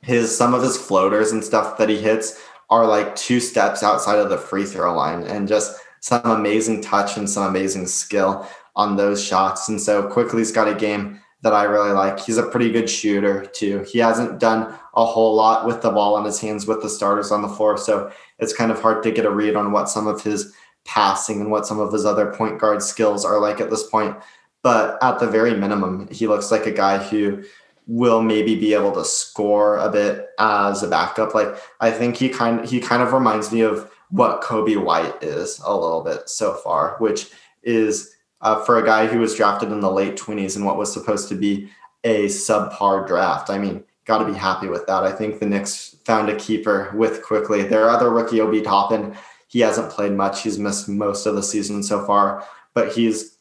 his 0.02 0.35
some 0.35 0.56
of 0.56 0.64
his 0.64 0.77
floaters 0.77 1.31
and 1.31 1.44
stuff 1.44 1.77
that 1.77 1.90
he 1.90 1.99
hits 1.99 2.41
are 2.72 2.88
like 2.88 3.15
two 3.15 3.40
steps 3.40 3.84
outside 3.84 4.18
of 4.18 4.31
the 4.31 4.38
free 4.40 4.65
throw 4.65 4.95
line, 4.98 5.22
and 5.27 5.48
just 5.48 5.80
some 5.99 6.26
amazing 6.26 6.81
touch 6.81 7.18
and 7.18 7.30
some 7.30 7.44
amazing 7.44 7.85
skill 7.85 8.49
on 8.76 8.95
those 8.95 9.24
shots. 9.24 9.70
And 9.70 9.82
so, 9.82 10.08
Quickley's 10.08 10.52
got 10.52 10.68
a 10.68 10.76
game 10.76 11.20
that 11.44 11.54
I 11.54 11.64
really 11.64 11.91
like. 11.91 12.20
He's 12.22 12.38
a 12.38 12.48
pretty 12.48 12.72
good 12.72 12.90
shooter 12.90 13.45
too. 13.45 13.86
He 13.91 14.00
hasn't 14.00 14.40
done 14.40 14.74
a 14.95 15.06
whole 15.06 15.36
lot 15.36 15.66
with 15.66 15.82
the 15.82 15.91
ball 15.91 16.18
in 16.18 16.24
his 16.24 16.40
hands 16.40 16.66
with 16.66 16.82
the 16.82 16.90
starters 16.90 17.32
on 17.32 17.41
the 17.41 17.50
floor, 17.50 17.78
so 17.78 18.12
it's 18.40 18.54
kind 18.54 18.72
of 18.72 18.82
hard 18.82 19.04
to 19.04 19.12
get 19.12 19.26
a 19.26 19.32
read 19.32 19.56
on 19.56 19.72
what 19.72 19.90
some 19.90 20.08
of 20.08 20.24
his 20.24 20.54
passing 20.86 21.41
and 21.41 21.52
what 21.52 21.66
some 21.66 21.80
of 21.80 21.91
his 21.91 22.06
other 22.06 22.34
point 22.34 22.60
guard 22.60 22.82
skills 22.82 23.24
are 23.26 23.40
like 23.40 23.60
at 23.60 23.70
this 23.70 23.88
point. 23.88 24.16
But 24.64 24.98
at 25.04 25.20
the 25.20 25.28
very 25.28 25.54
minimum, 25.54 26.08
he 26.12 26.28
looks 26.28 26.50
like 26.50 26.66
a 26.66 26.72
guy 26.72 26.98
who 26.98 27.44
will 27.88 28.22
maybe 28.22 28.56
be 28.56 28.74
able 28.74 28.94
to 28.94 29.04
score 29.04 29.78
a 29.78 29.90
bit 29.90 30.30
as 30.40 30.84
a 30.84 30.88
backup. 30.88 31.36
Like 31.36 31.56
I 31.82 31.91
think 31.91 32.16
he 32.16 32.30
kind 32.30 32.66
he 32.66 32.80
kind 32.80 33.02
of 33.02 33.12
reminds 33.12 33.52
me 33.52 33.62
of 33.62 33.91
what 34.10 34.41
Coby 34.41 34.82
White 34.82 35.22
is 35.22 35.60
a 35.66 35.76
little 35.76 36.02
bit 36.02 36.30
so 36.30 36.54
far, 36.54 36.95
which 37.00 37.30
is 37.64 38.12
uh, 38.44 38.64
for 38.64 38.78
a 38.78 38.86
guy 38.86 39.07
who 39.07 39.20
was 39.20 39.36
drafted 39.36 39.72
in 39.72 39.80
the 39.80 39.91
late 39.91 40.15
20s 40.15 40.56
and 40.56 40.65
what 40.65 40.78
was 40.78 40.94
supposed 40.94 41.30
to 41.30 41.36
be 41.36 41.70
a 42.03 42.26
subpar 42.26 43.07
draft. 43.07 43.49
I 43.49 43.57
mean, 43.57 43.84
got 44.06 44.20
to 44.20 44.26
be 44.26 44.38
happy 44.38 44.68
with 44.68 44.86
that. 44.88 45.03
I 45.03 45.11
think 45.11 45.40
the 45.40 45.45
Knicks 45.45 45.95
found 46.06 46.30
a 46.30 46.36
keeper 46.36 46.91
with 46.95 47.24
Quickley. 47.24 47.64
Their 47.64 47.90
other 47.90 48.10
rookie, 48.11 48.41
Obi 48.41 48.61
Toppin, 48.61 49.15
he 49.48 49.61
hasn't 49.61 49.90
played 49.91 50.11
much. 50.11 50.44
He's 50.44 50.60
missed 50.60 50.90
most 50.90 51.26
of 51.26 51.36
the 51.36 51.44
season 51.44 51.82
so 51.84 52.06
far, 52.06 52.45
but 52.74 52.91
he's 52.91 53.38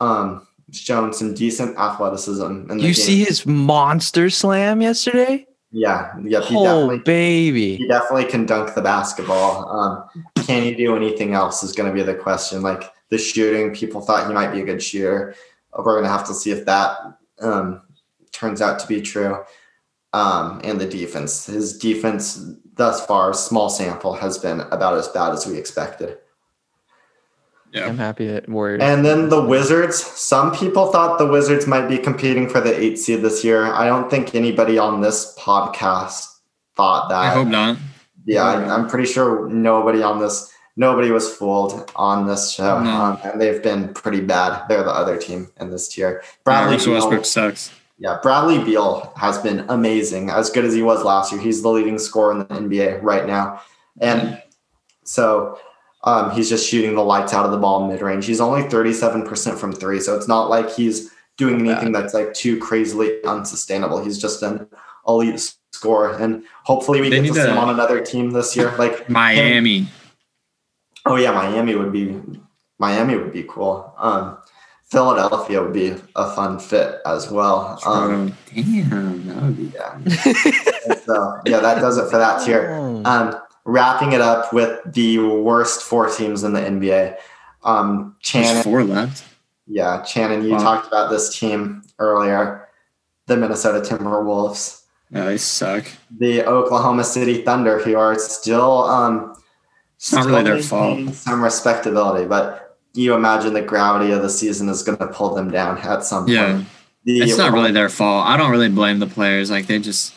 um, 0.00 0.46
shown 0.72 1.12
some 1.12 1.32
decent 1.34 1.78
athleticism. 1.78 2.42
In 2.44 2.66
the 2.66 2.80
You 2.82 2.94
see 2.94 3.24
his 3.24 3.46
monster 3.46 4.30
slam 4.30 4.82
yesterday? 4.82 5.46
Yeah, 5.70 6.12
yep. 6.24 6.42
He 6.44 6.56
Oh 6.56 6.64
definitely 6.64 6.98
baby. 6.98 7.76
he 7.76 7.86
definitely 7.86 8.24
can 8.24 8.44
dunk 8.44 8.74
the 8.74 8.82
basketball. 8.82 9.68
Um, 9.68 10.24
can 10.44 10.64
he 10.64 10.74
do 10.74 10.96
anything 10.96 11.34
else 11.34 11.62
is 11.62 11.72
going 11.72 11.88
to 11.88 11.94
be 11.94 12.02
the 12.02 12.14
question. 12.16 12.62
Like 12.62 12.90
the 13.10 13.18
shooting, 13.18 13.74
people 13.74 14.00
thought 14.00 14.26
he 14.26 14.32
might 14.32 14.52
be 14.52 14.60
a 14.60 14.64
good 14.64 14.82
shooter. 14.82 15.34
We're 15.76 15.84
going 15.84 16.04
to 16.04 16.10
have 16.10 16.26
to 16.28 16.34
see 16.34 16.50
if 16.50 16.64
that 16.66 16.96
um, 17.40 17.82
turns 18.32 18.62
out 18.62 18.78
to 18.80 18.86
be 18.86 19.00
true. 19.00 19.44
Um, 20.12 20.60
and 20.64 20.80
the 20.80 20.86
defense, 20.86 21.46
his 21.46 21.78
defense 21.78 22.44
thus 22.74 23.04
far, 23.06 23.32
small 23.34 23.68
sample, 23.68 24.14
has 24.14 24.38
been 24.38 24.60
about 24.60 24.96
as 24.96 25.08
bad 25.08 25.32
as 25.32 25.46
we 25.46 25.56
expected. 25.56 26.18
Yeah. 27.72 27.86
I'm 27.86 27.98
happy 27.98 28.26
that 28.26 28.48
Warriors. 28.48 28.82
And 28.82 29.04
then 29.04 29.28
the 29.28 29.40
Wizards. 29.40 30.02
Some 30.02 30.52
people 30.52 30.90
thought 30.90 31.18
the 31.18 31.26
Wizards 31.26 31.68
might 31.68 31.86
be 31.86 31.98
competing 31.98 32.48
for 32.48 32.60
the 32.60 32.76
eight 32.76 32.98
seed 32.98 33.22
this 33.22 33.44
year. 33.44 33.66
I 33.66 33.86
don't 33.86 34.10
think 34.10 34.34
anybody 34.34 34.76
on 34.76 35.00
this 35.00 35.36
podcast 35.38 36.26
thought 36.76 37.08
that. 37.10 37.18
I 37.18 37.30
hope 37.30 37.46
not. 37.46 37.76
Yeah, 38.24 38.42
I, 38.42 38.74
I'm 38.74 38.88
pretty 38.88 39.06
sure 39.06 39.48
nobody 39.48 40.02
on 40.02 40.18
this, 40.18 40.52
nobody 40.80 41.10
was 41.10 41.32
fooled 41.32 41.92
on 41.94 42.26
this 42.26 42.52
show, 42.52 42.78
um, 42.78 43.18
and 43.22 43.38
they've 43.38 43.62
been 43.62 43.92
pretty 43.92 44.22
bad. 44.22 44.66
They're 44.66 44.82
the 44.82 44.90
other 44.90 45.18
team 45.18 45.48
in 45.60 45.70
this 45.70 45.88
tier. 45.88 46.24
Bradley, 46.42 46.78
Beal, 46.78 46.94
Westbrook 46.94 47.26
sucks. 47.26 47.70
yeah, 47.98 48.18
Bradley 48.22 48.64
Beal 48.64 49.12
has 49.16 49.36
been 49.38 49.66
amazing, 49.68 50.30
as 50.30 50.48
good 50.48 50.64
as 50.64 50.72
he 50.72 50.82
was 50.82 51.04
last 51.04 51.32
year. 51.32 51.40
He's 51.40 51.62
the 51.62 51.68
leading 51.68 51.98
scorer 51.98 52.32
in 52.32 52.38
the 52.38 52.46
NBA 52.46 53.02
right 53.02 53.26
now, 53.26 53.60
and 54.00 54.42
so 55.04 55.58
um, 56.02 56.30
he's 56.30 56.48
just 56.48 56.66
shooting 56.66 56.94
the 56.94 57.04
lights 57.04 57.34
out 57.34 57.44
of 57.44 57.52
the 57.52 57.58
ball 57.58 57.86
mid 57.86 58.00
range. 58.00 58.24
He's 58.24 58.40
only 58.40 58.62
37% 58.62 59.58
from 59.58 59.72
three, 59.72 60.00
so 60.00 60.16
it's 60.16 60.28
not 60.28 60.48
like 60.48 60.74
he's 60.74 61.10
doing 61.36 61.60
anything 61.60 61.92
that's 61.92 62.14
like 62.14 62.32
too 62.32 62.58
crazily 62.58 63.22
unsustainable. 63.24 64.02
He's 64.02 64.18
just 64.18 64.42
an 64.42 64.66
elite 65.06 65.54
scorer, 65.74 66.16
and 66.16 66.42
hopefully 66.64 67.02
we 67.02 67.10
They 67.10 67.20
get 67.20 67.34
to 67.34 67.34
see 67.34 67.50
him 67.50 67.58
on 67.58 67.68
another 67.68 68.00
team 68.00 68.30
this 68.30 68.56
year. 68.56 68.74
Like 68.78 69.10
Miami. 69.10 69.88
Oh 71.06 71.16
yeah, 71.16 71.32
Miami 71.32 71.74
would 71.74 71.92
be 71.92 72.20
Miami 72.78 73.16
would 73.16 73.32
be 73.32 73.44
cool. 73.48 73.92
Um, 73.98 74.38
Philadelphia 74.86 75.62
would 75.62 75.72
be 75.72 75.94
a 76.16 76.34
fun 76.34 76.58
fit 76.58 76.96
as 77.06 77.30
well. 77.30 77.78
Um, 77.86 78.36
damn, 78.52 79.26
that 79.28 79.42
would 79.42 79.56
be 79.56 79.72
yeah. 79.74 80.94
So 81.04 81.40
yeah, 81.46 81.60
that 81.60 81.80
does 81.80 81.96
it 81.98 82.10
for 82.10 82.18
that 82.18 82.44
tier. 82.44 82.70
Oh. 82.72 83.02
Um, 83.04 83.40
wrapping 83.64 84.12
it 84.12 84.20
up 84.20 84.52
with 84.52 84.80
the 84.92 85.18
worst 85.18 85.82
four 85.82 86.08
teams 86.08 86.42
in 86.44 86.52
the 86.54 86.60
NBA. 86.60 87.16
Um, 87.62 88.16
There's 88.32 88.46
Shannon, 88.46 88.62
four 88.62 88.82
left. 88.84 89.24
yeah, 89.66 90.02
Shannon, 90.02 90.42
you 90.44 90.52
Wow. 90.52 90.58
talked 90.62 90.86
about 90.88 91.10
this 91.10 91.38
team 91.38 91.82
earlier, 91.98 92.66
the 93.26 93.36
Minnesota 93.36 93.80
Timberwolves, 93.86 94.82
Yeah, 95.10 95.26
they 95.26 95.36
suck. 95.36 95.84
the 96.18 96.42
Oklahoma 96.46 97.04
City 97.04 97.42
Thunder, 97.42 97.78
who 97.78 97.96
are 97.96 98.18
still 98.18 98.84
um, 98.84 99.34
It's 100.00 100.12
not 100.14 100.24
really 100.24 100.42
their 100.42 100.62
still 100.62 100.80
maintaining 100.80 101.12
Some 101.12 101.44
respectability, 101.44 102.26
but 102.26 102.78
you 102.94 103.12
imagine 103.12 103.52
the 103.52 103.60
gravity 103.60 104.12
of 104.12 104.22
the 104.22 104.30
season 104.30 104.70
is 104.70 104.82
going 104.82 104.96
to 104.96 105.06
pull 105.08 105.34
them 105.34 105.50
down 105.50 105.76
at 105.78 106.04
some 106.04 106.26
Yeah. 106.26 106.52
point. 106.54 106.66
The, 107.04 107.18
It's 107.20 107.36
not 107.36 107.52
really 107.52 107.70
their 107.70 107.90
fault. 107.90 108.26
I 108.26 108.38
don't 108.38 108.50
really 108.50 108.70
blame 108.70 108.98
the 108.98 109.06
players. 109.06 109.50
Like 109.50 109.66
they 109.66 109.78
just 109.78 110.14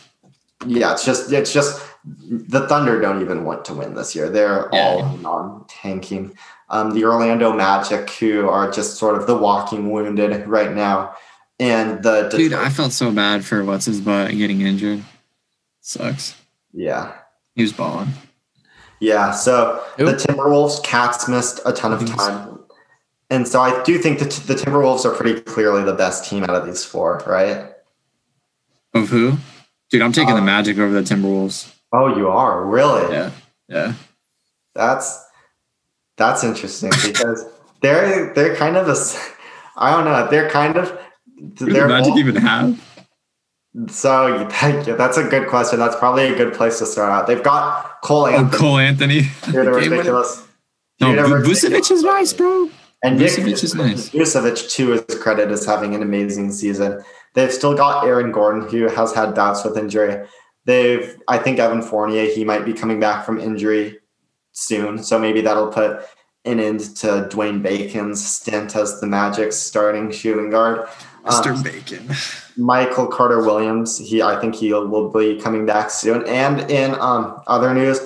Yeah, 0.66 0.94
it's 0.94 1.04
just 1.04 1.34
it's 1.34 1.52
just 1.52 1.82
the 2.06 2.66
Thunder 2.68 3.02
don't 3.02 3.22
even 3.22 3.44
want 3.44 3.66
to 3.66 3.74
win 3.74 3.94
this 3.94 4.16
year. 4.16 4.30
They're 4.30 4.70
Yeah. 4.72 4.80
all 4.88 5.18
non 5.18 5.66
tanking. 5.68 6.32
Um, 6.70 6.92
the 6.94 7.04
Orlando 7.04 7.52
Magic, 7.54 8.10
who 8.12 8.48
are 8.50 8.72
just 8.72 8.98
sort 8.98 9.16
of 9.16 9.28
the 9.28 9.36
walking 9.36 9.92
wounded 9.92 10.48
right 10.48 10.74
now, 10.74 11.14
and 11.60 12.02
the 12.02 12.30
dude, 12.30 12.54
I 12.54 12.70
felt 12.70 12.94
so 12.94 13.12
bad 13.12 13.44
for 13.46 13.64
what's 13.66 13.86
his 13.86 14.00
butt 14.00 14.32
getting 14.32 14.62
injured. 14.62 15.04
Sucks. 15.82 16.36
yeah. 16.74 17.12
He 17.56 17.62
was 17.62 17.74
balling. 17.74 18.08
Yeah, 19.04 19.32
so 19.32 19.84
the 19.98 20.14
Timberwolves, 20.14 20.82
Cats 20.82 21.28
missed 21.28 21.60
a 21.66 21.74
ton 21.74 21.92
of 21.92 22.06
time. 22.06 22.60
And 23.30 23.46
so 23.46 23.60
I 23.60 23.84
do 23.84 23.98
think 23.98 24.20
that 24.20 24.32
the 24.48 24.54
Timberwolves 24.56 25.04
are 25.04 25.14
pretty 25.14 25.42
clearly 25.42 25.84
the 25.84 25.94
best 25.94 26.30
team 26.30 26.44
out 26.46 26.52
of 26.56 26.66
these 26.66 26.86
four, 26.86 27.22
right? 27.28 27.72
Of 28.94 29.10
who? 29.10 29.34
Dude, 29.90 30.02
I'm 30.02 30.14
taking 30.14 30.36
the 30.36 30.40
Um, 30.40 30.46
Magic 30.46 30.78
over 30.78 30.94
the 30.94 31.02
Timberwolves. 31.02 31.74
Oh, 31.92 32.16
you 32.16 32.30
are 32.30 32.64
really? 32.66 33.12
Yeah. 33.14 33.32
Yeah. 33.68 33.94
That's 34.74 35.20
that's 36.16 36.44
interesting 36.46 36.92
because 37.06 37.46
they're 37.82 38.34
they're 38.34 38.56
kind 38.56 38.78
of 38.78 38.88
a 38.88 38.96
I 39.76 39.92
don't 39.92 40.06
know 40.06 40.28
they're 40.32 40.50
kind 40.50 40.78
of 40.78 40.98
Who 41.38 41.50
the 41.66 41.74
they're 41.74 41.88
Magic 41.90 42.14
all- 42.14 42.20
even 42.20 42.36
have? 42.38 42.80
So 43.88 44.48
thank 44.52 44.88
you. 44.88 44.96
That's 44.96 45.18
a 45.18 45.24
good 45.24 45.48
question. 45.48 45.80
That's 45.80 45.96
probably 45.96 46.28
a 46.32 46.36
good 46.36 46.54
place 46.54 46.80
to 46.80 46.86
start 46.86 47.12
out. 47.12 47.28
They've 47.28 47.44
got 47.44 48.02
Cole 48.02 48.24
Oh, 48.24 48.28
Anthony, 48.28 48.58
Cole 48.60 48.78
Anthony. 48.78 49.22
Game 49.46 49.54
winner. 49.54 49.74
ridiculous. 49.74 50.48
No, 51.02 51.08
Vucevic 51.08 51.92
is 51.92 52.04
nice, 52.04 52.34
bro. 52.34 52.70
And 53.04 53.20
Vucevic 53.20 53.64
is 53.64 53.76
nice. 53.76 54.10
Vucevic, 54.12 54.70
to 54.72 54.92
his 54.92 55.20
credit, 55.20 55.52
is 55.52 55.66
having 55.66 55.94
an 55.96 56.02
amazing 56.02 56.52
season. 56.52 57.04
They've 57.34 57.52
still 57.52 57.74
got 57.74 58.06
Aaron 58.06 58.32
Gordon, 58.32 58.70
who 58.70 58.88
has 58.88 59.14
had 59.14 59.34
bouts 59.36 59.66
with 59.66 59.78
injury. 59.78 60.26
They've, 60.66 61.18
I 61.28 61.40
think, 61.40 61.60
Evan 61.60 61.82
Fournier, 61.82 62.28
he 62.28 62.46
might 62.46 62.64
be 62.64 62.72
coming 62.74 63.00
back 63.00 63.26
from 63.26 63.40
injury 63.40 64.00
soon, 64.54 65.04
so 65.04 65.20
maybe 65.20 65.42
that'll 65.42 65.68
put 65.68 66.06
an 66.46 66.60
end 66.60 66.82
to 66.98 67.28
Dwayne 67.30 67.62
Bacon's 67.62 68.26
stint 68.26 68.76
as 68.76 69.02
the 69.02 69.08
Magic's 69.08 69.58
starting 69.58 70.12
shooting 70.12 70.50
guard. 70.52 70.88
Mr. 71.26 71.56
Um, 71.56 71.64
Bacon. 71.64 72.10
Michael 72.58 73.08
Carter 73.08 73.42
Williams, 73.42 73.98
he, 73.98 74.22
I 74.22 74.40
think 74.40 74.56
he 74.56 74.74
will 74.74 75.10
be 75.10 75.40
coming 75.40 75.66
back 75.66 75.90
soon. 75.90 76.26
And 76.28 76.70
in 76.70 76.96
um, 77.00 77.42
other 77.48 77.74
news, 77.74 78.00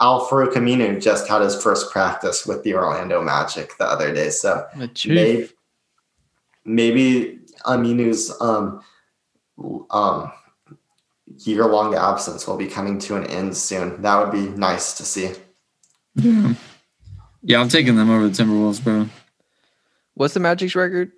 Al 0.00 0.26
Camino 0.26 0.98
just 1.00 1.28
had 1.28 1.42
his 1.42 1.60
first 1.60 1.90
practice 1.90 2.46
with 2.46 2.62
the 2.62 2.74
Orlando 2.74 3.22
Magic 3.22 3.76
the 3.78 3.84
other 3.84 4.14
day. 4.14 4.30
So 4.30 4.66
maybe, 5.06 5.50
maybe 6.64 7.40
Aminu's 7.64 8.32
um, 8.40 8.82
um, 9.90 10.32
year 11.38 11.66
long 11.66 11.94
absence 11.94 12.46
will 12.46 12.56
be 12.56 12.66
coming 12.66 12.98
to 13.00 13.16
an 13.16 13.26
end 13.26 13.56
soon. 13.56 14.00
That 14.02 14.18
would 14.18 14.32
be 14.32 14.48
nice 14.56 14.94
to 14.94 15.04
see. 15.04 15.32
Yeah. 16.14 16.54
Yeah, 17.42 17.60
I'm 17.60 17.68
taking 17.68 17.96
them 17.96 18.10
over 18.10 18.28
the 18.28 18.34
Timberwolves, 18.42 18.82
bro. 18.82 19.08
What's 20.14 20.34
the 20.34 20.40
Magic's 20.40 20.74
record? 20.74 21.12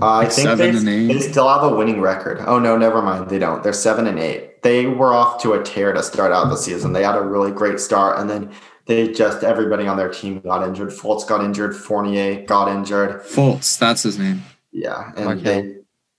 Uh, 0.00 0.16
I 0.18 0.22
think 0.26 0.48
seven 0.48 0.58
they, 0.58 0.78
and 0.78 1.10
eight? 1.10 1.14
they 1.14 1.20
still 1.20 1.48
have 1.48 1.62
a 1.62 1.74
winning 1.74 2.00
record. 2.00 2.38
Oh 2.46 2.58
no, 2.58 2.76
never 2.76 3.00
mind. 3.02 3.28
They 3.30 3.38
don't. 3.38 3.62
They're 3.62 3.72
seven 3.72 4.06
and 4.06 4.18
eight. 4.18 4.62
They 4.62 4.86
were 4.86 5.12
off 5.12 5.40
to 5.42 5.52
a 5.52 5.62
tear 5.62 5.92
to 5.92 6.02
start 6.02 6.32
out 6.32 6.48
the 6.48 6.56
season. 6.56 6.92
They 6.92 7.02
had 7.04 7.16
a 7.16 7.20
really 7.22 7.52
great 7.52 7.78
start, 7.80 8.18
and 8.18 8.28
then 8.28 8.50
they 8.86 9.12
just 9.12 9.44
everybody 9.44 9.86
on 9.86 9.96
their 9.96 10.08
team 10.10 10.40
got 10.40 10.66
injured. 10.66 10.90
Fultz 10.90 11.26
got 11.26 11.44
injured. 11.44 11.74
Fournier 11.76 12.42
got 12.44 12.68
injured. 12.68 13.22
Fultz, 13.22 13.78
that's 13.78 14.02
his 14.02 14.18
name. 14.18 14.42
Yeah, 14.72 15.12
and 15.16 15.40
Okay. 15.40 15.42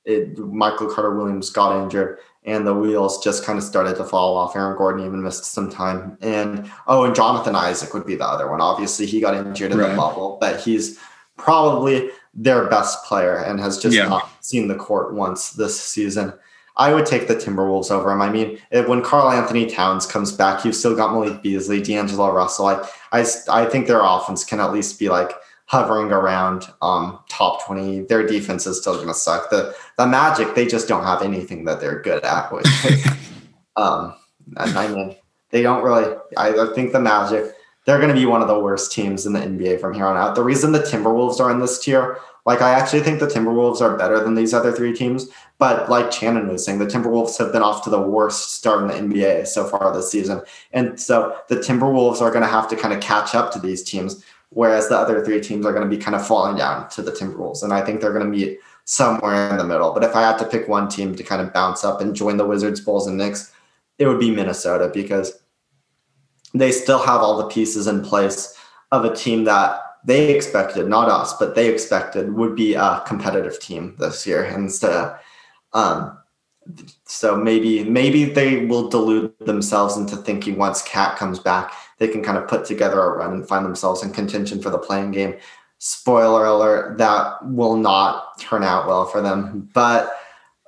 they, 0.06 0.14
it, 0.14 0.38
Michael 0.38 0.88
Carter 0.88 1.16
Williams 1.16 1.50
got 1.50 1.84
injured, 1.84 2.20
and 2.44 2.66
the 2.66 2.74
wheels 2.74 3.24
just 3.24 3.44
kind 3.44 3.58
of 3.58 3.64
started 3.66 3.98
to 3.98 4.04
fall 4.06 4.38
off. 4.38 4.56
Aaron 4.56 4.78
Gordon 4.78 5.06
even 5.06 5.22
missed 5.24 5.46
some 5.46 5.70
time, 5.70 6.18
and 6.22 6.72
oh, 6.88 7.04
and 7.04 7.14
Jonathan 7.16 7.56
Isaac 7.56 7.94
would 7.94 8.06
be 8.06 8.16
the 8.16 8.26
other 8.26 8.50
one. 8.50 8.62
Obviously, 8.62 9.06
he 9.06 9.20
got 9.20 9.34
injured 9.36 9.72
in 9.72 9.78
Right. 9.80 9.90
the 9.90 9.96
bubble, 9.98 10.38
but 10.40 10.60
he's 10.60 10.98
probably 11.38 12.10
their 12.36 12.68
best 12.68 13.04
player 13.06 13.38
and 13.38 13.60
has 13.60 13.78
just 13.78 13.96
Yeah. 13.96 14.10
not 14.10 14.30
seen 14.42 14.68
the 14.68 14.76
court 14.76 15.14
once 15.14 15.52
this 15.52 15.80
season. 15.80 16.34
I 16.78 16.94
would 16.94 17.06
take 17.06 17.28
the 17.30 17.36
Timberwolves 17.36 17.90
over 17.90 18.12
him. 18.12 18.22
I 18.22 18.30
mean, 18.30 18.60
if, 18.70 18.88
when 18.88 19.02
Karl 19.02 19.32
Anthony 19.32 19.66
Towns 19.66 20.06
comes 20.06 20.34
back, 20.34 20.66
you've 20.66 20.76
still 20.76 20.94
got 20.96 21.14
Malik 21.14 21.42
Beasley, 21.42 21.82
D'Angelo 21.82 22.32
Russell. 22.34 22.68
I, 22.68 22.86
I, 23.14 23.26
I 23.50 23.66
think 23.66 23.88
their 23.88 24.02
offense 24.04 24.44
can 24.44 24.60
at 24.60 24.74
least 24.74 25.00
be 25.00 25.08
like 25.08 25.32
hovering 25.68 26.12
around 26.12 26.68
um, 26.82 27.20
top 27.30 27.66
20. 27.66 28.02
Their 28.02 28.28
defense 28.28 28.68
is 28.68 28.82
still 28.82 28.96
going 28.96 29.08
to 29.08 29.14
suck. 29.14 29.50
The, 29.50 29.74
the 29.98 30.06
Magic, 30.06 30.54
they 30.54 30.66
just 30.66 30.90
don't 30.90 31.04
have 31.06 31.22
anything 31.22 31.64
that 31.64 31.80
they're 31.80 32.02
good 32.02 32.26
at. 32.26 32.52
Which, 32.52 32.68
um, 33.78 34.14
and 34.58 34.78
I 34.78 34.88
mean, 34.90 35.16
they 35.52 35.64
don't 35.64 35.82
really, 35.84 36.14
I, 36.36 36.50
I 36.50 36.74
think 36.76 36.92
the 36.92 37.00
Magic, 37.00 37.55
they're 37.86 38.00
going 38.00 38.14
to 38.14 38.20
be 38.20 38.26
one 38.26 38.42
of 38.42 38.48
the 38.48 38.60
worst 38.60 38.92
teams 38.92 39.26
in 39.26 39.34
the 39.34 39.40
NBA 39.40 39.80
from 39.80 39.94
here 39.94 40.06
on 40.06 40.18
out. 40.18 40.36
The 40.36 40.44
reason 40.44 40.72
the 40.72 40.80
Timberwolves 40.80 41.40
are 41.40 41.52
in 41.52 41.60
this 41.60 41.80
tier, 41.80 42.18
like 42.46 42.62
I 42.62 42.72
actually 42.72 43.02
think 43.02 43.20
the 43.20 43.28
Timberwolves 43.28 43.82
are 43.82 43.98
better 43.98 44.24
than 44.24 44.36
these 44.36 44.54
other 44.54 44.72
three 44.72 44.94
teams, 44.94 45.28
but 45.58 45.90
like 45.90 46.12
Shannon 46.12 46.48
was 46.48 46.66
saying, 46.66 46.80
the 46.80 46.86
Timberwolves 46.86 47.38
have 47.38 47.52
been 47.52 47.62
off 47.62 47.84
to 47.84 47.90
the 47.90 48.02
worst 48.02 48.56
start 48.56 48.82
in 48.82 49.10
the 49.10 49.16
NBA 49.16 49.48
so 49.48 49.66
far 49.66 49.94
this 49.94 50.12
season. 50.12 50.42
And 50.74 51.00
so 51.00 51.38
the 51.48 51.58
Timberwolves 51.58 52.22
are 52.22 52.32
going 52.32 52.44
to 52.44 52.50
have 52.50 52.68
to 52.70 52.76
kind 52.76 52.94
of 52.94 53.02
catch 53.02 53.36
up 53.36 53.52
to 53.54 53.60
these 53.60 53.84
teams, 53.84 54.24
whereas 54.50 54.90
the 54.90 54.98
other 54.98 55.24
three 55.24 55.42
teams 55.42 55.66
are 55.66 55.74
going 55.74 55.88
to 55.88 55.96
be 55.96 56.02
kind 56.02 56.16
of 56.16 56.26
falling 56.26 56.58
down 56.58 56.90
to 56.90 57.02
the 57.02 57.12
Timberwolves. 57.12 57.64
And 57.64 57.72
I 57.72 57.82
think 57.82 58.02
they're 58.02 58.14
going 58.14 58.32
to 58.32 58.38
meet 58.38 58.60
somewhere 58.86 59.52
in 59.52 59.58
the 59.58 59.64
middle. 59.64 59.92
But 59.92 60.04
if 60.04 60.16
I 60.16 60.22
had 60.22 60.38
to 60.38 60.46
pick 60.46 60.68
one 60.68 60.88
team 60.88 61.16
to 61.16 61.24
kind 61.24 61.42
of 61.42 61.54
bounce 61.54 61.84
up 61.84 62.02
and 62.02 62.16
join 62.16 62.38
the 62.38 62.46
Wizards, 62.46 62.80
Bulls, 62.82 63.08
and 63.08 63.18
Knicks, 63.18 63.52
it 63.98 64.08
would 64.08 64.20
be 64.20 64.32
Minnesota 64.32 64.92
because 64.94 65.40
they 66.60 66.72
still 66.72 67.00
have 67.00 67.22
all 67.22 67.38
the 67.38 67.48
pieces 67.48 67.88
in 67.88 68.02
place 68.02 68.58
of 68.92 69.06
a 69.06 69.16
team 69.16 69.44
that 69.46 69.82
they 70.06 70.34
expected, 70.36 70.88
not 70.88 71.10
us, 71.10 71.34
but 71.38 71.56
they 71.56 71.72
expected 71.72 72.34
would 72.34 72.56
be 72.56 72.76
a 72.76 73.04
competitive 73.08 73.60
team 73.60 73.96
this 73.98 74.28
year. 74.28 74.44
And 74.44 74.72
so, 74.72 75.16
um, 75.74 76.18
so 77.06 77.36
maybe 77.36 77.84
maybe 77.84 78.26
they 78.26 78.66
will 78.66 78.90
delude 78.90 79.34
themselves 79.40 79.98
into 79.98 80.16
thinking 80.16 80.58
once 80.58 80.82
Cat 80.82 81.18
comes 81.18 81.40
back, 81.40 81.74
they 82.00 82.08
can 82.08 82.24
kind 82.24 82.38
of 82.38 82.48
put 82.48 82.66
together 82.66 83.00
a 83.00 83.18
run 83.18 83.34
and 83.34 83.48
find 83.48 83.66
themselves 83.66 84.04
in 84.04 84.12
contention 84.12 84.62
for 84.62 84.70
the 84.70 84.78
playing 84.78 85.12
game. 85.12 85.36
Spoiler 85.78 86.46
alert, 86.46 86.98
that 86.98 87.46
will 87.46 87.76
not 87.76 88.40
turn 88.40 88.64
out 88.64 88.88
well 88.88 89.06
for 89.06 89.22
them. 89.22 89.70
But 89.74 90.16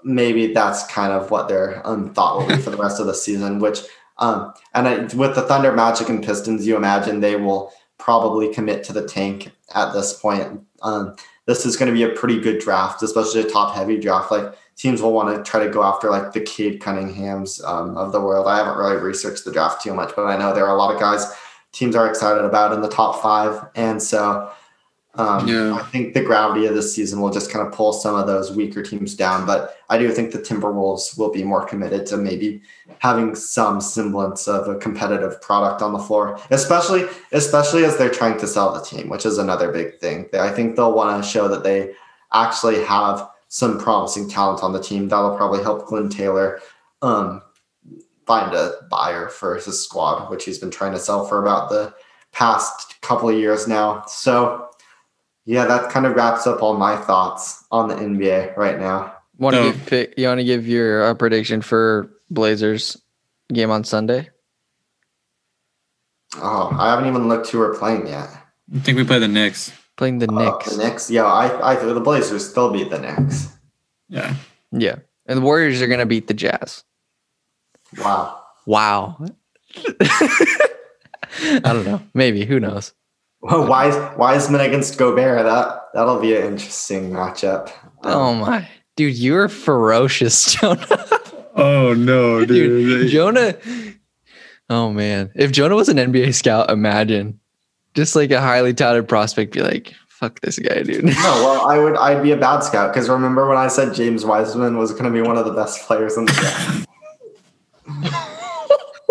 maybe 0.04 0.54
that's 0.54 0.86
kind 0.88 1.12
of 1.12 1.32
what 1.32 1.48
their 1.48 1.86
um, 1.88 2.14
thought 2.14 2.38
will 2.38 2.48
be 2.48 2.62
for 2.62 2.70
the 2.70 2.78
rest 2.78 3.00
of 3.00 3.08
the 3.08 3.16
season. 3.16 3.60
Which, 3.60 3.80
um, 4.18 4.54
and 4.78 4.88
I, 4.88 5.16
with 5.16 5.36
the 5.36 5.42
Thunder, 5.42 5.72
Magic, 5.74 6.10
and 6.10 6.24
Pistons, 6.24 6.66
you 6.66 6.76
imagine 6.76 7.20
they 7.20 7.36
will 7.36 7.72
probably 7.98 8.54
commit 8.54 8.84
to 8.86 8.94
the 8.94 9.08
tank 9.08 9.52
at 9.74 9.94
this 9.94 10.14
point. 10.14 10.62
Um, 10.82 11.16
this 11.46 11.66
is 11.66 11.76
going 11.76 11.92
to 11.92 11.94
be 11.94 12.04
a 12.04 12.16
pretty 12.16 12.40
good 12.40 12.60
draft, 12.60 13.02
especially 13.02 13.42
a 13.42 13.50
top 13.50 13.76
heavy 13.76 13.98
draft. 13.98 14.32
Like 14.32 14.54
teams 14.76 15.02
will 15.02 15.14
want 15.14 15.36
to 15.36 15.50
try 15.50 15.66
to 15.66 15.72
go 15.72 15.84
after 15.84 16.10
like 16.10 16.34
the 16.34 16.42
Cade 16.42 16.82
Cunninghams 16.82 17.64
um, 17.66 17.98
of 17.98 18.12
the 18.12 18.22
world. 18.22 18.48
I 18.48 18.58
haven't 18.58 18.78
really 18.78 18.98
researched 18.98 19.46
the 19.46 19.52
draft 19.52 19.82
too 19.82 19.94
much, 19.94 20.14
but 20.16 20.26
I 20.26 20.38
know 20.38 20.54
there 20.54 20.66
are 20.66 20.76
a 20.76 20.80
lot 20.80 20.94
of 20.94 21.00
guys 21.00 21.26
teams 21.72 21.96
are 21.96 22.10
excited 22.10 22.44
about 22.44 22.74
in 22.74 22.82
the 22.82 22.90
top 22.90 23.22
five, 23.22 23.70
and 23.76 24.02
so 24.02 24.52
um, 25.18 25.48
yeah. 25.48 25.74
I 25.74 25.82
think 25.84 26.14
the 26.14 26.22
gravity 26.22 26.68
of 26.68 26.76
this 26.76 26.94
season 26.94 27.20
will 27.20 27.32
just 27.32 27.52
kind 27.52 27.66
of 27.66 27.74
pull 27.74 27.92
some 27.92 28.16
of 28.16 28.28
those 28.28 28.52
weaker 28.52 28.84
teams 28.84 29.16
down. 29.16 29.46
But 29.46 29.78
I 29.90 29.98
do 29.98 30.12
think 30.12 30.32
the 30.32 30.40
Timberwolves 30.40 31.18
will 31.18 31.32
be 31.32 31.44
more 31.44 31.66
committed 31.66 32.06
to 32.08 32.18
maybe 32.18 32.62
having 33.00 33.34
some 33.34 33.82
semblance 33.82 34.48
of 34.48 34.68
a 34.68 34.78
competitive 34.78 35.42
product 35.42 35.82
on 35.82 35.94
the 35.94 36.00
floor, 36.00 36.40
especially 36.52 37.06
especially 37.32 37.84
as 37.84 37.98
they're 37.98 38.10
trying 38.10 38.38
to 38.40 38.48
sell 38.48 38.74
the 38.74 38.82
team, 38.82 39.10
which 39.10 39.26
is 39.26 39.38
another 39.40 39.72
big 39.72 39.98
thing. 40.00 40.28
I 40.34 40.50
think 40.50 40.76
they'll 40.76 40.94
want 40.94 41.24
to 41.24 41.28
show 41.28 41.48
that 41.48 41.64
they 41.64 41.94
actually 42.32 42.84
have 42.84 43.28
some 43.48 43.80
promising 43.80 44.30
talent 44.30 44.64
on 44.64 44.74
the 44.74 44.82
team. 44.82 45.08
That'll 45.08 45.36
probably 45.36 45.64
help 45.64 45.88
Glen 45.88 46.10
Taylor 46.10 46.60
um, 47.02 47.42
find 48.28 48.54
a 48.54 48.74
buyer 48.92 49.30
for 49.30 49.56
his 49.56 49.84
squad, 49.84 50.30
which 50.30 50.46
he's 50.46 50.60
been 50.60 50.70
trying 50.70 50.92
to 50.92 51.00
sell 51.00 51.26
for 51.26 51.42
about 51.42 51.70
the 51.70 51.94
past 52.34 53.02
couple 53.02 53.30
of 53.30 53.36
years 53.36 53.68
now. 53.68 54.04
So 54.08 54.67
yeah, 55.48 55.66
that 55.66 55.90
kind 55.90 56.06
of 56.06 56.14
wraps 56.14 56.46
up 56.46 56.62
all 56.62 56.76
my 56.76 56.98
thoughts 56.98 57.64
on 57.72 57.88
the 57.88 57.96
NBA 57.96 58.58
right 58.58 58.78
now. 58.78 59.16
Want 59.38 59.56
to 59.56 59.72
give 59.72 59.86
pick, 59.86 60.14
you 60.18 60.28
want 60.28 60.42
to 60.42 60.44
give 60.44 60.68
your 60.68 61.06
uh, 61.06 61.14
prediction 61.14 61.62
for 61.62 62.12
Blazers 62.30 63.02
game 63.54 63.72
on 63.72 63.86
Sunday? 63.86 64.30
Oh, 66.36 66.76
I 66.78 66.90
haven't 66.90 67.08
even 67.08 67.30
looked 67.30 67.48
who 67.50 67.60
we're 67.60 67.78
playing 67.78 68.08
yet. 68.08 68.30
I 68.76 68.80
think 68.80 68.98
we 68.98 69.06
play 69.06 69.20
the 69.20 69.30
Knicks. 69.30 69.72
Playing 69.96 70.20
the 70.20 70.28
oh, 70.30 70.36
Knicks. 70.36 70.76
The 70.76 70.84
Knicks. 70.84 71.10
Yeah, 71.10 71.24
I 71.24 71.72
I 71.72 71.76
the 71.76 72.02
Blazers 72.02 72.48
still 72.48 72.70
beat 72.70 72.90
the 72.90 73.00
Knicks. 73.00 73.48
Yeah. 74.10 74.36
Yeah. 74.74 74.98
And 75.28 75.38
the 75.38 75.42
Warriors 75.42 75.82
are 75.82 75.88
gonna 75.88 76.06
beat 76.06 76.28
the 76.28 76.34
Jazz. 76.34 76.84
Wow. 77.98 78.44
Wow. 78.66 79.18
I 81.40 81.60
don't 81.64 81.86
know. 81.86 82.02
Maybe. 82.14 82.44
Who 82.44 82.60
knows? 82.60 82.94
Well, 83.48 83.66
Wise, 83.66 83.96
Wiseman 84.18 84.60
against 84.62 84.98
Gobert. 84.98 85.44
That 85.44 85.84
that'll 85.94 86.20
be 86.20 86.36
an 86.36 86.44
interesting 86.44 87.12
matchup. 87.12 87.70
Um, 88.04 88.12
oh 88.14 88.34
my, 88.36 88.68
dude, 88.98 89.18
you're 89.18 89.48
ferocious, 89.48 90.54
Jonah. 90.60 91.08
oh 91.56 91.94
no, 91.94 92.44
dude. 92.46 92.50
dude. 92.50 93.10
Jonah. 93.10 93.56
Oh 94.70 94.92
man, 94.92 95.32
if 95.34 95.54
Jonah 95.54 95.76
was 95.76 95.88
an 95.88 95.96
NBA 95.96 96.34
scout, 96.34 96.70
imagine 96.70 97.40
just 97.96 98.18
like 98.18 98.32
a 98.32 98.42
highly 98.42 98.74
touted 98.74 99.08
prospect, 99.08 99.54
be 99.54 99.62
like, 99.62 99.94
"Fuck 100.10 100.42
this 100.42 100.60
guy, 100.60 100.84
dude." 100.84 101.06
no, 101.06 101.12
well, 101.14 101.68
I 101.70 101.80
would. 101.80 101.96
I'd 101.96 102.22
be 102.22 102.32
a 102.32 102.38
bad 102.38 102.60
scout 102.66 102.94
because 102.94 103.08
remember 103.08 103.48
when 103.48 103.58
I 103.58 103.70
said 103.70 103.94
James 103.96 104.26
Wiseman 104.26 104.78
was 104.78 104.92
going 104.92 105.06
to 105.06 105.10
be 105.12 105.22
one 105.22 105.38
of 105.38 105.46
the 105.46 105.54
best 105.54 105.88
players 105.88 106.18
in 106.18 106.26
the 106.26 106.32
draft. 106.34 106.88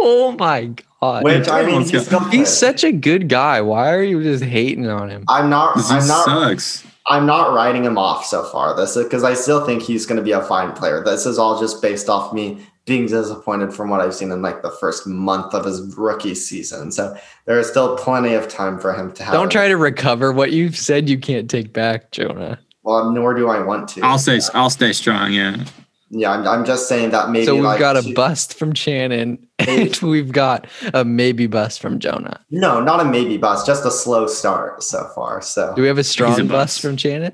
Oh 0.06 0.32
my 0.32 0.72
god! 1.00 1.24
Which 1.24 1.48
I 1.48 1.66
mean, 1.66 1.82
he's, 1.82 2.08
he's 2.30 2.48
such 2.48 2.84
a 2.84 2.92
good 2.92 3.28
guy. 3.28 3.60
Why 3.60 3.92
are 3.92 4.02
you 4.02 4.22
just 4.22 4.44
hating 4.44 4.88
on 4.88 5.10
him? 5.10 5.24
I'm 5.28 5.50
not. 5.50 5.76
I'm 5.76 6.06
not. 6.06 6.24
Sucks. 6.24 6.86
I'm 7.08 7.26
not 7.26 7.54
writing 7.54 7.84
him 7.84 7.98
off 7.98 8.24
so 8.24 8.44
far. 8.44 8.74
This 8.76 8.96
because 8.96 9.24
I 9.24 9.34
still 9.34 9.64
think 9.64 9.82
he's 9.82 10.06
going 10.06 10.16
to 10.16 10.22
be 10.22 10.32
a 10.32 10.42
fine 10.42 10.72
player. 10.72 11.02
This 11.04 11.26
is 11.26 11.38
all 11.38 11.60
just 11.60 11.82
based 11.82 12.08
off 12.08 12.32
me 12.32 12.58
being 12.84 13.06
disappointed 13.06 13.74
from 13.74 13.90
what 13.90 14.00
I've 14.00 14.14
seen 14.14 14.30
in 14.30 14.42
like 14.42 14.62
the 14.62 14.70
first 14.70 15.06
month 15.06 15.54
of 15.54 15.64
his 15.64 15.96
rookie 15.96 16.34
season. 16.34 16.92
So 16.92 17.16
there 17.44 17.58
is 17.58 17.68
still 17.68 17.96
plenty 17.96 18.34
of 18.34 18.48
time 18.48 18.78
for 18.78 18.92
him 18.92 19.12
to 19.12 19.24
have. 19.24 19.34
Don't 19.34 19.50
try 19.50 19.68
to 19.68 19.76
recover 19.76 20.32
what 20.32 20.52
you've 20.52 20.76
said 20.76 21.08
you 21.08 21.18
can't 21.18 21.50
take 21.50 21.72
back, 21.72 22.12
Jonah. 22.12 22.58
Well, 22.82 23.10
nor 23.10 23.34
do 23.34 23.48
I 23.48 23.60
want 23.60 23.88
to. 23.90 24.02
I'll 24.02 24.18
say 24.18 24.40
I'll 24.54 24.70
stay 24.70 24.92
strong. 24.92 25.32
Yeah. 25.32 25.64
Yeah, 26.10 26.30
I'm, 26.30 26.46
I'm 26.46 26.64
just 26.64 26.88
saying 26.88 27.10
that 27.10 27.30
maybe. 27.30 27.46
So 27.46 27.54
we've 27.54 27.64
like 27.64 27.80
got 27.80 27.96
a 27.96 28.02
two, 28.02 28.14
bust 28.14 28.54
from 28.54 28.74
Shannon, 28.74 29.46
and 29.58 29.96
we've 29.96 30.30
got 30.30 30.68
a 30.94 31.04
maybe 31.04 31.46
bust 31.46 31.80
from 31.80 31.98
Jonah. 31.98 32.44
No, 32.50 32.80
not 32.80 33.00
a 33.00 33.04
maybe 33.04 33.36
bust, 33.36 33.66
just 33.66 33.84
a 33.84 33.90
slow 33.90 34.26
start 34.26 34.82
so 34.82 35.10
far. 35.14 35.42
So 35.42 35.74
do 35.74 35.82
we 35.82 35.88
have 35.88 35.98
a 35.98 36.04
strong 36.04 36.34
a 36.34 36.44
bust. 36.44 36.50
bust 36.50 36.80
from 36.80 36.96
Shannon? 36.96 37.32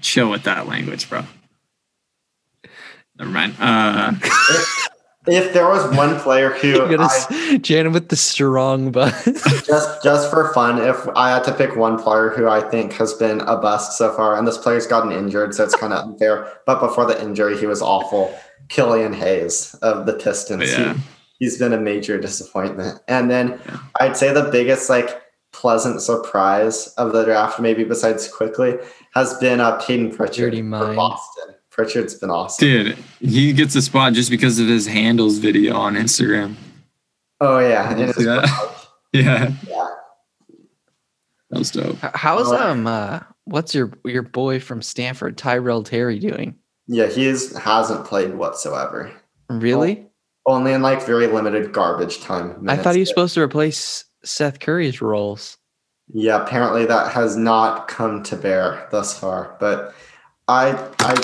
Chill 0.00 0.30
with 0.30 0.44
that 0.44 0.66
language, 0.66 1.08
bro. 1.08 1.24
Never 3.18 3.30
mind. 3.30 3.54
Uh, 3.60 4.12
if 5.26 5.52
there 5.52 5.68
was 5.68 5.96
one 5.96 6.18
player 6.20 6.50
who 6.50 6.96
I, 6.98 7.58
Janet 7.58 7.92
with 7.92 8.08
the 8.08 8.16
strong 8.16 8.90
bust. 8.90 9.24
just 9.66 10.02
just 10.02 10.30
for 10.30 10.52
fun, 10.52 10.78
if 10.78 11.08
I 11.16 11.30
had 11.30 11.44
to 11.44 11.52
pick 11.52 11.76
one 11.76 11.98
player 11.98 12.30
who 12.30 12.48
I 12.48 12.60
think 12.60 12.92
has 12.94 13.14
been 13.14 13.40
a 13.40 13.56
bust 13.56 13.96
so 13.96 14.12
far, 14.12 14.36
and 14.36 14.46
this 14.46 14.58
player's 14.58 14.86
gotten 14.86 15.12
injured, 15.12 15.54
so 15.54 15.64
it's 15.64 15.76
kind 15.76 15.92
of 15.92 16.04
unfair. 16.04 16.52
But 16.66 16.80
before 16.80 17.06
the 17.06 17.20
injury, 17.22 17.58
he 17.58 17.66
was 17.66 17.82
awful. 17.82 18.34
Killian 18.68 19.12
Hayes 19.12 19.74
of 19.82 20.06
the 20.06 20.14
Pistons. 20.14 20.70
Yeah. 20.70 20.96
He, 21.38 21.44
has 21.44 21.58
been 21.58 21.74
a 21.74 21.78
major 21.78 22.18
disappointment. 22.18 23.00
And 23.08 23.30
then 23.30 23.60
yeah. 23.66 23.78
I'd 24.00 24.16
say 24.16 24.32
the 24.32 24.48
biggest 24.50 24.88
like 24.88 25.20
pleasant 25.52 26.00
surprise 26.00 26.88
of 26.96 27.12
the 27.12 27.24
draft, 27.24 27.60
maybe 27.60 27.84
besides 27.84 28.28
Quickley, 28.28 28.76
has 29.14 29.34
been 29.34 29.60
uh, 29.60 29.76
Payton 29.78 30.16
Pritchard 30.16 30.54
for 30.54 30.94
Boston. 30.94 31.54
Pritchard's 31.74 32.14
been 32.14 32.30
awesome. 32.30 32.66
Dude, 32.66 32.98
he 33.20 33.52
gets 33.52 33.74
a 33.74 33.82
spot 33.82 34.12
just 34.12 34.30
because 34.30 34.60
of 34.60 34.68
his 34.68 34.86
handles 34.86 35.38
video 35.38 35.74
on 35.74 35.94
Instagram. 35.94 36.54
Oh 37.40 37.58
yeah, 37.58 37.96
yeah. 38.16 38.46
Yeah. 39.12 39.50
That 41.50 41.58
was 41.58 41.70
dope. 41.70 41.98
How's 42.00 42.50
um 42.52 42.86
uh 42.86 43.20
what's 43.44 43.74
your 43.74 43.92
your 44.04 44.22
boy 44.22 44.60
from 44.60 44.82
Stanford, 44.82 45.36
Tyrell 45.36 45.82
Terry 45.82 46.18
doing? 46.18 46.54
Yeah, 46.86 47.06
he 47.06 47.26
is, 47.26 47.56
hasn't 47.56 48.04
played 48.06 48.34
whatsoever. 48.34 49.12
Really? 49.50 50.06
only 50.46 50.72
in 50.72 50.82
like 50.82 51.04
very 51.04 51.26
limited 51.26 51.72
garbage 51.72 52.20
time. 52.20 52.68
I 52.68 52.76
thought 52.76 52.94
he 52.94 53.00
was 53.00 53.08
supposed 53.08 53.34
to 53.34 53.40
replace 53.40 54.04
Seth 54.24 54.60
Curry's 54.60 55.00
roles. 55.00 55.56
Yeah, 56.12 56.42
apparently 56.42 56.84
that 56.86 57.12
has 57.12 57.36
not 57.36 57.88
come 57.88 58.22
to 58.24 58.36
bear 58.36 58.86
thus 58.90 59.18
far. 59.18 59.56
But 59.58 59.94
I 60.48 60.72
I 60.98 61.14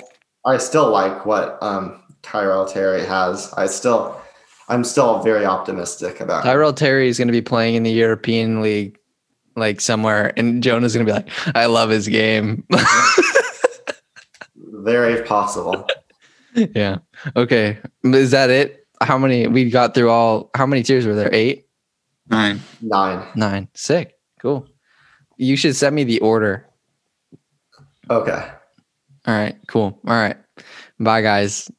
I 0.44 0.56
still 0.58 0.90
like 0.90 1.26
what 1.26 1.58
um, 1.62 2.02
Tyrell 2.22 2.66
Terry 2.66 3.04
has. 3.04 3.52
I 3.54 3.66
still, 3.66 4.20
I'm 4.68 4.84
still 4.84 5.22
very 5.22 5.44
optimistic 5.44 6.20
about. 6.20 6.44
Tyrell 6.44 6.72
Terry 6.72 7.08
is 7.08 7.18
going 7.18 7.28
to 7.28 7.32
be 7.32 7.42
playing 7.42 7.74
in 7.74 7.82
the 7.82 7.90
European 7.90 8.62
League, 8.62 8.98
like 9.56 9.80
somewhere, 9.80 10.32
and 10.36 10.62
Jonah's 10.62 10.94
going 10.94 11.06
to 11.06 11.12
be 11.12 11.16
like, 11.16 11.56
"I 11.56 11.66
love 11.66 11.90
his 11.90 12.08
game." 12.08 12.64
very 14.56 15.22
possible. 15.24 15.86
yeah. 16.54 16.98
Okay. 17.36 17.78
Is 18.04 18.30
that 18.30 18.50
it? 18.50 18.86
How 19.02 19.18
many 19.18 19.46
we 19.46 19.70
got 19.70 19.94
through 19.94 20.10
all? 20.10 20.50
How 20.54 20.66
many 20.66 20.82
tiers 20.82 21.06
were 21.06 21.14
there? 21.14 21.32
Eight. 21.34 21.66
Nine. 22.28 22.60
Nine. 22.80 23.26
Nine. 23.34 23.68
Sick. 23.74 24.14
Cool. 24.40 24.66
You 25.36 25.56
should 25.56 25.76
send 25.76 25.96
me 25.96 26.04
the 26.04 26.20
order. 26.20 26.66
Okay. 28.10 28.50
All 29.26 29.34
right, 29.34 29.56
cool. 29.68 29.98
All 30.06 30.14
right. 30.14 30.36
Bye, 30.98 31.22
guys. 31.22 31.70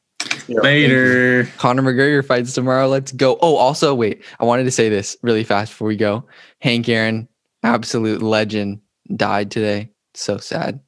Later. 0.48 1.48
Conor 1.58 1.82
McGregor 1.82 2.24
fights 2.24 2.54
tomorrow. 2.54 2.88
Let's 2.88 3.12
go. 3.12 3.38
Oh, 3.40 3.56
also, 3.56 3.94
wait. 3.94 4.24
I 4.40 4.44
wanted 4.44 4.64
to 4.64 4.70
say 4.70 4.88
this 4.88 5.16
really 5.22 5.44
fast 5.44 5.72
before 5.72 5.88
we 5.88 5.96
go. 5.96 6.24
Hank 6.60 6.88
Aaron, 6.88 7.28
absolute 7.62 8.22
legend, 8.22 8.80
died 9.14 9.50
today. 9.50 9.90
So 10.14 10.38
sad. 10.38 10.80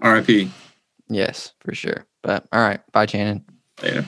RIP. 0.00 0.48
Yes, 1.08 1.52
for 1.60 1.74
sure. 1.74 2.06
But 2.22 2.46
all 2.52 2.60
right. 2.60 2.80
Bye, 2.92 3.06
Shannon. 3.06 3.44
Later. 3.82 4.04